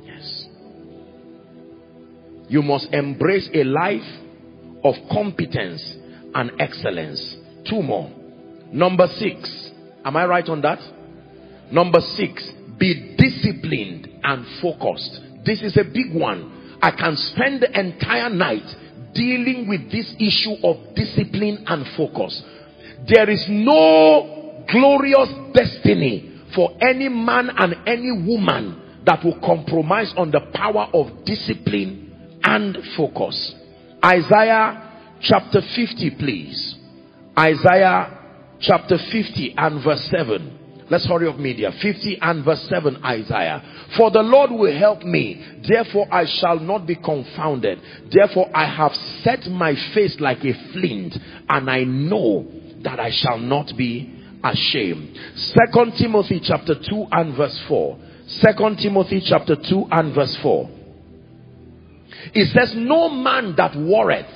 Yes. 0.02 0.46
You 2.48 2.62
must 2.62 2.92
embrace 2.92 3.48
a 3.54 3.64
life 3.64 4.20
of 4.82 4.94
competence 5.12 5.94
and 6.34 6.52
excellence. 6.60 7.36
Two 7.68 7.82
more. 7.82 8.10
Number 8.72 9.06
six. 9.06 9.70
Am 10.04 10.16
I 10.16 10.26
right 10.26 10.48
on 10.48 10.62
that? 10.62 10.78
Number 11.70 12.00
six. 12.00 12.50
Be 12.78 13.16
disciplined 13.18 14.08
and 14.22 14.46
focused. 14.62 15.20
This 15.44 15.62
is 15.62 15.76
a 15.76 15.84
big 15.84 16.14
one. 16.14 16.78
I 16.80 16.92
can 16.92 17.16
spend 17.16 17.62
the 17.62 17.78
entire 17.78 18.30
night 18.30 18.66
dealing 19.14 19.66
with 19.68 19.90
this 19.90 20.14
issue 20.18 20.54
of 20.62 20.94
discipline 20.94 21.64
and 21.66 21.84
focus. 21.96 22.42
There 23.08 23.28
is 23.28 23.44
no 23.48 24.64
glorious 24.70 25.28
destiny 25.52 26.40
for 26.54 26.70
any 26.80 27.08
man 27.08 27.50
and 27.56 27.74
any 27.86 28.12
woman 28.12 29.00
that 29.04 29.24
will 29.24 29.38
compromise 29.40 30.12
on 30.16 30.30
the 30.30 30.40
power 30.54 30.88
of 30.92 31.24
discipline 31.24 32.38
and 32.42 32.78
focus. 32.96 33.54
Isaiah 34.04 35.16
chapter 35.20 35.60
50, 35.60 36.10
please. 36.18 36.77
Isaiah 37.38 38.18
chapter 38.58 38.98
50 38.98 39.54
and 39.56 39.84
verse 39.84 40.04
7. 40.06 40.86
Let's 40.90 41.06
hurry 41.06 41.28
up 41.28 41.38
media. 41.38 41.70
50 41.70 42.18
and 42.20 42.44
verse 42.44 42.62
7 42.68 43.04
Isaiah. 43.04 43.62
For 43.96 44.10
the 44.10 44.22
Lord 44.22 44.50
will 44.50 44.76
help 44.76 45.02
me. 45.02 45.44
Therefore 45.68 46.08
I 46.10 46.24
shall 46.24 46.58
not 46.58 46.86
be 46.86 46.96
confounded. 46.96 47.80
Therefore 48.10 48.50
I 48.52 48.64
have 48.64 48.94
set 49.22 49.46
my 49.46 49.76
face 49.94 50.18
like 50.18 50.44
a 50.44 50.52
flint 50.72 51.16
and 51.48 51.70
I 51.70 51.84
know 51.84 52.44
that 52.82 52.98
I 52.98 53.10
shall 53.10 53.38
not 53.38 53.76
be 53.76 54.14
ashamed. 54.42 55.16
Second 55.36 55.92
Timothy 55.96 56.40
chapter 56.40 56.74
2 56.74 57.06
and 57.12 57.36
verse 57.36 57.58
4. 57.68 57.98
Second 58.26 58.78
Timothy 58.78 59.20
chapter 59.20 59.54
2 59.54 59.88
and 59.92 60.12
verse 60.12 60.36
4. 60.42 60.70
It 62.34 62.46
says, 62.52 62.74
No 62.74 63.08
man 63.10 63.54
that 63.56 63.76
warreth 63.76 64.26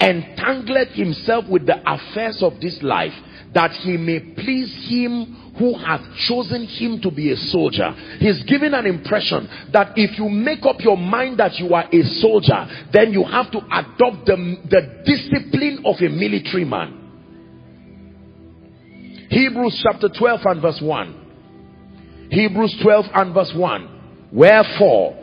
entangled 0.00 0.88
himself 0.88 1.46
with 1.48 1.66
the 1.66 1.78
affairs 1.86 2.42
of 2.42 2.60
this 2.60 2.82
life 2.82 3.14
that 3.54 3.70
he 3.72 3.96
may 3.96 4.20
please 4.20 4.72
him 4.88 5.52
who 5.58 5.74
hath 5.74 6.00
chosen 6.26 6.66
him 6.66 7.00
to 7.02 7.10
be 7.10 7.30
a 7.30 7.36
soldier. 7.36 7.90
He's 8.18 8.42
giving 8.44 8.72
an 8.72 8.86
impression 8.86 9.48
that 9.72 9.92
if 9.96 10.18
you 10.18 10.28
make 10.28 10.64
up 10.64 10.80
your 10.80 10.96
mind 10.96 11.38
that 11.38 11.58
you 11.58 11.74
are 11.74 11.86
a 11.92 12.02
soldier, 12.20 12.66
then 12.92 13.12
you 13.12 13.24
have 13.24 13.50
to 13.52 13.58
adopt 13.58 14.26
the, 14.26 14.56
the 14.70 15.02
discipline 15.04 15.82
of 15.84 15.96
a 16.00 16.08
military 16.08 16.64
man. 16.64 16.98
Hebrews 19.28 19.80
chapter 19.82 20.08
12 20.08 20.40
and 20.44 20.62
verse 20.62 20.80
1. 20.80 22.28
Hebrews 22.30 22.78
12 22.82 23.06
and 23.14 23.34
verse 23.34 23.52
1. 23.54 24.28
Wherefore, 24.32 25.16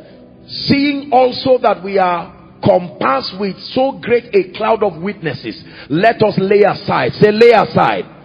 seeing 0.47 1.11
also 1.11 1.57
that 1.59 1.83
we 1.83 1.97
are 1.97 2.38
compassed 2.63 3.39
with 3.39 3.57
so 3.73 3.99
great 4.01 4.33
a 4.35 4.51
cloud 4.57 4.83
of 4.83 5.01
witnesses, 5.01 5.63
let 5.89 6.21
us 6.21 6.37
lay 6.37 6.61
aside. 6.61 7.13
Say, 7.13 7.31
lay 7.31 7.51
aside 7.51 8.19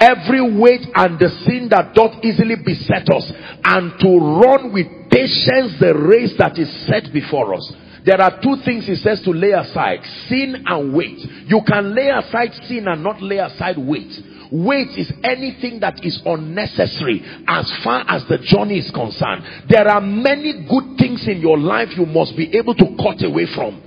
every 0.00 0.40
weight 0.40 0.88
and 0.94 1.18
the 1.20 1.28
sin 1.44 1.68
that 1.70 1.94
doth 1.94 2.24
easily 2.24 2.56
beset 2.64 3.04
us, 3.12 3.30
and 3.62 3.92
to 4.00 4.08
run 4.40 4.72
with 4.72 4.88
patience 5.12 5.78
the 5.78 5.92
race 5.94 6.34
that 6.38 6.58
is 6.58 6.72
set 6.86 7.12
before 7.12 7.54
us. 7.54 7.72
There 8.04 8.20
are 8.20 8.40
two 8.40 8.56
things 8.64 8.86
he 8.86 8.94
says 8.94 9.20
to 9.22 9.30
lay 9.30 9.52
aside 9.52 10.00
sin 10.26 10.64
and 10.66 10.94
weight. 10.94 11.18
You 11.46 11.60
can 11.68 11.94
lay 11.94 12.08
aside 12.08 12.54
sin 12.66 12.88
and 12.88 13.04
not 13.04 13.20
lay 13.20 13.36
aside 13.36 13.76
weight. 13.76 14.10
Weight 14.50 14.98
is 14.98 15.12
anything 15.22 15.78
that 15.80 16.02
is 16.02 16.20
unnecessary 16.24 17.22
as 17.46 17.70
far 17.84 18.04
as 18.08 18.24
the 18.26 18.38
journey 18.38 18.78
is 18.78 18.90
concerned. 18.90 19.44
There 19.68 19.86
are 19.86 20.00
many 20.00 20.66
good 20.66 20.98
things 21.24 21.36
in 21.36 21.40
your 21.42 21.58
life 21.58 21.88
you 21.96 22.06
must 22.06 22.36
be 22.36 22.56
able 22.56 22.74
to 22.74 22.84
cut 22.96 23.24
away 23.24 23.46
from. 23.54 23.82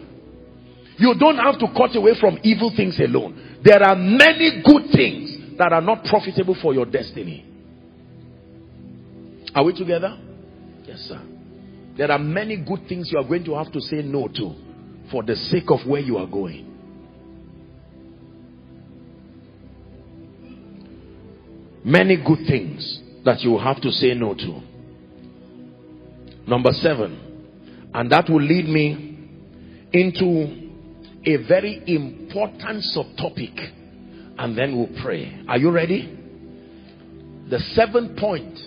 You 0.98 1.16
don't 1.20 1.38
have 1.38 1.60
to 1.60 1.68
cut 1.76 1.96
away 1.96 2.14
from 2.20 2.38
evil 2.44 2.72
things 2.76 3.00
alone. 3.00 3.60
There 3.64 3.82
are 3.82 3.96
many 3.96 4.62
good 4.64 4.92
things 4.92 5.58
that 5.58 5.74
are 5.74 5.82
not 5.82 6.04
profitable 6.06 6.56
for 6.62 6.74
your 6.74 6.86
destiny. 6.86 7.46
Are 9.56 9.64
we 9.64 9.74
together? 9.74 10.18
Yes, 10.86 11.00
sir. 11.08 11.22
There 11.98 12.12
are 12.12 12.20
many 12.20 12.58
good 12.58 12.88
things 12.88 13.10
you 13.12 13.20
are 13.20 13.28
going 13.28 13.44
to 13.46 13.56
have 13.56 13.72
to 13.72 13.80
say 13.80 14.02
no 14.02 14.28
to 14.28 14.56
for 15.12 15.24
the 15.24 15.36
sake 15.36 15.70
of 15.70 15.86
where 15.88 16.02
you 16.02 16.18
are 16.18 16.28
going. 16.28 16.70
Many 21.86 22.18
good 22.18 22.48
things 22.48 23.02
that 23.26 23.42
you 23.42 23.52
will 23.52 23.64
have 23.64 23.82
to 23.82 23.92
say 23.92 24.14
no 24.14 24.34
to. 24.34 24.73
Number 26.48 26.72
seven, 26.74 27.90
and 27.94 28.12
that 28.12 28.30
will 28.30 28.42
lead 28.42 28.68
me 28.68 29.18
into 29.94 30.64
a 31.26 31.38
very 31.48 31.82
important 31.88 32.84
subtopic 32.96 33.84
and 34.38 34.58
then 34.58 34.76
we'll 34.76 35.02
pray. 35.02 35.44
Are 35.48 35.58
you 35.58 35.72
ready? 35.72 36.20
The 37.50 37.60
seventh 37.60 38.18
point, 38.18 38.60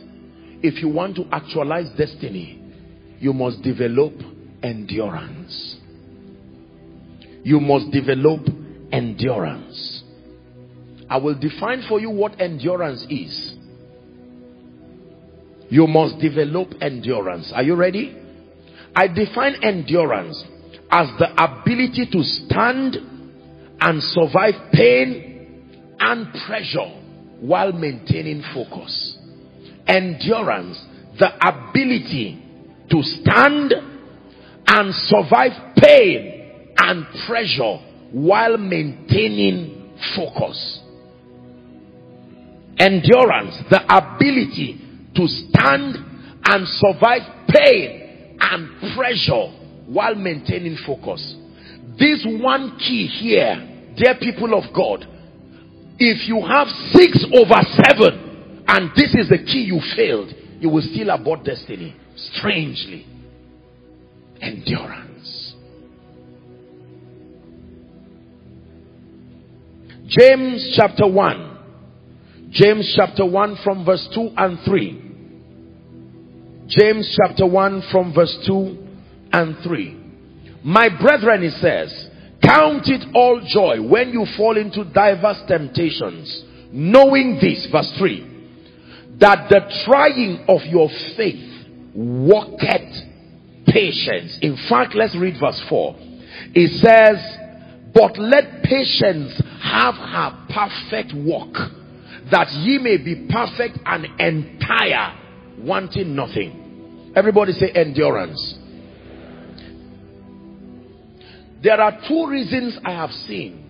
if 0.63 0.81
you 0.81 0.89
want 0.89 1.17
to 1.17 1.27
actualize 1.33 1.91
destiny, 1.97 2.63
you 3.19 3.33
must 3.33 3.63
develop 3.63 4.13
endurance. 4.63 5.77
You 7.43 7.61
must 7.61 7.91
develop 7.91 8.41
endurance. 8.93 10.03
I 11.09 11.19
will 11.19 11.39
define 11.39 11.83
for 11.89 12.01
you 12.01 12.11
what 12.11 12.41
endurance 12.41 13.07
is. 13.09 13.56
You 15.69 15.87
must 15.87 16.19
develop 16.19 16.75
endurance. 16.81 17.53
Are 17.55 17.63
you 17.63 17.75
ready? 17.75 18.17
I 18.95 19.09
define 19.09 19.63
endurance 19.63 20.43
as 20.91 21.09
the 21.19 21.29
ability 21.37 22.09
to 22.13 22.23
stand 22.23 22.97
and 23.81 24.03
survive 24.03 24.55
pain 24.73 25.97
and 25.99 26.33
pressure 26.47 26.89
while 27.41 27.73
maintaining 27.73 28.43
focus. 28.55 29.19
Endurance, 29.87 30.83
the 31.19 31.31
ability 31.47 32.43
to 32.91 33.03
stand 33.03 33.75
and 34.67 34.95
survive 34.95 35.75
pain 35.77 36.73
and 36.79 37.07
pressure 37.27 37.79
while 38.13 38.57
maintaining 38.57 39.93
focus. 40.15 40.81
Endurance, 42.79 43.57
the 43.71 43.83
ability 43.89 44.86
to 45.17 45.27
stand 45.27 45.97
and 46.45 46.69
survive 46.69 47.23
pain 47.49 48.37
and 48.41 48.95
pressure 48.97 49.53
while 49.87 50.15
maintaining 50.15 50.77
focus. 50.87 51.37
This 51.99 52.25
one 52.27 52.79
key 52.79 53.07
here, 53.07 53.95
dear 53.97 54.17
people 54.21 54.55
of 54.55 54.73
God, 54.75 55.07
if 55.99 56.29
you 56.29 56.41
have 56.47 56.69
six 56.93 57.25
over 57.33 57.61
seven 57.85 58.65
and 58.69 58.91
this 58.95 59.15
is 59.15 59.29
the 59.29 59.39
key 59.39 59.63
you 59.63 59.81
failed, 59.97 60.33
you 60.61 60.69
will 60.69 60.83
still 60.83 61.11
abort 61.11 61.45
destiny. 61.45 61.97
Strangely. 62.17 63.07
Endurance. 64.41 65.55
James 70.07 70.75
chapter 70.77 71.07
1. 71.07 71.59
James 72.51 72.95
chapter 72.97 73.27
1 73.27 73.59
from 73.65 73.85
verse 73.85 74.09
2 74.15 74.31
and 74.37 74.59
3. 74.65 75.06
James 76.69 77.17
chapter 77.17 77.47
1 77.47 77.83
from 77.93 78.13
verse 78.13 78.37
2 78.47 78.87
and 79.33 79.57
3. 79.59 80.03
My 80.65 80.89
brethren, 80.89 81.43
he 81.43 81.51
says, 81.51 82.11
count 82.43 82.89
it 82.89 83.05
all 83.15 83.41
joy 83.47 83.81
when 83.81 84.11
you 84.11 84.27
fall 84.37 84.57
into 84.57 84.85
diverse 84.85 85.41
temptations, 85.47 86.45
knowing 86.73 87.39
this, 87.41 87.67
verse 87.71 87.91
3, 87.99 89.17
that 89.21 89.49
the 89.49 89.61
trying 89.85 90.45
of 90.49 90.63
your 90.67 90.89
faith 91.17 91.67
worketh 91.95 92.95
patience. 93.69 94.39
In 94.43 94.57
fact, 94.69 94.95
let's 94.95 95.17
read 95.17 95.37
verse 95.41 95.63
4. 95.69 95.95
It 96.55 96.71
says, 96.83 97.93
But 97.95 98.19
let 98.19 98.65
patience 98.65 99.41
have 99.63 99.95
her 99.95 100.47
perfect 100.51 101.15
work, 101.15 101.55
that 102.31 102.51
ye 102.53 102.79
may 102.79 102.97
be 102.97 103.29
perfect 103.31 103.79
and 103.87 104.07
entire, 104.21 105.26
wanting 105.59 106.15
nothing. 106.15 107.13
Everybody 107.15 107.53
say 107.53 107.71
endurance. 107.71 108.55
There 111.63 111.81
are 111.81 112.01
two 112.07 112.27
reasons 112.29 112.79
I 112.85 112.93
have 112.93 113.11
seen 113.11 113.65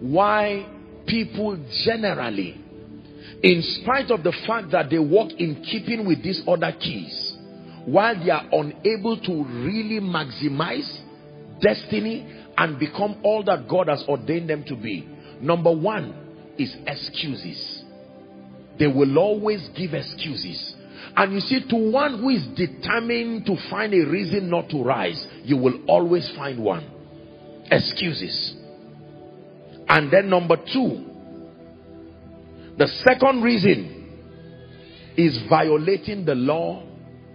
why 0.00 0.66
people 1.06 1.56
generally, 1.84 2.60
in 3.42 3.62
spite 3.62 4.10
of 4.10 4.22
the 4.22 4.32
fact 4.46 4.70
that 4.70 4.90
they 4.90 4.98
walk 4.98 5.32
in 5.32 5.62
keeping 5.64 6.06
with 6.06 6.22
these 6.22 6.42
other 6.46 6.72
keys, 6.78 7.36
while 7.84 8.14
they 8.22 8.30
are 8.30 8.46
unable 8.52 9.20
to 9.20 9.44
really 9.44 10.00
maximize 10.00 11.00
destiny 11.60 12.26
and 12.56 12.78
become 12.78 13.20
all 13.22 13.42
that 13.44 13.68
God 13.68 13.88
has 13.88 14.04
ordained 14.08 14.48
them 14.48 14.64
to 14.64 14.76
be. 14.76 15.08
Number 15.40 15.72
one 15.72 16.54
is 16.58 16.74
excuses. 16.86 17.82
They 18.78 18.86
will 18.86 19.18
always 19.18 19.68
give 19.76 19.94
excuses. 19.94 20.73
And 21.16 21.32
you 21.32 21.40
see, 21.40 21.60
to 21.68 21.76
one 21.76 22.18
who 22.20 22.30
is 22.30 22.44
determined 22.56 23.46
to 23.46 23.56
find 23.70 23.94
a 23.94 24.04
reason 24.06 24.50
not 24.50 24.68
to 24.70 24.82
rise, 24.82 25.24
you 25.44 25.56
will 25.56 25.84
always 25.86 26.28
find 26.36 26.62
one. 26.62 26.90
Excuses. 27.70 28.54
And 29.88 30.10
then 30.10 30.28
number 30.28 30.56
two, 30.56 31.04
the 32.76 32.88
second 32.88 33.42
reason 33.42 33.94
is 35.16 35.38
violating 35.48 36.24
the 36.24 36.34
law 36.34 36.82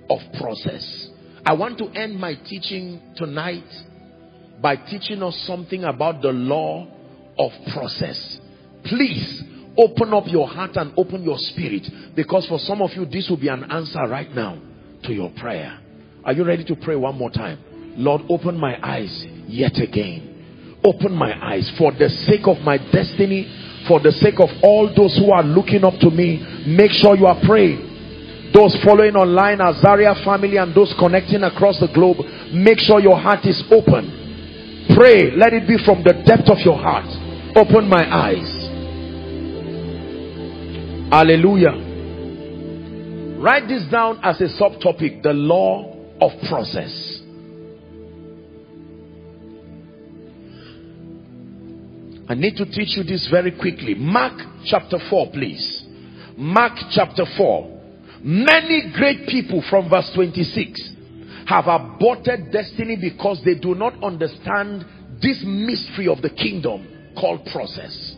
of 0.10 0.20
process. 0.38 1.10
I 1.46 1.54
want 1.54 1.78
to 1.78 1.86
end 1.88 2.20
my 2.20 2.36
teaching 2.36 3.02
tonight 3.16 3.64
by 4.62 4.76
teaching 4.76 5.24
us 5.24 5.38
something 5.48 5.86
about 5.86 6.22
the 6.22 6.34
law 6.34 6.86
of 7.38 7.52
process. 7.74 8.40
Please 8.84 9.42
open 9.80 10.14
up 10.14 10.26
your 10.28 10.48
heart 10.48 10.76
and 10.76 10.94
open 10.98 11.24
your 11.24 11.38
spirit 11.38 11.88
because 12.16 12.46
for 12.48 12.60
some 12.60 12.82
of 12.82 12.92
you 12.92 13.06
this 13.06 13.28
will 13.30 13.40
be 13.40 13.48
an 13.48 13.64
answer 13.72 14.02
right 14.08 14.30
now 14.32 14.60
to 15.04 15.14
your 15.14 15.32
prayer. 15.40 15.80
Are 16.26 16.34
you 16.34 16.44
ready 16.44 16.66
to 16.66 16.76
pray 16.76 16.98
one 16.98 17.18
more 17.18 17.30
time? 17.30 17.58
Lord, 17.96 18.22
open 18.30 18.58
my 18.58 18.78
eyes 18.84 19.26
yet 19.48 19.80
again. 19.80 20.78
Open 20.84 21.14
my 21.14 21.34
eyes 21.42 21.72
for 21.78 21.92
the 21.92 22.10
sake 22.10 22.46
of 22.46 22.58
my 22.60 22.78
destiny, 22.92 23.48
for 23.88 24.00
the 24.00 24.12
sake 24.12 24.40
of 24.40 24.50
all 24.64 24.92
those 24.96 25.18
who 25.18 25.32
are 25.32 25.44
looking 25.44 25.84
up 25.84 25.96
to 26.02 26.10
me. 26.10 26.44
Make 26.68 26.92
sure 26.92 27.16
you 27.16 27.26
are 27.26 27.40
praying 27.46 27.88
those 28.54 28.76
following 28.84 29.16
online 29.16 29.60
Azaria 29.60 30.18
family 30.26 30.58
and 30.58 30.74
those 30.74 30.94
connecting 30.98 31.44
across 31.44 31.80
the 31.80 31.88
globe 31.94 32.18
make 32.52 32.80
sure 32.80 33.00
your 33.00 33.18
heart 33.20 33.46
is 33.46 33.62
open 33.70 34.90
pray 34.98 35.30
let 35.38 35.54
it 35.54 35.68
be 35.68 35.78
from 35.86 36.02
the 36.02 36.14
depth 36.26 36.50
of 36.50 36.58
your 36.66 36.78
heart 36.78 37.06
open 37.56 37.88
my 37.88 38.02
eyes 38.10 38.59
hallelujah. 41.10 41.88
Write 43.40 43.68
this 43.68 43.86
down 43.92 44.20
as 44.24 44.42
a 44.42 44.48
subtopic 44.62 45.24
the 45.24 45.34
law 45.34 45.96
of 46.22 46.32
process. 46.48 47.22
I 52.28 52.36
need 52.36 52.58
to 52.58 52.66
teach 52.66 52.96
you 52.96 53.04
this 53.04 53.28
very 53.30 53.52
quickly. 53.52 53.96
Mark 53.96 54.34
chapter 54.66 55.00
4 55.10 55.32
please. 55.32 55.86
Mark 56.38 56.74
chapter 56.92 57.26
4 57.38 57.80
Many 58.22 58.92
great 58.94 59.28
people 59.28 59.64
from 59.70 59.90
verse 59.90 60.12
26 60.14 60.96
have 61.48 61.68
aborted 61.68 62.52
destiny 62.52 62.98
because 63.00 63.42
they 63.46 63.56
do 63.56 63.74
not 63.76 64.04
understand 64.04 64.86
this 65.22 65.42
mystery 65.46 66.08
of 66.08 66.22
the 66.22 66.30
kingdom 66.30 67.14
called 67.18 67.46
process. 67.46 68.16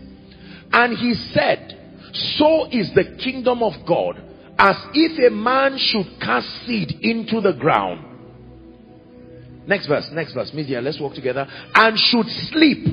And 0.73 0.97
he 0.97 1.13
said, 1.13 1.80
so 2.13 2.67
is 2.71 2.93
the 2.93 3.17
kingdom 3.23 3.63
of 3.63 3.73
God 3.87 4.21
as 4.57 4.75
if 4.93 5.31
a 5.31 5.33
man 5.33 5.77
should 5.77 6.07
cast 6.21 6.47
seed 6.65 6.91
into 7.01 7.41
the 7.41 7.53
ground. 7.53 8.05
Next 9.67 9.87
verse, 9.87 10.09
next 10.11 10.33
verse. 10.33 10.53
Media, 10.53 10.81
let's 10.81 10.99
walk 10.99 11.13
together. 11.13 11.47
And 11.73 11.97
should 11.97 12.27
sleep 12.51 12.85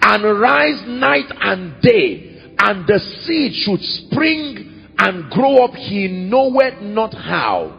and 0.00 0.40
rise 0.40 0.82
night 0.86 1.30
and 1.40 1.80
day, 1.80 2.40
and 2.58 2.86
the 2.86 2.98
seed 2.98 3.54
should 3.54 3.80
spring 3.80 4.72
and 4.98 5.30
grow 5.30 5.64
up 5.64 5.74
he 5.74 6.06
knoweth 6.06 6.80
not 6.80 7.12
how 7.14 7.78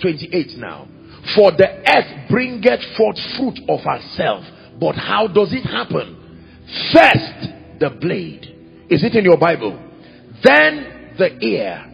28 0.00 0.56
now 0.56 0.88
for 1.34 1.52
the 1.52 1.68
earth 1.94 2.28
bringeth 2.28 2.80
forth 2.96 3.16
fruit 3.36 3.58
of 3.68 3.80
herself 3.80 4.44
but 4.80 4.94
how 4.94 5.26
does 5.28 5.52
it 5.52 5.62
happen 5.62 6.16
first 6.92 7.78
the 7.78 7.90
blade 8.00 8.86
is 8.90 9.04
it 9.04 9.14
in 9.14 9.24
your 9.24 9.38
bible 9.38 9.85
then 10.42 11.14
the 11.18 11.44
ear 11.44 11.92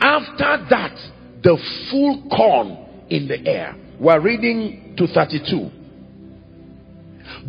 after 0.00 0.66
that 0.70 0.96
the 1.42 1.58
full 1.90 2.28
corn 2.28 3.06
in 3.10 3.28
the 3.28 3.46
air. 3.46 3.76
We're 4.00 4.20
reading 4.20 4.94
to 4.96 5.06
32 5.06 5.70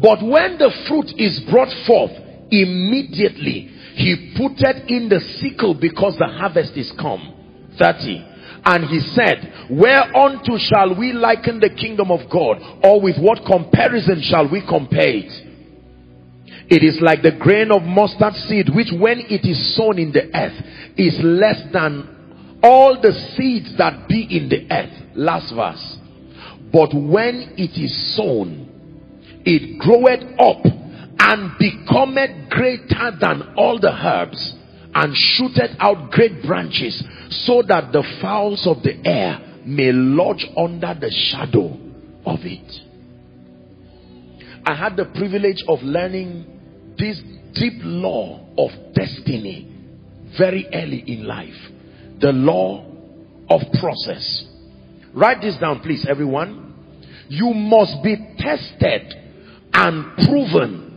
but 0.02 0.24
when 0.24 0.58
the 0.58 0.72
fruit 0.88 1.14
is 1.18 1.42
brought 1.50 1.74
forth 1.86 2.12
immediately 2.52 3.70
he 3.96 4.34
put 4.38 4.54
it 4.58 4.90
in 4.90 5.10
the 5.10 5.20
sickle 5.40 5.76
because 5.80 6.16
the 6.18 6.28
harvest 6.28 6.76
is 6.76 6.92
come. 7.00 7.34
30 7.80 8.30
and 8.66 8.86
he 8.86 9.00
said 9.00 9.68
whereunto 9.70 10.58
shall 10.58 10.98
we 10.98 11.12
liken 11.12 11.60
the 11.60 11.70
kingdom 11.70 12.12
of 12.12 12.30
god? 12.30 12.58
Or 12.84 13.02
with 13.02 13.18
what 13.18 13.46
comparison 13.46 14.22
shall 14.22 14.50
we 14.50 14.62
compare 14.62 15.10
it 15.10 15.53
it 16.70 16.84
is 16.84 17.00
like 17.02 17.22
the 17.22 17.32
grain 17.40 17.72
of 17.72 17.84
mustard 17.84 18.34
seed 18.48 18.70
which 18.74 18.92
when 18.98 19.20
it 19.20 19.46
is 19.48 19.76
sown 19.76 20.00
in 20.00 20.12
the 20.12 20.30
earth 20.36 20.56
is 20.98 21.20
less 21.22 21.62
than 21.72 22.60
all 22.64 23.00
the 23.02 23.12
seeds 23.36 23.78
that 23.78 24.08
be 24.08 24.26
in 24.30 24.48
the 24.48 24.66
earth. 24.72 25.16
Last 25.16 25.54
verse. 25.54 25.98
But 26.72 26.94
when 26.94 27.54
it 27.58 27.78
is 27.80 28.16
sown, 28.16 29.42
it 29.46 29.78
groweth 29.80 30.24
up 30.40 30.66
and 31.20 31.52
becometh 31.60 32.50
greater 32.50 33.12
than 33.20 33.54
all 33.58 33.80
the 33.80 33.92
herbs 33.92 34.56
and 34.96 35.14
shooteth 35.16 35.76
out 35.80 36.12
great 36.12 36.42
branches 36.44 37.04
so 37.46 37.62
that 37.68 37.92
the 37.92 38.04
fowls 38.22 38.66
of 38.66 38.82
the 38.84 39.00
air 39.06 39.40
may 39.66 39.92
lodge 39.92 40.46
under 40.58 40.96
the 41.00 41.12
shadow 41.12 41.78
of 42.26 42.40
it. 42.44 42.72
I 44.66 44.76
had 44.76 44.96
the 44.96 45.06
privilege 45.06 45.64
of 45.68 45.82
learning 45.82 46.53
this 46.98 47.22
deep 47.54 47.82
law 47.84 48.46
of 48.58 48.72
destiny 48.94 49.70
very 50.38 50.68
early 50.74 51.04
in 51.08 51.26
life. 51.26 51.54
The 52.20 52.32
law 52.32 52.86
of 53.50 53.62
process. 53.80 54.46
Write 55.14 55.42
this 55.42 55.58
down, 55.58 55.82
please, 55.82 56.06
everyone. 56.10 56.74
You 57.30 57.54
must 57.54 58.04
be 58.04 58.16
tested 58.38 59.14
and 59.74 60.18
proven 60.28 60.94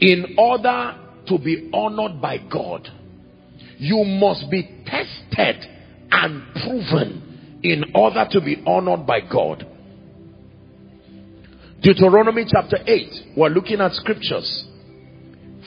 in 0.00 0.36
order 0.38 0.96
to 1.26 1.38
be 1.38 1.70
honored 1.72 2.20
by 2.20 2.38
God. 2.38 2.88
You 3.78 4.04
must 4.04 4.50
be 4.50 4.84
tested 4.86 5.66
and 6.10 6.42
proven 6.54 7.60
in 7.62 7.92
order 7.94 8.26
to 8.30 8.40
be 8.40 8.62
honored 8.66 9.06
by 9.06 9.20
God. 9.20 9.66
Deuteronomy 11.82 12.44
chapter 12.46 12.76
8, 12.86 13.36
we're 13.36 13.48
looking 13.48 13.80
at 13.80 13.92
scriptures 13.92 14.64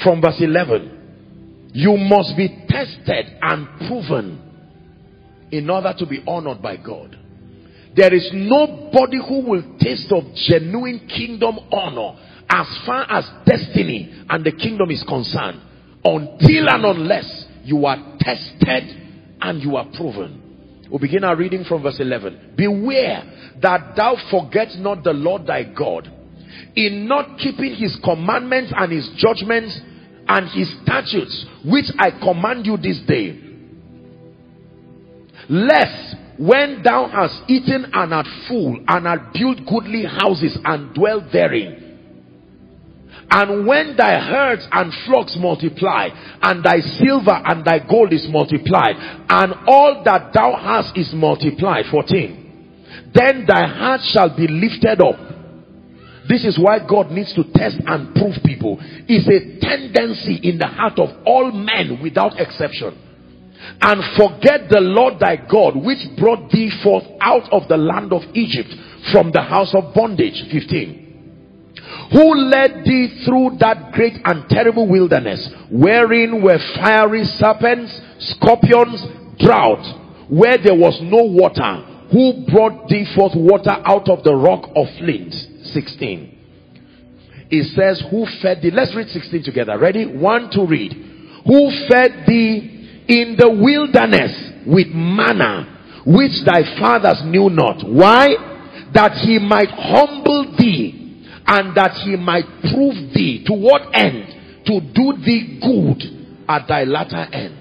from 0.03 0.22
verse 0.22 0.40
11. 0.40 1.72
You 1.73 1.98
must 1.98 2.38
be 2.38 2.49
tested 2.69 3.26
and 3.41 3.68
proven 3.88 4.40
in 5.52 5.69
order 5.72 5.91
to 5.98 6.06
be 6.06 6.23
honored 6.27 6.61
by 6.61 6.77
God. 6.77 7.18
There 7.95 8.14
is 8.14 8.30
nobody 8.31 9.18
who 9.18 9.49
will 9.49 9.77
taste 9.80 10.11
of 10.11 10.23
genuine 10.35 11.07
kingdom 11.07 11.57
honor 11.72 12.19
as 12.48 12.68
far 12.85 13.06
as 13.10 13.26
destiny 13.45 14.26
and 14.30 14.45
the 14.45 14.52
kingdom 14.52 14.91
is 14.91 15.03
concerned 15.07 15.61
until 16.03 16.69
and 16.69 16.85
unless 16.85 17.45
you 17.64 17.85
are 17.88 18.18
tested 18.19 18.84
and 19.41 19.64
you 19.64 19.76
are 19.77 19.88
proven. 19.95 20.43
We'll 20.94 20.99
begin 20.99 21.24
our 21.24 21.36
reading 21.36 21.64
from 21.64 21.82
verse 21.82 21.99
11. 21.99 22.53
Beware 22.56 23.24
that 23.64 23.95
thou 23.95 24.15
forget 24.30 24.76
not 24.78 25.03
the 25.03 25.11
Lord 25.11 25.48
thy 25.48 25.64
God 25.64 26.07
in 26.76 27.07
not 27.07 27.40
keeping 27.40 27.74
his 27.74 27.95
commandments 28.03 28.72
and 28.78 28.91
his 28.91 29.10
judgments 29.18 29.76
and 30.28 30.48
his 30.49 30.72
statutes, 30.84 31.48
which 31.65 31.86
I 31.98 32.11
command 32.11 32.68
you 32.68 32.78
this 32.78 32.99
day. 33.07 33.40
Lest 35.49 36.15
when 36.38 36.84
thou 36.84 37.07
hast 37.07 37.41
eaten 37.49 37.90
and 37.91 38.14
art 38.14 38.28
full 38.48 38.78
and 38.88 39.07
art 39.07 39.34
built 39.34 39.65
goodly 39.65 40.06
houses 40.06 40.56
and 40.64 40.94
dwell 40.94 41.28
therein, 41.34 41.82
and 43.29 43.65
when 43.65 43.95
thy 43.97 44.19
herds 44.19 44.67
and 44.71 44.93
flocks 45.05 45.35
multiply, 45.37 46.09
and 46.41 46.63
thy 46.63 46.79
silver 46.79 47.41
and 47.45 47.65
thy 47.65 47.79
gold 47.79 48.13
is 48.13 48.27
multiplied, 48.29 48.95
and 49.29 49.53
all 49.67 50.03
that 50.05 50.33
thou 50.33 50.55
hast 50.55 50.97
is 50.97 51.11
multiplied, 51.13 51.85
14, 51.89 53.11
then 53.13 53.45
thy 53.47 53.65
heart 53.67 54.01
shall 54.01 54.35
be 54.35 54.47
lifted 54.47 55.01
up. 55.01 55.15
This 56.27 56.45
is 56.45 56.57
why 56.57 56.79
God 56.87 57.11
needs 57.11 57.33
to 57.33 57.43
test 57.53 57.77
and 57.85 58.15
prove 58.15 58.35
people. 58.45 58.77
It's 58.81 59.27
a 59.27 59.59
tendency 59.59 60.39
in 60.47 60.57
the 60.57 60.67
heart 60.67 60.97
of 60.97 61.09
all 61.25 61.51
men 61.51 61.99
without 62.01 62.39
exception 62.39 62.97
and 63.81 64.03
forget 64.15 64.69
the 64.69 64.79
Lord 64.79 65.19
thy 65.19 65.37
God, 65.37 65.75
which 65.75 65.99
brought 66.17 66.49
thee 66.51 66.71
forth 66.83 67.05
out 67.21 67.51
of 67.51 67.67
the 67.67 67.77
land 67.77 68.13
of 68.13 68.21
Egypt 68.33 68.69
from 69.11 69.31
the 69.31 69.41
house 69.41 69.73
of 69.73 69.93
bondage. 69.93 70.43
15. 70.51 71.02
Who 72.14 72.35
led 72.35 72.85
thee 72.85 73.23
through 73.26 73.57
that 73.60 73.91
great 73.91 74.14
and 74.23 74.48
terrible 74.48 74.88
wilderness, 74.88 75.49
wherein 75.72 76.44
were 76.44 76.60
fiery 76.76 77.23
serpents, 77.23 77.99
scorpions, 78.19 79.03
drought, 79.40 80.30
where 80.30 80.60
there 80.60 80.76
was 80.77 80.99
no 81.02 81.23
water, 81.23 82.06
who 82.11 82.45
brought 82.53 82.88
thee 82.88 83.11
forth 83.15 83.34
water 83.35 83.73
out 83.85 84.10
of 84.10 84.23
the 84.23 84.35
rock 84.35 84.69
of 84.76 84.85
flint. 84.99 85.34
16. 85.34 86.38
It 87.49 87.64
says, 87.73 88.03
Who 88.11 88.27
fed 88.44 88.61
thee? 88.61 88.69
Let's 88.69 88.95
read 88.95 89.10
16 89.10 89.44
together. 89.44 89.80
Ready? 89.80 90.06
One 90.06 90.52
to 90.52 90.68
read. 90.68 90.94
Who 91.48 91.72
fed 91.90 92.26
thee 92.27 93.06
in 93.07 93.35
the 93.40 93.49
wilderness 93.49 94.68
with 94.68 94.88
manna, 94.94 96.03
which 96.06 96.45
thy 96.45 96.61
fathers 96.80 97.22
knew 97.26 97.49
not. 97.49 97.84
Why? 97.84 98.35
That 98.94 99.14
he 99.14 99.40
might 99.40 99.69
humble 99.72 100.56
thee 100.56 101.02
and 101.45 101.76
that 101.76 102.02
he 102.03 102.15
might 102.15 102.45
prove 102.61 103.14
thee. 103.14 103.44
To 103.48 103.53
what 103.53 103.82
end? 103.94 104.65
To 104.65 104.80
do 104.80 105.14
thee 105.24 105.60
good 105.61 106.03
at 106.48 106.68
thy 106.68 106.84
latter 106.84 107.28
end. 107.34 107.60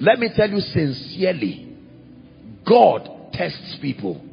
Let 0.00 0.18
me 0.18 0.30
tell 0.34 0.48
you 0.48 0.60
sincerely, 0.60 1.76
God 2.66 3.32
tests 3.32 3.76
people. 3.82 4.24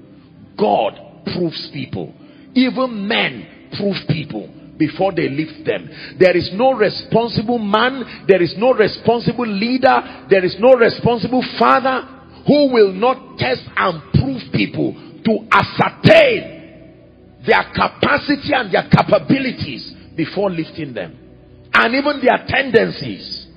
God 0.57 0.93
proves 1.33 1.69
people. 1.73 2.13
Even 2.53 3.07
men 3.07 3.69
prove 3.77 3.95
people 4.07 4.49
before 4.77 5.11
they 5.13 5.27
lift 5.29 5.65
them. 5.65 5.89
There 6.19 6.37
is 6.37 6.51
no 6.53 6.73
responsible 6.73 7.59
man, 7.59 8.25
there 8.27 8.41
is 8.41 8.55
no 8.57 8.73
responsible 8.73 9.47
leader, 9.47 10.25
there 10.29 10.45
is 10.45 10.55
no 10.59 10.75
responsible 10.75 11.43
father 11.59 12.01
who 12.45 12.71
will 12.71 12.93
not 12.93 13.37
test 13.37 13.63
and 13.75 14.01
prove 14.13 14.41
people 14.53 15.06
to 15.23 15.47
ascertain 15.51 16.57
their 17.45 17.63
capacity 17.73 18.53
and 18.53 18.73
their 18.73 18.89
capabilities 18.89 19.93
before 20.15 20.49
lifting 20.49 20.93
them. 20.93 21.17
And 21.73 21.95
even 21.95 22.21
their 22.21 22.45
tendencies. 22.47 23.47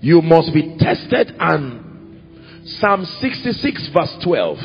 You 0.00 0.20
must 0.22 0.52
be 0.52 0.76
tested 0.78 1.34
and 1.38 1.82
Psalm 2.64 3.04
66 3.04 3.90
verse 3.92 4.16
12. 4.24 4.58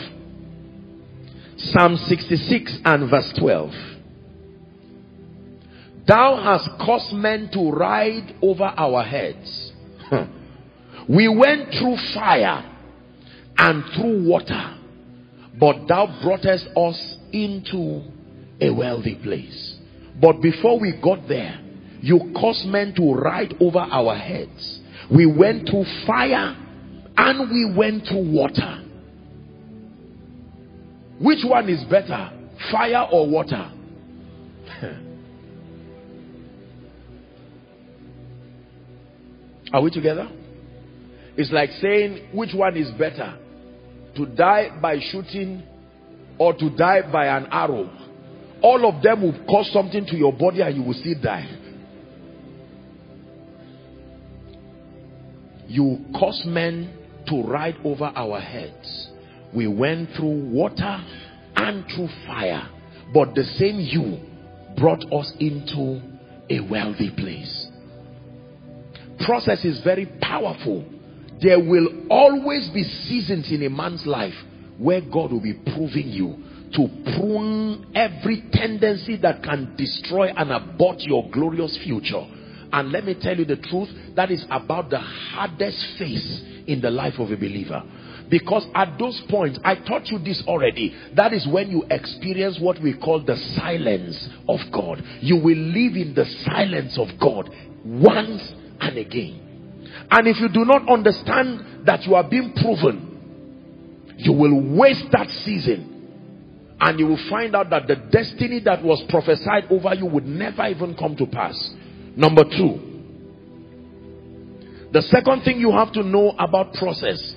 Psalm 1.57 1.97
66 1.97 2.79
and 2.85 3.09
verse 3.09 3.33
12. 3.37 3.71
Thou 6.07 6.41
hast 6.41 6.69
caused 6.79 7.13
men 7.13 7.49
to 7.51 7.69
ride 7.69 8.35
over 8.41 8.63
our 8.63 9.03
heads. 9.03 9.73
we 11.09 11.27
went 11.27 11.73
through 11.73 11.97
fire 12.13 12.76
and 13.57 13.83
through 13.95 14.27
water, 14.27 14.77
but 15.59 15.87
thou 15.87 16.19
broughtest 16.23 16.67
us 16.75 17.15
into 17.31 18.03
a 18.61 18.69
wealthy 18.69 19.15
place. 19.15 19.75
But 20.21 20.41
before 20.41 20.79
we 20.79 20.93
got 21.01 21.27
there, 21.27 21.59
you 22.01 22.31
caused 22.35 22.65
men 22.67 22.93
to 22.95 23.13
ride 23.13 23.55
over 23.59 23.79
our 23.79 24.15
heads. 24.15 24.79
We 25.09 25.25
went 25.25 25.67
through 25.69 25.85
fire 26.05 26.55
and 27.17 27.49
we 27.49 27.73
went 27.75 28.05
through 28.07 28.31
water. 28.31 28.83
Which 31.19 31.43
one 31.43 31.67
is 31.69 31.83
better, 31.85 32.31
fire 32.71 33.07
or 33.11 33.27
water? 33.27 33.71
Are 39.73 39.81
we 39.81 39.89
together? 39.89 40.29
It's 41.35 41.51
like 41.51 41.71
saying 41.81 42.29
which 42.33 42.53
one 42.53 42.77
is 42.77 42.91
better 42.91 43.37
to 44.17 44.25
die 44.25 44.77
by 44.81 44.99
shooting 44.99 45.63
or 46.37 46.53
to 46.53 46.69
die 46.71 47.09
by 47.11 47.27
an 47.27 47.47
arrow. 47.51 47.89
All 48.61 48.87
of 48.87 49.01
them 49.01 49.21
will 49.21 49.45
cause 49.45 49.71
something 49.71 50.05
to 50.07 50.15
your 50.15 50.33
body 50.33 50.61
and 50.61 50.75
you 50.75 50.83
will 50.83 50.93
still 50.93 51.21
die. 51.21 51.47
You 55.67 56.05
cause 56.17 56.43
men 56.45 56.93
to 57.27 57.43
ride 57.43 57.77
over 57.83 58.11
our 58.15 58.39
heads. 58.39 59.09
We 59.53 59.67
went 59.67 60.09
through 60.15 60.49
water 60.51 61.03
and 61.55 61.85
through 61.93 62.09
fire, 62.25 62.69
but 63.13 63.35
the 63.35 63.43
same 63.43 63.79
you 63.79 64.19
brought 64.77 65.03
us 65.11 65.31
into 65.39 66.01
a 66.49 66.59
wealthy 66.61 67.11
place 67.11 67.67
process 69.19 69.63
is 69.65 69.81
very 69.83 70.05
powerful. 70.21 70.85
There 71.41 71.59
will 71.59 72.07
always 72.09 72.69
be 72.69 72.83
seasons 72.83 73.51
in 73.51 73.63
a 73.63 73.69
man's 73.69 74.05
life 74.05 74.33
where 74.77 75.01
God 75.01 75.31
will 75.31 75.41
be 75.41 75.53
proving 75.53 76.09
you 76.09 76.43
to 76.73 76.87
prune 77.15 77.91
every 77.95 78.43
tendency 78.51 79.17
that 79.17 79.43
can 79.43 79.75
destroy 79.75 80.27
and 80.27 80.51
abort 80.51 80.99
your 80.99 81.29
glorious 81.31 81.77
future. 81.83 82.25
And 82.71 82.91
let 82.91 83.05
me 83.05 83.15
tell 83.19 83.37
you 83.37 83.45
the 83.45 83.55
truth, 83.55 83.89
that 84.15 84.31
is 84.31 84.45
about 84.49 84.89
the 84.89 84.99
hardest 84.99 85.97
phase 85.97 86.43
in 86.67 86.81
the 86.81 86.89
life 86.89 87.13
of 87.17 87.31
a 87.31 87.37
believer. 87.37 87.83
Because 88.29 88.65
at 88.75 88.99
those 88.99 89.21
points, 89.29 89.57
I 89.63 89.75
taught 89.75 90.07
you 90.07 90.19
this 90.19 90.43
already. 90.47 90.93
That 91.15 91.31
is 91.31 91.47
when 91.47 91.69
you 91.69 91.85
experience 91.89 92.59
what 92.59 92.81
we 92.81 92.97
call 92.97 93.23
the 93.23 93.37
silence 93.55 94.27
of 94.49 94.59
God. 94.73 95.01
You 95.21 95.37
will 95.37 95.57
live 95.57 95.95
in 95.95 96.13
the 96.13 96.25
silence 96.43 96.97
of 96.97 97.07
God 97.19 97.49
once 97.85 98.53
and 98.81 98.97
again. 98.97 99.46
And 100.11 100.27
if 100.27 100.39
you 100.39 100.49
do 100.49 100.65
not 100.65 100.89
understand 100.89 101.85
that 101.85 102.05
you 102.05 102.15
are 102.15 102.27
being 102.27 102.53
proven, 102.53 104.15
you 104.17 104.33
will 104.33 104.77
waste 104.77 105.05
that 105.11 105.29
season. 105.29 105.93
And 106.79 106.99
you 106.99 107.07
will 107.07 107.29
find 107.29 107.55
out 107.55 107.69
that 107.71 107.87
the 107.87 107.95
destiny 107.95 108.59
that 108.65 108.83
was 108.83 109.03
prophesied 109.09 109.65
over 109.71 109.95
you 109.95 110.05
would 110.05 110.25
never 110.25 110.65
even 110.67 110.95
come 110.95 111.15
to 111.17 111.25
pass. 111.25 111.71
Number 112.15 112.43
two, 112.43 112.87
the 114.91 115.01
second 115.01 115.41
thing 115.41 115.59
you 115.59 115.71
have 115.71 115.91
to 115.93 116.03
know 116.03 116.31
about 116.39 116.73
process 116.73 117.35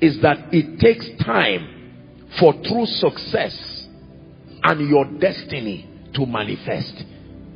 is 0.00 0.20
that 0.22 0.52
it 0.52 0.78
takes 0.78 1.08
time 1.24 2.28
for 2.38 2.52
true 2.52 2.86
success 2.86 3.86
and 4.62 4.88
your 4.88 5.04
destiny 5.18 5.88
to 6.14 6.26
manifest. 6.26 7.04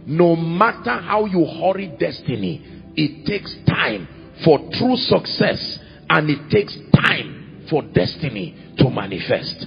No 0.07 0.37
matter 0.37 1.01
how 1.01 1.27
you 1.27 1.45
hurry 1.45 1.89
destiny, 1.99 2.63
it 2.97 3.27
takes 3.27 3.55
time 3.67 4.09
for 4.45 4.59
true 4.73 4.97
success 4.97 5.79
and 6.09 6.31
it 6.31 6.51
takes 6.51 6.77
time 6.95 7.67
for 7.71 7.83
destiny 7.83 8.75
to 8.79 8.91
manifest. 8.91 9.67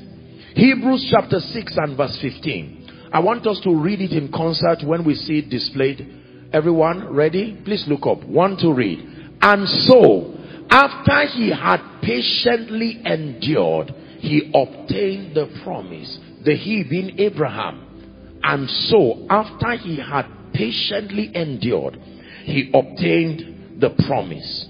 Hebrews 0.55 1.07
chapter 1.11 1.39
6 1.39 1.77
and 1.77 1.97
verse 1.97 2.17
15. 2.21 3.09
I 3.11 3.19
want 3.19 3.47
us 3.47 3.59
to 3.61 3.75
read 3.75 4.01
it 4.01 4.11
in 4.11 4.31
concert 4.31 4.83
when 4.85 5.03
we 5.03 5.15
see 5.15 5.39
it 5.39 5.49
displayed. 5.49 6.07
Everyone 6.53 7.13
ready? 7.13 7.59
Please 7.65 7.85
look 7.87 8.05
up. 8.05 8.23
One 8.23 8.57
to 8.57 8.73
read. 8.73 8.99
And 9.41 9.67
so, 9.67 10.35
after 10.69 11.25
he 11.27 11.49
had 11.49 11.81
patiently 12.01 13.01
endured, 13.05 13.93
he 14.19 14.51
obtained 14.53 15.35
the 15.35 15.47
promise. 15.63 16.19
The 16.43 16.55
he 16.55 16.83
being 16.83 17.19
Abraham. 17.19 18.39
And 18.43 18.69
so, 18.69 19.25
after 19.29 19.75
he 19.77 19.97
had 19.97 20.25
patiently 20.53 21.31
endured, 21.35 21.95
he 22.43 22.71
obtained 22.73 23.58
the 23.79 23.89
promise. 24.07 24.67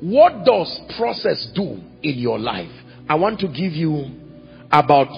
What 0.00 0.44
does 0.44 0.80
process 0.96 1.46
do 1.54 1.80
in 2.02 2.18
your 2.18 2.38
life? 2.38 2.70
I 3.08 3.14
want 3.14 3.40
to 3.40 3.48
give 3.48 3.72
you 3.72 4.10
about 4.70 5.08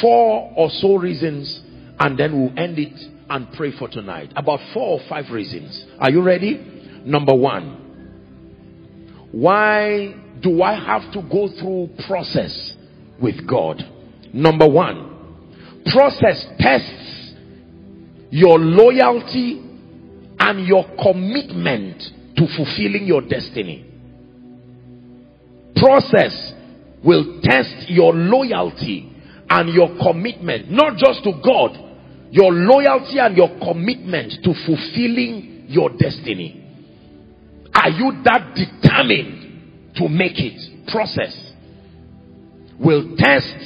four 0.00 0.52
or 0.56 0.70
so 0.70 0.96
reasons 0.96 1.62
and 1.98 2.18
then 2.18 2.38
we'll 2.38 2.58
end 2.58 2.78
it 2.78 2.98
and 3.30 3.52
pray 3.52 3.72
for 3.78 3.88
tonight. 3.88 4.32
About 4.36 4.60
four 4.72 4.98
or 4.98 5.08
five 5.08 5.30
reasons. 5.30 5.84
Are 5.98 6.10
you 6.10 6.22
ready? 6.22 7.02
Number 7.04 7.34
one. 7.34 7.84
Why 9.32 10.14
do 10.40 10.62
I 10.62 10.74
have 10.74 11.12
to 11.12 11.22
go 11.22 11.48
through 11.48 11.90
process 12.06 12.74
with 13.20 13.46
God? 13.46 13.82
Number 14.32 14.68
one. 14.68 15.82
Process 15.86 16.46
tests 16.58 17.32
your 18.30 18.58
loyalty 18.58 19.67
and 20.38 20.66
your 20.66 20.84
commitment 21.02 22.02
to 22.36 22.46
fulfilling 22.56 23.06
your 23.06 23.22
destiny. 23.22 23.84
Process 25.76 26.52
will 27.04 27.40
test 27.42 27.88
your 27.88 28.12
loyalty 28.14 29.12
and 29.50 29.72
your 29.74 29.88
commitment, 30.02 30.70
not 30.70 30.96
just 30.96 31.22
to 31.24 31.32
God, 31.44 31.76
your 32.30 32.52
loyalty 32.52 33.18
and 33.18 33.36
your 33.36 33.48
commitment 33.58 34.32
to 34.44 34.52
fulfilling 34.66 35.66
your 35.68 35.90
destiny. 35.90 36.64
Are 37.74 37.90
you 37.90 38.22
that 38.24 38.54
determined 38.54 39.94
to 39.96 40.08
make 40.08 40.38
it? 40.38 40.88
Process 40.88 41.52
will 42.78 43.16
test 43.16 43.56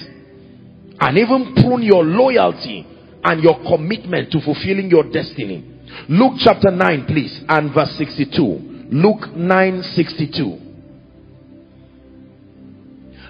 and 1.01 1.19
even 1.19 1.55
prune 1.55 1.83
your 1.83 2.05
loyalty 2.05 2.87
and 3.25 3.43
your 3.43 3.59
commitment 3.63 4.31
to 4.33 4.41
fulfilling 4.41 4.91
your 4.91 5.05
destiny. 5.05 5.72
Luke 6.09 6.35
chapter 6.39 6.71
9, 6.71 7.07
please, 7.07 7.43
and 7.49 7.73
verse 7.73 7.93
62. 7.97 8.89
Luke 8.91 9.35
9 9.35 9.83
62. 9.83 10.59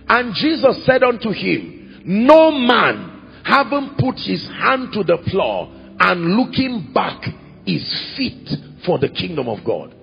And 0.08 0.34
Jesus 0.34 0.84
said 0.84 1.02
unto 1.02 1.30
him, 1.30 2.02
No 2.04 2.50
man, 2.50 3.42
having 3.44 3.94
put 3.98 4.16
his 4.18 4.46
hand 4.48 4.92
to 4.92 5.04
the 5.04 5.18
plow 5.26 5.70
and 6.00 6.36
looking 6.36 6.92
back, 6.92 7.24
is 7.64 8.14
fit 8.16 8.48
for 8.84 8.98
the 8.98 9.08
kingdom 9.08 9.48
of 9.48 9.64
God. 9.64 9.94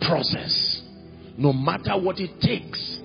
Process. 0.00 0.82
No 1.38 1.52
matter 1.52 1.92
what 1.98 2.18
it 2.18 2.40
takes, 2.40 2.98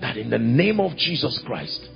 that 0.00 0.16
in 0.16 0.30
the 0.30 0.38
name 0.38 0.80
of 0.80 0.96
Jesus 0.96 1.40
Christ, 1.46 1.88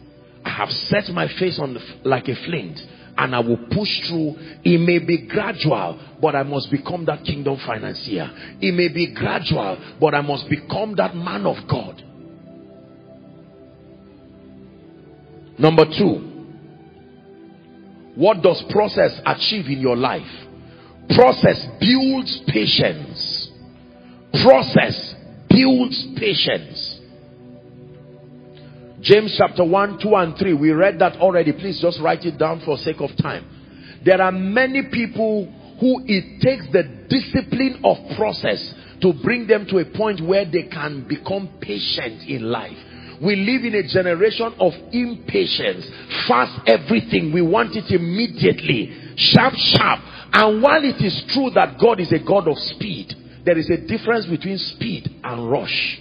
I 0.45 0.51
have 0.51 0.71
set 0.71 1.09
my 1.13 1.29
face 1.39 1.59
on 1.61 1.75
the, 1.75 1.81
like 2.05 2.29
a 2.29 2.35
flint 2.47 2.81
and 3.17 3.35
I 3.35 3.41
will 3.41 3.59
push 3.71 4.09
through. 4.09 4.37
It 4.65 4.79
may 4.79 4.99
be 4.99 5.27
gradual, 5.27 6.01
but 6.21 6.35
I 6.35 6.43
must 6.43 6.71
become 6.71 7.05
that 7.07 7.25
kingdom 7.25 7.59
financier. 7.67 8.31
It 8.61 8.73
may 8.75 8.89
be 8.89 9.13
gradual, 9.15 9.79
but 10.01 10.15
I 10.15 10.21
must 10.21 10.49
become 10.49 10.95
that 10.97 11.15
man 11.15 11.47
of 11.47 11.57
God. 11.69 12.03
Number 15.59 15.85
two, 15.85 16.33
what 18.15 18.43
does 18.43 18.63
process 18.71 19.21
achieve 19.25 19.67
in 19.67 19.81
your 19.81 19.97
life? 19.97 20.27
Process 21.11 21.67
builds 21.81 22.41
patience. 22.47 23.51
Process 24.43 25.15
builds 25.49 26.07
patience. 26.17 26.92
James 29.03 29.35
chapter 29.37 29.65
1, 29.65 29.99
2 29.99 30.15
and 30.15 30.39
3. 30.39 30.55
We 30.55 30.71
read 30.71 31.01
that 31.01 31.17
already. 31.17 31.53
Please 31.53 31.81
just 31.81 32.01
write 32.01 32.25
it 32.25 32.39
down 32.39 32.63
for 32.65 32.77
sake 32.79 33.01
of 33.01 33.11
time. 33.17 33.45
There 34.05 34.23
are 34.23 34.31
many 34.31 34.85
people 34.93 35.47
who 35.81 36.03
it 36.07 36.41
takes 36.41 36.71
the 36.71 36.85
discipline 37.11 37.81
of 37.85 37.97
process 38.17 38.75
to 39.01 39.13
bring 39.25 39.49
them 39.49 39.67
to 39.67 39.79
a 39.79 39.85
point 39.85 40.21
where 40.21 40.45
they 40.45 40.65
can 40.65 41.09
become 41.09 41.59
patient 41.61 42.29
in 42.29 42.43
life. 42.43 42.77
We 43.21 43.35
live 43.35 43.65
in 43.65 43.75
a 43.75 43.89
generation 43.89 44.55
of 44.61 44.73
impatience. 44.93 45.85
Fast 46.29 46.61
everything. 46.69 47.33
We 47.33 47.43
want 47.43 47.75
it 47.75 47.91
immediately. 47.91 49.15
Sharp, 49.17 49.55
sharp. 49.55 50.01
And 50.33 50.63
while 50.63 50.83
it 50.85 51.03
is 51.03 51.25
true 51.29 51.51
that 51.51 51.79
God 51.81 51.99
is 51.99 52.13
a 52.13 52.21
God 52.21 52.47
of 52.47 52.57
speed, 52.57 53.15
there 53.45 53.59
is 53.59 53.69
a 53.69 53.79
difference 53.79 54.27
between 54.27 54.59
speed 54.59 55.11
and 55.25 55.51
rush. 55.51 56.01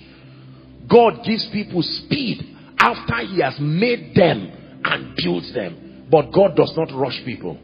God 0.88 1.24
gives 1.26 1.48
people 1.50 1.82
speed 1.82 2.51
after 2.82 3.18
he 3.28 3.40
has 3.40 3.60
made 3.60 4.16
them 4.16 4.52
and 4.84 5.16
built 5.16 5.44
them. 5.54 6.08
But 6.10 6.32
God 6.34 6.56
does 6.56 6.76
not 6.76 6.92
rush 6.92 7.24
people. 7.24 7.58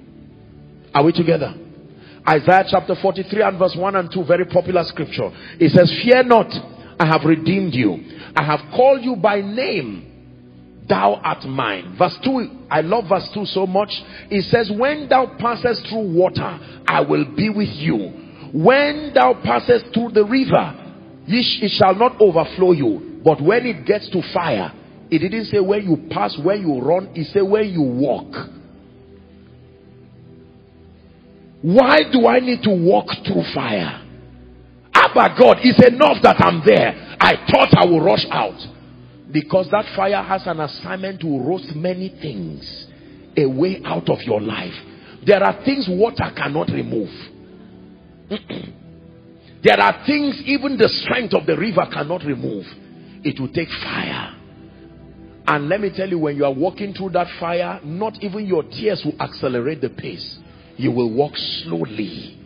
Are 0.93 1.03
we 1.03 1.11
together? 1.11 1.53
Isaiah 2.27 2.65
chapter 2.69 2.95
43 2.95 3.41
and 3.41 3.59
verse 3.59 3.75
1 3.75 3.95
and 3.95 4.11
2, 4.11 4.23
very 4.25 4.45
popular 4.45 4.83
scripture. 4.83 5.31
It 5.59 5.71
says, 5.71 5.91
Fear 6.03 6.23
not, 6.23 6.53
I 6.99 7.05
have 7.05 7.23
redeemed 7.23 7.73
you. 7.73 8.03
I 8.35 8.43
have 8.43 8.59
called 8.75 9.03
you 9.03 9.15
by 9.15 9.41
name. 9.41 10.03
Thou 10.87 11.15
art 11.15 11.43
mine. 11.45 11.95
Verse 11.97 12.17
2, 12.23 12.67
I 12.69 12.81
love 12.81 13.09
verse 13.09 13.29
2 13.33 13.45
so 13.45 13.65
much. 13.65 13.91
It 14.29 14.43
says, 14.43 14.71
When 14.71 15.09
thou 15.09 15.35
passest 15.37 15.87
through 15.87 16.13
water, 16.13 16.59
I 16.87 17.01
will 17.01 17.25
be 17.35 17.49
with 17.49 17.69
you. 17.69 17.97
When 18.53 19.13
thou 19.13 19.33
passest 19.43 19.93
through 19.93 20.11
the 20.11 20.23
river, 20.23 20.73
it 21.27 21.69
shall 21.71 21.95
not 21.95 22.21
overflow 22.21 22.71
you. 22.71 23.21
But 23.23 23.41
when 23.41 23.65
it 23.65 23.85
gets 23.85 24.09
to 24.09 24.21
fire, 24.33 24.71
it 25.09 25.19
didn't 25.19 25.45
say 25.45 25.59
where 25.59 25.79
you 25.79 26.07
pass, 26.09 26.37
where 26.43 26.55
you 26.55 26.81
run. 26.81 27.09
It 27.15 27.27
said 27.27 27.43
where 27.43 27.63
you 27.63 27.81
walk. 27.81 28.33
Why 31.61 31.99
do 32.11 32.27
I 32.27 32.39
need 32.39 32.61
to 32.63 32.71
walk 32.71 33.07
through 33.25 33.43
fire? 33.53 34.03
Abba 34.93 35.35
God, 35.39 35.57
it's 35.61 35.85
enough 35.87 36.17
that 36.23 36.43
I'm 36.43 36.61
there. 36.65 37.17
I 37.19 37.35
thought 37.49 37.73
I 37.75 37.85
would 37.85 38.03
rush 38.03 38.25
out. 38.31 38.59
Because 39.31 39.69
that 39.71 39.85
fire 39.95 40.23
has 40.23 40.45
an 40.47 40.59
assignment 40.59 41.21
to 41.21 41.39
roast 41.39 41.75
many 41.75 42.09
things 42.09 42.87
away 43.37 43.81
out 43.85 44.09
of 44.09 44.21
your 44.21 44.41
life. 44.41 44.73
There 45.25 45.43
are 45.43 45.63
things 45.63 45.87
water 45.89 46.31
cannot 46.35 46.69
remove. 46.69 47.09
there 49.63 49.79
are 49.79 50.05
things 50.05 50.41
even 50.45 50.77
the 50.77 50.89
strength 50.89 51.33
of 51.33 51.45
the 51.45 51.57
river 51.57 51.85
cannot 51.91 52.23
remove. 52.23 52.65
It 53.23 53.39
will 53.39 53.51
take 53.51 53.69
fire. 53.83 54.35
And 55.47 55.69
let 55.69 55.79
me 55.79 55.89
tell 55.95 56.09
you, 56.09 56.19
when 56.19 56.35
you 56.35 56.43
are 56.43 56.53
walking 56.53 56.93
through 56.93 57.11
that 57.11 57.27
fire, 57.39 57.79
not 57.83 58.21
even 58.21 58.45
your 58.45 58.63
tears 58.63 59.01
will 59.05 59.15
accelerate 59.21 59.79
the 59.79 59.89
pace. 59.89 60.37
You 60.75 60.91
will 60.91 61.11
walk 61.13 61.37
slowly. 61.37 62.37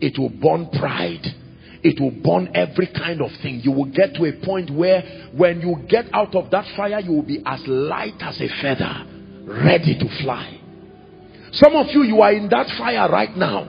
It 0.00 0.16
will 0.16 0.30
burn 0.30 0.70
pride. 0.70 1.26
It 1.82 2.00
will 2.00 2.12
burn 2.12 2.50
every 2.54 2.86
kind 2.86 3.20
of 3.20 3.30
thing. 3.42 3.60
You 3.64 3.72
will 3.72 3.90
get 3.90 4.14
to 4.14 4.24
a 4.26 4.32
point 4.44 4.70
where 4.70 5.30
when 5.34 5.60
you 5.60 5.76
get 5.88 6.06
out 6.12 6.34
of 6.36 6.50
that 6.52 6.66
fire, 6.76 7.00
you 7.00 7.12
will 7.12 7.26
be 7.26 7.42
as 7.44 7.66
light 7.66 8.14
as 8.20 8.40
a 8.40 8.48
feather, 8.62 9.06
ready 9.44 9.98
to 9.98 10.22
fly. 10.22 10.60
Some 11.52 11.74
of 11.74 11.86
you, 11.88 12.04
you 12.04 12.20
are 12.20 12.32
in 12.32 12.48
that 12.50 12.68
fire 12.78 13.10
right 13.10 13.36
now. 13.36 13.68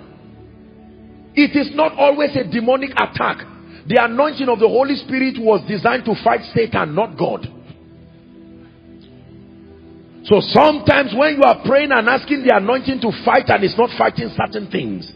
It 1.34 1.56
is 1.56 1.74
not 1.74 1.94
always 1.94 2.36
a 2.36 2.44
demonic 2.44 2.92
attack. 2.92 3.48
The 3.88 3.98
anointing 4.04 4.50
of 4.50 4.60
the 4.60 4.68
Holy 4.68 4.96
Spirit 4.98 5.38
was 5.40 5.68
designed 5.68 6.06
to 6.06 6.14
fight 6.24 6.42
Satan, 6.54 6.94
not 6.94 7.18
God. 7.18 7.48
So 10.24 10.40
sometimes 10.40 11.14
when 11.16 11.36
you 11.36 11.44
are 11.44 11.62
praying 11.66 11.92
and 11.92 12.08
asking 12.08 12.44
the 12.46 12.56
anointing 12.56 13.02
to 13.02 13.12
fight 13.26 13.50
and 13.50 13.64
it's 13.64 13.78
not 13.78 13.90
fighting 13.98 14.30
certain 14.36 14.70
things, 14.70 15.12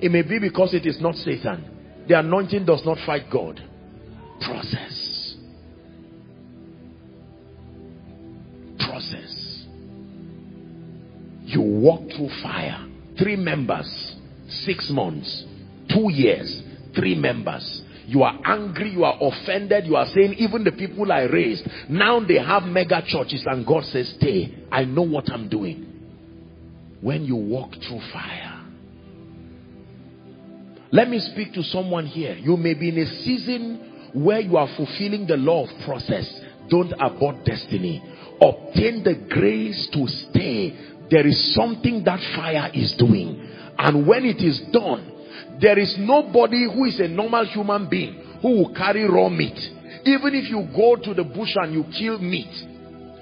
it 0.00 0.10
may 0.10 0.22
be 0.22 0.38
because 0.38 0.72
it 0.72 0.86
is 0.86 1.00
not 1.00 1.16
Satan. 1.16 2.04
The 2.08 2.18
anointing 2.18 2.64
does 2.64 2.84
not 2.84 2.98
fight 3.04 3.24
God. 3.32 3.60
Process. 4.40 5.36
Process. 8.78 9.64
You 11.42 11.60
walk 11.62 12.10
through 12.16 12.30
fire. 12.42 12.86
Three 13.18 13.36
members, 13.36 14.14
six 14.48 14.90
months, 14.90 15.44
two 15.92 16.12
years, 16.12 16.62
three 16.94 17.14
members. 17.14 17.82
You 18.06 18.22
are 18.22 18.38
angry, 18.44 18.90
you 18.90 19.04
are 19.04 19.18
offended, 19.20 19.84
you 19.86 19.96
are 19.96 20.06
saying, 20.06 20.34
even 20.34 20.62
the 20.62 20.72
people 20.72 21.10
I 21.10 21.22
raised, 21.22 21.66
now 21.88 22.20
they 22.20 22.38
have 22.38 22.62
mega 22.62 23.02
churches, 23.04 23.44
and 23.46 23.66
God 23.66 23.84
says, 23.84 24.14
Stay, 24.18 24.54
I 24.70 24.84
know 24.84 25.02
what 25.02 25.30
I'm 25.30 25.48
doing. 25.48 25.92
When 27.00 27.24
you 27.24 27.36
walk 27.36 27.72
through 27.72 28.00
fire, 28.12 28.56
let 30.92 31.10
me 31.10 31.18
speak 31.18 31.52
to 31.54 31.62
someone 31.64 32.06
here. 32.06 32.34
You 32.34 32.56
may 32.56 32.74
be 32.74 32.88
in 32.90 32.98
a 32.98 33.06
season 33.24 34.10
where 34.14 34.40
you 34.40 34.56
are 34.56 34.68
fulfilling 34.76 35.26
the 35.26 35.36
law 35.36 35.64
of 35.64 35.84
process. 35.84 36.40
Don't 36.70 36.92
abort 37.00 37.44
destiny. 37.44 38.02
Obtain 38.40 39.02
the 39.02 39.14
grace 39.28 39.88
to 39.92 40.06
stay. 40.06 40.74
There 41.10 41.26
is 41.26 41.54
something 41.54 42.04
that 42.04 42.20
fire 42.36 42.70
is 42.72 42.94
doing. 42.94 43.46
And 43.78 44.06
when 44.06 44.24
it 44.24 44.38
is 44.38 44.60
done, 44.72 45.12
there 45.60 45.78
is 45.78 45.96
nobody 45.98 46.64
who 46.64 46.84
is 46.84 47.00
a 47.00 47.08
normal 47.08 47.44
human 47.46 47.88
being 47.88 48.38
who 48.42 48.50
will 48.62 48.74
carry 48.74 49.04
raw 49.08 49.28
meat. 49.28 49.56
Even 50.04 50.34
if 50.34 50.50
you 50.50 50.68
go 50.74 50.96
to 50.96 51.14
the 51.14 51.24
bush 51.24 51.54
and 51.56 51.72
you 51.72 51.84
kill 51.98 52.18
meat, 52.18 52.52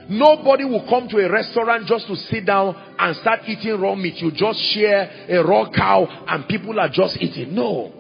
nobody 0.09 0.65
will 0.65 0.85
come 0.89 1.09
to 1.09 1.19
a 1.19 1.31
restaurant 1.31 1.87
just 1.87 2.07
to 2.09 2.17
sit 2.17 2.45
down 2.45 2.75
and 2.99 3.17
start 3.17 3.41
eating 3.47 3.81
raw 3.81 3.95
meat. 3.95 4.17
You 4.17 4.33
just 4.33 4.59
share 4.75 5.27
a 5.29 5.43
raw 5.45 5.71
cow 5.71 6.07
and 6.29 6.47
people 6.49 6.79
are 6.81 6.91
just 6.91 7.17
eating. 7.21 7.55
No. 7.55 7.93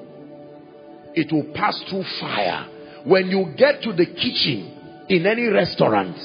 It 1.15 1.32
will 1.32 1.55
pass 1.55 1.81
through 1.89 2.05
fire. 2.20 2.69
When 3.05 3.28
you 3.28 3.55
get 3.56 3.82
to 3.82 3.93
the 3.93 4.06
kitchen 4.06 5.06
in 5.09 5.27
any 5.27 5.47
restaurant, 5.47 6.16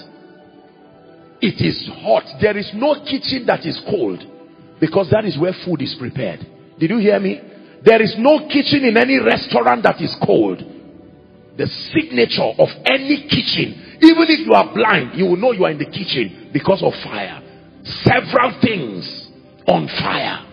it 1.41 1.61
is 1.64 1.88
hot. 2.02 2.23
There 2.41 2.57
is 2.57 2.72
no 2.73 2.95
kitchen 3.06 3.45
that 3.45 3.65
is 3.65 3.80
cold 3.90 4.19
because 4.81 5.10
that 5.11 5.26
is 5.26 5.38
where 5.38 5.53
food 5.65 5.81
is 5.81 5.95
prepared. 5.99 6.40
Did 6.80 6.90
you 6.90 6.98
hear 6.98 7.19
me? 7.19 7.41
There 7.84 8.01
is 8.01 8.15
no 8.18 8.47
kitchen 8.47 8.84
in 8.84 8.97
any 8.97 9.19
restaurant 9.19 9.84
that 9.84 10.01
is 10.01 10.15
cold. 10.26 10.60
The 11.57 11.68
signature 11.68 12.51
of 12.57 12.69
any 12.85 13.27
kitchen, 13.27 13.97
even 14.01 14.26
if 14.27 14.45
you 14.45 14.53
are 14.53 14.73
blind, 14.73 15.18
you 15.18 15.26
will 15.26 15.38
know 15.38 15.51
you 15.51 15.65
are 15.65 15.72
in 15.72 15.77
the 15.77 15.85
kitchen 15.85 16.49
because 16.53 16.81
of 16.84 16.93
fire. 17.03 17.41
Several 17.84 18.60
things 18.61 19.30
on 19.68 19.88
fire. 19.88 20.45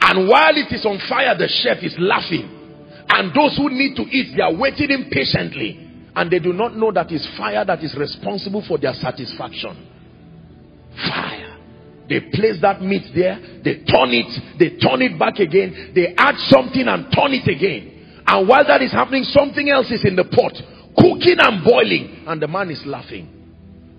And 0.00 0.28
while 0.28 0.56
it 0.56 0.72
is 0.72 0.86
on 0.86 0.98
fire, 1.08 1.36
the 1.36 1.48
chef 1.48 1.82
is 1.82 1.94
laughing. 1.98 2.48
And 3.08 3.34
those 3.34 3.56
who 3.56 3.68
need 3.70 3.96
to 3.96 4.02
eat, 4.02 4.36
they 4.36 4.42
are 4.42 4.54
waiting 4.54 4.90
impatiently. 4.90 5.84
And 6.14 6.30
they 6.30 6.38
do 6.38 6.52
not 6.52 6.76
know 6.76 6.92
that 6.92 7.10
it's 7.10 7.26
fire 7.36 7.64
that 7.64 7.82
is 7.82 7.94
responsible 7.96 8.64
for 8.66 8.78
their 8.78 8.94
satisfaction. 8.94 9.86
Fire. 10.96 11.37
They 12.08 12.20
place 12.32 12.58
that 12.62 12.80
meat 12.80 13.04
there, 13.14 13.38
they 13.62 13.84
turn 13.84 14.16
it, 14.16 14.58
they 14.58 14.80
turn 14.80 15.02
it 15.02 15.18
back 15.18 15.38
again, 15.38 15.92
they 15.94 16.14
add 16.16 16.36
something 16.48 16.88
and 16.88 17.04
turn 17.12 17.36
it 17.36 17.46
again. 17.46 18.24
And 18.26 18.48
while 18.48 18.66
that 18.66 18.82
is 18.82 18.92
happening, 18.92 19.24
something 19.24 19.68
else 19.68 19.90
is 19.90 20.04
in 20.04 20.16
the 20.16 20.24
pot, 20.24 20.52
cooking 20.96 21.36
and 21.38 21.64
boiling, 21.64 22.24
and 22.26 22.40
the 22.40 22.48
man 22.48 22.70
is 22.70 22.82
laughing. 22.86 23.28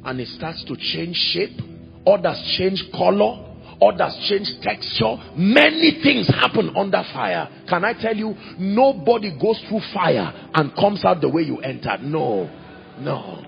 And 0.03 0.19
it 0.19 0.27
starts 0.29 0.63
to 0.65 0.75
change 0.75 1.15
shape, 1.15 1.59
others 2.05 2.41
change 2.57 2.83
color, 2.91 3.45
others 3.81 4.17
change 4.27 4.49
texture. 4.61 5.15
Many 5.35 6.01
things 6.01 6.27
happen 6.27 6.73
under 6.75 7.03
fire. 7.13 7.47
Can 7.67 7.85
I 7.85 7.93
tell 7.93 8.15
you, 8.15 8.33
nobody 8.57 9.37
goes 9.39 9.61
through 9.69 9.81
fire 9.93 10.49
and 10.53 10.73
comes 10.75 11.05
out 11.05 11.21
the 11.21 11.29
way 11.29 11.43
you 11.43 11.59
entered. 11.59 12.01
No, 12.01 12.49
no. 12.99 13.45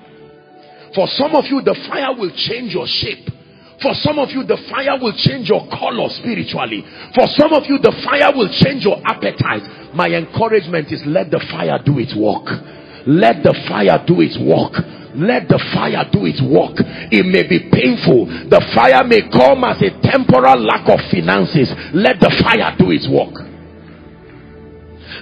For 0.93 1.07
some 1.07 1.35
of 1.35 1.45
you, 1.45 1.61
the 1.61 1.75
fire 1.89 2.13
will 2.13 2.31
change 2.35 2.73
your 2.73 2.85
shape. 2.87 3.40
For 3.81 3.97
some 4.05 4.19
of 4.21 4.29
you, 4.29 4.45
the 4.45 4.61
fire 4.69 4.93
will 5.01 5.13
change 5.17 5.49
your 5.49 5.65
color 5.73 6.05
spiritually. 6.13 6.85
For 7.17 7.25
some 7.33 7.53
of 7.53 7.65
you, 7.65 7.81
the 7.81 7.93
fire 8.05 8.29
will 8.29 8.49
change 8.61 8.85
your 8.85 9.01
appetite. 9.01 9.93
My 9.97 10.05
encouragement 10.05 10.93
is 10.93 11.01
let 11.05 11.31
the 11.33 11.41
fire 11.49 11.81
do 11.81 11.97
its 11.97 12.13
work. 12.13 12.45
Let 13.09 13.41
the 13.41 13.57
fire 13.65 13.97
do 14.05 14.21
its 14.21 14.37
work. 14.37 14.77
Let 15.17 15.49
the 15.49 15.57
fire 15.73 16.05
do 16.13 16.29
its 16.29 16.39
work. 16.45 16.77
It 17.09 17.25
may 17.25 17.43
be 17.43 17.73
painful. 17.73 18.29
The 18.53 18.61
fire 18.77 19.03
may 19.03 19.25
come 19.33 19.65
as 19.65 19.81
a 19.81 19.91
temporal 20.05 20.61
lack 20.61 20.85
of 20.85 21.01
finances. 21.09 21.73
Let 21.91 22.21
the 22.21 22.29
fire 22.45 22.77
do 22.77 22.93
its 22.93 23.09
work. 23.09 23.33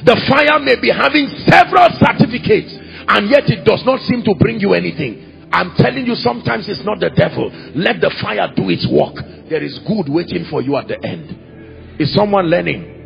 The 0.03 0.19
fire 0.27 0.59
may 0.59 0.75
be 0.79 0.91
having 0.91 1.31
several 1.47 1.89
certificates 1.95 2.75
and 3.07 3.31
yet 3.31 3.49
it 3.49 3.65
does 3.65 3.83
not 3.87 4.03
seem 4.05 4.21
to 4.23 4.35
bring 4.35 4.59
you 4.59 4.73
anything. 4.75 5.28
I'm 5.51 5.75
telling 5.75 6.05
you, 6.05 6.15
sometimes 6.15 6.69
it's 6.69 6.83
not 6.83 6.99
the 6.99 7.09
devil. 7.09 7.49
Let 7.75 8.01
the 8.01 8.11
fire 8.21 8.51
do 8.55 8.69
its 8.69 8.87
work. 8.87 9.15
There 9.49 9.63
is 9.63 9.79
good 9.79 10.07
waiting 10.09 10.45
for 10.45 10.61
you 10.61 10.75
at 10.77 10.87
the 10.87 11.03
end. 11.03 11.97
Is 11.99 12.13
someone 12.13 12.45
learning? 12.45 12.97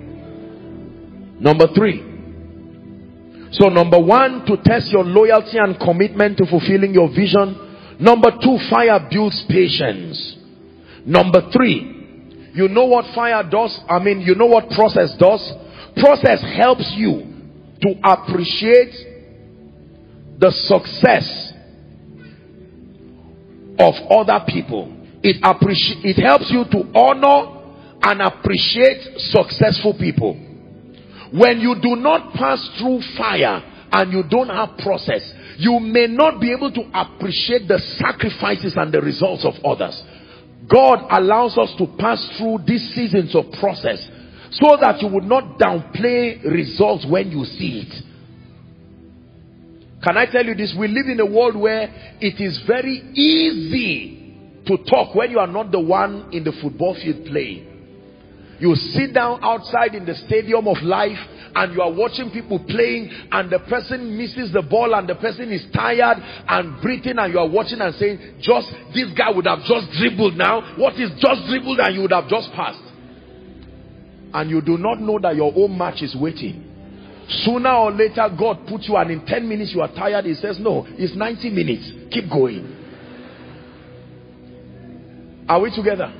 Number 1.39 1.67
three. 1.73 2.11
So, 3.51 3.69
number 3.69 3.99
one, 3.99 4.45
to 4.45 4.57
test 4.57 4.91
your 4.91 5.03
loyalty 5.03 5.57
and 5.57 5.79
commitment 5.79 6.37
to 6.37 6.45
fulfilling 6.47 6.93
your 6.93 7.09
vision. 7.09 7.97
Number 7.99 8.31
two, 8.31 8.57
fire 8.69 9.07
builds 9.09 9.43
patience. 9.43 10.37
Number 11.05 11.49
three, 11.51 12.51
you 12.53 12.67
know 12.67 12.85
what 12.85 13.05
fire 13.13 13.43
does? 13.43 13.79
I 13.89 13.99
mean, 13.99 14.21
you 14.21 14.35
know 14.35 14.47
what 14.47 14.69
process 14.71 15.15
does? 15.15 15.51
Process 15.97 16.41
helps 16.41 16.91
you 16.93 17.27
to 17.81 17.95
appreciate 18.03 18.95
the 20.39 20.51
success 20.51 21.52
of 23.79 23.95
other 24.09 24.45
people. 24.47 24.91
It 25.23 25.37
it 25.41 26.21
helps 26.21 26.51
you 26.51 26.65
to 26.65 26.97
honor 26.97 27.63
and 28.03 28.21
appreciate 28.21 29.19
successful 29.19 29.93
people. 29.93 30.33
When 31.31 31.59
you 31.61 31.75
do 31.81 31.95
not 31.95 32.33
pass 32.33 32.59
through 32.77 33.01
fire 33.17 33.63
and 33.91 34.11
you 34.11 34.23
don't 34.29 34.49
have 34.49 34.77
process, 34.77 35.33
you 35.57 35.79
may 35.79 36.07
not 36.07 36.39
be 36.39 36.51
able 36.51 36.71
to 36.71 36.81
appreciate 36.93 37.67
the 37.67 37.79
sacrifices 37.97 38.75
and 38.75 38.93
the 38.93 39.01
results 39.01 39.45
of 39.45 39.53
others. 39.65 40.03
God 40.67 41.07
allows 41.09 41.57
us 41.57 41.73
to 41.77 41.87
pass 41.97 42.23
through 42.37 42.59
these 42.67 42.93
seasons 42.93 43.35
of 43.35 43.51
process 43.59 44.09
so 44.51 44.77
that 44.79 45.01
you 45.01 45.07
would 45.07 45.23
not 45.23 45.57
downplay 45.57 46.43
results 46.43 47.05
when 47.09 47.31
you 47.31 47.43
see 47.45 47.81
it. 47.81 48.12
Can 50.03 50.17
I 50.17 50.25
tell 50.25 50.45
you 50.45 50.53
this? 50.53 50.75
We 50.77 50.88
live 50.89 51.07
in 51.07 51.19
a 51.21 51.25
world 51.25 51.55
where 51.55 51.89
it 52.19 52.41
is 52.41 52.59
very 52.67 52.99
easy 53.13 54.61
to 54.67 54.77
talk 54.89 55.15
when 55.15 55.31
you 55.31 55.39
are 55.39 55.47
not 55.47 55.71
the 55.71 55.80
one 55.80 56.30
in 56.34 56.43
the 56.43 56.51
football 56.51 56.93
field 56.95 57.25
playing. 57.25 57.69
You 58.59 58.75
sit 58.75 59.13
down 59.13 59.43
outside 59.43 59.95
in 59.95 60.05
the 60.05 60.15
stadium 60.15 60.67
of 60.67 60.81
life 60.84 61.17
and 61.55 61.73
you 61.73 61.81
are 61.81 61.91
watching 61.91 62.31
people 62.31 62.59
playing 62.59 63.09
and 63.31 63.49
the 63.49 63.59
person 63.59 64.17
misses 64.17 64.51
the 64.51 64.61
ball 64.61 64.93
and 64.93 65.07
the 65.07 65.15
person 65.15 65.51
is 65.51 65.65
tired 65.73 66.17
and 66.47 66.81
breathing 66.81 67.17
and 67.17 67.34
you 67.34 67.39
are 67.39 67.47
watching 67.47 67.80
and 67.81 67.93
saying, 67.95 68.39
just 68.39 68.71
this 68.93 69.11
guy 69.17 69.31
would 69.31 69.47
have 69.47 69.63
just 69.63 69.91
dribbled 69.93 70.35
now. 70.35 70.75
What 70.77 70.95
is 70.95 71.11
just 71.19 71.45
dribbled 71.47 71.80
and 71.80 71.95
you 71.95 72.01
would 72.01 72.11
have 72.13 72.27
just 72.27 72.51
passed? 72.53 72.84
And 74.34 74.49
you 74.49 74.61
do 74.61 74.77
not 74.77 74.99
know 74.99 75.19
that 75.19 75.35
your 75.35 75.53
own 75.55 75.77
match 75.77 76.01
is 76.01 76.15
waiting. 76.15 76.72
Sooner 77.29 77.71
or 77.71 77.91
later, 77.91 78.27
God 78.37 78.67
puts 78.67 78.87
you 78.87 78.95
and 78.97 79.11
in 79.11 79.25
10 79.25 79.47
minutes 79.47 79.71
you 79.73 79.81
are 79.81 79.93
tired. 79.93 80.25
He 80.25 80.33
says, 80.35 80.59
no, 80.59 80.85
it's 80.87 81.15
90 81.15 81.49
minutes. 81.49 81.91
Keep 82.11 82.29
going. 82.29 82.79
Are 85.47 85.61
we 85.61 85.73
together? 85.75 86.13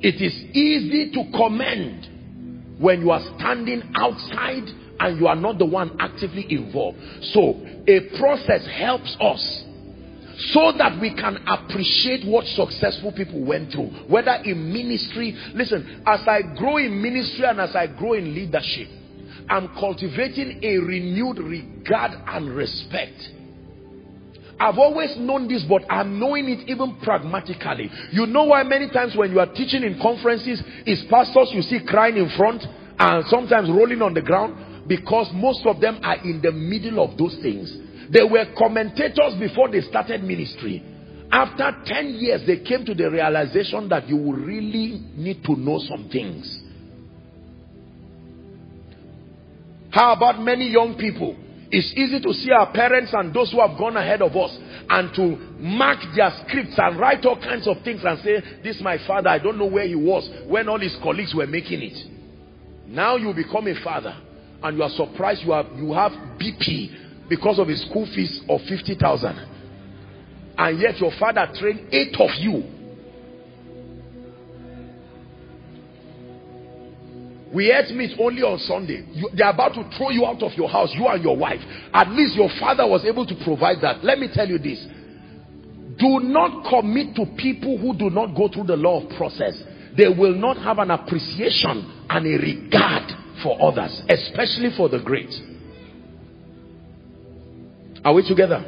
It 0.00 0.20
is 0.20 0.34
easy 0.54 1.12
to 1.12 1.30
commend 1.36 2.80
when 2.80 3.00
you 3.00 3.10
are 3.10 3.22
standing 3.38 3.82
outside 3.94 4.64
and 4.98 5.20
you 5.20 5.28
are 5.28 5.36
not 5.36 5.58
the 5.58 5.66
one 5.66 5.96
actively 6.00 6.46
involved. 6.50 6.98
So, 7.32 7.60
a 7.86 8.18
process 8.18 8.66
helps 8.66 9.16
us 9.20 9.64
so 10.38 10.72
that 10.78 10.98
we 11.00 11.14
can 11.14 11.36
appreciate 11.46 12.26
what 12.26 12.44
successful 12.46 13.12
people 13.12 13.44
went 13.44 13.70
through 13.72 13.88
whether 14.08 14.32
in 14.44 14.72
ministry 14.72 15.36
listen 15.54 16.02
as 16.06 16.20
i 16.26 16.40
grow 16.56 16.76
in 16.76 17.00
ministry 17.00 17.44
and 17.44 17.60
as 17.60 17.74
i 17.76 17.86
grow 17.86 18.14
in 18.14 18.34
leadership 18.34 18.88
i'm 19.48 19.68
cultivating 19.78 20.58
a 20.62 20.78
renewed 20.78 21.38
regard 21.38 22.12
and 22.26 22.54
respect 22.54 23.30
I've 24.62 24.78
always 24.78 25.16
known 25.16 25.48
this, 25.48 25.64
but 25.68 25.82
I'm 25.90 26.20
knowing 26.20 26.48
it 26.48 26.68
even 26.68 26.96
pragmatically. 27.02 27.90
You 28.12 28.26
know 28.26 28.44
why 28.44 28.62
many 28.62 28.88
times 28.90 29.16
when 29.16 29.32
you 29.32 29.40
are 29.40 29.52
teaching 29.52 29.82
in 29.82 29.98
conferences, 30.00 30.62
is 30.86 31.04
pastors 31.10 31.50
you 31.52 31.62
see 31.62 31.80
crying 31.84 32.16
in 32.16 32.28
front 32.36 32.62
and 32.96 33.26
sometimes 33.26 33.68
rolling 33.68 34.02
on 34.02 34.14
the 34.14 34.22
ground? 34.22 34.86
Because 34.86 35.28
most 35.34 35.66
of 35.66 35.80
them 35.80 35.98
are 36.04 36.16
in 36.22 36.40
the 36.42 36.52
middle 36.52 37.02
of 37.02 37.18
those 37.18 37.36
things. 37.42 37.74
They 38.12 38.22
were 38.22 38.44
commentators 38.58 39.34
before 39.40 39.70
they 39.70 39.80
started 39.80 40.22
ministry. 40.22 40.84
After 41.32 41.74
10 41.86 42.08
years, 42.14 42.42
they 42.46 42.58
came 42.58 42.84
to 42.84 42.94
the 42.94 43.10
realization 43.10 43.88
that 43.88 44.06
you 44.06 44.34
really 44.34 45.00
need 45.16 45.42
to 45.44 45.56
know 45.56 45.78
some 45.78 46.10
things. 46.12 46.60
How 49.90 50.12
about 50.12 50.42
many 50.42 50.68
young 50.70 50.94
people? 50.98 51.36
It's 51.70 51.90
easy 51.96 52.20
to 52.20 52.34
see 52.34 52.50
our 52.50 52.70
parents 52.70 53.14
and 53.14 53.32
those 53.32 53.50
who 53.50 53.66
have 53.66 53.78
gone 53.78 53.96
ahead 53.96 54.20
of 54.20 54.36
us 54.36 54.58
and 54.90 55.14
to 55.14 55.36
mark 55.58 56.00
their 56.14 56.30
scripts 56.44 56.74
and 56.76 57.00
write 57.00 57.24
all 57.24 57.40
kinds 57.40 57.66
of 57.66 57.78
things 57.82 58.02
and 58.04 58.18
say, 58.20 58.42
this 58.62 58.76
is 58.76 58.82
my 58.82 58.98
father, 59.06 59.30
I 59.30 59.38
don't 59.38 59.56
know 59.56 59.66
where 59.66 59.86
he 59.86 59.94
was 59.94 60.28
when 60.48 60.68
all 60.68 60.78
his 60.78 60.94
colleagues 61.02 61.34
were 61.34 61.46
making 61.46 61.80
it. 61.80 61.96
Now 62.88 63.16
you 63.16 63.32
become 63.32 63.66
a 63.68 63.82
father 63.82 64.14
and 64.62 64.76
you 64.76 64.82
are 64.82 64.90
surprised 64.90 65.42
you 65.44 65.52
have, 65.52 65.66
you 65.76 65.94
have 65.94 66.12
BP 66.36 67.01
because 67.32 67.58
of 67.58 67.68
his 67.68 67.80
school 67.88 68.04
fees 68.14 68.42
of 68.46 68.60
50,000. 68.68 69.48
And 70.58 70.78
yet 70.78 71.00
your 71.00 71.12
father 71.18 71.48
trained 71.58 71.88
eight 71.90 72.14
of 72.20 72.30
you 72.38 72.62
We 77.52 77.70
ate 77.70 77.94
meat 77.94 78.16
only 78.18 78.42
on 78.42 78.58
Sunday. 78.60 79.04
You, 79.12 79.28
they're 79.36 79.50
about 79.50 79.74
to 79.74 79.84
throw 79.98 80.08
you 80.08 80.24
out 80.24 80.42
of 80.42 80.52
your 80.54 80.68
house, 80.68 80.90
you 80.94 81.06
and 81.06 81.22
your 81.22 81.36
wife. 81.36 81.60
At 81.92 82.08
least 82.08 82.34
your 82.34 82.48
father 82.58 82.86
was 82.86 83.04
able 83.04 83.26
to 83.26 83.34
provide 83.44 83.76
that. 83.82 84.02
Let 84.02 84.18
me 84.18 84.28
tell 84.32 84.48
you 84.48 84.56
this. 84.58 84.80
Do 85.98 86.20
not 86.20 86.64
commit 86.70 87.14
to 87.16 87.26
people 87.36 87.76
who 87.76 87.94
do 87.94 88.08
not 88.08 88.34
go 88.34 88.48
through 88.48 88.64
the 88.64 88.76
law 88.76 89.04
of 89.04 89.16
process. 89.18 89.62
They 89.96 90.08
will 90.08 90.34
not 90.34 90.56
have 90.64 90.78
an 90.78 90.90
appreciation 90.90 92.06
and 92.08 92.26
a 92.26 92.38
regard 92.40 93.12
for 93.42 93.60
others, 93.60 94.00
especially 94.08 94.70
for 94.74 94.88
the 94.88 95.00
great. 95.00 95.28
Are 98.04 98.14
we 98.14 98.26
together? 98.26 98.64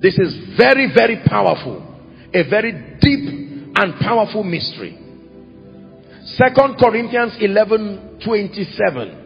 This 0.00 0.18
is 0.18 0.56
very, 0.56 0.92
very 0.94 1.22
powerful. 1.24 1.88
A 2.34 2.42
very 2.48 2.72
deep 3.00 3.72
and 3.76 4.00
powerful 4.00 4.42
mystery. 4.42 4.98
Second 6.24 6.76
Corinthians 6.78 7.36
11 7.40 8.20
27. 8.24 9.18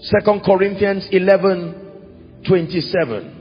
Second 0.00 0.42
Corinthians 0.44 1.08
11 1.10 2.42
27. 2.46 3.40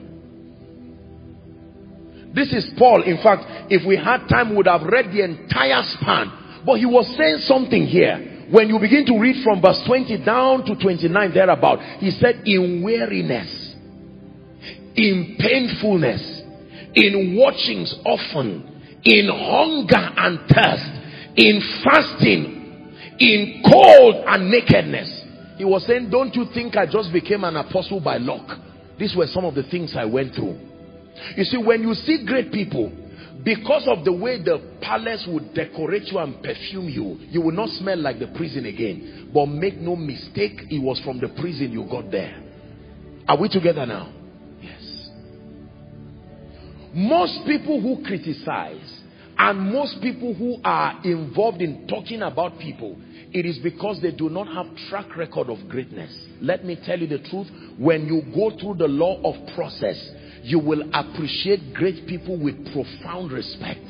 This 2.33 2.53
is 2.53 2.69
Paul. 2.77 3.03
In 3.03 3.17
fact, 3.23 3.43
if 3.69 3.85
we 3.87 3.95
had 3.97 4.27
time, 4.27 4.51
we 4.51 4.57
would 4.57 4.67
have 4.67 4.83
read 4.83 5.11
the 5.11 5.23
entire 5.23 5.81
span. 5.83 6.61
But 6.65 6.77
he 6.79 6.85
was 6.85 7.07
saying 7.17 7.39
something 7.39 7.85
here. 7.85 8.28
When 8.51 8.69
you 8.69 8.79
begin 8.79 9.05
to 9.05 9.19
read 9.19 9.43
from 9.43 9.61
verse 9.61 9.81
20 9.85 10.25
down 10.25 10.65
to 10.65 10.75
29 10.75 11.33
thereabout, 11.33 11.79
he 11.99 12.09
said, 12.11 12.41
in 12.45 12.81
weariness, 12.83 13.75
in 14.95 15.37
painfulness, 15.39 16.41
in 16.95 17.37
watchings 17.37 17.93
often, 18.05 18.81
in 19.03 19.29
hunger 19.29 20.13
and 20.17 20.39
thirst, 20.49 21.37
in 21.37 21.61
fasting, 21.83 22.95
in 23.19 23.61
cold 23.71 24.15
and 24.27 24.49
nakedness. 24.49 25.25
He 25.57 25.65
was 25.65 25.85
saying, 25.85 26.09
don't 26.09 26.33
you 26.33 26.45
think 26.53 26.75
I 26.75 26.85
just 26.85 27.13
became 27.13 27.43
an 27.43 27.55
apostle 27.55 27.99
by 27.99 28.17
luck? 28.17 28.57
These 28.97 29.15
were 29.15 29.27
some 29.27 29.45
of 29.45 29.55
the 29.55 29.63
things 29.63 29.93
I 29.95 30.05
went 30.05 30.33
through. 30.33 30.57
You 31.35 31.43
see, 31.43 31.57
when 31.57 31.83
you 31.83 31.93
see 31.93 32.25
great 32.25 32.51
people, 32.51 32.91
because 33.43 33.87
of 33.87 34.03
the 34.03 34.11
way 34.11 34.41
the 34.41 34.77
palace 34.81 35.25
would 35.27 35.53
decorate 35.53 36.03
you 36.11 36.17
and 36.17 36.43
perfume 36.43 36.89
you, 36.89 37.17
you 37.29 37.41
will 37.41 37.53
not 37.53 37.69
smell 37.69 37.97
like 37.97 38.19
the 38.19 38.27
prison 38.27 38.65
again. 38.65 39.31
But 39.33 39.45
make 39.45 39.77
no 39.77 39.95
mistake, 39.95 40.59
it 40.69 40.81
was 40.81 40.99
from 41.01 41.19
the 41.19 41.29
prison 41.39 41.71
you 41.71 41.85
got 41.89 42.11
there. 42.11 42.43
Are 43.27 43.37
we 43.39 43.47
together 43.47 43.85
now? 43.85 44.11
Yes. 44.61 45.09
Most 46.93 47.45
people 47.45 47.79
who 47.79 48.03
criticize 48.03 49.03
and 49.37 49.71
most 49.71 50.01
people 50.01 50.33
who 50.33 50.57
are 50.63 50.99
involved 51.05 51.61
in 51.61 51.87
talking 51.87 52.21
about 52.21 52.59
people, 52.59 52.97
it 53.31 53.45
is 53.45 53.57
because 53.59 54.01
they 54.01 54.11
do 54.11 54.29
not 54.29 54.47
have 54.47 54.65
track 54.89 55.15
record 55.15 55.49
of 55.49 55.69
greatness. 55.69 56.11
Let 56.41 56.65
me 56.65 56.77
tell 56.83 56.99
you 56.99 57.07
the 57.07 57.19
truth. 57.19 57.47
When 57.77 58.05
you 58.05 58.23
go 58.35 58.51
through 58.59 58.75
the 58.79 58.87
law 58.87 59.21
of 59.23 59.55
process, 59.55 59.97
you 60.43 60.59
will 60.59 60.83
appreciate 60.93 61.73
great 61.73 62.07
people 62.07 62.37
with 62.41 62.55
profound 62.73 63.31
respect. 63.31 63.85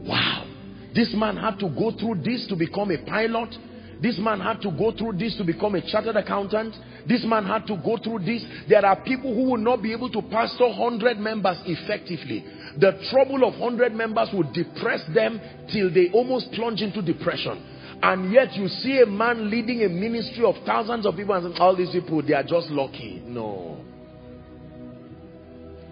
Wow. 0.00 0.46
This 0.94 1.14
man 1.14 1.36
had 1.36 1.58
to 1.58 1.68
go 1.68 1.90
through 1.90 2.22
this 2.22 2.46
to 2.48 2.56
become 2.56 2.90
a 2.90 2.98
pilot. 3.04 3.54
This 4.00 4.18
man 4.18 4.40
had 4.40 4.60
to 4.62 4.70
go 4.70 4.92
through 4.92 5.18
this 5.18 5.36
to 5.36 5.44
become 5.44 5.74
a 5.74 5.90
chartered 5.90 6.16
accountant. 6.16 6.74
This 7.08 7.24
man 7.24 7.44
had 7.44 7.66
to 7.66 7.76
go 7.84 7.96
through 7.96 8.20
this. 8.20 8.44
There 8.68 8.84
are 8.84 8.96
people 9.02 9.34
who 9.34 9.50
will 9.50 9.58
not 9.58 9.82
be 9.82 9.92
able 9.92 10.10
to 10.10 10.22
pastor 10.22 10.68
100 10.68 11.18
members 11.18 11.58
effectively 11.64 12.44
the 12.78 12.92
trouble 13.10 13.44
of 13.44 13.58
100 13.58 13.94
members 13.94 14.28
would 14.32 14.52
depress 14.52 15.02
them 15.14 15.40
till 15.72 15.92
they 15.92 16.10
almost 16.12 16.52
plunge 16.52 16.82
into 16.82 17.00
depression. 17.00 17.72
And 18.02 18.30
yet 18.32 18.54
you 18.54 18.68
see 18.68 19.00
a 19.00 19.06
man 19.06 19.50
leading 19.50 19.82
a 19.82 19.88
ministry 19.88 20.44
of 20.44 20.54
thousands 20.66 21.06
of 21.06 21.16
people 21.16 21.34
and 21.34 21.58
all 21.58 21.74
these 21.74 21.90
people, 21.90 22.22
they 22.22 22.34
are 22.34 22.42
just 22.42 22.68
lucky. 22.68 23.22
No. 23.24 23.85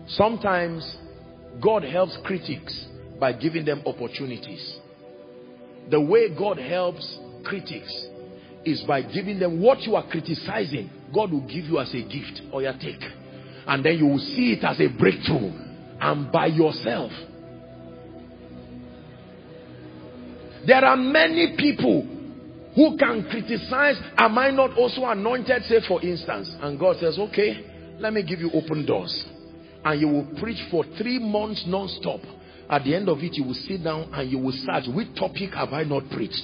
Sometimes 0.07 0.97
God 1.63 1.85
helps 1.85 2.17
critics 2.25 2.87
by 3.19 3.33
giving 3.33 3.65
them 3.65 3.83
opportunities. 3.87 4.79
The 5.91 6.01
way 6.01 6.35
God 6.37 6.59
helps 6.59 7.19
critics 7.45 7.93
is 8.65 8.83
by 8.83 9.03
giving 9.03 9.39
them 9.39 9.61
what 9.61 9.83
you 9.83 9.97
are 9.97 10.07
criticizing. 10.09 10.91
God 11.15 11.33
will 11.33 11.47
give 11.47 11.67
you 11.67 11.79
as 11.79 11.93
a 11.95 12.03
gift 12.03 12.43
or 12.53 12.63
your 12.63 12.73
take. 12.75 13.03
And 13.67 13.85
then 13.85 13.99
you 13.99 14.07
will 14.07 14.19
see 14.19 14.53
it 14.53 14.65
as 14.65 14.81
a 14.81 14.89
breakthrough 14.89 15.53
and 16.01 16.31
by 16.33 16.47
yourself. 16.47 17.13
There 20.67 20.85
are 20.85 20.97
many 20.97 21.57
people 21.59 22.07
who 22.75 22.97
can 22.97 23.29
criticize, 23.31 23.97
am 24.17 24.37
I 24.39 24.51
not 24.51 24.77
also 24.77 25.05
anointed, 25.05 25.63
say 25.65 25.81
for 25.87 26.03
instance. 26.03 26.51
And 26.61 26.79
God 26.79 26.97
says, 27.01 27.19
okay, 27.19 27.95
let 27.99 28.13
me 28.13 28.23
give 28.23 28.41
you 28.41 28.51
open 28.53 28.85
doors. 28.85 29.25
And 29.85 30.01
you 30.01 30.09
will 30.09 30.27
preach 30.41 30.59
for 30.71 30.85
three 30.97 31.19
months 31.19 31.65
non-stop. 31.67 32.21
At 32.71 32.85
the 32.85 32.95
end 32.95 33.09
of 33.09 33.19
it, 33.19 33.35
you 33.35 33.45
will 33.45 33.55
sit 33.55 33.85
down 33.85 34.11
and 34.13 34.31
you 34.31 34.39
will 34.39 34.53
search, 34.53 34.85
which 34.95 35.09
topic 35.19 35.53
have 35.55 35.73
I 35.73 35.85
not 35.85 36.09
preached? 36.11 36.43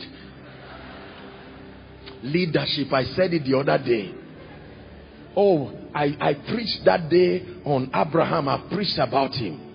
Leadership, 2.22 2.92
I 2.92 3.04
said 3.04 3.32
it 3.32 3.44
the 3.44 3.56
other 3.56 3.82
day. 3.82 4.14
Oh, 5.34 5.72
I, 5.94 6.16
I 6.20 6.34
preached 6.34 6.84
that 6.84 7.08
day 7.08 7.46
on 7.64 7.90
Abraham. 7.94 8.48
I 8.48 8.68
preached 8.72 8.98
about 8.98 9.32
him. 9.32 9.68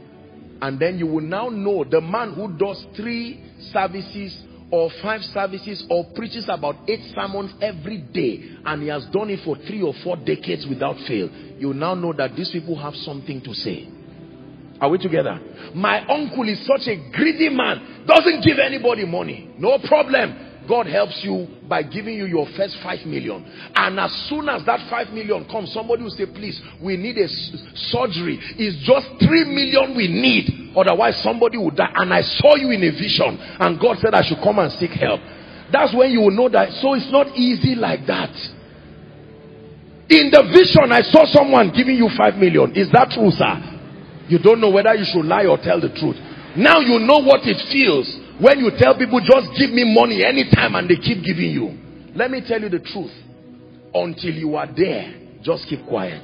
And 0.61 0.79
then 0.79 0.97
you 0.99 1.07
will 1.07 1.21
now 1.23 1.49
know 1.49 1.83
the 1.83 2.01
man 2.01 2.33
who 2.33 2.55
does 2.57 2.85
three 2.95 3.43
services 3.71 4.37
or 4.71 4.89
five 5.01 5.21
services 5.21 5.85
or 5.89 6.05
preaches 6.15 6.47
about 6.49 6.75
eight 6.87 7.01
sermons 7.13 7.53
every 7.61 7.97
day 7.97 8.57
and 8.65 8.81
he 8.81 8.87
has 8.89 9.05
done 9.13 9.29
it 9.29 9.39
for 9.45 9.55
three 9.67 9.81
or 9.81 9.93
four 10.03 10.17
decades 10.17 10.65
without 10.67 10.95
fail. 11.07 11.29
You 11.57 11.73
now 11.73 11.93
know 11.93 12.13
that 12.13 12.35
these 12.35 12.51
people 12.51 12.75
have 12.77 12.95
something 12.95 13.41
to 13.41 13.53
say. 13.53 13.87
Are 14.81 14.89
we 14.89 14.97
together? 14.97 15.39
My 15.73 16.05
uncle 16.07 16.47
is 16.49 16.65
such 16.67 16.87
a 16.87 17.11
greedy 17.11 17.49
man. 17.49 18.05
Doesn't 18.05 18.43
give 18.43 18.57
anybody 18.59 19.05
money. 19.05 19.53
No 19.57 19.77
problem. 19.87 20.44
God 20.67 20.87
helps 20.87 21.23
you 21.23 21.47
by 21.67 21.83
giving 21.83 22.15
you 22.15 22.25
your 22.25 22.47
first 22.55 22.77
five 22.83 23.05
million. 23.05 23.45
And 23.75 23.99
as 23.99 24.11
soon 24.29 24.49
as 24.49 24.65
that 24.65 24.89
five 24.89 25.09
million 25.11 25.45
comes, 25.45 25.71
somebody 25.73 26.03
will 26.03 26.11
say, 26.11 26.25
please, 26.25 26.61
we 26.81 26.97
need 26.97 27.17
a 27.17 27.27
surgery. 27.27 28.39
It's 28.57 28.77
just 28.85 29.07
three 29.25 29.45
million 29.45 29.95
we 29.95 30.07
need. 30.07 30.73
Otherwise, 30.75 31.21
somebody 31.21 31.57
will 31.57 31.71
die. 31.71 31.91
And 31.95 32.13
I 32.13 32.21
saw 32.21 32.55
you 32.55 32.71
in 32.71 32.83
a 32.83 32.91
vision. 32.91 33.37
And 33.59 33.79
God 33.79 33.97
said 33.99 34.13
I 34.13 34.21
should 34.21 34.39
come 34.43 34.59
and 34.59 34.71
seek 34.73 34.91
help. 34.91 35.21
That's 35.71 35.93
when 35.93 36.11
you 36.11 36.21
will 36.21 36.31
know 36.31 36.49
that. 36.49 36.71
So 36.81 36.93
it's 36.93 37.11
not 37.11 37.27
easy 37.35 37.75
like 37.75 38.05
that. 38.07 38.33
In 40.09 40.29
the 40.29 40.43
vision, 40.53 40.91
I 40.91 41.01
saw 41.01 41.25
someone 41.25 41.71
giving 41.75 41.95
you 41.95 42.09
five 42.15 42.35
million. 42.35 42.75
Is 42.75 42.91
that 42.91 43.09
true, 43.09 43.31
sir? 43.31 43.57
You 44.27 44.37
don't 44.39 44.61
know 44.61 44.69
whether 44.69 44.93
you 44.93 45.05
should 45.05 45.25
lie 45.25 45.45
or 45.45 45.57
tell 45.57 45.81
the 45.81 45.89
truth. 45.89 46.17
Now 46.55 46.79
you 46.79 46.99
know 46.99 47.19
what 47.19 47.41
it 47.43 47.57
feels 47.71 48.05
when 48.39 48.59
you 48.59 48.71
tell 48.77 48.97
people, 48.97 49.19
just 49.19 49.49
give 49.57 49.71
me 49.71 49.83
money 49.93 50.23
anytime 50.23 50.75
and 50.75 50.89
they 50.89 50.95
keep 50.95 51.23
giving 51.23 51.51
you. 51.51 51.77
Let 52.15 52.31
me 52.31 52.41
tell 52.45 52.61
you 52.61 52.69
the 52.69 52.79
truth. 52.79 53.11
Until 53.93 54.33
you 54.33 54.55
are 54.55 54.67
there, 54.67 55.13
just 55.41 55.67
keep 55.67 55.85
quiet. 55.87 56.23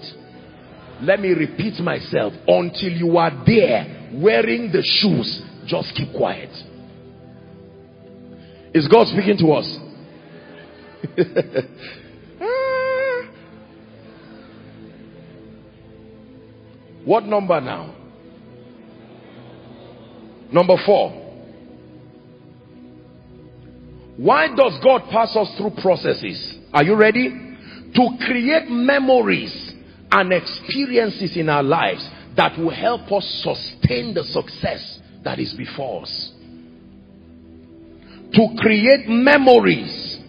Let 1.02 1.20
me 1.20 1.30
repeat 1.30 1.80
myself. 1.80 2.34
Until 2.48 2.92
you 2.92 3.18
are 3.18 3.32
there, 3.46 4.10
wearing 4.14 4.72
the 4.72 4.84
shoes, 4.84 5.42
just 5.66 5.96
keep 5.96 6.14
quiet. 6.16 6.50
Is 8.74 8.88
God 8.88 9.08
speaking 9.08 9.38
to 9.38 9.52
us? 9.54 9.78
What 17.04 17.26
number 17.26 17.60
now? 17.60 17.96
Number 20.52 20.76
four. 20.86 21.21
Why 24.18 24.48
does 24.48 24.78
God 24.84 25.10
pass 25.10 25.36
us 25.36 25.56
through 25.58 25.72
processes? 25.82 26.58
Are 26.74 26.84
you 26.84 26.96
ready? 26.96 27.30
To 27.30 28.10
create 28.26 28.70
memories 28.70 29.74
and 30.12 30.32
experiences 30.34 31.36
in 31.38 31.50
our 31.50 31.64
lives 31.64 32.08
that 32.36 32.58
will 32.58 32.70
help 32.72 33.12
us 33.12 33.26
sustain 33.44 34.14
the 34.14 34.24
success 34.24 35.00
that 35.24 35.40
is 35.40 35.54
before 35.54 36.04
us. 36.04 36.32
To 38.34 38.48
create 38.60 39.08
memories 39.08 40.20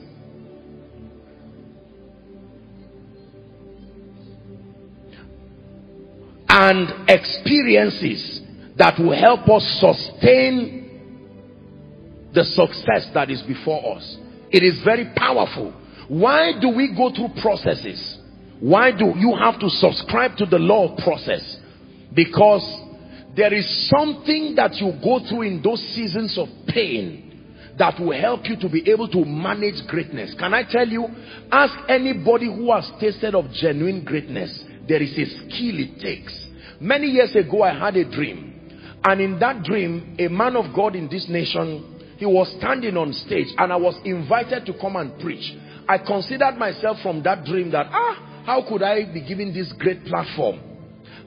and 6.48 7.08
experiences 7.08 8.40
that 8.76 8.98
will 8.98 9.16
help 9.16 9.48
us 9.48 9.64
sustain 9.80 10.81
the 12.34 12.44
success 12.44 13.10
that 13.14 13.30
is 13.30 13.42
before 13.42 13.96
us. 13.96 14.16
It 14.50 14.62
is 14.62 14.82
very 14.84 15.10
powerful. 15.16 15.72
Why 16.08 16.52
do 16.60 16.68
we 16.68 16.94
go 16.94 17.10
through 17.14 17.40
processes? 17.40 18.18
Why 18.60 18.92
do 18.92 19.12
you 19.16 19.34
have 19.36 19.58
to 19.60 19.68
subscribe 19.68 20.36
to 20.36 20.46
the 20.46 20.58
law 20.58 20.92
of 20.92 20.98
process? 20.98 21.58
Because 22.14 22.62
there 23.34 23.52
is 23.52 23.88
something 23.88 24.54
that 24.56 24.74
you 24.76 24.92
go 25.02 25.20
through 25.28 25.42
in 25.42 25.62
those 25.62 25.80
seasons 25.94 26.36
of 26.38 26.48
pain 26.68 27.32
that 27.78 27.98
will 27.98 28.18
help 28.18 28.42
you 28.44 28.56
to 28.56 28.68
be 28.68 28.88
able 28.90 29.08
to 29.08 29.24
manage 29.24 29.86
greatness. 29.88 30.34
Can 30.38 30.52
I 30.52 30.62
tell 30.68 30.86
you? 30.86 31.06
Ask 31.50 31.74
anybody 31.88 32.46
who 32.46 32.70
has 32.72 32.90
tasted 33.00 33.34
of 33.34 33.50
genuine 33.52 34.04
greatness. 34.04 34.62
There 34.86 35.02
is 35.02 35.12
a 35.12 35.24
skill 35.24 35.80
it 35.80 36.00
takes. 36.00 36.38
Many 36.80 37.06
years 37.06 37.34
ago, 37.34 37.62
I 37.62 37.78
had 37.78 37.96
a 37.96 38.08
dream. 38.08 39.00
And 39.04 39.20
in 39.20 39.38
that 39.40 39.64
dream, 39.64 40.16
a 40.18 40.28
man 40.28 40.56
of 40.56 40.74
God 40.74 40.94
in 40.94 41.08
this 41.08 41.26
nation, 41.28 41.91
he 42.22 42.26
was 42.26 42.54
standing 42.56 42.96
on 42.96 43.12
stage 43.12 43.48
and 43.58 43.72
I 43.72 43.76
was 43.76 43.98
invited 44.04 44.64
to 44.66 44.74
come 44.80 44.94
and 44.94 45.18
preach. 45.18 45.42
I 45.88 45.98
considered 45.98 46.56
myself 46.56 46.98
from 47.02 47.20
that 47.24 47.44
dream 47.44 47.72
that, 47.72 47.88
ah, 47.90 48.42
how 48.46 48.64
could 48.68 48.80
I 48.80 49.12
be 49.12 49.26
given 49.26 49.52
this 49.52 49.72
great 49.72 50.04
platform? 50.04 50.60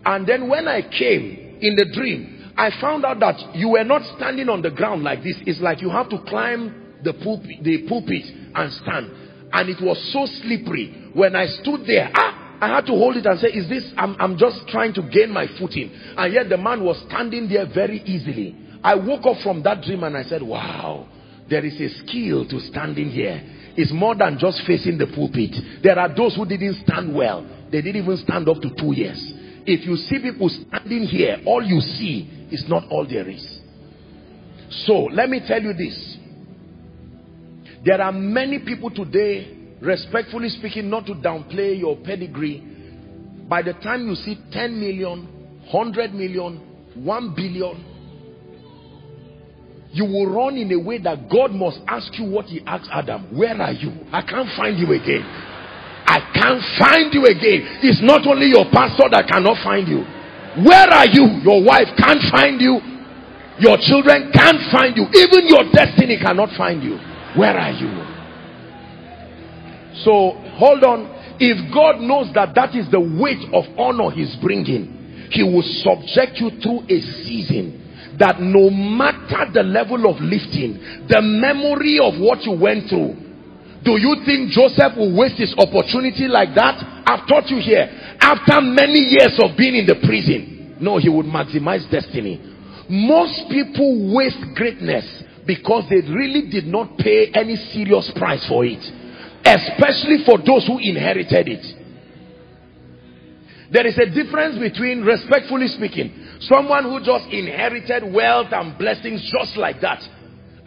And 0.06 0.26
then 0.26 0.48
when 0.48 0.70
I 0.70 0.82
came 0.84 1.60
in 1.60 1.76
the 1.76 1.92
dream, 1.94 2.54
I 2.56 2.70
found 2.80 3.04
out 3.04 3.20
that 3.20 3.58
you 3.58 3.72
were 3.72 3.84
not 3.84 4.04
standing 4.16 4.48
on 4.48 4.62
the 4.62 4.72
ground 4.72 5.04
like 5.04 5.22
this. 5.22 5.36
It's 5.46 5.60
like 5.60 5.82
you 5.82 5.90
have 5.90 6.08
to 6.12 6.24
climb 6.30 7.02
the 7.04 7.12
pulpit, 7.12 7.62
the 7.62 7.90
pulpit 7.90 8.24
and 8.56 8.72
stand. 8.72 9.12
And 9.52 9.68
it 9.68 9.84
was 9.84 10.00
so 10.14 10.26
slippery. 10.44 11.12
When 11.14 11.36
I 11.36 11.48
stood 11.48 11.82
there, 11.86 12.10
ah, 12.16 12.58
I 12.62 12.70
had 12.70 12.86
to 12.86 12.94
hold 12.94 13.18
it 13.18 13.26
and 13.26 13.38
say, 13.38 13.50
is 13.50 13.68
this, 13.68 13.84
I'm, 13.98 14.16
I'm 14.18 14.38
just 14.38 14.66
trying 14.70 14.94
to 14.94 15.02
gain 15.02 15.30
my 15.30 15.48
footing. 15.60 15.92
And 16.16 16.34
yet 16.34 16.48
the 16.48 16.58
man 16.58 16.86
was 16.86 17.04
standing 17.10 17.50
there 17.50 17.66
very 17.66 18.00
easily. 18.06 18.56
I 18.86 18.94
woke 18.94 19.26
up 19.26 19.42
from 19.42 19.64
that 19.64 19.82
dream 19.82 20.04
and 20.04 20.16
I 20.16 20.22
said, 20.22 20.44
wow, 20.44 21.08
there 21.50 21.66
is 21.66 21.74
a 21.82 21.90
skill 22.06 22.48
to 22.48 22.60
standing 22.60 23.10
here. 23.10 23.42
It's 23.76 23.92
more 23.92 24.14
than 24.14 24.38
just 24.38 24.62
facing 24.68 25.00
the 25.00 25.08
pulpit. 25.08 25.56
There 25.82 25.98
are 25.98 26.14
those 26.16 26.36
who 26.36 26.46
didn't 26.46 26.86
stand 26.86 27.16
well. 27.16 27.42
They 27.72 27.82
didn't 27.82 28.04
even 28.04 28.18
stand 28.18 28.48
up 28.48 28.62
to 28.62 28.70
two 28.78 28.94
years. 28.94 29.18
If 29.66 29.88
you 29.88 29.96
see 29.96 30.20
people 30.22 30.50
standing 30.50 31.06
here, 31.06 31.38
all 31.48 31.64
you 31.64 31.82
see 31.82 32.48
is 32.52 32.64
not 32.70 32.84
all 32.92 33.08
there 33.10 33.28
is. 33.28 33.60
So 34.86 35.10
let 35.12 35.30
me 35.30 35.42
tell 35.48 35.64
you 35.64 35.74
this. 35.74 36.18
There 37.84 38.00
are 38.00 38.12
many 38.12 38.60
people 38.60 38.92
today 38.92 39.56
respectfully 39.82 40.50
speaking, 40.50 40.92
not 40.92 41.08
to 41.08 41.14
downplay 41.14 41.80
your 41.80 41.98
pedigree, 41.98 42.64
by 43.50 43.64
the 43.64 43.74
time 43.74 44.08
you 44.08 44.14
see 44.14 44.38
10 44.52 44.80
million, 44.80 45.26
100 45.72 46.14
million, 46.14 46.58
1 47.04 47.36
billion, 47.36 47.95
you 49.96 50.04
will 50.04 50.28
run 50.28 50.58
in 50.58 50.70
a 50.74 50.78
way 50.78 50.98
that 51.00 51.30
God 51.32 51.56
must 51.56 51.80
ask 51.88 52.12
you 52.20 52.26
what 52.26 52.48
he 52.48 52.60
asked 52.68 52.90
Adam. 52.92 53.32
Where 53.32 53.56
are 53.56 53.72
you? 53.72 53.96
I 54.12 54.24
can't 54.28 54.52
find 54.52 54.78
you 54.78 54.92
again. 54.92 55.24
I 55.24 56.20
can't 56.36 56.60
find 56.76 57.14
you 57.14 57.24
again. 57.24 57.80
It's 57.80 58.04
not 58.04 58.28
only 58.28 58.48
your 58.48 58.68
pastor 58.76 59.08
that 59.08 59.24
cannot 59.32 59.56
find 59.64 59.88
you. 59.88 60.04
Where 60.68 60.92
are 60.92 61.08
you? 61.08 61.40
Your 61.48 61.64
wife 61.64 61.88
can't 61.96 62.20
find 62.28 62.60
you. 62.60 62.76
Your 63.64 63.80
children 63.80 64.36
can't 64.36 64.60
find 64.68 65.00
you. 65.00 65.08
Even 65.16 65.48
your 65.48 65.64
destiny 65.72 66.20
cannot 66.20 66.52
find 66.60 66.84
you. 66.84 67.00
Where 67.40 67.56
are 67.56 67.72
you? 67.72 67.88
So 70.04 70.36
hold 70.60 70.84
on. 70.84 71.08
If 71.40 71.72
God 71.74 72.04
knows 72.04 72.34
that 72.36 72.54
that 72.56 72.76
is 72.76 72.92
the 72.92 73.00
weight 73.00 73.48
of 73.56 73.64
honor 73.80 74.12
he's 74.12 74.36
bringing, 74.44 75.32
he 75.32 75.42
will 75.42 75.64
subject 75.64 76.36
you 76.44 76.52
through 76.60 76.84
a 76.92 77.00
season 77.24 77.85
that 78.20 78.40
no 78.40 78.70
matter 78.70 79.52
the 79.52 79.64
level 79.64 80.10
of 80.10 80.22
lifting, 80.22 80.80
the 81.08 81.22
memory 81.22 82.00
of 82.00 82.20
what 82.20 82.44
you 82.44 82.54
went 82.58 82.90
through, 82.90 83.16
do 83.84 84.00
you 84.02 84.18
think 84.26 84.50
Joseph 84.50 84.98
will 84.98 85.16
waste 85.16 85.38
his 85.38 85.54
opportunity 85.58 86.28
like 86.28 86.56
that? 86.56 86.82
I've 87.06 87.28
taught 87.28 87.50
you 87.50 87.62
here. 87.62 87.86
After 88.20 88.62
many 88.62 89.14
years 89.14 89.38
of 89.38 89.56
being 89.58 89.76
in 89.76 89.86
the 89.86 90.02
prison, 90.02 90.78
no, 90.82 90.98
he 90.98 91.10
would 91.10 91.28
maximize 91.28 91.86
destiny. 91.92 92.42
Most 92.90 93.46
people 93.50 94.14
waste 94.16 94.42
greatness 94.56 95.06
because 95.46 95.86
they 95.90 96.02
really 96.10 96.50
did 96.50 96.66
not 96.66 96.98
pay 96.98 97.30
any 97.34 97.56
serious 97.74 98.12
price 98.18 98.46
for 98.50 98.66
it 98.66 98.82
especially 99.46 100.26
for 100.26 100.40
those 100.42 100.66
who 100.66 100.80
inherited 100.82 101.48
it 101.48 101.85
there 103.76 103.86
is 103.86 103.98
a 103.98 104.06
difference 104.06 104.58
between 104.58 105.02
respectfully 105.02 105.68
speaking 105.68 106.40
someone 106.40 106.86
who 106.86 107.04
just 107.04 107.26
inherited 107.28 108.08
wealth 108.08 108.48
and 108.52 108.78
blessings 108.78 109.20
just 109.38 109.58
like 109.58 109.82
that 109.82 110.00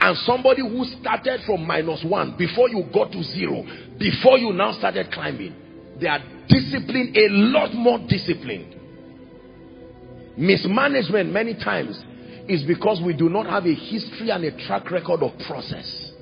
and 0.00 0.16
somebody 0.18 0.60
who 0.60 0.84
started 1.00 1.40
from 1.46 1.66
minus 1.66 2.04
one 2.04 2.36
before 2.36 2.68
you 2.68 2.84
got 2.92 3.10
to 3.10 3.22
zero 3.22 3.64
before 3.98 4.38
you 4.38 4.52
now 4.52 4.72
started 4.72 5.10
climbing. 5.10 5.54
They 6.00 6.06
are 6.06 6.20
disciplined 6.48 7.16
a 7.16 7.28
lot 7.30 7.72
more 7.74 7.98
disciplined. 8.06 8.76
Mismanagement 10.36 11.32
many 11.32 11.54
times 11.54 12.00
is 12.46 12.62
because 12.62 13.02
we 13.04 13.12
do 13.12 13.28
not 13.28 13.46
have 13.46 13.64
a 13.64 13.74
history 13.74 14.30
and 14.30 14.44
a 14.44 14.66
track 14.66 14.90
record 14.90 15.22
of 15.22 15.32
process. 15.46 16.12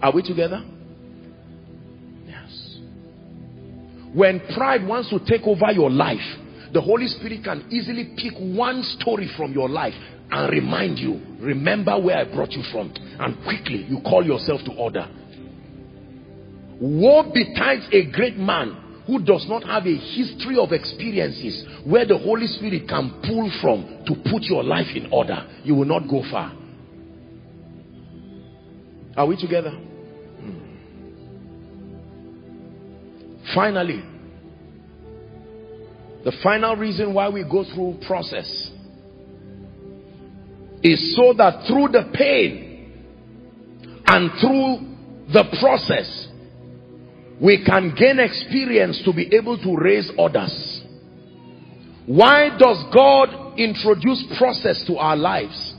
Are 0.00 0.12
we 0.12 0.22
together 0.22 0.64
When 4.14 4.40
pride 4.54 4.86
wants 4.86 5.10
to 5.10 5.18
take 5.18 5.42
over 5.42 5.72
your 5.72 5.90
life, 5.90 6.22
the 6.72 6.80
Holy 6.80 7.08
Spirit 7.08 7.42
can 7.42 7.66
easily 7.70 8.14
pick 8.16 8.34
one 8.38 8.82
story 9.00 9.28
from 9.36 9.52
your 9.52 9.68
life 9.68 9.94
and 10.30 10.52
remind 10.52 10.98
you, 10.98 11.20
remember 11.40 11.98
where 12.00 12.18
I 12.18 12.24
brought 12.24 12.52
you 12.52 12.62
from. 12.70 12.92
And 13.18 13.42
quickly 13.44 13.84
you 13.88 14.00
call 14.00 14.24
yourself 14.24 14.60
to 14.64 14.72
order. 14.72 15.08
Woe 16.80 17.30
betides 17.32 17.86
a 17.92 18.04
great 18.10 18.36
man 18.36 19.02
who 19.06 19.22
does 19.22 19.46
not 19.48 19.64
have 19.64 19.86
a 19.86 19.96
history 19.96 20.58
of 20.58 20.72
experiences 20.72 21.64
where 21.84 22.06
the 22.06 22.16
Holy 22.16 22.46
Spirit 22.46 22.88
can 22.88 23.20
pull 23.22 23.50
from 23.60 24.04
to 24.06 24.30
put 24.30 24.42
your 24.44 24.62
life 24.62 24.94
in 24.94 25.08
order. 25.12 25.46
You 25.64 25.74
will 25.74 25.84
not 25.84 26.08
go 26.08 26.22
far. 26.30 26.52
Are 29.16 29.26
we 29.26 29.36
together? 29.36 29.76
Finally, 33.52 34.02
the 36.24 36.32
final 36.42 36.76
reason 36.76 37.12
why 37.12 37.28
we 37.28 37.42
go 37.42 37.64
through 37.74 37.98
process 38.06 38.70
is 40.82 41.14
so 41.16 41.34
that 41.34 41.66
through 41.66 41.88
the 41.88 42.10
pain 42.14 42.70
and 44.06 44.30
through 44.40 44.94
the 45.32 45.44
process, 45.60 46.28
we 47.40 47.64
can 47.64 47.94
gain 47.98 48.18
experience 48.20 49.02
to 49.04 49.12
be 49.12 49.34
able 49.34 49.58
to 49.58 49.76
raise 49.76 50.10
others. 50.18 50.82
Why 52.06 52.50
does 52.56 52.84
God 52.94 53.58
introduce 53.58 54.24
process 54.38 54.84
to 54.86 54.96
our 54.96 55.16
lives? 55.16 55.74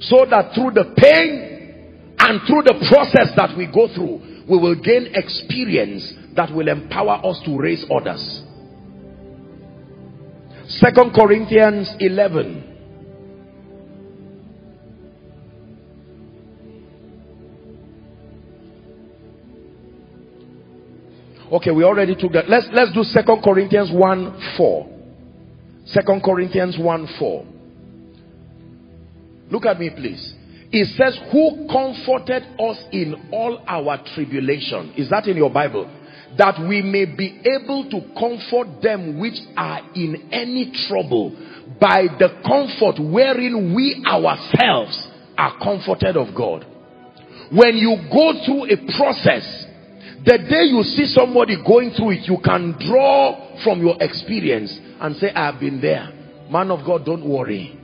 So 0.00 0.24
that 0.28 0.54
through 0.54 0.72
the 0.72 0.94
pain 0.96 2.14
and 2.18 2.40
through 2.46 2.62
the 2.62 2.86
process 2.90 3.34
that 3.36 3.56
we 3.56 3.66
go 3.66 3.88
through, 3.92 4.44
we 4.48 4.58
will 4.58 4.74
gain 4.74 5.08
experience 5.14 6.12
that 6.36 6.52
will 6.52 6.68
empower 6.68 7.20
us 7.24 7.40
to 7.44 7.58
raise 7.58 7.84
others. 7.90 8.42
Second 10.68 11.12
Corinthians 11.14 11.90
11. 11.98 12.66
Okay, 21.52 21.72
we 21.72 21.82
already 21.82 22.14
took 22.14 22.32
that. 22.32 22.48
Let's 22.48 22.68
let's 22.72 22.92
do 22.92 23.02
Second 23.02 23.42
Corinthians 23.42 23.90
1 23.90 24.54
4. 24.56 24.88
Second 25.86 26.22
Corinthians 26.22 26.78
1 26.78 27.08
4. 27.18 27.46
Look 29.50 29.66
at 29.66 29.80
me, 29.80 29.90
please. 29.90 30.34
It 30.72 30.86
says, 30.96 31.18
Who 31.32 31.66
comforted 31.68 32.44
us 32.60 32.84
in 32.92 33.30
all 33.32 33.62
our 33.66 34.02
tribulation. 34.14 34.94
Is 34.96 35.10
that 35.10 35.26
in 35.26 35.36
your 35.36 35.50
Bible? 35.50 35.90
That 36.38 36.60
we 36.60 36.82
may 36.82 37.04
be 37.04 37.40
able 37.44 37.88
to 37.90 38.00
comfort 38.18 38.82
them 38.82 39.18
which 39.18 39.38
are 39.56 39.80
in 39.94 40.28
any 40.32 40.72
trouble 40.88 41.30
by 41.80 42.06
the 42.18 42.28
comfort 42.46 43.02
wherein 43.02 43.74
we 43.74 44.02
ourselves 44.06 45.08
are 45.36 45.58
comforted 45.58 46.16
of 46.16 46.34
God. 46.34 46.66
When 47.50 47.76
you 47.76 47.96
go 48.12 48.44
through 48.44 48.70
a 48.70 48.76
process, 48.96 49.66
the 50.24 50.38
day 50.38 50.64
you 50.64 50.82
see 50.82 51.06
somebody 51.06 51.56
going 51.66 51.92
through 51.92 52.10
it, 52.12 52.28
you 52.28 52.38
can 52.44 52.76
draw 52.78 53.62
from 53.64 53.80
your 53.80 53.96
experience 54.00 54.78
and 55.00 55.16
say, 55.16 55.30
I 55.30 55.46
have 55.50 55.60
been 55.60 55.80
there. 55.80 56.12
Man 56.50 56.70
of 56.70 56.84
God, 56.84 57.04
don't 57.06 57.26
worry. 57.26 57.79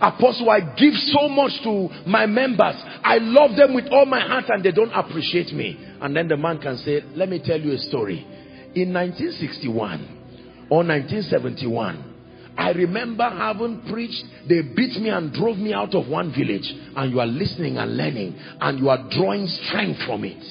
Apostle, 0.00 0.50
I 0.50 0.60
give 0.74 0.94
so 0.94 1.28
much 1.28 1.52
to 1.62 1.88
my 2.06 2.26
members. 2.26 2.76
I 3.04 3.18
love 3.18 3.56
them 3.56 3.74
with 3.74 3.86
all 3.90 4.06
my 4.06 4.20
heart 4.20 4.44
and 4.48 4.64
they 4.64 4.72
don't 4.72 4.92
appreciate 4.92 5.52
me. 5.52 5.78
And 6.00 6.16
then 6.16 6.28
the 6.28 6.36
man 6.36 6.58
can 6.58 6.78
say, 6.78 7.02
let 7.14 7.28
me 7.28 7.40
tell 7.44 7.60
you 7.60 7.72
a 7.72 7.78
story. 7.78 8.26
In 8.74 8.92
1961 8.92 10.66
or 10.70 10.78
1971, 10.78 12.12
I 12.56 12.72
remember 12.72 13.28
having 13.28 13.82
preached, 13.90 14.24
they 14.48 14.62
beat 14.62 15.00
me 15.00 15.08
and 15.08 15.32
drove 15.32 15.56
me 15.56 15.72
out 15.72 15.94
of 15.94 16.08
one 16.08 16.32
village 16.32 16.70
and 16.96 17.12
you 17.12 17.20
are 17.20 17.26
listening 17.26 17.78
and 17.78 17.96
learning 17.96 18.34
and 18.60 18.78
you 18.78 18.88
are 18.88 19.08
drawing 19.10 19.46
strength 19.46 20.00
from 20.06 20.24
it. 20.24 20.42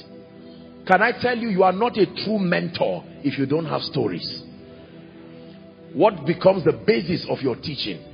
Can 0.87 1.01
I 1.01 1.11
tell 1.19 1.37
you, 1.37 1.49
you 1.49 1.63
are 1.63 1.73
not 1.73 1.97
a 1.97 2.05
true 2.05 2.39
mentor 2.39 3.03
if 3.23 3.37
you 3.37 3.45
don't 3.45 3.65
have 3.65 3.81
stories. 3.81 4.43
What 5.93 6.25
becomes 6.25 6.63
the 6.63 6.73
basis 6.73 7.25
of 7.29 7.39
your 7.41 7.55
teaching? 7.55 8.10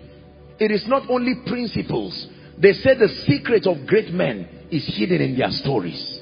It 0.60 0.72
is 0.72 0.88
not 0.88 1.10
only 1.10 1.36
principles. 1.46 2.28
They 2.58 2.74
say 2.74 2.96
the 2.96 3.10
secret 3.28 3.68
of 3.68 3.86
great 3.86 4.12
men 4.12 4.48
is 4.72 4.86
hidden 4.86 5.22
in 5.22 5.38
their 5.38 5.52
stories. 5.52 6.22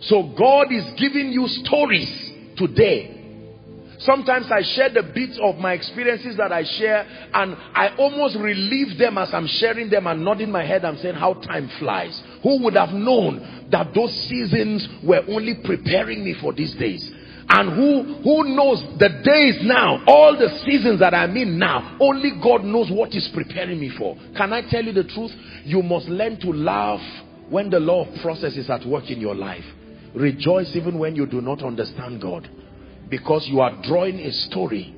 So 0.00 0.34
God 0.36 0.70
is 0.70 0.84
giving 0.98 1.32
you 1.32 1.48
stories 1.48 2.32
today. 2.56 3.14
Sometimes 3.98 4.50
I 4.50 4.60
share 4.60 4.90
the 4.90 5.02
bits 5.02 5.38
of 5.42 5.56
my 5.56 5.72
experiences 5.72 6.36
that 6.36 6.52
I 6.52 6.64
share 6.64 7.06
and 7.32 7.56
I 7.74 7.94
almost 7.96 8.36
relieve 8.36 8.98
them 8.98 9.16
as 9.16 9.32
I'm 9.32 9.46
sharing 9.46 9.88
them 9.88 10.06
and 10.06 10.22
nodding 10.22 10.50
my 10.50 10.64
head 10.64 10.84
and 10.84 10.98
saying 10.98 11.14
how 11.14 11.34
time 11.34 11.70
flies. 11.78 12.22
Who 12.42 12.62
would 12.64 12.74
have 12.74 12.90
known 12.90 13.68
that 13.70 13.94
those 13.94 14.12
seasons 14.28 14.86
were 15.02 15.22
only 15.28 15.54
preparing 15.64 16.22
me 16.22 16.34
for 16.34 16.52
these 16.52 16.74
days? 16.74 17.10
And 17.56 17.70
who, 17.72 18.14
who 18.24 18.56
knows 18.56 18.82
the 18.98 19.08
days 19.22 19.60
now, 19.62 20.02
all 20.08 20.36
the 20.36 20.48
seasons 20.64 20.98
that 20.98 21.14
I'm 21.14 21.36
in 21.36 21.56
now, 21.56 21.96
only 22.00 22.32
God 22.42 22.64
knows 22.64 22.90
what 22.90 23.14
is 23.14 23.30
preparing 23.32 23.78
me 23.78 23.92
for. 23.96 24.16
Can 24.36 24.52
I 24.52 24.68
tell 24.68 24.82
you 24.82 24.92
the 24.92 25.04
truth? 25.04 25.30
You 25.62 25.80
must 25.80 26.08
learn 26.08 26.40
to 26.40 26.48
laugh 26.50 27.00
when 27.50 27.70
the 27.70 27.78
law 27.78 28.08
of 28.08 28.22
process 28.22 28.56
is 28.56 28.68
at 28.68 28.84
work 28.84 29.08
in 29.08 29.20
your 29.20 29.36
life. 29.36 29.62
Rejoice 30.16 30.74
even 30.74 30.98
when 30.98 31.14
you 31.14 31.26
do 31.26 31.40
not 31.40 31.62
understand 31.62 32.20
God. 32.20 32.50
Because 33.08 33.46
you 33.46 33.60
are 33.60 33.80
drawing 33.84 34.18
a 34.18 34.32
story. 34.32 34.92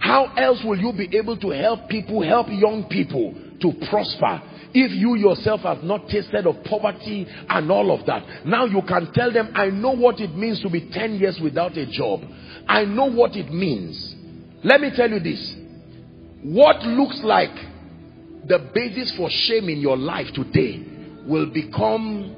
How 0.00 0.26
else 0.36 0.60
will 0.62 0.78
you 0.78 0.92
be 0.92 1.16
able 1.16 1.38
to 1.38 1.48
help 1.48 1.88
people, 1.88 2.20
help 2.22 2.48
young 2.50 2.86
people 2.90 3.34
to 3.62 3.72
prosper 3.88 4.42
if 4.74 4.92
you 4.92 5.16
yourself 5.16 5.60
have 5.62 5.82
not 5.82 6.08
tasted 6.08 6.46
of 6.46 6.62
poverty 6.64 7.26
and 7.48 7.70
all 7.70 7.90
of 7.90 8.04
that 8.06 8.44
now 8.44 8.64
you 8.64 8.82
can 8.86 9.10
tell 9.12 9.32
them 9.32 9.50
i 9.54 9.66
know 9.66 9.92
what 9.92 10.20
it 10.20 10.34
means 10.36 10.60
to 10.60 10.68
be 10.68 10.88
10 10.90 11.14
years 11.14 11.38
without 11.40 11.76
a 11.76 11.86
job. 11.86 12.22
I 12.66 12.84
know 12.84 13.06
what 13.06 13.36
it 13.36 13.52
means. 13.52 14.14
Let 14.62 14.80
me 14.80 14.90
tell 14.94 15.10
you 15.10 15.20
this. 15.20 15.54
What 16.42 16.82
looks 16.82 17.20
like 17.22 17.54
the 18.46 18.58
basis 18.74 19.14
for 19.16 19.28
shame 19.30 19.68
in 19.68 19.78
your 19.78 19.96
life 19.96 20.28
today 20.34 20.84
will 21.26 21.46
become 21.46 22.34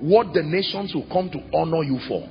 what 0.00 0.32
the 0.32 0.42
nations 0.42 0.94
will 0.94 1.06
come 1.10 1.30
to 1.30 1.42
honor 1.56 1.82
you 1.82 1.98
for. 2.08 2.28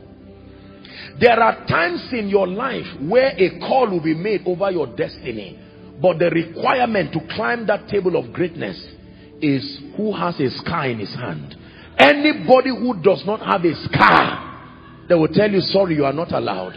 There 1.20 1.40
are 1.40 1.66
times 1.66 2.12
in 2.14 2.30
your 2.30 2.48
life 2.48 2.86
where 3.02 3.34
a 3.38 3.60
call 3.60 3.90
will 3.90 4.04
be 4.04 4.14
made 4.14 4.44
over 4.46 4.72
your 4.72 4.88
destiny 4.88 5.60
but 6.04 6.20
the 6.20 6.30
requirement 6.30 7.14
to 7.14 7.22
climb 7.34 7.66
that 7.68 7.88
table 7.88 8.18
of 8.18 8.34
greatness 8.34 8.76
is 9.42 9.80
who 9.96 10.12
has 10.12 10.38
a 10.38 10.50
scar 10.50 10.90
in 10.90 11.00
his 11.00 11.16
hand. 11.16 11.56
Anybody 11.98 12.72
who 12.72 13.02
does 13.02 13.24
not 13.26 13.40
have 13.40 13.64
a 13.64 13.74
scar, 13.86 15.08
they 15.08 15.16
will 15.16 15.30
tell 15.30 15.50
you, 15.50 15.62
sorry, 15.62 15.96
you 15.96 16.04
are 16.04 16.12
not 16.12 16.34
allowed. 16.34 16.74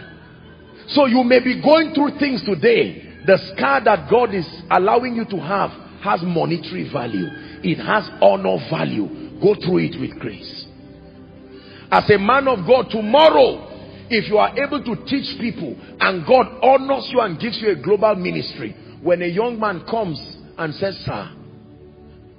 So 0.90 1.06
you 1.06 1.24
may 1.24 1.42
be 1.42 1.60
going 1.60 1.92
through 1.92 2.20
things 2.20 2.44
today. 2.44 3.02
The 3.26 3.36
scar 3.52 3.82
that 3.82 4.08
God 4.08 4.32
is 4.32 4.46
allowing 4.70 5.16
you 5.16 5.24
to 5.24 5.38
have 5.42 5.70
has 6.04 6.22
monetary 6.22 6.88
value. 6.92 7.26
It 7.66 7.82
has 7.82 8.08
honor 8.22 8.58
value. 8.70 9.40
Go 9.42 9.56
through 9.58 9.90
it 9.90 10.00
with 10.00 10.20
grace. 10.20 10.66
As 11.90 12.08
a 12.10 12.18
man 12.18 12.46
of 12.46 12.64
God, 12.64 12.90
tomorrow, 12.90 14.06
if 14.08 14.30
you 14.30 14.38
are 14.38 14.56
able 14.56 14.84
to 14.84 15.04
teach 15.06 15.36
people 15.40 15.74
and 15.98 16.24
God 16.24 16.46
honors 16.62 17.10
you 17.10 17.18
and 17.18 17.40
gives 17.40 17.58
you 17.60 17.72
a 17.72 17.82
global 17.82 18.14
ministry, 18.14 18.85
when 19.02 19.22
a 19.22 19.26
young 19.26 19.58
man 19.58 19.84
comes 19.88 20.18
and 20.58 20.74
says, 20.74 20.96
sir, 21.04 21.32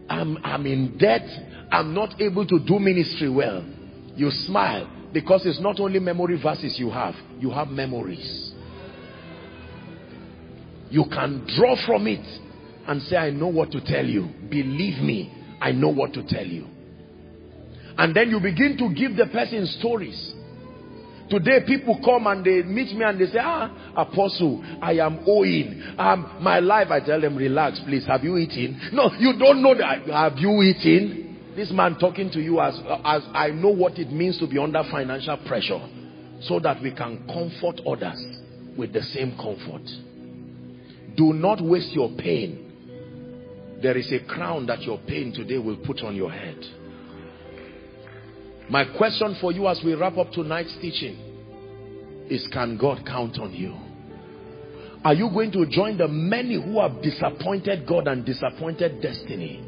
I'm, 0.10 0.38
I'm 0.44 0.66
in 0.66 0.98
debt, 0.98 1.28
I'm 1.72 1.94
not 1.94 2.20
able 2.22 2.46
to 2.48 2.60
do 2.60 2.80
ministry 2.80 3.30
well, 3.30 3.66
you 4.16 4.30
smile 4.32 4.90
because 5.14 5.46
it's 5.46 5.60
not 5.62 5.80
only 5.80 6.00
memory 6.00 6.42
verses 6.42 6.78
you 6.80 6.90
have, 6.90 7.16
you 7.40 7.50
have 7.52 7.68
memories. 7.68 8.54
You 10.90 11.06
can 11.12 11.46
draw 11.58 11.76
from 11.86 12.08
it 12.08 12.26
and 12.88 13.02
say, 13.04 13.18
I 13.18 13.30
know 13.32 13.48
what 13.48 13.72
to 13.72 13.82
tell 13.82 14.06
you. 14.06 14.30
Believe 14.50 15.04
me, 15.04 15.34
I 15.60 15.72
know 15.72 15.90
what 15.90 16.14
to 16.14 16.24
tell 16.26 16.46
you. 16.46 16.68
And 17.98 18.16
then 18.16 18.30
you 18.30 18.40
begin 18.40 18.78
to 18.78 18.94
give 18.94 19.18
the 19.18 19.26
person 19.26 19.66
stories. 19.80 20.34
Today 21.30 21.60
people 21.68 22.00
come 22.04 22.26
and 22.28 22.46
they 22.46 22.64
meet 22.64 22.96
me 22.96 23.04
and 23.04 23.20
they 23.20 23.26
say, 23.26 23.40
ah, 23.42 23.94
apostle, 23.96 24.64
I 24.82 24.94
am 24.94 25.20
owing. 25.28 25.84
Um, 25.98 26.38
my 26.42 26.60
life, 26.60 26.88
I 26.90 27.02
tell 27.02 27.20
them, 27.20 27.36
relax, 27.36 27.82
please. 27.86 28.06
Have 28.06 28.24
you 28.24 28.38
eaten? 28.38 28.90
No, 28.94 29.12
you 29.20 29.38
don't 29.38 29.62
know 29.62 29.76
that. 29.76 30.08
Have 30.08 30.38
you 30.38 30.62
eaten? 30.62 31.54
This 31.56 31.72
man 31.72 31.98
talking 32.00 32.30
to 32.32 32.40
you 32.40 32.62
as, 32.62 32.80
as 33.04 33.24
I 33.34 33.50
know 33.50 33.70
what 33.70 33.98
it 33.98 34.12
means 34.12 34.40
to 34.40 34.48
be 34.48 34.58
under 34.58 34.84
financial 34.90 35.38
pressure 35.48 35.82
so 36.42 36.60
that 36.60 36.82
we 36.82 36.92
can 36.92 37.26
comfort 37.28 37.82
others 37.86 38.24
with 38.78 38.94
the 38.94 39.02
same 39.02 39.36
comfort. 39.36 39.82
Do 41.18 41.34
not 41.34 41.60
waste 41.62 41.94
your 41.94 42.10
pain. 42.18 43.80
There 43.82 43.98
is 43.98 44.12
a 44.14 44.20
crown 44.28 44.68
that 44.68 44.84
your 44.84 45.00
pain 45.00 45.34
today 45.34 45.58
will 45.58 45.78
put 45.78 46.02
on 46.04 46.16
your 46.16 46.32
head. 46.32 46.58
My 48.70 48.84
question 48.98 49.38
for 49.40 49.52
you 49.52 49.68
as 49.68 49.82
we 49.84 49.94
wrap 49.96 50.18
up 50.18 50.32
tonight's 50.32 50.76
teaching 50.82 51.18
is 52.30 52.46
can 52.52 52.78
God 52.78 53.06
count 53.06 53.40
on 53.40 53.54
you? 53.54 53.76
Are 55.06 55.14
you 55.14 55.30
going 55.30 55.52
to 55.54 55.66
join 55.68 55.98
the 55.98 56.08
many 56.08 56.56
who 56.56 56.82
have 56.82 57.02
disappointed 57.02 57.88
God 57.88 58.08
and 58.08 58.26
disappointed 58.26 59.02
destiny? 59.02 59.64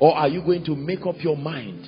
Or 0.00 0.16
are 0.16 0.28
you 0.28 0.40
going 0.42 0.64
to 0.64 0.74
make 0.74 1.04
up 1.06 1.16
your 1.18 1.36
mind? 1.36 1.86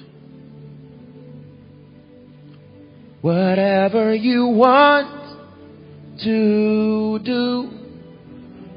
Whatever 3.22 4.14
you 4.14 4.46
want 4.46 5.40
to 6.22 7.18
do, 7.24 7.70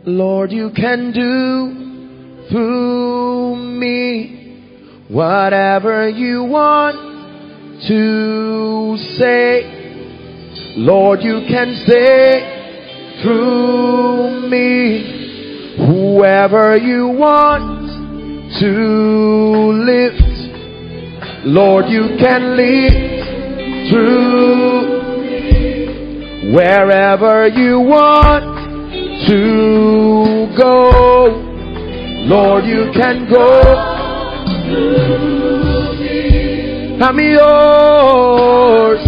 Lord, 0.06 0.52
you 0.52 0.72
can 0.74 1.12
do 1.12 2.50
through 2.50 3.56
me. 3.58 5.06
Whatever 5.10 6.08
you 6.08 6.46
want 6.46 7.09
to 7.88 8.98
say. 9.18 9.78
Lord, 10.78 11.22
you 11.22 11.42
can 11.48 11.76
say 11.88 12.42
through 13.22 14.50
me 14.50 15.78
whoever 15.78 16.76
you 16.78 17.08
want 17.08 17.90
to 18.60 18.72
lift. 19.86 20.24
Lord, 21.46 21.86
you 21.90 22.18
can 22.20 22.58
lift 22.58 23.30
through 23.92 25.00
wherever 26.54 27.48
you 27.48 27.80
want 27.80 28.44
to 29.28 30.48
go. 30.58 31.30
Lord, 32.26 32.66
you 32.66 32.92
can 32.94 33.30
go. 33.30 33.88
I'm 37.02 37.18
yours. 37.18 39.00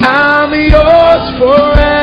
I'm 0.00 0.52
yours 0.54 1.24
forevermore. 1.38 2.00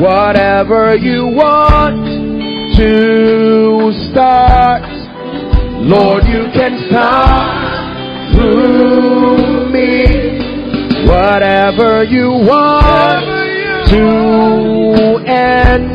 Whatever 0.00 0.96
you 0.96 1.26
want 1.26 2.06
to 2.78 3.92
start, 4.10 4.82
Lord, 5.84 6.24
you 6.24 6.48
can 6.54 6.88
start 6.88 7.51
me 9.72 11.06
whatever 11.06 12.04
you 12.04 12.30
want 12.30 13.24
to 13.88 15.24
end. 15.26 15.90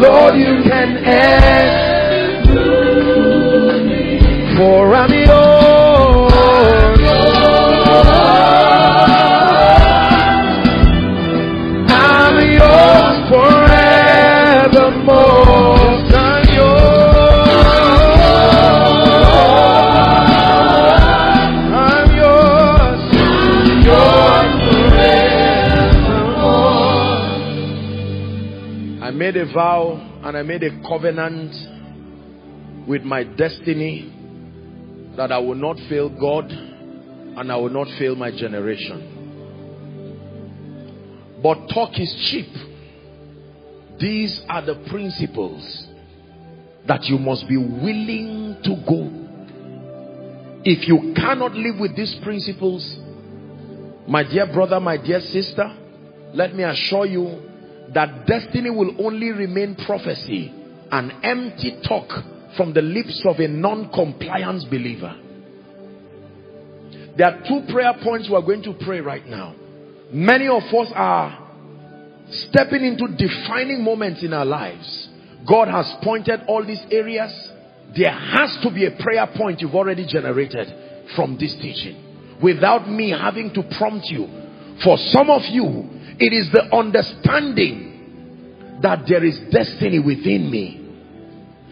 Lord, 0.00 0.34
you 0.36 0.62
can 0.62 0.96
end. 0.98 1.88
For 4.56 4.94
I'm 4.94 5.12
yours. 5.12 5.37
Made 29.30 29.42
a 29.42 29.52
vow 29.52 30.20
and 30.22 30.38
I 30.38 30.42
made 30.42 30.62
a 30.62 30.70
covenant 30.88 31.54
with 32.88 33.02
my 33.02 33.24
destiny 33.24 34.10
that 35.18 35.30
I 35.30 35.36
will 35.36 35.54
not 35.54 35.78
fail 35.90 36.08
God 36.08 36.50
and 36.50 37.52
I 37.52 37.56
will 37.56 37.68
not 37.68 37.88
fail 37.98 38.16
my 38.16 38.30
generation. 38.30 39.02
But 41.42 41.68
talk 41.68 42.00
is 42.00 42.10
cheap. 42.30 42.48
These 44.00 44.40
are 44.48 44.62
the 44.62 44.76
principles 44.88 45.88
that 46.86 47.04
you 47.04 47.18
must 47.18 47.46
be 47.48 47.58
willing 47.58 48.56
to 48.64 48.76
go. 48.88 49.10
If 50.64 50.88
you 50.88 51.12
cannot 51.14 51.52
live 51.52 51.78
with 51.78 51.94
these 51.96 52.14
principles, 52.22 52.98
my 54.06 54.22
dear 54.22 54.46
brother, 54.46 54.80
my 54.80 54.96
dear 54.96 55.20
sister, 55.20 55.70
let 56.32 56.54
me 56.54 56.62
assure 56.62 57.04
you 57.04 57.47
that 57.94 58.26
destiny 58.26 58.70
will 58.70 58.94
only 59.04 59.30
remain 59.30 59.76
prophecy, 59.86 60.52
an 60.90 61.10
empty 61.22 61.80
talk 61.86 62.08
from 62.56 62.72
the 62.74 62.82
lips 62.82 63.22
of 63.26 63.38
a 63.38 63.48
non-compliance 63.48 64.64
believer. 64.64 65.14
There 67.16 67.26
are 67.26 67.42
two 67.48 67.72
prayer 67.72 67.94
points 68.02 68.28
we 68.28 68.36
are 68.36 68.42
going 68.42 68.62
to 68.62 68.74
pray 68.84 69.00
right 69.00 69.26
now. 69.26 69.54
Many 70.12 70.48
of 70.48 70.62
us 70.62 70.92
are 70.94 71.50
stepping 72.30 72.84
into 72.84 73.08
defining 73.16 73.82
moments 73.82 74.22
in 74.22 74.32
our 74.32 74.44
lives. 74.44 75.08
God 75.46 75.68
has 75.68 75.92
pointed 76.02 76.40
all 76.46 76.64
these 76.64 76.82
areas. 76.90 77.32
There 77.96 78.12
has 78.12 78.58
to 78.62 78.70
be 78.70 78.86
a 78.86 78.90
prayer 79.02 79.26
point 79.36 79.60
you've 79.60 79.74
already 79.74 80.06
generated 80.06 80.68
from 81.16 81.38
this 81.38 81.54
teaching 81.54 82.36
without 82.42 82.88
me 82.88 83.10
having 83.10 83.52
to 83.54 83.62
prompt 83.78 84.06
you. 84.10 84.26
For 84.84 84.96
some 84.96 85.30
of 85.30 85.42
you, 85.46 85.88
it 86.18 86.32
is 86.32 86.50
the 86.52 86.74
understanding 86.74 88.78
that 88.82 89.04
there 89.08 89.24
is 89.24 89.38
destiny 89.50 89.98
within 89.98 90.50
me. 90.50 90.84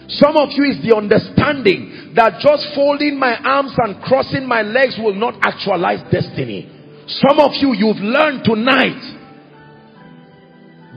Some 0.09 0.37
of 0.37 0.51
you 0.53 0.65
is 0.71 0.81
the 0.83 0.97
understanding 0.97 2.13
that 2.15 2.41
just 2.41 2.69
folding 2.75 3.19
my 3.19 3.37
arms 3.43 3.73
and 3.77 4.01
crossing 4.03 4.47
my 4.47 4.63
legs 4.63 4.97
will 4.99 5.15
not 5.15 5.35
actualize 5.43 6.01
destiny. 6.13 6.71
Some 7.09 7.41
of 7.41 7.53
you, 7.55 7.75
you've 7.75 7.99
learned 7.99 8.45
tonight 8.45 9.03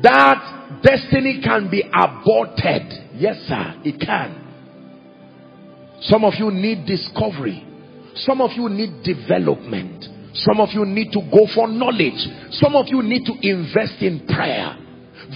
that 0.03 0.81
destiny 0.83 1.41
can 1.43 1.69
be 1.69 1.81
aborted. 1.81 3.15
Yes, 3.15 3.37
sir, 3.47 3.81
it 3.83 3.99
can. 3.99 4.45
Some 6.01 6.23
of 6.23 6.33
you 6.37 6.51
need 6.51 6.85
discovery. 6.85 7.65
Some 8.15 8.41
of 8.41 8.51
you 8.53 8.69
need 8.69 9.03
development. 9.03 10.05
Some 10.45 10.61
of 10.61 10.69
you 10.71 10.85
need 10.85 11.11
to 11.11 11.21
go 11.31 11.47
for 11.53 11.67
knowledge. 11.67 12.19
Some 12.51 12.75
of 12.75 12.87
you 12.87 13.03
need 13.03 13.25
to 13.25 13.35
invest 13.41 14.01
in 14.01 14.25
prayer. 14.27 14.77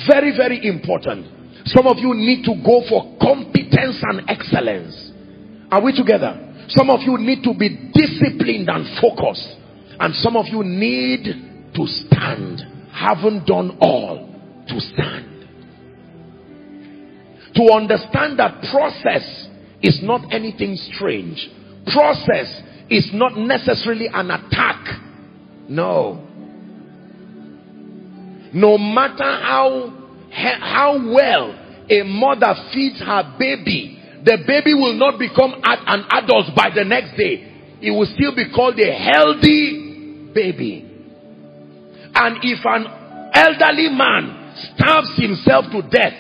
Very, 0.08 0.36
very 0.36 0.66
important. 0.66 1.28
Some 1.66 1.88
of 1.88 1.98
you 1.98 2.14
need 2.14 2.44
to 2.46 2.56
go 2.64 2.84
for 2.88 3.18
competence 3.20 4.00
and 4.02 4.30
excellence. 4.30 5.12
Are 5.72 5.84
we 5.84 5.96
together? 5.96 6.40
Some 6.70 6.90
of 6.90 7.02
you 7.02 7.18
need 7.18 7.44
to 7.44 7.54
be 7.54 7.92
disciplined 7.94 8.70
and 8.70 8.88
focused. 9.00 9.58
And 10.00 10.16
some 10.16 10.38
of 10.38 10.48
you 10.48 10.64
need 10.64 11.26
to 11.76 11.88
stand. 11.88 12.64
Haven't 12.92 13.46
done 13.46 13.78
all 13.82 14.30
to 14.68 14.80
stand. 14.80 15.30
To 17.56 17.74
understand 17.74 18.40
that 18.40 18.64
process 18.72 19.48
is 19.82 20.00
not 20.02 20.34
anything 20.34 20.76
strange. 20.76 21.50
Process 21.92 22.62
is 22.90 23.10
not 23.14 23.38
necessarily 23.38 24.08
an 24.14 24.32
attack. 24.32 25.00
No. 25.70 26.28
No 28.54 28.78
matter 28.78 29.24
how 29.24 30.00
how 30.32 31.14
well 31.14 31.60
a 31.90 32.04
mother 32.04 32.54
feeds 32.74 33.00
her 33.00 33.36
baby, 33.38 34.00
the 34.24 34.38
baby 34.48 34.74
will 34.74 34.94
not 34.94 35.20
become 35.20 35.54
an 35.64 36.06
adult 36.12 36.56
by 36.56 36.70
the 36.74 36.84
next 36.84 37.16
day. 37.18 37.52
It 37.82 37.92
will 37.92 38.06
still 38.06 38.36
be 38.36 38.50
called 38.54 38.80
a 38.80 38.92
healthy 38.92 40.32
baby. 40.34 40.90
And 42.16 42.38
if 42.42 42.60
an 42.64 42.86
elderly 43.34 43.90
man 43.90 44.54
starves 44.76 45.18
himself 45.18 45.66
to 45.72 45.82
death, 45.90 46.14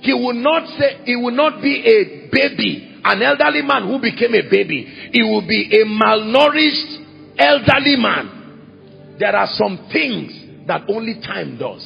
he 0.00 0.14
will 0.14 0.34
not 0.34 0.66
say, 0.78 1.02
he 1.04 1.16
will 1.16 1.34
not 1.34 1.60
be 1.60 1.84
a 1.84 2.28
baby, 2.30 2.89
an 3.10 3.22
elderly 3.22 3.62
man 3.62 3.88
who 3.88 3.98
became 4.00 4.34
a 4.34 4.48
baby. 4.48 5.10
He 5.12 5.22
will 5.22 5.46
be 5.46 5.68
a 5.72 5.84
malnourished 5.84 7.38
elderly 7.38 7.96
man. 7.96 9.16
There 9.18 9.34
are 9.34 9.48
some 9.52 9.88
things 9.92 10.66
that 10.66 10.82
only 10.88 11.20
time 11.20 11.58
does. 11.58 11.82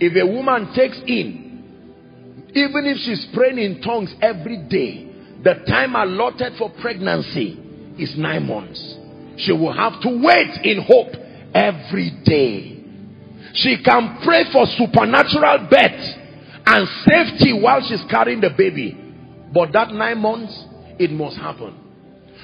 If 0.00 0.16
a 0.16 0.26
woman 0.26 0.72
takes 0.74 0.98
in, 1.06 1.48
even 2.54 2.86
if 2.86 2.98
she's 2.98 3.26
praying 3.34 3.58
in 3.58 3.80
tongues 3.82 4.14
every 4.22 4.58
day, 4.68 5.06
the 5.42 5.64
time 5.68 5.94
allotted 5.94 6.54
for 6.58 6.70
pregnancy 6.80 7.58
is 7.98 8.16
nine 8.16 8.46
months. 8.46 8.78
She 9.38 9.52
will 9.52 9.72
have 9.72 10.00
to 10.02 10.20
wait 10.22 10.58
in 10.64 10.82
hope 10.82 11.14
every 11.54 12.10
day. 12.24 12.82
She 13.54 13.82
can 13.82 14.18
pray 14.24 14.44
for 14.52 14.66
supernatural 14.66 15.68
birth 15.70 16.17
and 16.68 16.86
safety 17.06 17.58
while 17.58 17.80
she's 17.80 18.04
carrying 18.10 18.40
the 18.40 18.50
baby. 18.50 18.92
But 19.54 19.72
that 19.72 19.90
nine 19.90 20.18
months, 20.18 20.52
it 20.98 21.10
must 21.10 21.38
happen. 21.38 21.72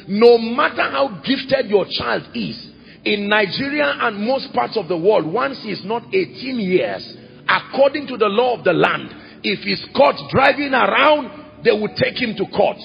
No 0.08 0.38
matter 0.38 0.82
how 0.82 1.20
gifted 1.24 1.68
your 1.68 1.84
child 1.90 2.22
is, 2.34 2.70
in 3.04 3.28
Nigeria 3.28 3.84
and 4.00 4.26
most 4.26 4.52
parts 4.54 4.78
of 4.78 4.88
the 4.88 4.96
world, 4.96 5.26
once 5.26 5.60
he's 5.62 5.84
not 5.84 6.02
18 6.08 6.58
years, 6.58 7.16
according 7.46 8.06
to 8.08 8.16
the 8.16 8.28
law 8.28 8.56
of 8.56 8.64
the 8.64 8.72
land, 8.72 9.10
if 9.42 9.60
he's 9.60 9.84
caught 9.94 10.16
driving 10.30 10.72
around, 10.72 11.62
they 11.62 11.72
will 11.72 11.92
take 11.94 12.16
him 12.16 12.34
to 12.36 12.46
court. 12.56 12.78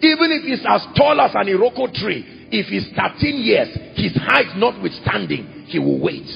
Even 0.00 0.32
if 0.32 0.44
he's 0.44 0.64
as 0.66 0.80
tall 0.96 1.20
as 1.20 1.32
an 1.34 1.46
Iroko 1.46 1.92
tree, 1.92 2.48
if 2.50 2.66
he's 2.68 2.88
13 2.96 3.36
years, 3.42 3.68
his 3.96 4.16
height 4.16 4.56
notwithstanding, 4.56 5.66
he 5.68 5.78
will 5.78 6.00
wait. 6.00 6.26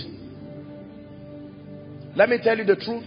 Let 2.15 2.29
me 2.29 2.39
tell 2.43 2.59
you 2.59 2.65
the 2.65 2.77
truth. 2.77 3.05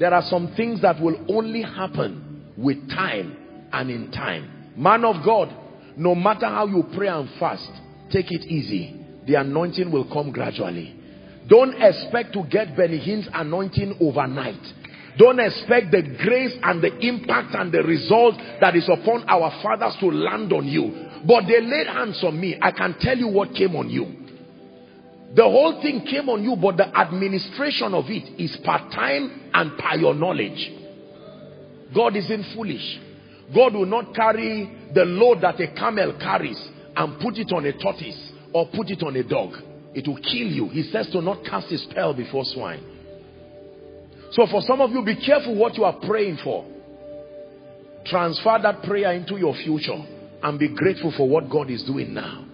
There 0.00 0.14
are 0.14 0.22
some 0.22 0.54
things 0.56 0.80
that 0.80 0.98
will 0.98 1.26
only 1.28 1.60
happen 1.60 2.54
with 2.56 2.88
time 2.88 3.36
and 3.70 3.90
in 3.90 4.10
time. 4.10 4.72
Man 4.74 5.04
of 5.04 5.22
God, 5.22 5.54
no 5.94 6.14
matter 6.14 6.46
how 6.46 6.66
you 6.66 6.88
pray 6.96 7.08
and 7.08 7.28
fast, 7.38 7.70
take 8.10 8.32
it 8.32 8.46
easy. 8.46 8.96
The 9.26 9.34
anointing 9.34 9.92
will 9.92 10.10
come 10.10 10.32
gradually. 10.32 10.96
Don't 11.48 11.74
expect 11.82 12.32
to 12.32 12.44
get 12.44 12.74
Benny 12.78 12.96
Hinn's 12.96 13.28
anointing 13.34 13.98
overnight. 14.00 14.74
Don't 15.18 15.38
expect 15.38 15.90
the 15.90 16.00
grace 16.00 16.56
and 16.62 16.80
the 16.82 16.96
impact 17.00 17.54
and 17.54 17.70
the 17.70 17.82
result 17.82 18.36
that 18.62 18.74
is 18.74 18.88
upon 18.88 19.28
our 19.28 19.50
fathers 19.62 19.96
to 20.00 20.06
land 20.06 20.50
on 20.54 20.66
you. 20.66 21.08
But 21.26 21.46
they 21.46 21.60
laid 21.60 21.88
hands 21.88 22.24
on 22.24 22.40
me. 22.40 22.56
I 22.62 22.70
can 22.70 22.94
tell 23.00 23.18
you 23.18 23.28
what 23.28 23.54
came 23.54 23.76
on 23.76 23.90
you. 23.90 24.06
The 25.34 25.44
whole 25.44 25.80
thing 25.80 26.04
came 26.06 26.28
on 26.28 26.42
you, 26.42 26.56
but 26.56 26.76
the 26.76 26.88
administration 26.98 27.94
of 27.94 28.06
it 28.08 28.40
is 28.40 28.56
part-time 28.64 29.50
and 29.54 29.76
by 29.78 29.94
your 29.94 30.14
knowledge. 30.14 30.72
God 31.94 32.16
isn't 32.16 32.54
foolish. 32.54 32.98
God 33.54 33.74
will 33.74 33.86
not 33.86 34.14
carry 34.14 34.70
the 34.92 35.04
load 35.04 35.40
that 35.42 35.60
a 35.60 35.68
camel 35.74 36.18
carries 36.20 36.60
and 36.96 37.20
put 37.20 37.38
it 37.38 37.52
on 37.52 37.64
a 37.64 37.72
tortoise 37.72 38.32
or 38.52 38.66
put 38.74 38.90
it 38.90 39.02
on 39.02 39.14
a 39.16 39.22
dog. 39.22 39.54
It 39.94 40.06
will 40.06 40.16
kill 40.16 40.48
you. 40.48 40.68
He 40.68 40.84
says 40.84 41.08
to 41.10 41.20
not 41.20 41.44
cast 41.44 41.70
a 41.70 41.78
spell 41.78 42.14
before 42.14 42.44
swine. 42.44 42.82
So 44.32 44.46
for 44.46 44.62
some 44.62 44.80
of 44.80 44.90
you, 44.90 45.04
be 45.04 45.16
careful 45.16 45.56
what 45.56 45.76
you 45.76 45.84
are 45.84 45.98
praying 46.06 46.38
for. 46.44 46.64
Transfer 48.06 48.58
that 48.62 48.82
prayer 48.84 49.12
into 49.12 49.36
your 49.36 49.54
future 49.54 49.98
and 50.42 50.58
be 50.58 50.68
grateful 50.68 51.12
for 51.16 51.28
what 51.28 51.50
God 51.50 51.70
is 51.70 51.82
doing 51.84 52.14
now. 52.14 52.46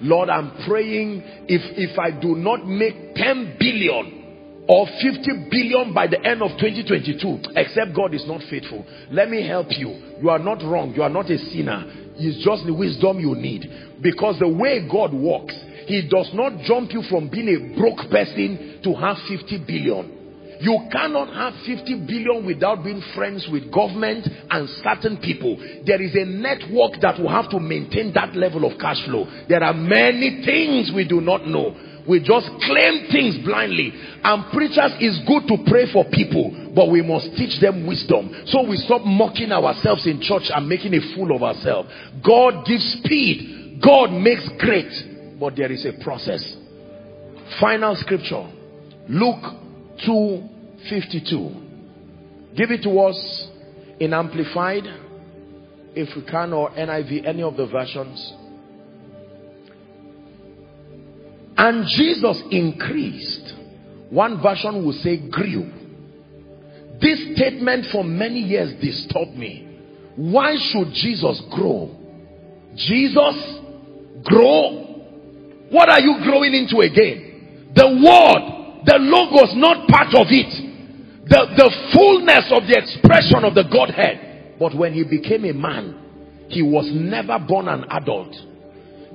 Lord, 0.00 0.28
I'm 0.28 0.64
praying 0.66 1.22
if, 1.48 1.62
if 1.76 1.98
I 1.98 2.10
do 2.10 2.34
not 2.34 2.66
make 2.66 3.14
10 3.14 3.56
billion 3.58 4.64
or 4.68 4.86
50 4.86 5.48
billion 5.50 5.94
by 5.94 6.06
the 6.06 6.20
end 6.24 6.42
of 6.42 6.50
2022, 6.58 7.52
except 7.56 7.94
God 7.94 8.14
is 8.14 8.26
not 8.26 8.42
faithful. 8.50 8.84
Let 9.10 9.30
me 9.30 9.46
help 9.46 9.68
you. 9.70 10.18
You 10.20 10.30
are 10.30 10.38
not 10.38 10.62
wrong. 10.62 10.92
You 10.94 11.02
are 11.02 11.10
not 11.10 11.30
a 11.30 11.38
sinner. 11.38 11.84
is 12.18 12.42
just 12.44 12.66
the 12.66 12.74
wisdom 12.74 13.20
you 13.20 13.34
need. 13.34 14.02
Because 14.02 14.38
the 14.38 14.48
way 14.48 14.86
God 14.90 15.14
works, 15.14 15.54
he 15.86 16.08
does 16.10 16.30
not 16.34 16.62
jump 16.64 16.92
you 16.92 17.02
from 17.08 17.28
being 17.28 17.48
a 17.48 17.78
broke 17.78 18.10
person 18.10 18.80
to 18.82 18.94
have 18.94 19.16
50 19.28 19.64
billion. 19.66 20.15
You 20.60 20.88
cannot 20.90 21.32
have 21.34 21.54
50 21.66 22.06
billion 22.06 22.46
without 22.46 22.82
being 22.82 23.02
friends 23.14 23.46
with 23.50 23.72
government 23.72 24.26
and 24.50 24.68
certain 24.82 25.18
people. 25.18 25.56
There 25.84 26.00
is 26.00 26.14
a 26.14 26.24
network 26.24 27.00
that 27.02 27.18
will 27.18 27.28
have 27.28 27.50
to 27.50 27.60
maintain 27.60 28.12
that 28.14 28.34
level 28.34 28.64
of 28.64 28.78
cash 28.78 29.04
flow. 29.04 29.26
There 29.48 29.62
are 29.62 29.74
many 29.74 30.42
things 30.44 30.92
we 30.94 31.06
do 31.06 31.20
not 31.20 31.46
know. 31.46 31.76
We 32.08 32.20
just 32.20 32.46
claim 32.62 33.08
things 33.10 33.44
blindly. 33.44 33.92
And 34.22 34.52
preachers 34.52 34.92
is 35.00 35.20
good 35.26 35.48
to 35.48 35.64
pray 35.66 35.92
for 35.92 36.04
people, 36.04 36.72
but 36.74 36.90
we 36.90 37.02
must 37.02 37.36
teach 37.36 37.60
them 37.60 37.86
wisdom. 37.86 38.30
So 38.46 38.66
we 38.66 38.76
stop 38.76 39.02
mocking 39.04 39.52
ourselves 39.52 40.06
in 40.06 40.20
church 40.20 40.48
and 40.54 40.68
making 40.68 40.94
a 40.94 41.00
fool 41.14 41.34
of 41.34 41.42
ourselves. 41.42 41.90
God 42.24 42.64
gives 42.64 42.84
speed. 43.02 43.80
God 43.82 44.12
makes 44.12 44.48
great. 44.58 45.38
But 45.38 45.56
there 45.56 45.70
is 45.70 45.84
a 45.84 45.92
process. 46.02 46.56
Final 47.60 47.96
scripture. 47.96 48.48
Luke 49.08 49.65
252. 50.04 52.56
Give 52.56 52.70
it 52.70 52.82
to 52.82 52.98
us 53.00 53.48
in 54.00 54.12
Amplified, 54.12 54.84
if 55.94 56.14
we 56.16 56.22
can, 56.22 56.52
or 56.52 56.70
NIV, 56.70 57.26
any 57.26 57.42
of 57.42 57.56
the 57.56 57.66
versions. 57.66 58.34
And 61.56 61.86
Jesus 61.86 62.42
increased. 62.50 63.54
One 64.10 64.42
version 64.42 64.84
will 64.84 64.92
say 64.92 65.16
grew. 65.30 65.70
This 67.00 67.36
statement 67.36 67.86
for 67.92 68.04
many 68.04 68.40
years 68.40 68.74
disturbed 68.80 69.36
me. 69.36 69.62
Why 70.16 70.56
should 70.56 70.92
Jesus 70.92 71.42
grow? 71.50 71.94
Jesus 72.74 73.60
grow? 74.22 74.82
What 75.70 75.88
are 75.88 76.00
you 76.00 76.18
growing 76.22 76.54
into 76.54 76.80
again? 76.80 77.72
The 77.74 77.86
word, 77.86 78.55
the 78.86 78.96
logos, 78.98 79.52
not 79.56 79.88
part 79.88 80.14
of 80.14 80.30
it. 80.30 80.52
The, 81.26 81.42
the 81.58 81.70
fullness 81.92 82.46
of 82.54 82.70
the 82.70 82.78
expression 82.78 83.42
of 83.42 83.54
the 83.54 83.64
Godhead. 83.66 84.54
But 84.60 84.76
when 84.76 84.94
he 84.94 85.02
became 85.02 85.44
a 85.44 85.52
man, 85.52 86.46
he 86.48 86.62
was 86.62 86.88
never 86.94 87.38
born 87.38 87.66
an 87.66 87.84
adult. 87.90 88.34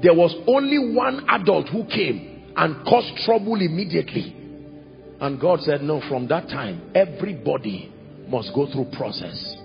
There 0.03 0.13
was 0.13 0.35
only 0.45 0.93
one 0.93 1.25
adult 1.29 1.69
who 1.69 1.85
came 1.85 2.51
and 2.55 2.85
caused 2.85 3.15
trouble 3.23 3.55
immediately. 3.55 4.35
And 5.21 5.39
God 5.39 5.61
said, 5.61 5.81
no, 5.83 6.01
from 6.09 6.27
that 6.27 6.49
time, 6.49 6.91
everybody 6.93 7.93
must 8.27 8.53
go 8.53 8.67
through 8.71 8.91
process. 8.97 9.55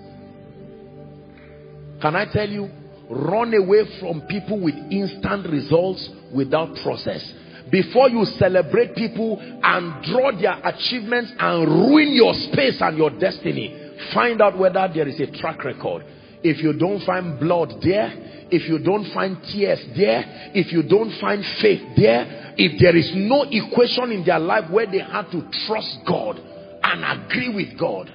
Can 2.01 2.15
I 2.15 2.25
tell 2.31 2.47
you, 2.47 2.69
run 3.09 3.53
away 3.53 3.99
from 3.99 4.21
people 4.29 4.63
with 4.63 4.75
instant 4.91 5.49
results 5.49 6.09
without 6.33 6.75
process. 6.83 7.33
Before 7.71 8.09
you 8.09 8.25
celebrate 8.25 8.95
people 8.95 9.39
and 9.41 10.03
draw 10.05 10.31
their 10.31 10.59
achievements 10.63 11.33
and 11.37 11.67
ruin 11.67 12.13
your 12.13 12.33
space 12.33 12.81
and 12.81 12.97
your 12.97 13.09
destiny, 13.09 13.75
find 14.13 14.41
out 14.41 14.57
whether 14.57 14.89
there 14.93 15.07
is 15.07 15.19
a 15.19 15.27
track 15.27 15.63
record. 15.63 16.05
If 16.43 16.61
you 16.61 16.73
don't 16.73 17.01
find 17.03 17.39
blood 17.39 17.81
there, 17.81 18.13
if 18.49 18.67
you 18.69 18.79
don't 18.79 19.05
find 19.11 19.43
tears 19.43 19.83
there, 19.95 20.51
if 20.53 20.71
you 20.71 20.83
don't 20.83 21.11
find 21.19 21.45
faith 21.45 21.81
there, 21.97 22.53
if 22.57 22.79
there 22.79 22.95
is 22.95 23.11
no 23.15 23.43
equation 23.43 24.11
in 24.11 24.23
their 24.23 24.39
life 24.39 24.69
where 24.69 24.85
they 24.85 24.99
had 24.99 25.29
to 25.31 25.41
trust 25.65 25.99
God 26.05 26.39
and 26.83 27.23
agree 27.23 27.49
with 27.49 27.77
God, 27.77 28.13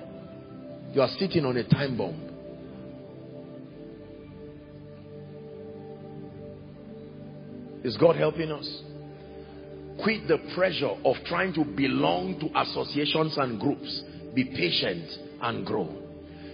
you 0.93 1.03
are 1.03 1.09
sitting 1.09 1.45
on 1.45 1.57
a 1.57 1.65
time 1.65 1.97
bomb. 1.97 2.29
Is 7.85 7.97
God 7.97 8.17
helping 8.17 8.53
us? 8.53 8.83
Quit 10.03 10.29
the 10.29 10.39
pressure 10.55 10.95
of 11.05 11.17
trying 11.27 11.53
to 11.55 11.65
belong 11.65 12.41
to 12.41 12.61
associations 12.61 13.37
and 13.39 13.61
groups. 13.61 14.03
Be 14.35 14.45
patient 14.45 15.09
and 15.41 15.65
grow. 15.67 15.89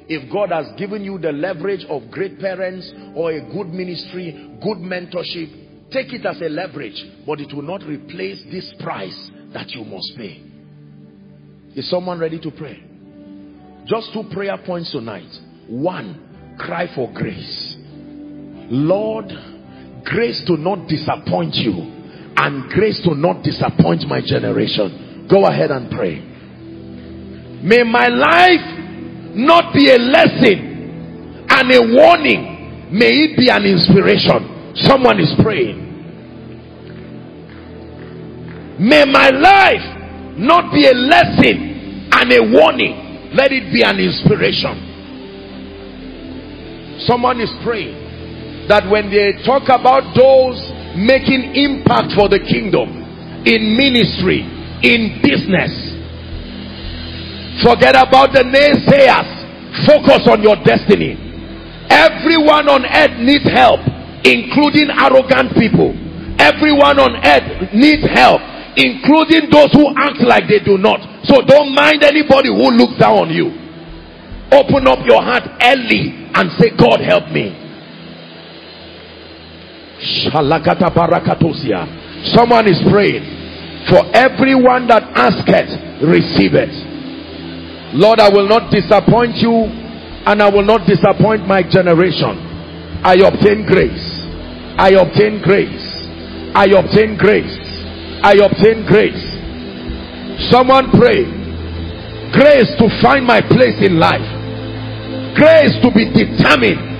If 0.09 0.33
God 0.33 0.51
has 0.51 0.67
given 0.78 1.05
you 1.05 1.18
the 1.18 1.33
leverage 1.33 1.85
of 1.89 2.10
great 2.10 2.41
parents 2.41 2.91
or 3.15 3.33
a 3.33 3.41
good 3.52 3.68
ministry, 3.68 4.59
good 4.62 4.78
mentorship, 4.78 5.68
Take 5.91 6.12
it 6.12 6.27
as 6.27 6.41
a 6.43 6.49
leverage, 6.49 7.02
but 7.27 7.41
it 7.41 7.52
will 7.55 7.62
not 7.62 7.83
replace 7.85 8.43
this 8.51 8.75
price 8.81 9.31
that 9.55 9.70
you 9.70 9.85
must 9.85 10.12
pay. 10.17 10.43
Is 11.75 11.89
someone 11.89 12.18
ready 12.18 12.39
to 12.41 12.51
pray? 12.51 12.83
Just 13.86 14.12
two 14.12 14.25
prayer 14.31 14.59
points 14.59 14.93
tonight. 14.93 15.31
One, 15.67 16.57
cry 16.59 16.94
for 16.94 17.10
grace. 17.15 17.77
Lord, 18.70 19.33
grace 20.05 20.43
to 20.47 20.59
not 20.59 20.89
disappoint 20.89 21.55
you 21.55 21.98
and 22.41 22.70
grace 22.70 23.00
to 23.02 23.15
not 23.15 23.42
disappoint 23.42 24.07
my 24.07 24.20
generation. 24.25 25.26
Go 25.28 25.47
ahead 25.47 25.70
and 25.70 25.91
pray. 25.91 26.20
May 27.62 27.83
my 27.83 28.07
life 28.07 29.34
not 29.34 29.75
be 29.75 29.91
a 29.91 29.99
lesson 29.99 31.44
and 31.50 31.73
a 31.73 31.83
warning. 31.99 32.91
May 32.92 33.10
it 33.26 33.36
be 33.36 33.50
an 33.50 33.65
inspiration. 33.67 34.73
Someone 34.76 35.18
is 35.18 35.34
praying. 35.42 35.84
May 38.78 39.05
my 39.10 39.31
life 39.31 40.39
not 40.39 40.73
be 40.73 40.86
a 40.86 40.94
lesson 40.94 42.08
and 42.12 42.33
a 42.33 42.41
warning. 42.55 43.34
Let 43.34 43.50
it 43.50 43.73
be 43.73 43.83
an 43.83 43.99
inspiration. 43.99 44.86
Someone 47.05 47.41
is 47.41 47.50
praying 47.65 48.67
that 48.68 48.89
when 48.89 49.10
they 49.10 49.33
talk 49.44 49.65
about 49.65 50.15
those 50.15 50.78
making 51.07 51.55
impact 51.55 52.12
for 52.15 52.28
the 52.28 52.41
kingdom 52.41 52.89
in 53.47 53.77
ministry, 53.77 54.43
in 54.83 55.20
business, 55.23 55.73
forget 57.62 57.94
about 57.94 58.33
the 58.33 58.43
naysayers. 58.43 59.36
Focus 59.86 60.27
on 60.27 60.43
your 60.43 60.57
destiny. 60.65 61.15
Everyone 61.91 62.68
on 62.68 62.85
earth 62.85 63.18
needs 63.20 63.44
help 63.51 63.81
including 64.25 64.91
arrogant 64.91 65.55
people. 65.55 65.94
Everyone 66.39 66.99
on 66.99 67.12
earth 67.23 67.73
needs 67.75 68.07
help, 68.15 68.41
including 68.77 69.51
those 69.51 69.70
who 69.75 69.91
act 69.97 70.23
like 70.23 70.47
they 70.49 70.62
do 70.62 70.78
not. 70.78 71.02
So 71.27 71.43
don't 71.43 71.75
mind 71.75 72.02
anybody 72.02 72.49
who 72.49 72.70
looks 72.75 72.99
down 72.99 73.28
on 73.28 73.31
you. 73.31 73.51
Open 74.51 74.86
up 74.89 75.05
your 75.05 75.23
heart 75.23 75.44
early 75.60 76.31
and 76.35 76.51
say, 76.57 76.70
God 76.77 77.01
help 77.01 77.31
me. 77.31 77.52
Someone 82.35 82.68
is 82.68 82.78
praying. 82.91 83.25
For 83.89 84.05
everyone 84.15 84.86
that 84.89 85.02
asketh, 85.15 85.70
it. 86.55 86.73
Lord, 87.94 88.20
I 88.20 88.28
will 88.28 88.47
not 88.49 88.70
disappoint 88.70 89.36
you 89.36 89.65
and 90.27 90.43
I 90.43 90.49
will 90.51 90.65
not 90.65 90.86
disappoint 90.86 91.47
my 91.47 91.62
generation. 91.62 92.36
I 93.02 93.15
obtain 93.25 93.65
grace. 93.67 94.05
I 94.77 94.91
obtain 94.99 95.41
grace. 95.43 95.89
I 96.55 96.67
obtain 96.75 97.17
grace. 97.17 97.57
I 98.23 98.35
obtain 98.44 98.85
grace. 98.86 99.23
Someone 100.51 100.91
pray. 100.93 101.25
Grace 102.35 102.68
to 102.77 102.86
find 103.01 103.25
my 103.25 103.41
place 103.41 103.78
in 103.81 103.99
life. 103.99 104.27
Grace 105.35 105.73
to 105.81 105.89
be 105.94 106.05
determined. 106.12 106.98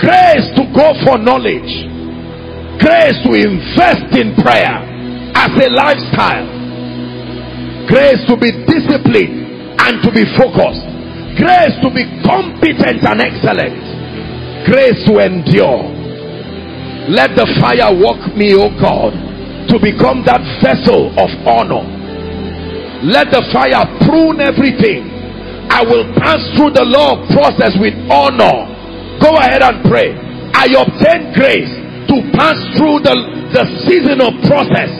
Grace 0.00 0.50
to 0.58 0.66
go 0.74 0.90
for 1.06 1.18
knowledge. 1.18 1.70
Grace 2.82 3.18
to 3.22 3.30
invest 3.38 4.10
in 4.18 4.34
prayer 4.42 4.82
as 5.38 5.50
a 5.54 5.68
lifestyle. 5.70 6.46
Grace 7.86 8.18
to 8.26 8.34
be 8.34 8.50
disciplined 8.66 9.78
and 9.78 10.02
to 10.02 10.10
be 10.10 10.26
focused. 10.34 10.82
Grace 11.38 11.76
to 11.82 11.90
be 11.94 12.02
competent 12.26 13.06
and 13.06 13.20
excellent. 13.22 13.78
Grace 14.66 14.98
to 15.06 15.22
endure. 15.22 15.86
Let 17.14 17.36
the 17.38 17.46
fire 17.60 17.94
walk 17.94 18.34
me 18.34 18.54
oh 18.58 18.72
god 18.80 19.12
to 19.68 19.78
become 19.78 20.24
that 20.26 20.42
vessel 20.58 21.14
of 21.14 21.30
honor. 21.46 21.86
Let 23.04 23.30
the 23.30 23.46
fire 23.52 23.84
prune 24.08 24.40
everything. 24.40 25.12
I 25.70 25.84
will 25.84 26.10
pass 26.18 26.40
through 26.56 26.72
the 26.72 26.84
law 26.84 27.20
process 27.30 27.76
with 27.78 27.94
honor 28.10 28.73
go 29.20 29.36
ahead 29.36 29.62
and 29.62 29.84
pray 29.88 30.14
i 30.54 30.66
obtain 30.74 31.32
grace 31.34 31.70
to 32.08 32.20
pass 32.32 32.56
through 32.76 33.00
the 33.02 33.14
the 33.52 33.64
season 33.86 34.20
of 34.20 34.32
process 34.48 34.90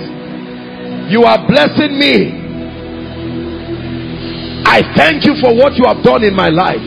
you 1.11 1.25
are 1.25 1.47
blessing 1.49 1.99
me 1.99 2.45
I 4.67 4.81
thank 4.97 5.25
you 5.25 5.35
for 5.41 5.55
what 5.55 5.75
you 5.75 5.85
have 5.87 6.03
done 6.03 6.25
in 6.25 6.35
my 6.35 6.49
life. 6.49 6.83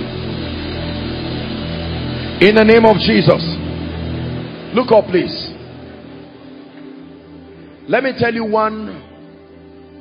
In 2.42 2.56
the 2.56 2.64
name 2.66 2.84
of 2.86 2.98
Jesus. 2.98 3.40
Look 4.76 4.92
up, 4.92 5.06
please. 5.10 5.54
Let 7.88 8.04
me 8.04 8.12
tell 8.18 8.34
you 8.34 8.44
one 8.44 8.90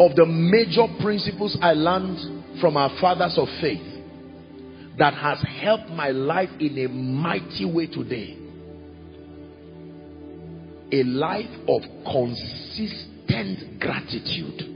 of 0.01 0.17
the 0.17 0.27
major 0.27 0.87
principles 1.01 1.57
I 1.63 1.75
learned 1.75 2.61
from 2.61 2.77
our 2.77 2.91
fathers 3.01 3.39
of 3.39 3.47
faith. 3.61 3.96
That 4.99 5.15
has 5.15 5.43
helped 5.61 5.91
my 5.91 6.11
life 6.11 6.51
in 6.59 6.79
a 6.79 6.89
mighty 6.89 7.65
way 7.65 7.87
today. 7.87 8.37
A 10.93 11.03
life 11.03 11.51
of 11.69 11.83
consistent 12.05 13.81
gratitude. 13.81 14.75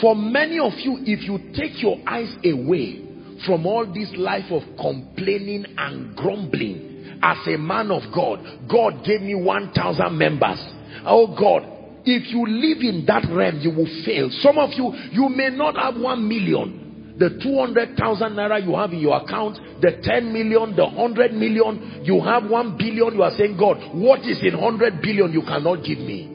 For 0.00 0.14
many 0.14 0.58
of 0.58 0.72
you, 0.76 0.98
if 1.06 1.22
you 1.22 1.38
take 1.56 1.82
your 1.82 1.96
eyes 2.06 2.34
away 2.44 3.02
from 3.46 3.66
all 3.66 3.86
this 3.86 4.12
life 4.16 4.50
of 4.50 4.62
complaining 4.78 5.64
and 5.78 6.14
grumbling, 6.14 7.18
as 7.22 7.38
a 7.46 7.56
man 7.56 7.90
of 7.90 8.02
God, 8.14 8.40
God 8.68 9.04
gave 9.04 9.22
me 9.22 9.34
1,000 9.34 10.18
members. 10.18 10.60
Oh 11.04 11.34
God, 11.34 11.62
if 12.04 12.30
you 12.32 12.46
live 12.46 12.82
in 12.82 13.04
that 13.06 13.24
realm, 13.30 13.58
you 13.60 13.70
will 13.70 14.04
fail. 14.04 14.30
Some 14.40 14.58
of 14.58 14.70
you, 14.74 14.92
you 15.12 15.28
may 15.28 15.50
not 15.50 15.76
have 15.76 15.96
1 15.96 16.28
million, 16.28 16.85
the 17.18 17.30
200,000 17.42 17.96
naira 18.32 18.62
you 18.62 18.76
have 18.76 18.92
in 18.92 18.98
your 19.00 19.16
account, 19.16 19.56
the 19.80 20.00
10 20.02 20.32
million, 20.32 20.76
the 20.76 20.84
100 20.84 21.32
million, 21.32 22.02
you 22.04 22.20
have 22.20 22.44
1 22.44 22.76
billion, 22.76 23.14
you 23.14 23.22
are 23.22 23.30
saying, 23.30 23.56
God, 23.58 23.78
what 23.94 24.20
is 24.20 24.38
in 24.42 24.52
100 24.60 25.00
billion 25.00 25.32
you 25.32 25.40
cannot 25.42 25.82
give 25.82 25.98
me? 25.98 26.28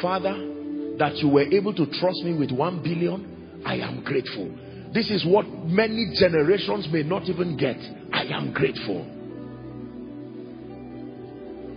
Father, 0.00 0.34
that 0.98 1.16
you 1.16 1.28
were 1.28 1.42
able 1.42 1.74
to 1.74 1.86
trust 1.98 2.22
me 2.22 2.32
with 2.38 2.52
1 2.52 2.82
billion, 2.82 3.62
I 3.66 3.76
am 3.76 4.04
grateful. 4.04 4.54
This 4.94 5.10
is 5.10 5.26
what 5.26 5.46
many 5.66 6.14
generations 6.14 6.88
may 6.92 7.02
not 7.02 7.24
even 7.24 7.56
get. 7.56 7.76
I 8.12 8.24
am 8.26 8.52
grateful. 8.52 9.02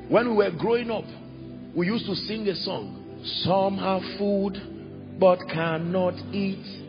When 0.09 0.29
we 0.29 0.35
were 0.35 0.51
growing 0.51 0.91
up, 0.91 1.05
we 1.75 1.87
used 1.87 2.05
to 2.05 2.15
sing 2.15 2.47
a 2.47 2.55
song. 2.55 3.21
Some 3.43 3.77
have 3.77 4.01
food, 4.19 5.17
but 5.19 5.39
cannot 5.51 6.13
eat 6.33 6.80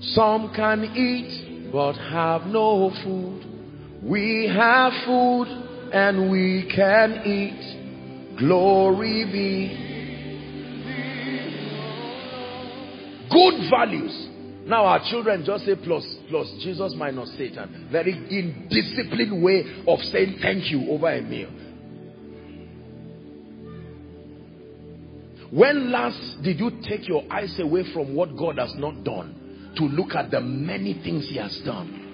some 0.00 0.52
can 0.54 0.84
eat 0.96 1.70
but 1.72 1.94
have 1.94 2.46
no 2.46 2.90
food. 3.04 3.44
We 4.02 4.46
have 4.54 4.92
food 5.04 5.48
and 5.92 6.30
we 6.30 6.70
can 6.74 7.22
eat. 7.26 8.38
Glory 8.38 9.24
be. 9.24 9.88
Good 13.30 13.70
values. 13.70 14.28
Now 14.66 14.84
our 14.84 15.00
children 15.10 15.44
just 15.44 15.64
say 15.64 15.74
plus, 15.74 16.04
plus 16.28 16.46
Jesus 16.60 16.94
minus 16.96 17.36
Satan. 17.36 17.88
Very 17.90 18.12
indisciplined 18.12 19.42
way 19.42 19.82
of 19.86 19.98
saying 20.00 20.38
thank 20.40 20.70
you 20.70 20.90
over 20.90 21.10
a 21.10 21.22
meal. 21.22 21.50
When 25.50 25.90
last 25.90 26.42
did 26.42 26.60
you 26.60 26.70
take 26.86 27.08
your 27.08 27.24
eyes 27.32 27.58
away 27.58 27.90
from 27.92 28.14
what 28.14 28.36
God 28.36 28.58
has 28.58 28.74
not 28.76 29.02
done? 29.02 29.47
To 29.76 29.84
look 29.84 30.14
at 30.14 30.30
the 30.30 30.40
many 30.40 30.94
things 30.94 31.28
he 31.28 31.36
has 31.36 31.56
done. 31.64 32.04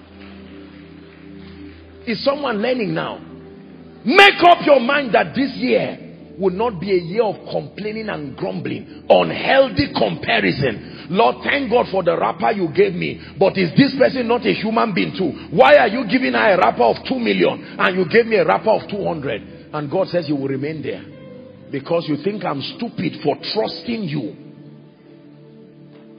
Is 2.07 2.23
someone 2.25 2.59
learning 2.61 2.93
now? 2.95 3.19
Make 4.05 4.43
up 4.43 4.59
your 4.67 4.81
mind 4.81 5.15
that 5.15 5.35
this 5.35 5.53
year 5.57 6.05
will 6.39 6.53
not 6.53 6.81
be 6.81 6.93
a 6.93 7.01
year 7.01 7.23
of 7.23 7.37
complaining 7.51 8.09
and 8.09 8.37
grumbling, 8.37 9.07
unhealthy 9.09 9.93
comparison. 9.97 11.07
Lord, 11.11 11.37
thank 11.45 11.71
God 11.71 11.87
for 11.91 12.03
the 12.03 12.19
wrapper 12.19 12.53
you 12.53 12.69
gave 12.75 12.93
me, 12.95 13.21
but 13.39 13.57
is 13.57 13.71
this 13.77 13.95
person 13.97 14.29
not 14.29 14.45
a 14.45 14.53
human 14.53 14.93
being 14.93 15.15
too? 15.17 15.57
Why 15.57 15.77
are 15.77 15.89
you 15.89 16.07
giving 16.07 16.33
her 16.33 16.55
a 16.55 16.59
wrapper 16.59 16.83
of 16.83 16.97
2 17.09 17.19
million 17.19 17.77
and 17.79 17.97
you 17.97 18.05
gave 18.09 18.27
me 18.27 18.37
a 18.37 18.45
wrapper 18.45 18.71
of 18.71 18.89
200? 18.91 19.73
And 19.73 19.91
God 19.91 20.09
says 20.09 20.29
you 20.29 20.37
will 20.37 20.49
remain 20.49 20.83
there 20.83 21.05
because 21.71 22.05
you 22.09 22.17
think 22.23 22.45
I'm 22.45 22.61
stupid 22.77 23.23
for 23.23 23.37
trusting 23.37 24.05
you 24.05 24.44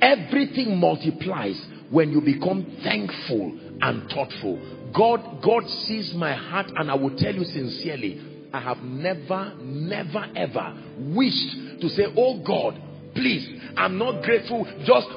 Everything 0.05 0.77
multiplies 0.77 1.59
when 1.89 2.11
you 2.11 2.21
become 2.21 2.77
thankful 2.83 3.57
and 3.81 4.07
thoughtful. 4.11 4.91
God, 4.93 5.41
God 5.41 5.67
sees 5.67 6.13
my 6.13 6.33
heart 6.33 6.67
and 6.75 6.91
I 6.91 6.93
will 6.93 7.15
tell 7.17 7.33
you 7.33 7.43
sincerely, 7.43 8.21
I 8.53 8.59
have 8.59 8.77
never, 8.83 9.55
never, 9.59 10.27
ever 10.35 10.77
wished 10.99 11.81
to 11.81 11.89
say, 11.89 12.03
oh 12.15 12.37
God, 12.43 12.79
please, 13.15 13.49
I'm 13.75 13.97
not 13.97 14.21
grateful. 14.21 14.65
Just 14.85 15.07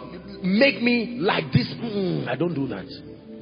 make 0.43 0.83
me 0.83 1.19
like 1.21 1.53
this. 1.53 1.69
Mm, 1.69 2.27
I 2.27 2.35
don't 2.37 2.55
do 2.55 2.67
that. 2.69 2.87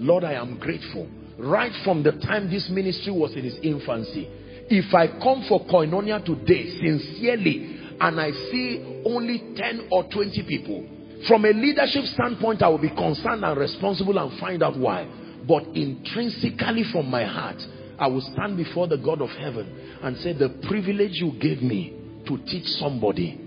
Lord, 0.01 0.25
I 0.25 0.33
am 0.33 0.59
grateful. 0.59 1.09
Right 1.39 1.73
from 1.85 2.03
the 2.03 2.13
time 2.27 2.51
this 2.51 2.69
ministry 2.71 3.13
was 3.13 3.37
in 3.37 3.45
its 3.45 3.59
infancy, 3.63 4.29
if 4.69 4.93
I 4.93 5.07
come 5.23 5.45
for 5.49 5.65
koinonia 5.67 6.25
today, 6.25 6.71
sincerely, 6.81 7.97
and 8.01 8.21
I 8.21 8.33
see 8.33 9.03
only 9.07 9.55
10 9.57 9.89
or 9.93 10.11
20 10.11 10.43
people, 10.43 10.96
from 11.27 11.45
a 11.45 11.51
leadership 11.51 12.05
standpoint, 12.07 12.63
I 12.63 12.69
will 12.69 12.79
be 12.79 12.91
concerned 12.91 13.45
and 13.45 13.59
responsible 13.59 14.19
and 14.19 14.39
find 14.39 14.63
out 14.63 14.79
why. 14.79 15.07
But 15.47 15.65
intrinsically 15.75 16.85
from 16.93 17.11
my 17.11 17.25
heart, 17.25 17.61
I 17.99 18.09
will 18.09 18.21
stand 18.33 18.57
before 18.57 18.89
the 18.89 18.99
God 18.99 19.23
of 19.23 19.31
heaven 19.31 19.99
and 20.03 20.17
say, 20.19 20.33
the 20.33 20.51
privilege 20.69 21.13
you 21.15 21.33
gave 21.41 21.63
me 21.63 21.97
to 22.27 22.39
teach 22.39 22.67
somebody. 22.79 23.41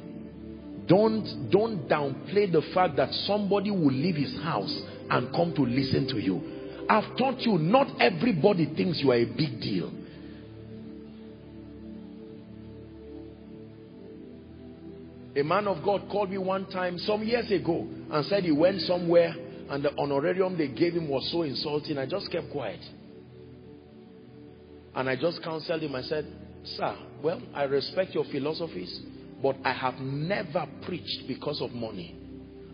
Don't, 0.88 1.49
don't 1.51 1.88
downplay 1.88 2.51
the 2.51 2.64
fact 2.74 2.95
that 2.95 3.14
somebody 3.25 3.69
will 3.69 3.91
leave 3.91 4.16
his 4.16 4.41
house 4.41 4.75
and 5.09 5.32
come 5.33 5.53
to 5.56 5.61
listen 5.61 6.08
to 6.08 6.19
you. 6.19 6.85
I've 6.90 7.16
taught 7.17 7.41
you, 7.41 7.59
not 7.59 8.01
everybody 8.01 8.74
thinks 8.75 8.99
you 9.01 9.11
are 9.11 9.17
a 9.17 9.25
big 9.25 9.61
deal. 9.61 9.91
A 15.35 15.43
man 15.43 15.67
of 15.67 15.83
God 15.83 16.08
called 16.11 16.32
me 16.32 16.38
one 16.38 16.67
time 16.69 16.98
some 16.98 17.24
years 17.24 17.51
ago 17.51 17.88
and 18.11 18.25
said 18.25 18.43
he 18.43 18.51
went 18.51 18.82
somewhere 18.82 19.33
and 19.69 19.83
the 19.83 19.95
honorarium 19.98 20.58
they 20.58 20.67
gave 20.67 20.93
him 20.93 21.08
was 21.08 21.30
so 21.32 21.43
insulting. 21.43 21.98
I 21.98 22.06
just 22.08 22.32
kept 22.32 22.49
quiet. 22.51 22.80
And 24.95 25.08
I 25.08 25.16
just 25.16 25.43
counseled 25.43 25.83
him. 25.83 25.93
I 25.93 26.01
said, 26.01 26.25
Sir, 26.64 26.98
well, 27.24 27.41
I 27.53 27.64
respect 27.64 28.14
your 28.14 28.25
philosophies, 28.25 28.99
but 29.41 29.56
I 29.64 29.72
have 29.72 29.95
never 29.95 30.66
preached 30.85 31.27
because 31.27 31.61
of 31.61 31.72
money. 31.72 32.16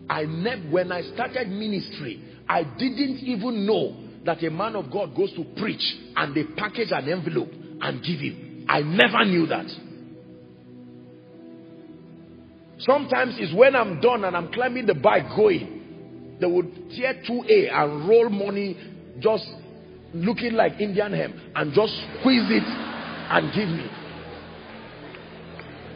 I 0.08 0.22
never, 0.24 0.62
when 0.70 0.92
I 0.92 1.02
started 1.02 1.48
ministry, 1.48 2.22
I 2.48 2.62
didn't 2.62 3.18
even 3.18 3.66
know 3.66 3.96
that 4.24 4.42
a 4.42 4.50
man 4.50 4.76
of 4.76 4.90
God 4.90 5.14
goes 5.14 5.32
to 5.34 5.44
preach 5.58 5.96
and 6.16 6.34
they 6.34 6.44
package 6.56 6.88
an 6.90 7.08
envelope 7.08 7.50
and 7.80 8.02
give 8.02 8.20
him. 8.20 8.66
I 8.68 8.80
never 8.80 9.24
knew 9.24 9.46
that. 9.46 9.66
Sometimes 12.78 13.36
it's 13.38 13.54
when 13.54 13.74
I'm 13.74 14.00
done 14.00 14.24
and 14.24 14.36
I'm 14.36 14.52
climbing 14.52 14.86
the 14.86 14.94
bike 14.94 15.34
going. 15.34 16.36
They 16.40 16.46
would 16.46 16.90
tear 16.90 17.14
2A 17.28 17.72
and 17.72 18.08
roll 18.08 18.28
money 18.28 18.76
just 19.18 19.46
looking 20.12 20.52
like 20.52 20.80
Indian 20.80 21.12
hemp 21.12 21.36
and 21.54 21.72
just 21.72 21.94
squeeze 22.20 22.44
it 22.50 22.62
and 22.64 23.52
give 23.54 23.68
me. 23.68 23.88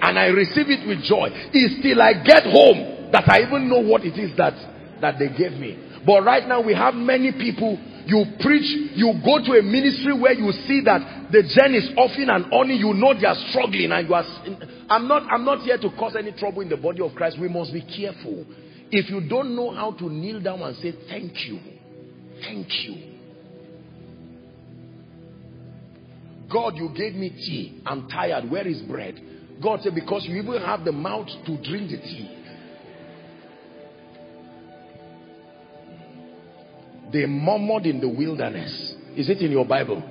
And 0.01 0.19
I 0.19 0.27
receive 0.27 0.71
it 0.71 0.87
with 0.89 1.03
joy. 1.05 1.29
It's 1.53 1.83
till 1.83 2.01
I 2.01 2.15
get 2.25 2.45
home 2.45 3.13
that 3.13 3.29
I 3.29 3.43
even 3.43 3.69
know 3.69 3.81
what 3.81 4.05
it 4.05 4.19
is 4.19 4.35
that, 4.39 4.55
that 5.03 5.19
they 5.19 5.29
gave 5.29 5.53
me. 5.61 5.77
But 6.07 6.25
right 6.25 6.49
now 6.49 6.63
we 6.63 6.75
have 6.75 6.95
many 6.95 7.33
people 7.33 7.79
you 8.07 8.25
preach, 8.41 8.97
you 8.97 9.21
go 9.23 9.45
to 9.45 9.59
a 9.59 9.63
ministry 9.63 10.19
where 10.19 10.33
you 10.33 10.51
see 10.67 10.81
that 10.85 11.20
the 11.33 11.43
gen 11.43 11.75
is 11.75 11.91
offering 11.97 12.29
and 12.29 12.47
only 12.53 12.75
you 12.75 12.93
know 12.95 13.15
they 13.19 13.27
are 13.27 13.37
struggling 13.51 13.93
and 13.93 14.09
you 14.09 14.15
are 14.15 14.25
I'm 14.89 15.07
not 15.07 15.23
I'm 15.31 15.45
not 15.45 15.61
here 15.61 15.79
to 15.79 15.91
cause 15.99 16.17
any 16.17 16.33
trouble 16.33 16.63
in 16.63 16.69
the 16.69 16.77
body 16.77 17.01
of 17.03 17.15
Christ. 17.15 17.39
We 17.41 17.49
must 17.49 17.73
be 17.73 17.83
careful. 17.83 18.45
If 18.91 19.09
you 19.09 19.29
don't 19.29 19.55
know 19.55 19.71
how 19.75 19.93
to 19.93 20.09
kneel 20.09 20.41
down 20.41 20.63
and 20.63 20.77
say 20.77 20.93
thank 21.09 21.47
you. 21.47 21.61
Thank 22.43 22.69
you. 22.85 23.11
God, 26.51 26.75
you 26.77 26.91
gave 26.97 27.15
me 27.15 27.31
tea. 27.31 27.83
I'm 27.87 28.09
tired. 28.09 28.51
Where 28.51 28.67
is 28.67 28.83
bread? 28.83 29.21
God 29.63 29.81
said, 29.83 29.95
because 29.95 30.25
you 30.27 30.37
even 30.37 30.61
have 30.63 30.85
the 30.85 30.93
mouth 30.93 31.29
to 31.47 31.63
drink 31.63 31.91
the 31.91 31.99
tea. 31.99 32.37
They 37.13 37.27
murmured 37.27 37.87
in 37.87 38.01
the 38.01 38.09
wilderness. 38.09 38.95
Is 39.17 39.29
it 39.29 39.39
in 39.39 39.51
your 39.51 39.65
Bible? 39.65 40.03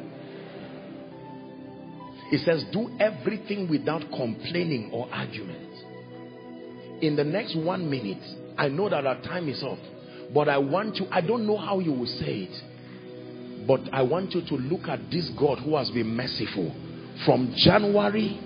It 2.31 2.45
says, 2.45 2.63
do 2.71 2.89
everything 2.99 3.69
without 3.69 4.01
complaining 4.15 4.91
or 4.93 5.09
argument. 5.11 5.73
In 7.01 7.15
the 7.15 7.23
next 7.23 7.55
one 7.55 7.89
minute, 7.89 8.23
I 8.57 8.67
know 8.67 8.89
that 8.89 9.05
our 9.05 9.21
time 9.21 9.49
is 9.49 9.63
up. 9.63 9.79
But 10.33 10.47
I 10.47 10.57
want 10.59 10.97
you, 10.97 11.07
I 11.11 11.21
don't 11.21 11.47
know 11.47 11.57
how 11.57 11.79
you 11.79 11.91
will 11.91 12.05
say 12.05 12.47
it. 12.49 13.65
But 13.67 13.81
I 13.91 14.03
want 14.03 14.33
you 14.33 14.41
to 14.41 14.55
look 14.55 14.87
at 14.87 15.09
this 15.09 15.29
God 15.39 15.59
who 15.59 15.75
has 15.75 15.89
been 15.89 16.15
merciful. 16.15 16.75
From 17.25 17.53
January 17.55 18.39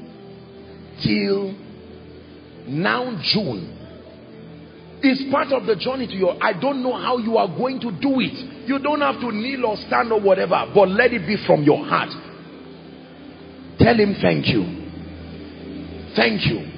till 1.04 1.54
now 2.68 3.20
June. 3.22 3.80
It's 5.02 5.30
part 5.30 5.52
of 5.52 5.66
the 5.66 5.76
journey 5.76 6.08
to 6.08 6.14
your, 6.14 6.42
I 6.42 6.54
don't 6.54 6.82
know 6.82 6.94
how 6.94 7.18
you 7.18 7.38
are 7.38 7.48
going 7.48 7.82
to 7.82 7.92
do 7.92 8.22
it. 8.22 8.68
You 8.68 8.80
don't 8.80 9.02
have 9.02 9.20
to 9.20 9.32
kneel 9.34 9.66
or 9.66 9.76
stand 9.76 10.14
or 10.14 10.22
whatever. 10.22 10.72
But 10.74 10.90
let 10.90 11.12
it 11.12 11.28
be 11.28 11.36
from 11.46 11.64
your 11.64 11.86
heart. 11.86 12.10
Tell 13.80 13.96
him 13.96 14.16
thank 14.22 14.48
you. 14.48 14.64
Thank 16.16 16.46
you. 16.46 16.74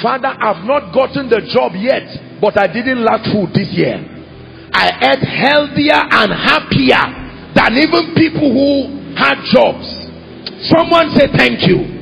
Father, 0.00 0.28
I've 0.28 0.64
not 0.64 0.94
gotten 0.94 1.28
the 1.28 1.42
job 1.52 1.72
yet, 1.76 2.40
but 2.40 2.58
I 2.58 2.66
didn't 2.66 3.04
lack 3.04 3.24
food 3.28 3.52
this 3.52 3.68
year. 3.72 4.00
I 4.72 5.12
ate 5.12 5.22
healthier 5.22 6.00
and 6.00 6.32
happier 6.32 7.04
than 7.54 7.76
even 7.76 8.14
people 8.16 8.48
who 8.48 9.14
had 9.14 9.44
jobs. 9.52 9.84
Someone 10.72 11.10
say 11.12 11.28
thank 11.36 11.66
you. 11.68 12.00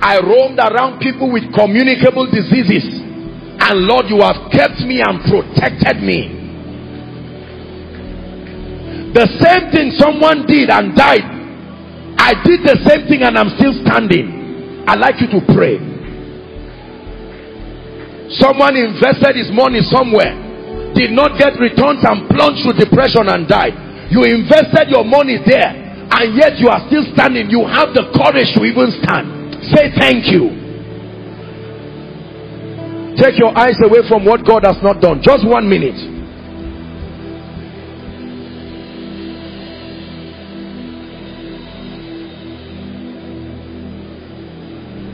I 0.00 0.20
roamed 0.20 0.58
around 0.58 1.00
people 1.00 1.32
with 1.32 1.52
communicable 1.54 2.30
diseases. 2.30 3.00
And 3.58 3.80
Lord, 3.88 4.06
you 4.08 4.20
have 4.20 4.52
kept 4.52 4.80
me 4.80 5.00
and 5.00 5.18
protected 5.24 6.02
me. 6.02 6.43
The 9.14 9.30
same 9.38 9.70
thing 9.70 9.94
someone 9.94 10.42
did 10.50 10.70
and 10.70 10.90
died. 10.98 11.22
I 12.18 12.34
did 12.42 12.66
the 12.66 12.82
same 12.82 13.06
thing 13.06 13.22
and 13.22 13.38
I'm 13.38 13.54
still 13.54 13.70
standing. 13.86 14.82
I'd 14.90 14.98
like 14.98 15.22
you 15.22 15.30
to 15.38 15.40
pray. 15.54 15.78
Someone 18.42 18.74
invested 18.74 19.38
his 19.38 19.54
money 19.54 19.86
somewhere, 19.86 20.34
did 20.98 21.14
not 21.14 21.38
get 21.38 21.54
returns 21.62 22.02
and 22.02 22.26
plunged 22.26 22.66
to 22.66 22.74
depression 22.74 23.30
and 23.30 23.46
died. 23.46 23.78
You 24.10 24.26
invested 24.26 24.90
your 24.90 25.04
money 25.04 25.38
there 25.46 25.70
and 26.10 26.34
yet 26.34 26.58
you 26.58 26.66
are 26.66 26.82
still 26.90 27.06
standing. 27.14 27.50
You 27.50 27.62
have 27.70 27.94
the 27.94 28.10
courage 28.18 28.50
to 28.58 28.66
even 28.66 28.90
stand. 28.98 29.62
Say 29.70 29.94
thank 29.94 30.26
you. 30.26 30.64
Take 33.14 33.38
your 33.38 33.54
eyes 33.54 33.78
away 33.78 34.02
from 34.10 34.26
what 34.26 34.42
God 34.42 34.66
has 34.66 34.82
not 34.82 34.98
done. 35.00 35.22
Just 35.22 35.46
one 35.46 35.70
minute. 35.70 36.13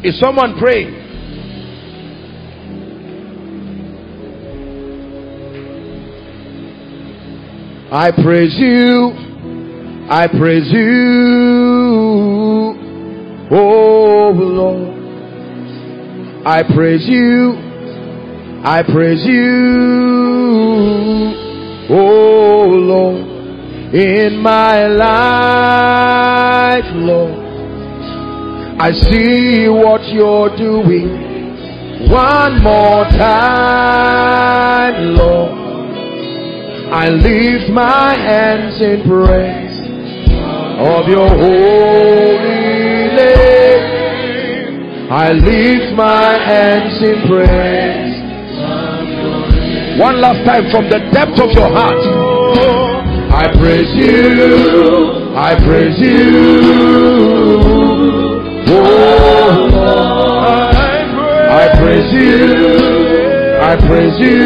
Is 0.02 0.18
someone 0.18 0.58
praying? 0.58 0.94
I 7.92 8.12
praise 8.12 8.56
you. 8.56 9.12
I 10.08 10.26
praise 10.28 10.70
you. 10.72 11.90
Oh 13.52 14.32
Lord, 14.32 14.96
I 16.46 16.62
praise 16.62 17.08
you. 17.08 17.54
I 18.64 18.82
praise 18.82 19.24
you. 19.26 20.60
Oh 21.90 22.66
Lord, 22.70 23.26
in 23.94 24.36
my 24.38 24.86
life, 24.86 26.84
Lord, 26.94 27.49
I 28.82 28.92
see 28.92 29.68
what 29.68 30.00
you're 30.08 30.56
doing. 30.56 32.08
One 32.10 32.62
more 32.62 33.04
time, 33.12 34.36
Lord, 35.16 35.52
I 36.90 37.10
lift 37.10 37.68
my 37.70 38.14
hands 38.14 38.80
in 38.80 39.02
praise 39.06 39.80
of 40.80 41.08
your 41.08 41.28
holy 41.28 43.12
name. 43.20 43.84
I 45.12 45.32
lift 45.32 45.92
my 45.94 46.38
hands 46.38 47.02
in 47.02 47.20
praise. 47.28 48.16
One 50.00 50.22
last 50.22 50.42
time 50.46 50.70
from 50.70 50.88
the 50.88 51.00
depth 51.12 51.38
of 51.38 51.50
your 51.52 51.68
heart. 51.68 52.00
I 53.30 53.46
praise 53.58 53.92
you. 53.94 55.34
I 55.36 55.54
praise 55.66 56.00
you. 56.00 57.79
Oh, 58.72 60.68
I 61.50 61.68
praise 61.78 62.12
you. 62.12 62.38
I 63.60 63.76
praise 63.86 64.18
you. 64.18 64.40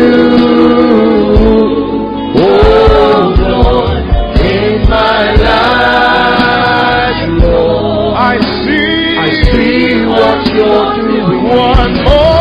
Oh 2.36 3.34
Lord, 3.38 3.98
in 4.40 4.88
my 4.88 5.22
life, 5.48 7.22
Lord, 7.42 8.16
I 8.16 8.18
see, 8.64 9.18
I 9.18 9.28
see 9.52 10.06
what 10.06 10.40
you're 10.54 10.94
doing 10.94 11.42
one 11.44 11.94
more, 12.04 12.33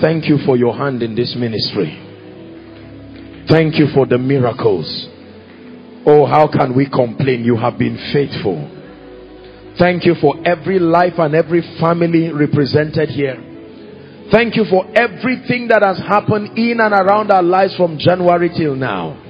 thank 0.00 0.28
you 0.28 0.38
for 0.44 0.56
your 0.56 0.76
hand 0.76 1.02
in 1.02 1.14
this 1.14 1.34
ministry. 1.36 2.02
Thank 3.48 3.78
you 3.78 3.86
for 3.94 4.06
the 4.06 4.18
miracles. 4.18 5.08
Oh, 6.06 6.26
how 6.26 6.48
can 6.48 6.74
we 6.74 6.88
complain? 6.88 7.44
You 7.44 7.56
have 7.56 7.78
been 7.78 7.96
faithful. 8.12 8.72
Thank 9.78 10.04
you 10.04 10.14
for 10.20 10.34
every 10.44 10.78
life 10.78 11.14
and 11.18 11.34
every 11.34 11.62
family 11.78 12.32
represented 12.32 13.10
here. 13.10 13.36
Thank 14.32 14.56
you 14.56 14.64
for 14.64 14.86
everything 14.96 15.68
that 15.68 15.82
has 15.82 15.98
happened 15.98 16.58
in 16.58 16.80
and 16.80 16.92
around 16.92 17.30
our 17.30 17.42
lives 17.42 17.76
from 17.76 17.98
January 17.98 18.50
till 18.50 18.74
now. 18.74 19.22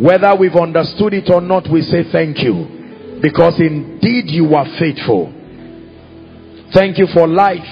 Whether 0.00 0.34
we've 0.34 0.56
understood 0.56 1.14
it 1.14 1.30
or 1.30 1.40
not, 1.40 1.70
we 1.70 1.82
say 1.82 2.02
thank 2.10 2.38
you. 2.42 3.20
Because 3.22 3.60
indeed 3.60 4.26
you 4.26 4.54
are 4.54 4.66
faithful. 4.78 5.32
Thank 6.74 6.98
you 6.98 7.06
for 7.14 7.28
life. 7.28 7.66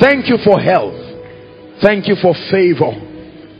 Thank 0.00 0.28
you 0.28 0.38
for 0.44 0.60
health. 0.60 1.03
Thank 1.82 2.08
you 2.08 2.16
for 2.20 2.34
favor. 2.50 2.92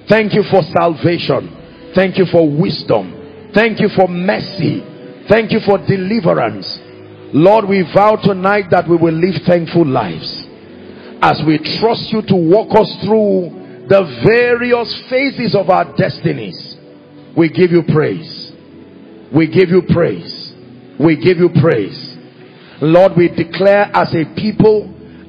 Thank 0.09 0.35
you 0.35 0.43
for 0.51 0.63
salvation. 0.73 1.93
Thank 1.95 2.19
you 2.19 2.27
for 2.27 2.49
wisdom. 2.49 3.51
Thank 3.55 3.81
you 3.81 3.89
for 3.89 4.09
mercy. 4.09 4.83
Thank 5.29 5.53
you 5.53 5.61
for 5.61 5.79
deliverance. 5.79 6.67
Lord, 7.33 7.69
we 7.69 7.83
vow 7.95 8.17
tonight 8.17 8.67
that 8.71 8.89
we 8.89 8.97
will 8.97 9.15
live 9.15 9.43
thankful 9.47 9.87
lives 9.87 10.47
as 11.23 11.41
we 11.47 11.59
trust 11.81 12.13
you 12.13 12.21
to 12.23 12.37
walk 12.37 12.75
us 12.77 12.91
through 13.07 13.87
the 13.89 14.03
various 14.25 14.93
phases 15.09 15.55
of 15.55 15.71
our 15.71 15.97
destinies. 15.97 16.77
We 17.37 17.49
give 17.49 17.71
you 17.71 17.83
praise. 17.83 18.53
We 19.35 19.47
give 19.47 19.71
you 19.71 19.83
praise. 19.89 20.53
We 21.01 21.17
give 21.17 21.39
you 21.39 21.51
praise. 21.61 22.17
Lord, 22.81 23.13
we 23.17 23.29
declare 23.29 23.91
as 23.95 24.15
a 24.15 24.25
people 24.37 24.85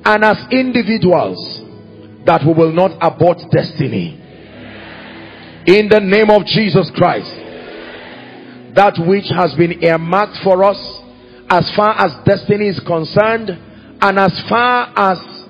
and 0.05 0.23
as 0.23 0.37
individuals 0.51 1.54
that 2.25 2.43
we 2.45 2.53
will 2.53 2.71
not 2.71 2.97
abort 3.01 3.39
destiny. 3.51 4.21
In 5.67 5.89
the 5.89 5.99
name 5.99 6.29
of 6.29 6.45
Jesus 6.45 6.91
Christ 6.91 7.45
that 8.75 8.99
which 8.99 9.29
has 9.29 9.53
been 9.55 9.83
earmarked 9.83 10.37
for 10.43 10.63
us 10.63 10.77
as 11.49 11.69
far 11.75 11.95
as 11.97 12.13
destiny 12.25 12.67
is 12.67 12.79
concerned 12.81 13.49
and 13.49 14.19
as 14.19 14.39
far 14.49 14.91
as 14.95 15.45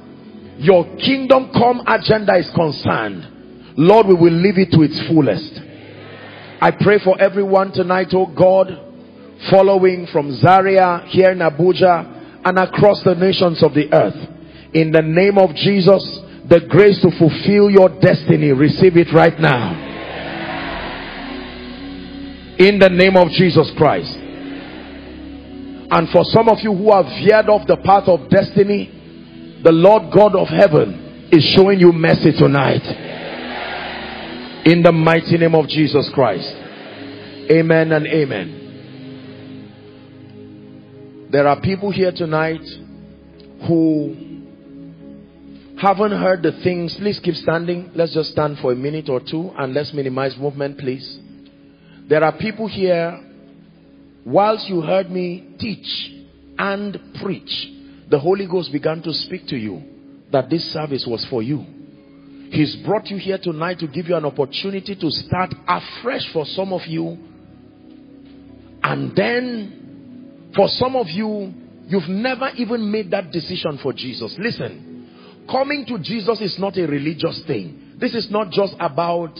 your 0.57 0.85
kingdom 0.97 1.51
come 1.51 1.81
agenda 1.87 2.35
is 2.37 2.49
concerned 2.51 3.73
lord 3.77 4.05
we 4.07 4.13
will 4.13 4.31
live 4.31 4.57
it 4.57 4.71
to 4.71 4.83
its 4.83 4.99
fullest 5.07 5.59
i 6.61 6.69
pray 6.71 6.99
for 6.99 7.19
everyone 7.19 7.71
tonight 7.71 8.07
oh 8.13 8.27
god 8.27 8.67
following 9.49 10.05
from 10.07 10.31
zaria 10.35 11.03
here 11.07 11.31
in 11.31 11.39
abuja 11.39 12.39
and 12.45 12.59
across 12.59 13.03
the 13.03 13.15
nations 13.15 13.61
of 13.63 13.73
the 13.73 13.91
earth 13.91 14.29
in 14.73 14.91
the 14.91 15.01
name 15.01 15.37
of 15.37 15.53
jesus 15.55 16.19
the 16.49 16.61
grace 16.69 17.01
to 17.01 17.09
fulfill 17.17 17.69
your 17.69 17.89
destiny 18.01 18.51
receive 18.51 18.97
it 18.97 19.11
right 19.13 19.39
now 19.39 19.85
in 22.57 22.79
the 22.79 22.89
name 22.89 23.17
of 23.17 23.29
Jesus 23.29 23.71
Christ. 23.77 24.15
And 25.91 26.09
for 26.09 26.23
some 26.25 26.49
of 26.49 26.59
you 26.61 26.73
who 26.73 26.91
have 26.91 27.05
veered 27.05 27.49
off 27.49 27.67
the 27.67 27.77
path 27.77 28.07
of 28.07 28.29
destiny, 28.29 29.61
the 29.63 29.71
Lord 29.71 30.11
God 30.13 30.35
of 30.35 30.47
heaven 30.47 31.29
is 31.31 31.43
showing 31.55 31.79
you 31.79 31.91
mercy 31.91 32.31
tonight. 32.37 32.81
In 34.65 34.81
the 34.81 34.91
mighty 34.91 35.37
name 35.37 35.53
of 35.53 35.67
Jesus 35.67 36.09
Christ. 36.13 36.47
Amen 37.51 37.91
and 37.91 38.07
amen. 38.07 38.61
There 41.31 41.47
are 41.47 41.59
people 41.61 41.91
here 41.91 42.11
tonight 42.11 42.61
who 43.67 44.24
haven't 45.77 46.11
heard 46.11 46.43
the 46.43 46.51
things. 46.63 46.95
Please 46.95 47.19
keep 47.19 47.35
standing. 47.35 47.91
Let's 47.95 48.13
just 48.13 48.31
stand 48.31 48.59
for 48.59 48.71
a 48.71 48.75
minute 48.75 49.09
or 49.09 49.19
two 49.19 49.51
and 49.57 49.73
let's 49.73 49.93
minimize 49.93 50.37
movement, 50.37 50.77
please. 50.77 51.19
There 52.07 52.23
are 52.23 52.31
people 52.31 52.67
here, 52.67 53.19
whilst 54.25 54.69
you 54.69 54.81
heard 54.81 55.09
me 55.09 55.55
teach 55.59 56.11
and 56.57 56.99
preach, 57.21 57.71
the 58.09 58.19
Holy 58.19 58.45
Ghost 58.47 58.71
began 58.71 59.01
to 59.01 59.13
speak 59.13 59.47
to 59.47 59.57
you 59.57 59.83
that 60.31 60.49
this 60.49 60.63
service 60.71 61.05
was 61.05 61.25
for 61.25 61.41
you. 61.41 61.65
He's 62.51 62.75
brought 62.77 63.07
you 63.07 63.17
here 63.17 63.37
tonight 63.37 63.79
to 63.79 63.87
give 63.87 64.07
you 64.07 64.15
an 64.15 64.25
opportunity 64.25 64.95
to 64.95 65.11
start 65.11 65.53
afresh 65.67 66.31
for 66.31 66.45
some 66.45 66.71
of 66.73 66.85
you. 66.85 67.17
And 68.83 69.15
then 69.15 69.81
For 70.55 70.69
some 70.69 70.95
of 70.95 71.09
you, 71.09 71.53
you've 71.87 72.07
never 72.07 72.49
even 72.55 72.89
made 72.89 73.11
that 73.11 73.31
decision 73.31 73.77
for 73.79 73.91
Jesus. 73.91 74.35
Listen, 74.39 74.84
coming 75.49 75.85
to 75.87 75.99
Jesus 75.99 76.41
is 76.41 76.57
not 76.59 76.77
a 76.77 76.87
religious 76.87 77.43
thing. 77.45 77.97
This 77.99 78.13
is 78.13 78.29
not 78.29 78.51
just 78.51 78.75
about 78.79 79.37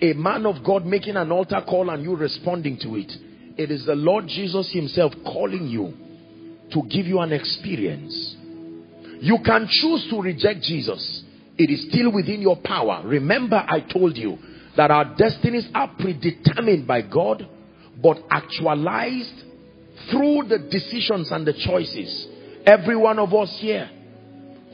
a 0.00 0.12
man 0.12 0.46
of 0.46 0.64
God 0.64 0.86
making 0.86 1.16
an 1.16 1.32
altar 1.32 1.60
call 1.68 1.90
and 1.90 2.02
you 2.02 2.16
responding 2.16 2.78
to 2.80 2.96
it. 2.96 3.12
It 3.56 3.70
is 3.70 3.86
the 3.86 3.94
Lord 3.94 4.28
Jesus 4.28 4.70
himself 4.72 5.12
calling 5.24 5.66
you 5.66 5.92
to 6.72 6.82
give 6.88 7.06
you 7.06 7.18
an 7.18 7.32
experience. 7.32 8.36
You 9.20 9.38
can 9.44 9.66
choose 9.68 10.08
to 10.10 10.20
reject 10.22 10.62
Jesus. 10.62 11.24
It 11.56 11.70
is 11.70 11.88
still 11.90 12.12
within 12.12 12.40
your 12.40 12.56
power. 12.62 13.02
Remember 13.04 13.56
I 13.56 13.80
told 13.80 14.16
you 14.16 14.38
that 14.76 14.92
our 14.92 15.16
destinies 15.16 15.68
are 15.74 15.92
predetermined 15.98 16.86
by 16.86 17.02
God 17.02 17.48
but 18.00 18.18
actualized 18.30 19.42
through 20.10 20.44
the 20.48 20.68
decisions 20.70 21.32
and 21.32 21.44
the 21.44 21.52
choices. 21.52 22.28
Every 22.64 22.96
one 22.96 23.18
of 23.18 23.34
us 23.34 23.56
here 23.58 23.90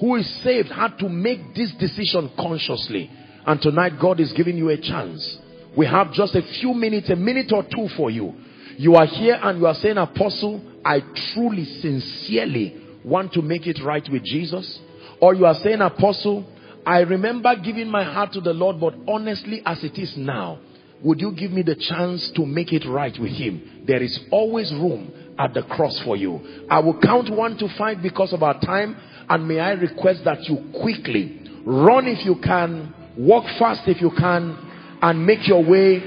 who 0.01 0.17
is 0.17 0.29
saved 0.43 0.71
had 0.71 0.99
to 0.99 1.09
make 1.09 1.55
this 1.55 1.73
decision 1.73 2.31
consciously. 2.37 3.11
And 3.47 3.61
tonight 3.61 4.01
God 4.01 4.21
is 4.21 4.33
giving 4.33 4.57
you 4.57 4.71
a 4.71 4.77
chance. 4.77 5.39
We 5.77 5.87
have 5.87 6.13
just 6.13 6.35
a 6.35 6.43
few 6.43 6.73
minutes, 6.75 7.11
a 7.11 7.17
minute 7.17 7.53
or 7.53 7.63
two 7.63 7.89
for 7.97 8.11
you. 8.11 8.35
You 8.77 8.97
are 8.97 9.07
here 9.07 9.39
and 9.41 9.59
you 9.59 9.67
are 9.67 9.75
saying, 9.75 9.99
Apostle, 9.99 10.63
I 10.85 11.01
truly, 11.33 11.65
sincerely 11.65 12.81
want 13.05 13.33
to 13.35 13.43
make 13.43 13.67
it 13.67 13.83
right 13.83 14.07
with 14.11 14.25
Jesus. 14.25 14.81
Or 15.21 15.35
you 15.35 15.47
are 15.47 15.55
saying, 15.55 15.81
Apostle, 15.81 16.45
I 16.87 17.01
remember 17.01 17.55
giving 17.57 17.89
my 17.89 18.05
heart 18.05 18.33
to 18.33 18.41
the 18.41 18.53
Lord, 18.53 18.81
but 18.81 18.95
honestly, 19.09 19.63
as 19.65 19.83
it 19.85 19.99
is 19.99 20.17
now, 20.17 20.59
would 21.03 21.21
you 21.21 21.33
give 21.33 21.53
me 21.53 21.63
the 21.63 21.75
chance 21.75 22.31
to 22.31 22.47
make 22.47 22.73
it 22.73 22.87
right 22.87 23.17
with 23.19 23.33
him? 23.33 23.85
There 23.87 24.03
is 24.03 24.19
always 24.31 24.73
room 24.73 25.13
at 25.39 25.55
the 25.55 25.63
cross 25.63 25.99
for 26.01 26.17
you. 26.17 26.65
I 26.71 26.81
will 26.81 26.99
count 27.01 27.31
one 27.31 27.57
to 27.59 27.69
five 27.77 28.03
because 28.03 28.33
of 28.33 28.43
our 28.43 28.59
time. 28.61 28.97
And 29.29 29.49
may 29.49 29.61
I 29.61 29.73
request 29.73 30.25
that 30.25 30.49
you 30.49 30.59
quickly 30.81 31.41
run 31.65 32.07
if 32.07 32.25
you 32.25 32.37
can, 32.37 32.93
walk 33.17 33.45
fast 33.59 33.89
if 33.89 34.01
you 34.01 34.11
can, 34.11 34.57
and 35.03 35.27
make 35.27 35.47
your 35.49 35.65
way 35.65 36.01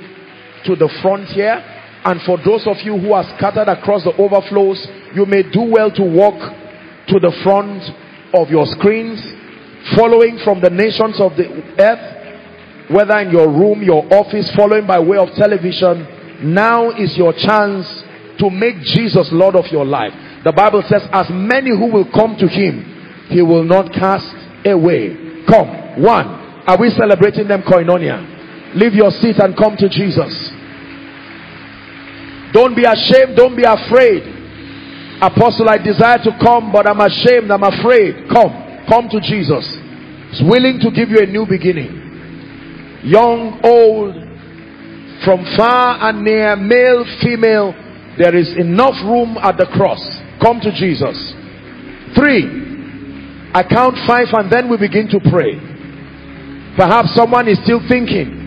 to 0.65 0.75
the 0.75 0.89
front 1.01 1.27
here. 1.29 1.63
And 2.05 2.21
for 2.21 2.37
those 2.37 2.65
of 2.67 2.77
you 2.81 2.97
who 2.97 3.13
are 3.13 3.23
scattered 3.37 3.67
across 3.67 4.03
the 4.03 4.15
overflows, 4.15 4.87
you 5.15 5.25
may 5.25 5.43
do 5.43 5.61
well 5.63 5.91
to 5.91 6.03
walk 6.03 6.37
to 7.07 7.19
the 7.19 7.31
front 7.43 7.83
of 8.33 8.49
your 8.49 8.65
screens, 8.67 9.19
following 9.95 10.37
from 10.43 10.61
the 10.61 10.69
nations 10.69 11.19
of 11.19 11.35
the 11.35 11.47
earth, 11.79 12.91
whether 12.91 13.17
in 13.19 13.31
your 13.31 13.49
room, 13.49 13.81
your 13.81 14.05
office, 14.13 14.49
following 14.55 14.85
by 14.85 14.99
way 14.99 15.17
of 15.17 15.29
television. 15.33 16.53
Now 16.53 16.91
is 16.91 17.17
your 17.17 17.33
chance 17.33 18.03
to 18.39 18.49
make 18.49 18.79
Jesus 18.81 19.31
Lord 19.31 19.55
of 19.55 19.65
your 19.67 19.85
life. 19.85 20.13
The 20.43 20.53
Bible 20.53 20.83
says, 20.87 21.03
as 21.11 21.29
many 21.29 21.71
who 21.71 21.91
will 21.91 22.09
come 22.11 22.37
to 22.37 22.47
him, 22.47 22.96
he 23.29 23.41
will 23.41 23.63
not 23.63 23.91
cast 23.93 24.33
away. 24.65 25.43
Come. 25.47 26.01
One. 26.01 26.27
Are 26.67 26.77
we 26.79 26.89
celebrating 26.89 27.47
them 27.47 27.61
koinonia? 27.61 28.75
Leave 28.75 28.93
your 28.93 29.11
seat 29.11 29.37
and 29.39 29.55
come 29.55 29.77
to 29.77 29.87
Jesus. 29.89 30.51
Don't 32.53 32.75
be 32.75 32.83
ashamed. 32.83 33.35
Don't 33.35 33.55
be 33.55 33.63
afraid. 33.63 34.35
Apostle, 35.21 35.69
I 35.69 35.77
desire 35.77 36.19
to 36.19 36.37
come, 36.43 36.71
but 36.71 36.87
I'm 36.87 36.99
ashamed. 36.99 37.49
I'm 37.51 37.63
afraid. 37.63 38.29
Come. 38.29 38.85
Come 38.87 39.09
to 39.09 39.19
Jesus. 39.21 39.65
He's 40.31 40.43
willing 40.43 40.79
to 40.79 40.91
give 40.91 41.09
you 41.09 41.19
a 41.19 41.25
new 41.25 41.45
beginning. 41.45 43.01
Young, 43.03 43.59
old, 43.63 44.13
from 45.23 45.43
far 45.55 46.09
and 46.09 46.23
near, 46.23 46.55
male, 46.55 47.05
female, 47.21 47.73
there 48.17 48.35
is 48.35 48.53
enough 48.57 49.01
room 49.03 49.37
at 49.37 49.57
the 49.57 49.65
cross. 49.67 50.01
Come 50.41 50.59
to 50.61 50.71
Jesus. 50.71 51.15
Three. 52.15 52.66
I 53.57 53.63
count 53.63 53.97
five 54.05 54.27
and 54.37 54.53
then 54.53 54.69
we 54.69 54.77
begin 54.77 55.09
to 55.09 55.19
pray. 55.33 55.57
Perhaps 56.77 57.15
someone 57.15 57.47
is 57.47 57.57
still 57.65 57.81
thinking, 57.89 58.45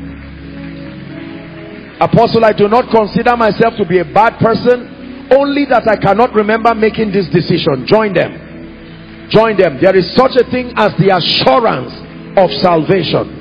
Apostle, 1.98 2.44
I 2.44 2.52
do 2.52 2.68
not 2.68 2.94
consider 2.94 3.36
myself 3.36 3.74
to 3.78 3.84
be 3.84 3.98
a 3.98 4.04
bad 4.04 4.38
person, 4.38 5.26
only 5.34 5.66
that 5.66 5.90
I 5.90 5.96
cannot 5.96 6.32
remember 6.32 6.72
making 6.76 7.10
this 7.10 7.26
decision. 7.26 7.90
Join 7.90 8.14
them. 8.14 9.26
Join 9.30 9.58
them. 9.58 9.82
There 9.82 9.96
is 9.96 10.14
such 10.14 10.38
a 10.38 10.48
thing 10.48 10.74
as 10.76 10.94
the 10.94 11.10
assurance 11.10 11.90
of 12.38 12.54
salvation. 12.62 13.34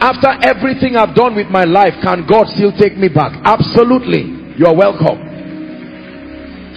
After 0.00 0.40
everything 0.40 0.96
I've 0.96 1.14
done 1.14 1.36
with 1.36 1.48
my 1.48 1.64
life, 1.64 2.00
can 2.00 2.26
God 2.26 2.48
still 2.48 2.72
take 2.72 2.96
me 2.96 3.12
back? 3.12 3.36
Absolutely. 3.44 4.56
You 4.56 4.64
are 4.64 4.74
welcome. 4.74 5.20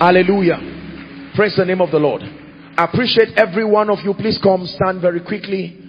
Hallelujah. 0.03 0.59
Praise 1.33 1.55
the 1.55 1.63
name 1.63 1.79
of 1.79 1.91
the 1.91 1.99
Lord. 1.99 2.42
Appreciate 2.77 3.37
every 3.37 3.65
one 3.65 3.89
of 3.89 3.99
you. 4.03 4.13
Please 4.13 4.39
come 4.41 4.65
stand 4.65 5.01
very 5.01 5.21
quickly. 5.21 5.79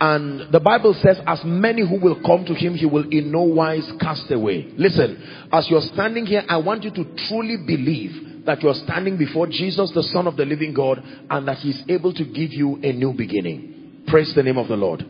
And 0.00 0.52
the 0.52 0.58
Bible 0.58 0.94
says, 0.94 1.20
as 1.26 1.44
many 1.44 1.86
who 1.86 2.00
will 2.00 2.20
come 2.22 2.44
to 2.46 2.54
him, 2.54 2.74
he 2.74 2.86
will 2.86 3.08
in 3.08 3.30
no 3.30 3.42
wise 3.42 3.88
cast 4.00 4.30
away. 4.32 4.72
Listen, 4.76 5.22
as 5.52 5.70
you're 5.70 5.80
standing 5.80 6.26
here, 6.26 6.42
I 6.48 6.56
want 6.56 6.82
you 6.82 6.90
to 6.90 7.04
truly 7.28 7.58
believe 7.64 8.44
that 8.44 8.60
you're 8.62 8.74
standing 8.74 9.16
before 9.16 9.46
Jesus, 9.46 9.92
the 9.94 10.02
Son 10.02 10.26
of 10.26 10.36
the 10.36 10.44
living 10.44 10.74
God, 10.74 11.00
and 11.30 11.46
that 11.46 11.58
he's 11.58 11.80
able 11.88 12.12
to 12.14 12.24
give 12.24 12.52
you 12.52 12.80
a 12.82 12.92
new 12.92 13.12
beginning. 13.12 14.02
Praise 14.08 14.34
the 14.34 14.42
name 14.42 14.58
of 14.58 14.66
the 14.66 14.76
Lord. 14.76 15.06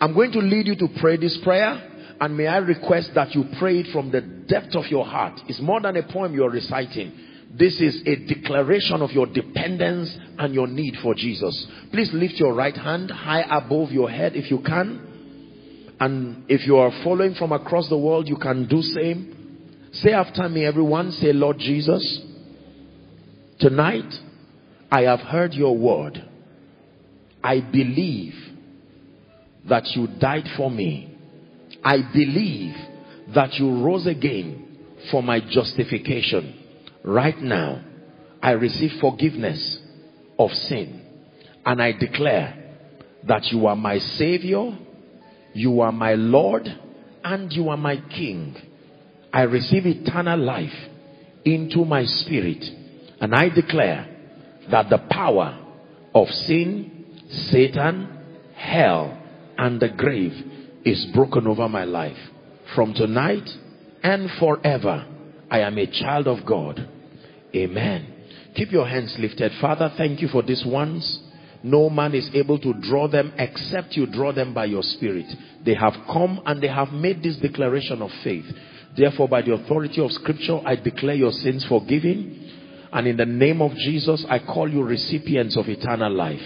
I'm 0.00 0.14
going 0.14 0.32
to 0.32 0.40
lead 0.40 0.66
you 0.66 0.74
to 0.76 0.88
pray 1.00 1.16
this 1.16 1.38
prayer. 1.44 1.94
And 2.20 2.36
may 2.36 2.48
I 2.48 2.56
request 2.56 3.12
that 3.14 3.32
you 3.32 3.44
pray 3.60 3.78
it 3.78 3.92
from 3.92 4.10
the 4.10 4.20
depth 4.20 4.74
of 4.74 4.86
your 4.86 5.06
heart. 5.06 5.40
It's 5.46 5.60
more 5.60 5.80
than 5.80 5.96
a 5.96 6.02
poem 6.02 6.34
you're 6.34 6.50
reciting. 6.50 7.12
This 7.50 7.80
is 7.80 8.02
a 8.06 8.16
declaration 8.16 9.00
of 9.00 9.10
your 9.12 9.26
dependence 9.26 10.14
and 10.38 10.52
your 10.52 10.66
need 10.66 10.96
for 11.02 11.14
Jesus. 11.14 11.66
Please 11.92 12.12
lift 12.12 12.34
your 12.34 12.52
right 12.52 12.76
hand 12.76 13.10
high 13.10 13.40
above 13.40 13.90
your 13.90 14.10
head 14.10 14.36
if 14.36 14.50
you 14.50 14.58
can. 14.60 15.96
And 15.98 16.44
if 16.48 16.66
you 16.66 16.76
are 16.76 16.92
following 17.02 17.34
from 17.34 17.52
across 17.52 17.88
the 17.88 17.96
world, 17.96 18.28
you 18.28 18.36
can 18.36 18.68
do 18.68 18.82
same. 18.82 19.88
Say 19.92 20.12
after 20.12 20.48
me, 20.48 20.66
everyone. 20.66 21.10
Say, 21.12 21.32
Lord 21.32 21.58
Jesus, 21.58 22.20
tonight 23.58 24.12
I 24.90 25.02
have 25.02 25.20
heard 25.20 25.54
your 25.54 25.76
word. 25.76 26.22
I 27.42 27.60
believe 27.60 28.34
that 29.68 29.86
you 29.96 30.06
died 30.06 30.48
for 30.56 30.70
me. 30.70 31.16
I 31.82 31.98
believe 32.12 32.74
that 33.34 33.54
you 33.54 33.82
rose 33.82 34.06
again 34.06 34.78
for 35.10 35.22
my 35.22 35.40
justification 35.40 36.66
right 37.04 37.38
now, 37.38 37.84
I 38.42 38.52
receive 38.52 39.00
forgiveness 39.00 39.78
of 40.38 40.50
sin. 40.50 41.04
And 41.64 41.82
I 41.82 41.92
declare 41.92 42.76
that 43.26 43.44
you 43.52 43.66
are 43.66 43.76
my 43.76 43.98
Savior, 43.98 44.76
you 45.52 45.80
are 45.80 45.92
my 45.92 46.14
Lord, 46.14 46.68
and 47.24 47.52
you 47.52 47.68
are 47.68 47.76
my 47.76 47.96
King. 47.96 48.56
I 49.32 49.42
receive 49.42 49.86
eternal 49.86 50.38
life 50.38 50.72
into 51.44 51.84
my 51.84 52.04
spirit. 52.04 52.64
And 53.20 53.34
I 53.34 53.48
declare 53.48 54.08
that 54.70 54.88
the 54.88 54.98
power 55.10 55.58
of 56.14 56.28
sin, 56.28 57.20
Satan, 57.50 58.08
hell, 58.54 59.18
and 59.56 59.80
the 59.80 59.88
grave 59.88 60.32
is 60.84 61.06
broken 61.14 61.46
over 61.46 61.68
my 61.68 61.84
life. 61.84 62.16
From 62.74 62.94
tonight 62.94 63.48
and 64.02 64.30
forever, 64.38 65.06
I 65.50 65.60
am 65.60 65.78
a 65.78 65.86
child 65.86 66.26
of 66.26 66.44
God. 66.46 66.88
Amen. 67.54 68.14
Keep 68.54 68.72
your 68.72 68.86
hands 68.86 69.16
lifted. 69.18 69.52
Father, 69.60 69.92
thank 69.96 70.20
you 70.20 70.28
for 70.28 70.42
these 70.42 70.64
ones. 70.66 71.22
No 71.62 71.90
man 71.90 72.14
is 72.14 72.30
able 72.34 72.58
to 72.58 72.72
draw 72.74 73.08
them 73.08 73.32
except 73.36 73.96
you 73.96 74.06
draw 74.06 74.32
them 74.32 74.54
by 74.54 74.66
your 74.66 74.82
spirit. 74.82 75.26
They 75.64 75.74
have 75.74 75.94
come 76.06 76.40
and 76.46 76.62
they 76.62 76.68
have 76.68 76.92
made 76.92 77.22
this 77.22 77.36
declaration 77.36 78.02
of 78.02 78.10
faith. 78.22 78.44
Therefore, 78.96 79.28
by 79.28 79.42
the 79.42 79.54
authority 79.54 80.02
of 80.02 80.12
scripture, 80.12 80.60
I 80.64 80.76
declare 80.76 81.14
your 81.14 81.32
sins 81.32 81.64
forgiven. 81.68 82.44
And 82.92 83.06
in 83.06 83.16
the 83.16 83.26
name 83.26 83.60
of 83.60 83.72
Jesus, 83.72 84.24
I 84.28 84.38
call 84.38 84.68
you 84.68 84.82
recipients 84.82 85.56
of 85.56 85.68
eternal 85.68 86.12
life. 86.12 86.42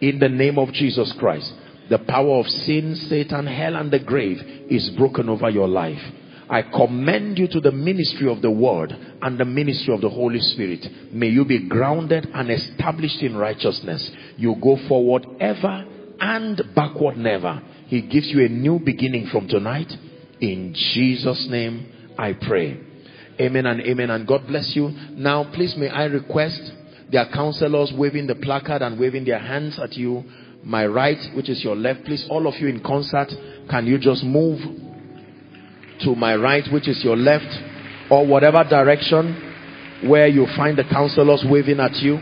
In 0.00 0.18
the 0.18 0.28
name 0.28 0.58
of 0.58 0.72
Jesus 0.72 1.12
Christ, 1.18 1.52
the 1.88 1.98
power 1.98 2.38
of 2.38 2.46
sin, 2.46 2.94
Satan, 3.08 3.46
hell, 3.46 3.76
and 3.76 3.90
the 3.90 3.98
grave 3.98 4.38
is 4.70 4.90
broken 4.90 5.28
over 5.28 5.50
your 5.50 5.68
life. 5.68 6.00
I 6.50 6.62
commend 6.62 7.38
you 7.38 7.46
to 7.46 7.60
the 7.60 7.70
ministry 7.70 8.28
of 8.28 8.42
the 8.42 8.50
word 8.50 8.90
and 9.22 9.38
the 9.38 9.44
ministry 9.44 9.94
of 9.94 10.00
the 10.00 10.10
Holy 10.10 10.40
Spirit. 10.40 10.84
May 11.12 11.28
you 11.28 11.44
be 11.44 11.68
grounded 11.68 12.28
and 12.34 12.50
established 12.50 13.22
in 13.22 13.36
righteousness. 13.36 14.10
You 14.36 14.56
go 14.60 14.76
forward 14.88 15.26
ever 15.38 15.86
and 16.18 16.60
backward 16.74 17.16
never. 17.16 17.62
He 17.86 18.02
gives 18.02 18.26
you 18.26 18.44
a 18.44 18.48
new 18.48 18.80
beginning 18.80 19.28
from 19.28 19.46
tonight. 19.46 19.96
In 20.40 20.74
Jesus' 20.74 21.46
name 21.48 21.86
I 22.18 22.32
pray. 22.32 22.80
Amen 23.40 23.66
and 23.66 23.80
amen. 23.82 24.10
And 24.10 24.26
God 24.26 24.48
bless 24.48 24.74
you. 24.74 24.88
Now, 25.12 25.44
please 25.52 25.76
may 25.76 25.88
I 25.88 26.06
request 26.06 26.72
their 27.12 27.26
counselors 27.26 27.92
waving 27.92 28.26
the 28.26 28.34
placard 28.34 28.82
and 28.82 28.98
waving 28.98 29.24
their 29.24 29.38
hands 29.38 29.78
at 29.78 29.96
you. 29.96 30.24
My 30.64 30.84
right, 30.84 31.32
which 31.36 31.48
is 31.48 31.62
your 31.62 31.76
left. 31.76 32.04
Please, 32.04 32.26
all 32.28 32.48
of 32.48 32.56
you 32.56 32.66
in 32.66 32.82
concert, 32.82 33.32
can 33.70 33.86
you 33.86 33.98
just 33.98 34.24
move 34.24 34.89
to 36.04 36.14
my 36.14 36.34
right, 36.34 36.64
which 36.72 36.88
is 36.88 37.02
your 37.04 37.16
left, 37.16 37.50
or 38.10 38.26
whatever 38.26 38.64
direction. 38.64 39.46
where 40.02 40.26
you 40.26 40.46
find 40.56 40.78
the 40.78 40.84
counselors 40.84 41.44
waving 41.48 41.80
at 41.80 41.94
you. 41.96 42.18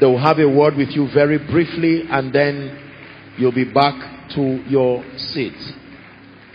They 0.00 0.06
will 0.06 0.18
have 0.18 0.38
a 0.38 0.48
word 0.48 0.76
with 0.76 0.90
you 0.90 1.08
very 1.12 1.38
briefly 1.38 2.04
and 2.08 2.32
then 2.32 3.34
you'll 3.36 3.52
be 3.52 3.70
back 3.70 4.30
to 4.34 4.64
your 4.68 5.04
seat. 5.16 5.52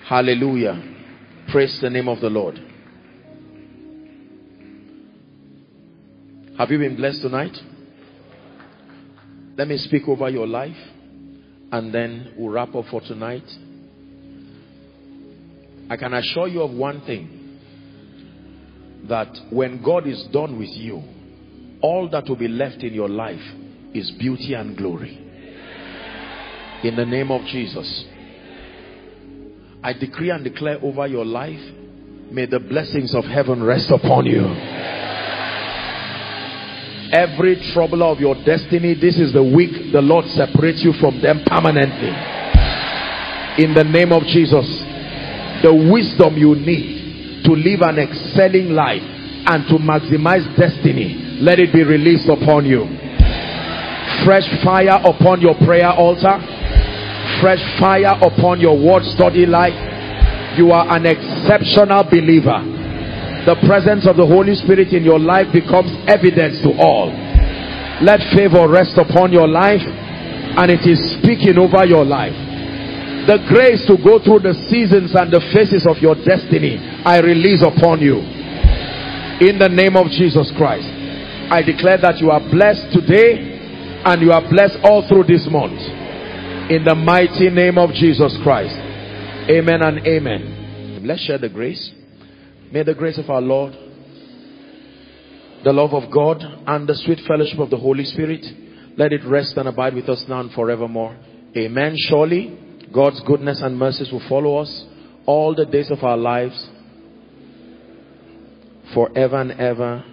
Hallelujah. 0.07 0.81
Praise 1.51 1.79
the 1.81 1.89
name 1.89 2.07
of 2.07 2.19
the 2.19 2.29
Lord. 2.29 2.55
Have 6.57 6.71
you 6.71 6.79
been 6.79 6.95
blessed 6.95 7.21
tonight? 7.21 7.55
Let 9.55 9.67
me 9.67 9.77
speak 9.77 10.07
over 10.07 10.29
your 10.29 10.47
life 10.47 10.75
and 11.71 11.93
then 11.93 12.33
we'll 12.37 12.51
wrap 12.51 12.75
up 12.75 12.85
for 12.89 13.01
tonight. 13.01 13.47
I 15.89 15.97
can 15.97 16.13
assure 16.13 16.47
you 16.47 16.61
of 16.61 16.71
one 16.71 17.01
thing 17.01 17.59
that 19.07 19.35
when 19.49 19.81
God 19.81 20.05
is 20.07 20.21
done 20.31 20.59
with 20.59 20.69
you, 20.69 21.01
all 21.81 22.07
that 22.09 22.29
will 22.29 22.35
be 22.35 22.47
left 22.47 22.83
in 22.83 22.93
your 22.93 23.09
life 23.09 23.41
is 23.93 24.11
beauty 24.11 24.53
and 24.53 24.77
glory. 24.77 25.17
In 26.83 26.95
the 26.95 27.05
name 27.05 27.31
of 27.31 27.43
Jesus. 27.45 28.05
I 29.81 29.93
decree 29.93 30.29
and 30.29 30.43
declare 30.43 30.77
over 30.83 31.07
your 31.07 31.25
life, 31.25 31.59
may 32.31 32.45
the 32.45 32.59
blessings 32.59 33.15
of 33.15 33.23
heaven 33.25 33.63
rest 33.63 33.89
upon 33.89 34.25
you. 34.27 34.45
Every 37.11 37.55
trouble 37.73 38.03
of 38.03 38.19
your 38.19 38.35
destiny, 38.43 38.93
this 38.93 39.17
is 39.17 39.33
the 39.33 39.43
week 39.43 39.91
the 39.91 40.01
Lord 40.01 40.25
separates 40.25 40.83
you 40.83 40.93
from 40.93 41.19
them 41.21 41.41
permanently. 41.47 42.13
In 43.63 43.73
the 43.73 43.83
name 43.83 44.11
of 44.11 44.23
Jesus, 44.25 44.83
the 45.61 45.73
wisdom 45.73 46.37
you 46.37 46.55
need 46.55 47.43
to 47.45 47.51
live 47.51 47.81
an 47.81 47.99
excelling 47.99 48.71
life 48.71 49.03
and 49.03 49.65
to 49.67 49.75
maximize 49.75 50.45
destiny, 50.57 51.39
let 51.41 51.59
it 51.59 51.73
be 51.73 51.83
released 51.83 52.29
upon 52.29 52.65
you. 52.65 52.85
Fresh 54.25 54.47
fire 54.63 54.99
upon 55.03 55.41
your 55.41 55.55
prayer 55.65 55.89
altar 55.89 56.37
fresh 57.39 57.61
fire 57.79 58.17
upon 58.21 58.59
your 58.59 58.75
word 58.75 59.03
study 59.15 59.45
life. 59.45 59.77
You 60.57 60.71
are 60.71 60.89
an 60.89 61.05
exceptional 61.05 62.03
believer. 62.03 62.59
The 63.45 63.55
presence 63.65 64.09
of 64.09 64.17
the 64.17 64.25
Holy 64.25 64.55
Spirit 64.55 64.91
in 64.91 65.03
your 65.03 65.19
life 65.19 65.47
becomes 65.53 65.93
evidence 66.09 66.59
to 66.65 66.73
all. 66.75 67.13
Let 68.01 68.19
favor 68.35 68.67
rest 68.67 68.97
upon 68.97 69.31
your 69.31 69.47
life 69.47 69.83
and 69.83 70.71
it 70.71 70.83
is 70.83 70.99
speaking 71.19 71.57
over 71.57 71.85
your 71.85 72.03
life. 72.03 72.35
The 73.29 73.45
grace 73.45 73.85
to 73.85 73.93
go 74.01 74.17
through 74.17 74.41
the 74.41 74.57
seasons 74.73 75.13
and 75.13 75.29
the 75.29 75.37
phases 75.53 75.85
of 75.85 76.01
your 76.01 76.17
destiny, 76.17 76.81
I 77.05 77.21
release 77.21 77.61
upon 77.61 78.01
you. 78.01 78.25
In 79.45 79.61
the 79.61 79.69
name 79.69 79.93
of 79.93 80.09
Jesus 80.09 80.49
Christ. 80.57 80.89
I 81.53 81.61
declare 81.61 82.01
that 82.01 82.17
you 82.17 82.31
are 82.31 82.41
blessed 82.49 82.89
today 82.89 83.37
and 84.01 84.19
you 84.23 84.31
are 84.31 84.41
blessed 84.49 84.81
all 84.81 85.07
through 85.07 85.29
this 85.29 85.45
month 85.45 85.77
in 86.73 86.81
the 86.81 86.95
mighty 86.97 87.53
name 87.53 87.77
of 87.77 87.93
Jesus 87.93 88.35
Christ. 88.41 88.73
Amen 89.45 89.85
and 89.85 90.01
amen. 90.07 91.05
Let's 91.05 91.21
share 91.21 91.37
the 91.37 91.49
grace. 91.49 91.85
May 92.73 92.81
the 92.81 92.95
grace 92.95 93.19
of 93.19 93.29
our 93.29 93.41
Lord, 93.41 93.73
the 95.63 95.71
love 95.71 95.93
of 95.93 96.09
God, 96.09 96.41
and 96.65 96.89
the 96.89 96.95
sweet 96.95 97.19
fellowship 97.27 97.59
of 97.59 97.69
the 97.69 97.77
Holy 97.77 98.05
Spirit 98.05 98.43
let 98.97 99.13
it 99.13 99.23
rest 99.23 99.55
and 99.57 99.69
abide 99.69 99.93
with 99.93 100.09
us 100.09 100.25
now 100.27 100.39
and 100.39 100.51
forevermore. 100.51 101.15
Amen. 101.55 101.93
Surely 101.95 102.68
God's 102.93 103.19
goodness 103.21 103.61
and 103.61 103.77
mercies 103.77 104.11
will 104.11 104.27
follow 104.27 104.57
us 104.57 104.85
all 105.25 105.53
the 105.53 105.65
days 105.65 105.91
of 105.91 106.03
our 106.03 106.17
lives 106.17 106.69
forever 108.93 109.41
and 109.41 109.51
ever. 109.51 110.03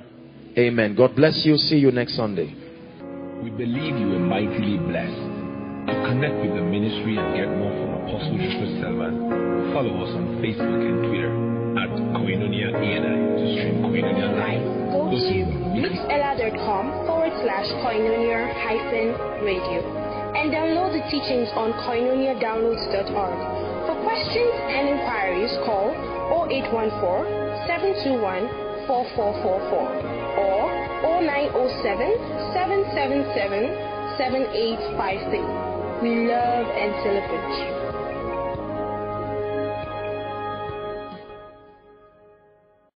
Amen. 0.58 0.94
God 0.94 1.16
bless 1.16 1.44
you. 1.44 1.56
See 1.56 1.76
you 1.78 1.90
next 1.90 2.16
Sunday. 2.16 2.55
We 3.42 3.50
believe 3.50 3.96
you 3.96 4.16
are 4.16 4.18
mightily 4.18 4.76
blessed. 4.78 5.36
To 5.86 5.94
connect 6.08 6.34
with 6.42 6.50
the 6.56 6.62
ministry 6.62 7.16
and 7.16 7.36
get 7.36 7.46
more 7.46 7.70
from 7.70 7.94
Apostle 8.02 8.36
Joshua 8.36 8.80
Selman, 8.82 9.72
follow 9.72 10.02
us 10.02 10.10
on 10.18 10.42
Facebook 10.42 10.82
and 10.82 10.98
Twitter 11.06 11.30
at 11.78 11.90
Koinonia 12.16 12.74
ENI 12.74 13.16
to 13.38 13.44
stream 13.55 13.86
Koinonia 13.86 14.34
live. 14.34 14.64
Go 14.90 15.10
to 15.14 15.56
mixlr.com 15.78 17.06
forward 17.06 17.32
slash 17.40 17.68
koinonia 17.84 18.52
hyphen 18.66 19.14
radio 19.44 20.05
and 20.36 20.52
download 20.52 20.92
the 20.92 21.00
teachings 21.08 21.48
on 21.56 21.73
koinoniadownloads.org. 21.89 23.36
For 23.89 23.97
questions 24.05 24.52
and 24.68 24.89
inquiries, 24.92 25.56
call 25.65 25.97
0814 26.52 27.65
721 27.65 28.84
4444 28.84 29.81
or 30.36 30.68
0907 31.24 32.52
777 32.52 33.97
7853. 34.20 35.40
We 36.05 36.28
love 36.28 36.68
and 36.68 36.92
celebrate 37.00 37.56
you. 37.65 37.85